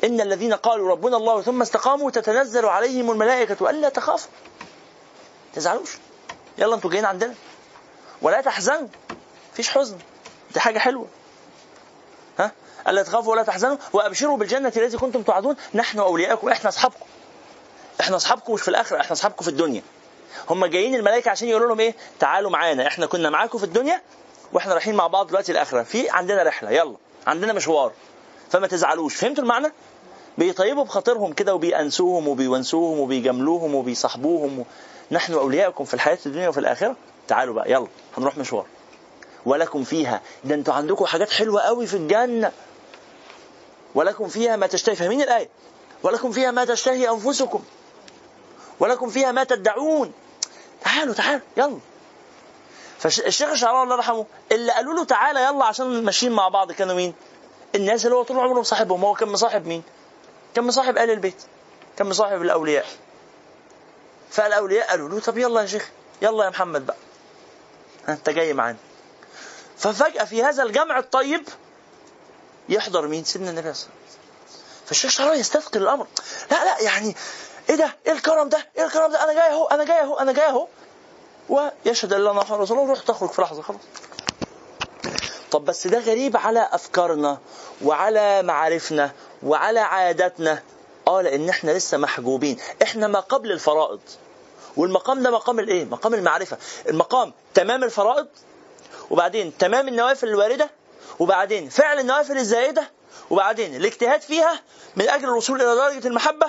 إن 0.04 0.20
الذين 0.20 0.54
قالوا 0.54 0.90
ربنا 0.90 1.16
الله 1.16 1.42
ثم 1.42 1.62
استقاموا 1.62 2.10
تتنزل 2.10 2.66
عليهم 2.66 3.10
الملائكة 3.10 3.70
ألا 3.70 3.88
تخافوا. 3.88 4.30
تزعلوش. 5.58 5.98
يلا 6.58 6.74
أنتوا 6.74 6.90
جايين 6.90 7.04
عندنا. 7.04 7.34
ولا 8.22 8.40
تحزنوا. 8.40 8.88
مفيش 9.52 9.70
حزن. 9.70 9.96
دي 10.54 10.60
حاجة 10.60 10.78
حلوة. 10.78 11.06
ها؟ 12.38 12.52
ألا 12.88 13.02
تخافوا 13.02 13.32
ولا 13.32 13.42
تحزنوا 13.42 13.76
وأبشروا 13.92 14.36
بالجنة 14.36 14.72
التي 14.76 14.96
كنتم 14.96 15.22
توعدون 15.22 15.56
نحن 15.74 15.98
أولياءكم 15.98 16.48
إحنا 16.48 16.68
أصحابكم. 16.68 17.06
إحنا 18.00 18.16
أصحابكم 18.16 18.52
مش 18.52 18.62
في 18.62 18.68
الآخرة 18.68 19.00
إحنا 19.00 19.12
أصحابكم 19.12 19.44
في 19.44 19.50
الدنيا. 19.50 19.82
هم 20.50 20.66
جايين 20.66 20.94
الملائكة 20.94 21.30
عشان 21.30 21.48
يقولوا 21.48 21.68
لهم 21.68 21.80
إيه؟ 21.80 21.94
تعالوا 22.20 22.50
معانا 22.50 22.86
إحنا 22.86 23.06
كنا 23.06 23.30
معاكم 23.30 23.58
في 23.58 23.64
الدنيا 23.64 24.02
وإحنا 24.52 24.72
رايحين 24.74 24.94
مع 24.94 25.06
بعض 25.06 25.26
دلوقتي 25.26 25.52
الآخرة 25.52 25.82
في 25.82 26.10
عندنا 26.10 26.42
رحلة 26.42 26.70
يلا 26.70 26.94
عندنا 27.26 27.52
مشوار 27.52 27.92
فما 28.50 28.66
تزعلوش 28.66 29.14
فهمتوا 29.14 29.42
المعنى 29.42 29.72
بيطيبوا 30.38 30.84
بخاطرهم 30.84 31.32
كده 31.32 31.54
وبيأنسوهم 31.54 32.28
وبيونسوهم 32.28 32.98
وبيجاملوهم 33.00 33.74
وبيصاحبوهم 33.74 34.58
و... 34.58 34.64
نحن 35.10 35.32
أولياؤكم 35.32 35.84
في 35.84 35.94
الحياة 35.94 36.18
الدنيا 36.26 36.48
وفي 36.48 36.60
الآخرة. 36.60 36.96
تعالوا 37.28 37.54
بقى 37.54 37.70
يلا 37.70 37.86
هنروح 38.18 38.36
مشوار. 38.38 38.66
ولكم 39.46 39.84
فيها 39.84 40.20
ده 40.44 40.54
أنتوا 40.54 40.74
عندكم 40.74 41.04
حاجات 41.06 41.30
حلوة 41.30 41.60
قوي 41.60 41.86
في 41.86 41.96
الجنة. 41.96 42.52
ولكم 43.94 44.28
فيها 44.28 44.56
ما 44.56 44.66
تشتهي 44.66 44.96
فاهمين 44.96 45.22
الآية؟ 45.22 45.48
ولكم 46.02 46.32
فيها 46.32 46.50
ما 46.50 46.64
تشتهي 46.64 47.08
أنفسكم. 47.10 47.62
ولكم 48.80 49.08
فيها 49.08 49.32
ما 49.32 49.44
تدعون. 49.44 50.12
تعالوا 50.84 51.14
تعالوا 51.14 51.40
يلا. 51.56 51.78
فالشيخ 52.98 53.48
الشعراوي 53.50 53.82
الله 53.82 53.94
يرحمه 53.96 54.26
اللي 54.52 54.72
قالوا 54.72 54.94
له 54.94 55.04
تعالى 55.04 55.40
يلا 55.44 55.64
عشان 55.64 56.04
ماشيين 56.04 56.32
مع 56.32 56.48
بعض 56.48 56.72
كانوا 56.72 56.94
مين؟ 56.94 57.14
الناس 57.74 58.04
اللي 58.06 58.16
هو 58.16 58.22
طول 58.22 58.38
عمره 58.38 58.60
مصاحبهم. 58.60 59.04
هو 59.04 59.14
كان 59.14 59.28
مصاحب 59.28 59.66
مين؟ 59.66 59.82
كان 60.54 60.64
مصاحب 60.64 60.98
آل 60.98 61.10
البيت 61.10 61.42
كان 61.96 62.06
مصاحب 62.08 62.42
الأولياء. 62.42 62.86
فالأولياء 64.30 64.90
قالوا 64.90 65.08
له 65.08 65.20
طب 65.20 65.38
يلا 65.38 65.60
يا 65.60 65.66
شيخ 65.66 65.88
يلا 66.22 66.44
يا 66.44 66.50
محمد 66.50 66.86
بقى 66.86 66.96
ها، 68.08 68.12
أنت 68.12 68.30
جاي 68.30 68.52
معانا 68.54 68.78
ففجأة 69.78 70.24
في 70.24 70.42
هذا 70.44 70.62
الجمع 70.62 70.98
الطيب 70.98 71.48
يحضر 72.68 73.06
مين؟ 73.06 73.24
سيدنا 73.24 73.50
النبي 73.50 73.74
صلى 73.74 73.82
الله 73.82 73.94
عليه 73.94 74.08
وسلم 74.10 74.18
فالشيخ 74.86 75.10
الشعراوي 75.10 75.36
يستثقل 75.36 75.82
الأمر 75.82 76.06
لا 76.50 76.64
لا 76.64 76.80
يعني 76.80 77.16
إيه 77.70 77.74
ده؟ 77.76 77.96
إيه 78.06 78.12
الكرم 78.12 78.48
ده؟ 78.48 78.66
إيه 78.78 78.84
الكرم 78.84 79.12
ده؟ 79.12 79.24
أنا 79.24 79.32
جاي 79.32 79.50
أهو 79.52 79.66
أنا 79.66 79.84
جاي 79.84 80.00
أهو 80.00 80.18
أنا 80.18 80.32
جاي 80.32 80.46
أهو 80.48 80.66
ويشهد 81.48 82.12
ان 82.12 82.20
لا 82.24 82.30
اله 82.30 82.42
الا 82.54 82.64
الله 82.64 82.74
وروح 82.80 83.00
تخرج 83.00 83.30
في 83.30 83.42
لحظة 83.42 83.62
خلاص 83.62 83.80
طب 85.50 85.64
بس 85.64 85.86
ده 85.86 85.98
غريب 85.98 86.36
على 86.36 86.68
أفكارنا 86.72 87.38
وعلى 87.84 88.42
معارفنا 88.42 89.12
وعلى 89.42 89.80
عاداتنا 89.80 90.62
آه 91.08 91.22
لأن 91.22 91.48
إحنا 91.48 91.70
لسه 91.70 91.98
محجوبين. 91.98 92.58
إحنا 92.82 93.06
ما 93.08 93.20
قبل 93.20 93.52
الفرائض. 93.52 94.00
والمقام 94.76 95.22
ده 95.22 95.30
مقام 95.30 95.58
الإيه؟ 95.60 95.84
مقام 95.84 96.14
المعرفة. 96.14 96.58
المقام 96.88 97.32
تمام 97.54 97.84
الفرائض 97.84 98.26
وبعدين 99.10 99.58
تمام 99.58 99.88
النوافل 99.88 100.28
الواردة 100.28 100.70
وبعدين 101.18 101.68
فعل 101.68 101.98
النوافل 101.98 102.38
الزائدة 102.38 102.90
وبعدين 103.30 103.76
الاجتهاد 103.76 104.20
فيها 104.22 104.60
من 104.96 105.08
أجل 105.08 105.24
الوصول 105.24 105.62
إلى 105.62 105.74
درجة 105.74 106.08
المحبة 106.08 106.46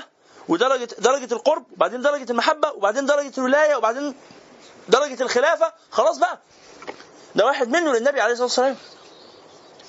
ودرجة 0.48 0.88
درجة 1.00 1.34
القرب 1.34 1.64
وبعدين 1.74 2.02
درجة 2.02 2.32
المحبة 2.32 2.72
وبعدين 2.72 3.06
درجة 3.06 3.32
الولاية 3.38 3.76
وبعدين 3.76 4.16
درجة 4.90 5.24
الخلافة. 5.24 5.74
خلاص 5.92 6.18
بقى. 6.18 6.40
ده 7.36 7.46
واحد 7.46 7.68
منه 7.70 7.94
للنبي 7.94 8.22
عليه 8.22 8.32
الصلاة 8.34 8.46
والسلام. 8.48 8.76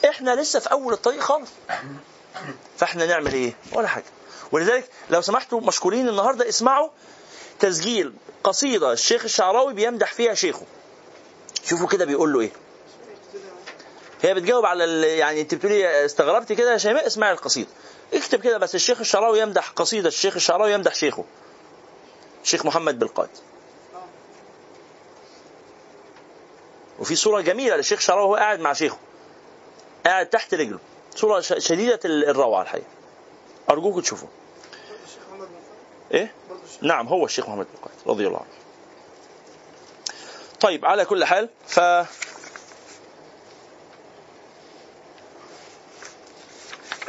إحنا 0.09 0.35
لسه 0.41 0.61
في 0.61 0.73
أول 0.73 0.93
الطريق 0.93 1.21
خالص. 1.21 1.51
فإحنا 2.77 3.07
نعمل 3.07 3.33
إيه؟ 3.33 3.57
ولا 3.73 3.89
حاجة. 3.89 4.05
ولذلك 4.53 4.89
لو 5.11 5.21
سمحتوا 5.21 5.61
مشكورين 5.61 6.09
النهاردة 6.09 6.49
اسمعوا 6.49 6.89
تسجيل 7.61 8.13
قصيدة 8.45 8.93
الشيخ 8.93 9.25
الشعراوي 9.25 9.75
بيمدح 9.75 10.13
فيها 10.13 10.35
شيخه. 10.35 10.63
شوفوا 11.65 11.87
كده 11.89 12.05
بيقول 12.05 12.33
له 12.33 12.41
إيه. 12.41 12.51
هي 14.23 14.35
بتجاوب 14.35 14.65
على 14.67 15.03
يعني 15.19 15.41
أنت 15.41 15.55
بتقولي 15.55 16.05
استغربتي 16.05 16.55
كده 16.55 16.73
يا 16.73 16.79
شيماء 16.79 17.07
اسمعي 17.07 17.33
القصيدة. 17.33 17.69
اكتب 18.15 18.41
كده 18.41 18.59
بس 18.59 18.75
الشيخ 18.75 19.01
الشعراوي 19.01 19.41
يمدح 19.41 19.71
قصيدة 19.71 20.09
الشيخ 20.09 20.35
الشعراوي 20.35 20.73
يمدح 20.73 20.95
شيخه. 20.95 21.25
الشيخ 22.43 22.67
محمد 22.67 22.99
بالقائد 22.99 23.31
وفي 26.99 27.17
صورة 27.17 27.41
جميلة 27.41 27.77
للشيخ 27.77 28.01
شعراوي 28.01 28.25
وهو 28.27 28.35
قاعد 28.37 28.61
مع 28.61 28.73
شيخه. 28.73 28.99
قاعد 30.07 30.27
تحت 30.27 30.55
رجله. 30.55 30.79
صورة 31.17 31.41
شديدة 31.41 32.01
ال- 32.05 32.29
الروعة 32.29 32.63
الحقيقة. 32.63 32.87
أرجوكم 33.71 34.01
تشوفوا 34.01 34.29
الشيخ 36.15 36.29
نعم 36.83 37.09
هو 37.09 37.25
الشيخ 37.25 37.49
محمد 37.49 37.67
بن 37.67 37.79
قائد 37.83 37.99
رضي 38.07 38.27
الله 38.27 38.39
عنه. 38.39 38.61
طيب 40.61 40.85
على 40.85 41.05
كل 41.05 41.25
حال 41.25 41.49
ف 41.67 41.81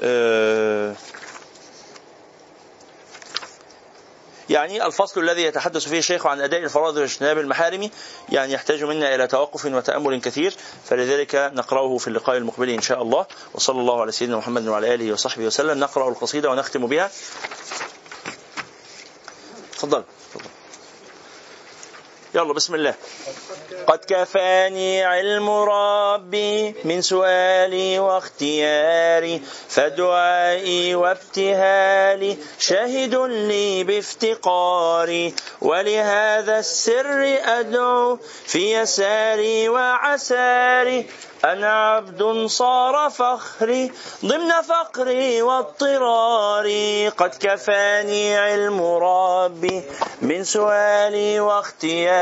آه، 0.04 0.96
يعني 4.50 4.86
الفصل 4.86 5.22
الذي 5.22 5.44
يتحدث 5.44 5.88
فيه 5.88 6.00
الشيخ 6.00 6.26
عن 6.26 6.42
أداء 6.42 6.64
الفرائض 6.64 6.98
واجتناب 6.98 7.38
المحارم 7.38 7.90
يعني 8.30 8.54
يحتاج 8.54 8.84
منا 8.84 9.16
إلى 9.16 9.28
توقف 9.28 9.66
وتأمل 9.66 10.22
كثير 10.22 10.56
فلذلك 10.86 11.36
نقرأه 11.54 11.98
في 11.98 12.08
اللقاء 12.08 12.38
المقبل 12.38 12.70
إن 12.70 12.82
شاء 12.82 13.02
الله. 13.02 13.26
وصلى 13.54 13.80
الله 13.80 14.02
على 14.02 14.12
سيدنا 14.12 14.38
محمد 14.38 14.68
وعلى 14.68 14.94
آله 14.94 15.14
وصحبه 15.14 15.46
وسلم. 15.46 15.80
نقرأ 15.80 16.10
القصيدة 16.10 16.50
ونختم 16.50 16.88
بها. 16.88 17.12
تفضل 19.82 20.04
تفضل. 20.34 20.61
يلا 22.36 22.54
بسم 22.54 22.76
الله. 22.76 22.94
قد 23.88 24.00
كفاني 24.08 25.04
علم 25.04 25.50
ربي 25.50 26.76
من 26.84 27.02
سؤالي 27.02 28.00
واختياري 28.00 29.42
فدعائي 29.70 30.96
وابتهالي 30.96 32.38
شاهد 32.60 33.16
لي 33.16 33.84
بافتقاري. 33.84 35.34
ولهذا 35.62 36.60
السر 36.60 37.40
أدعو 37.60 38.20
في 38.46 38.74
يساري 38.80 39.70
وعساري 39.70 41.10
أنا 41.46 41.72
عبد 41.90 42.46
صار 42.48 43.10
فخري 43.10 43.92
ضمن 44.26 44.52
فقري 44.62 45.42
واضطراري. 45.42 47.10
قد 47.10 47.34
كفاني 47.40 48.38
علم 48.38 48.82
ربي 48.82 49.84
من 50.22 50.44
سؤالي 50.44 51.40
واختياري 51.40 52.21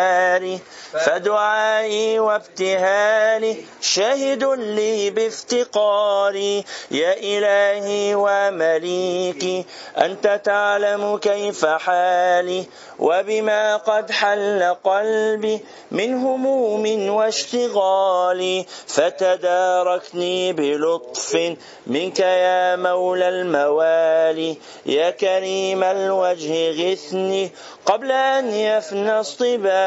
فدعائي 1.06 2.20
وابتهالي 2.20 3.58
شاهد 3.82 4.44
لي 4.44 5.10
بافتقاري. 5.10 6.66
يا 6.92 7.14
إلهي 7.14 8.16
ومليكي 8.16 9.66
أنت 9.98 10.42
تعلم 10.44 11.18
كيف 11.18 11.66
حالي 11.66 12.66
وبما 13.00 13.76
قد 13.76 14.12
حل 14.12 14.76
قلبي 14.84 15.60
من 15.92 16.14
هموم 16.14 17.10
واشتغالي. 17.10 18.66
فتداركني 18.88 20.54
بلطف 20.54 21.56
منك 21.88 22.20
يا 22.20 22.76
مولى 22.76 23.30
الموالي. 23.30 24.58
يا 24.86 25.10
كريم 25.10 25.84
الوجه 25.84 26.72
غثني 26.72 27.52
قبل 27.86 28.12
أن 28.12 28.54
يفنى 28.54 29.20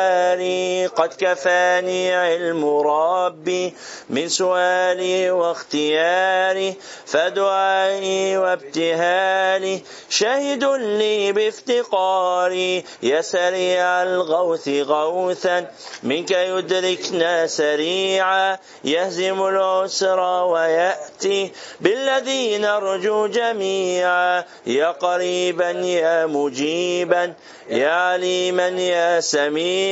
اصطباري 0.02 0.86
قد 0.86 1.10
كفاني 1.18 2.14
علم 2.14 2.64
ربي 2.64 3.74
من 4.10 4.28
سؤالي 4.28 5.30
واختياري 5.30 6.74
فدعائي 7.06 8.36
وابتهالي 8.36 9.82
شاهد 10.08 10.64
لي 10.64 11.32
بافتقاري 11.32 12.84
يا 13.02 13.20
سريع 13.20 14.02
الغوث 14.02 14.68
غوثا 14.68 15.70
منك 16.02 16.30
يدركنا 16.30 17.46
سريعا 17.46 18.58
يهزم 18.84 19.42
العسر 19.42 20.20
ويأتي 20.20 21.52
بالذي 21.80 22.58
نرجو 22.58 23.26
جميعا 23.26 24.44
يا 24.66 24.90
قريبا 24.90 25.70
يا 25.70 26.26
مجيبا 26.26 27.34
يا 27.70 27.90
عليما 27.90 28.68
يا 28.68 29.20
سميعا. 29.20 29.91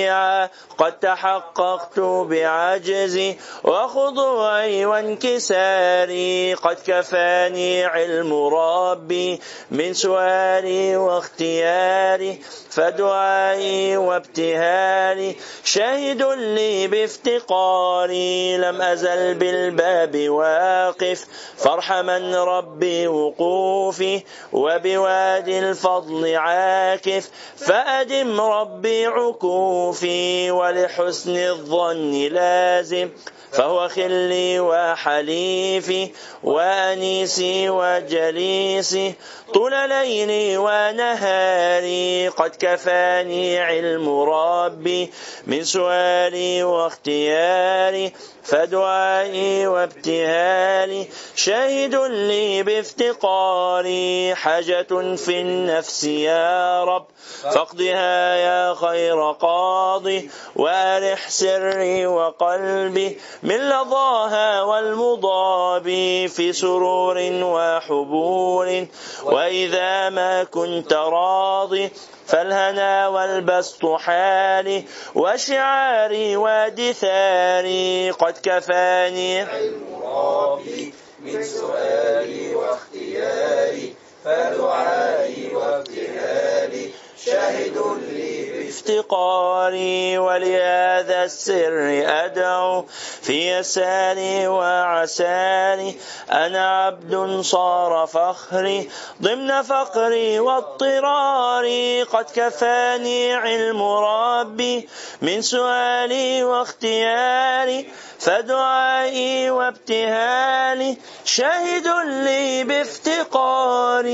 قد 0.79 0.99
تحققت 0.99 2.01
بعجزي 2.01 3.37
وخضوعي 3.65 4.87
وانكساري. 4.87 6.55
قد 6.55 6.77
كفاني 6.87 7.85
علم 7.85 8.35
ربي 8.35 9.41
من 9.71 9.95
سؤالي 9.95 10.97
واختياري 10.97 12.41
فدعائي 12.71 13.97
وابتهالي 13.97 15.37
شاهد 15.65 16.23
لي 16.23 16.87
بافتقاري 16.89 18.57
لم 18.57 18.83
أزل 18.83 19.35
بالباب 19.35 20.29
واقف. 20.29 21.27
فارحما 21.57 22.45
ربي 22.45 23.07
وقوفي 23.09 24.23
وبوادي 24.53 25.59
الفضل 25.59 26.37
عاكف. 26.37 27.31
فأدم 27.57 28.41
ربي 28.41 29.07
عكوفي 29.07 29.90
ولحسن 30.51 31.37
الظن 31.37 32.13
لازم 32.13 33.11
فهو 33.53 33.89
خلي 33.89 34.61
وحليفي 34.61 36.11
وأنيسي 36.43 37.71
وجليسي 37.71 39.15
طول 39.55 39.89
ليلي 39.89 40.57
ونهاري 40.57 42.29
قد 42.29 42.51
كفاني 42.59 43.59
علم 43.59 44.21
ربي 44.21 45.11
من 45.47 45.65
سؤالي 45.65 46.63
واختياري. 46.63 48.13
فدعائي 48.43 49.67
وابتهالي 49.67 51.09
شاهد 51.35 51.95
لي 51.95 52.63
بافتقاري 52.63 54.35
حاجة 54.35 55.17
في 55.17 55.41
النفس 55.41 56.05
يا 56.05 56.85
رب. 56.85 57.07
فاقضها 57.43 58.35
يا 58.35 58.75
خير 58.75 59.33
قاضي 59.33 60.31
وأرح 60.57 61.31
سري 61.31 62.07
وقلبي. 62.07 63.19
من 63.43 63.57
لظاها 63.57 64.63
والمضاب 64.63 65.85
في 66.29 66.53
سرور 66.53 67.19
وحبور. 67.43 68.87
وإذا 69.25 70.09
ما 70.09 70.45
كنت 70.45 70.93
راضي 70.93 71.91
فالهنا 72.31 73.09
والبسط 73.09 73.87
حالي 73.87 74.85
وشعاري 75.15 76.37
ودثاري 76.37 78.11
قد 78.11 78.35
كفاني. 78.43 79.45
من 81.21 81.43
سؤالي 81.43 82.55
واختياري 82.55 83.95
فدعائي 84.25 85.55
وابتهالي 85.55 86.91
شاهد 87.25 87.77
لي 88.13 88.50
بافتقاري 88.71 90.19
ولهذا 90.19 91.25
السر 91.25 92.03
أدعو 92.25 92.87
في 93.23 93.59
يساري 93.59 94.49
وعساري. 94.49 95.99
أنا 96.31 96.87
عبد 96.87 97.41
صار 97.41 98.07
فخري 98.07 98.91
ضمن 99.23 99.63
فقري 99.63 100.41
واضطراري. 100.41 102.03
قد 102.03 102.27
كفاني 102.35 103.35
علم 103.35 103.83
ربي 103.83 104.89
من 105.23 105.43
سؤالي 105.43 106.45
واختياري. 106.45 107.89
فدعائي 108.19 109.51
وابتهالي 109.51 110.97
شاهد 111.25 111.87
لي 112.07 112.65
بافتقاري. 112.65 114.11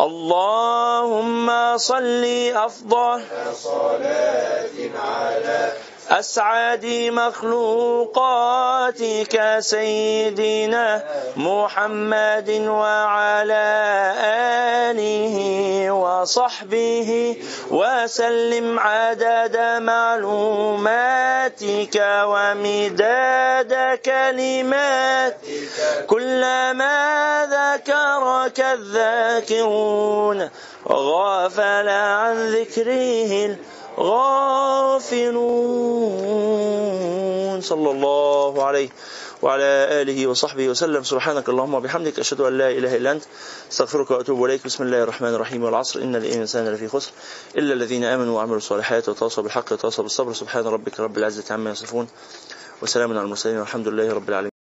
اللهم 0.00 1.48
صل 1.76 2.24
أفضل 2.54 3.22
صلاة 3.52 4.76
على 4.96 5.72
أسعد 6.10 6.86
مخلوقاتك 7.12 8.56
سيدنا 9.58 11.04
محمد 11.36 12.50
وعلى 12.66 13.66
آله 14.90 15.36
وصحبه 15.90 17.36
وسلم 17.70 18.78
عدد 18.78 19.56
معلوماتك 19.82 21.16
ومداد 22.24 23.98
كلماتك 24.04 25.40
كلما 26.06 26.98
ذكرك 27.50 28.60
الذاكرون 28.60 30.50
غافل 30.88 31.88
عن 31.88 32.36
ذكره 32.46 33.56
غافلون. 33.98 35.80
صلى 37.60 37.90
الله 37.90 38.64
عليه 38.64 38.88
وعلى 39.42 40.02
آله 40.02 40.26
وصحبه 40.26 40.68
وسلم. 40.68 41.02
سبحانك 41.02 41.48
اللهم 41.48 41.74
وبحمدك 41.74 42.18
أشهد 42.18 42.40
أن 42.40 42.58
لا 42.58 42.70
إله 42.70 42.96
إلا 42.96 43.12
أنت. 43.12 43.22
أستغفرك 43.72 44.10
وأتوب 44.10 44.44
إليك. 44.44 44.64
بسم 44.64 44.84
الله 44.84 45.02
الرحمن 45.02 45.34
الرحيم 45.34 45.64
والعصر. 45.64 46.02
إن 46.02 46.16
الإنسان 46.16 46.68
لفي 46.68 46.88
خسر 46.88 47.12
إلا 47.56 47.74
الذين 47.74 48.04
آمنوا 48.04 48.36
وعملوا 48.36 48.56
الصالحات 48.56 49.08
وتواصوا 49.08 49.42
بالحق 49.42 49.72
وتواصوا 49.72 50.04
بالصبر. 50.04 50.32
سبحان 50.32 50.64
ربك 50.64 51.00
رب 51.00 51.18
العزة 51.18 51.54
عما 51.54 51.70
يصفون. 51.70 52.08
وسلام 52.82 53.10
على 53.10 53.22
المرسلين 53.22 53.58
والحمد 53.58 53.88
لله 53.88 54.14
رب 54.14 54.28
العالمين. 54.28 54.59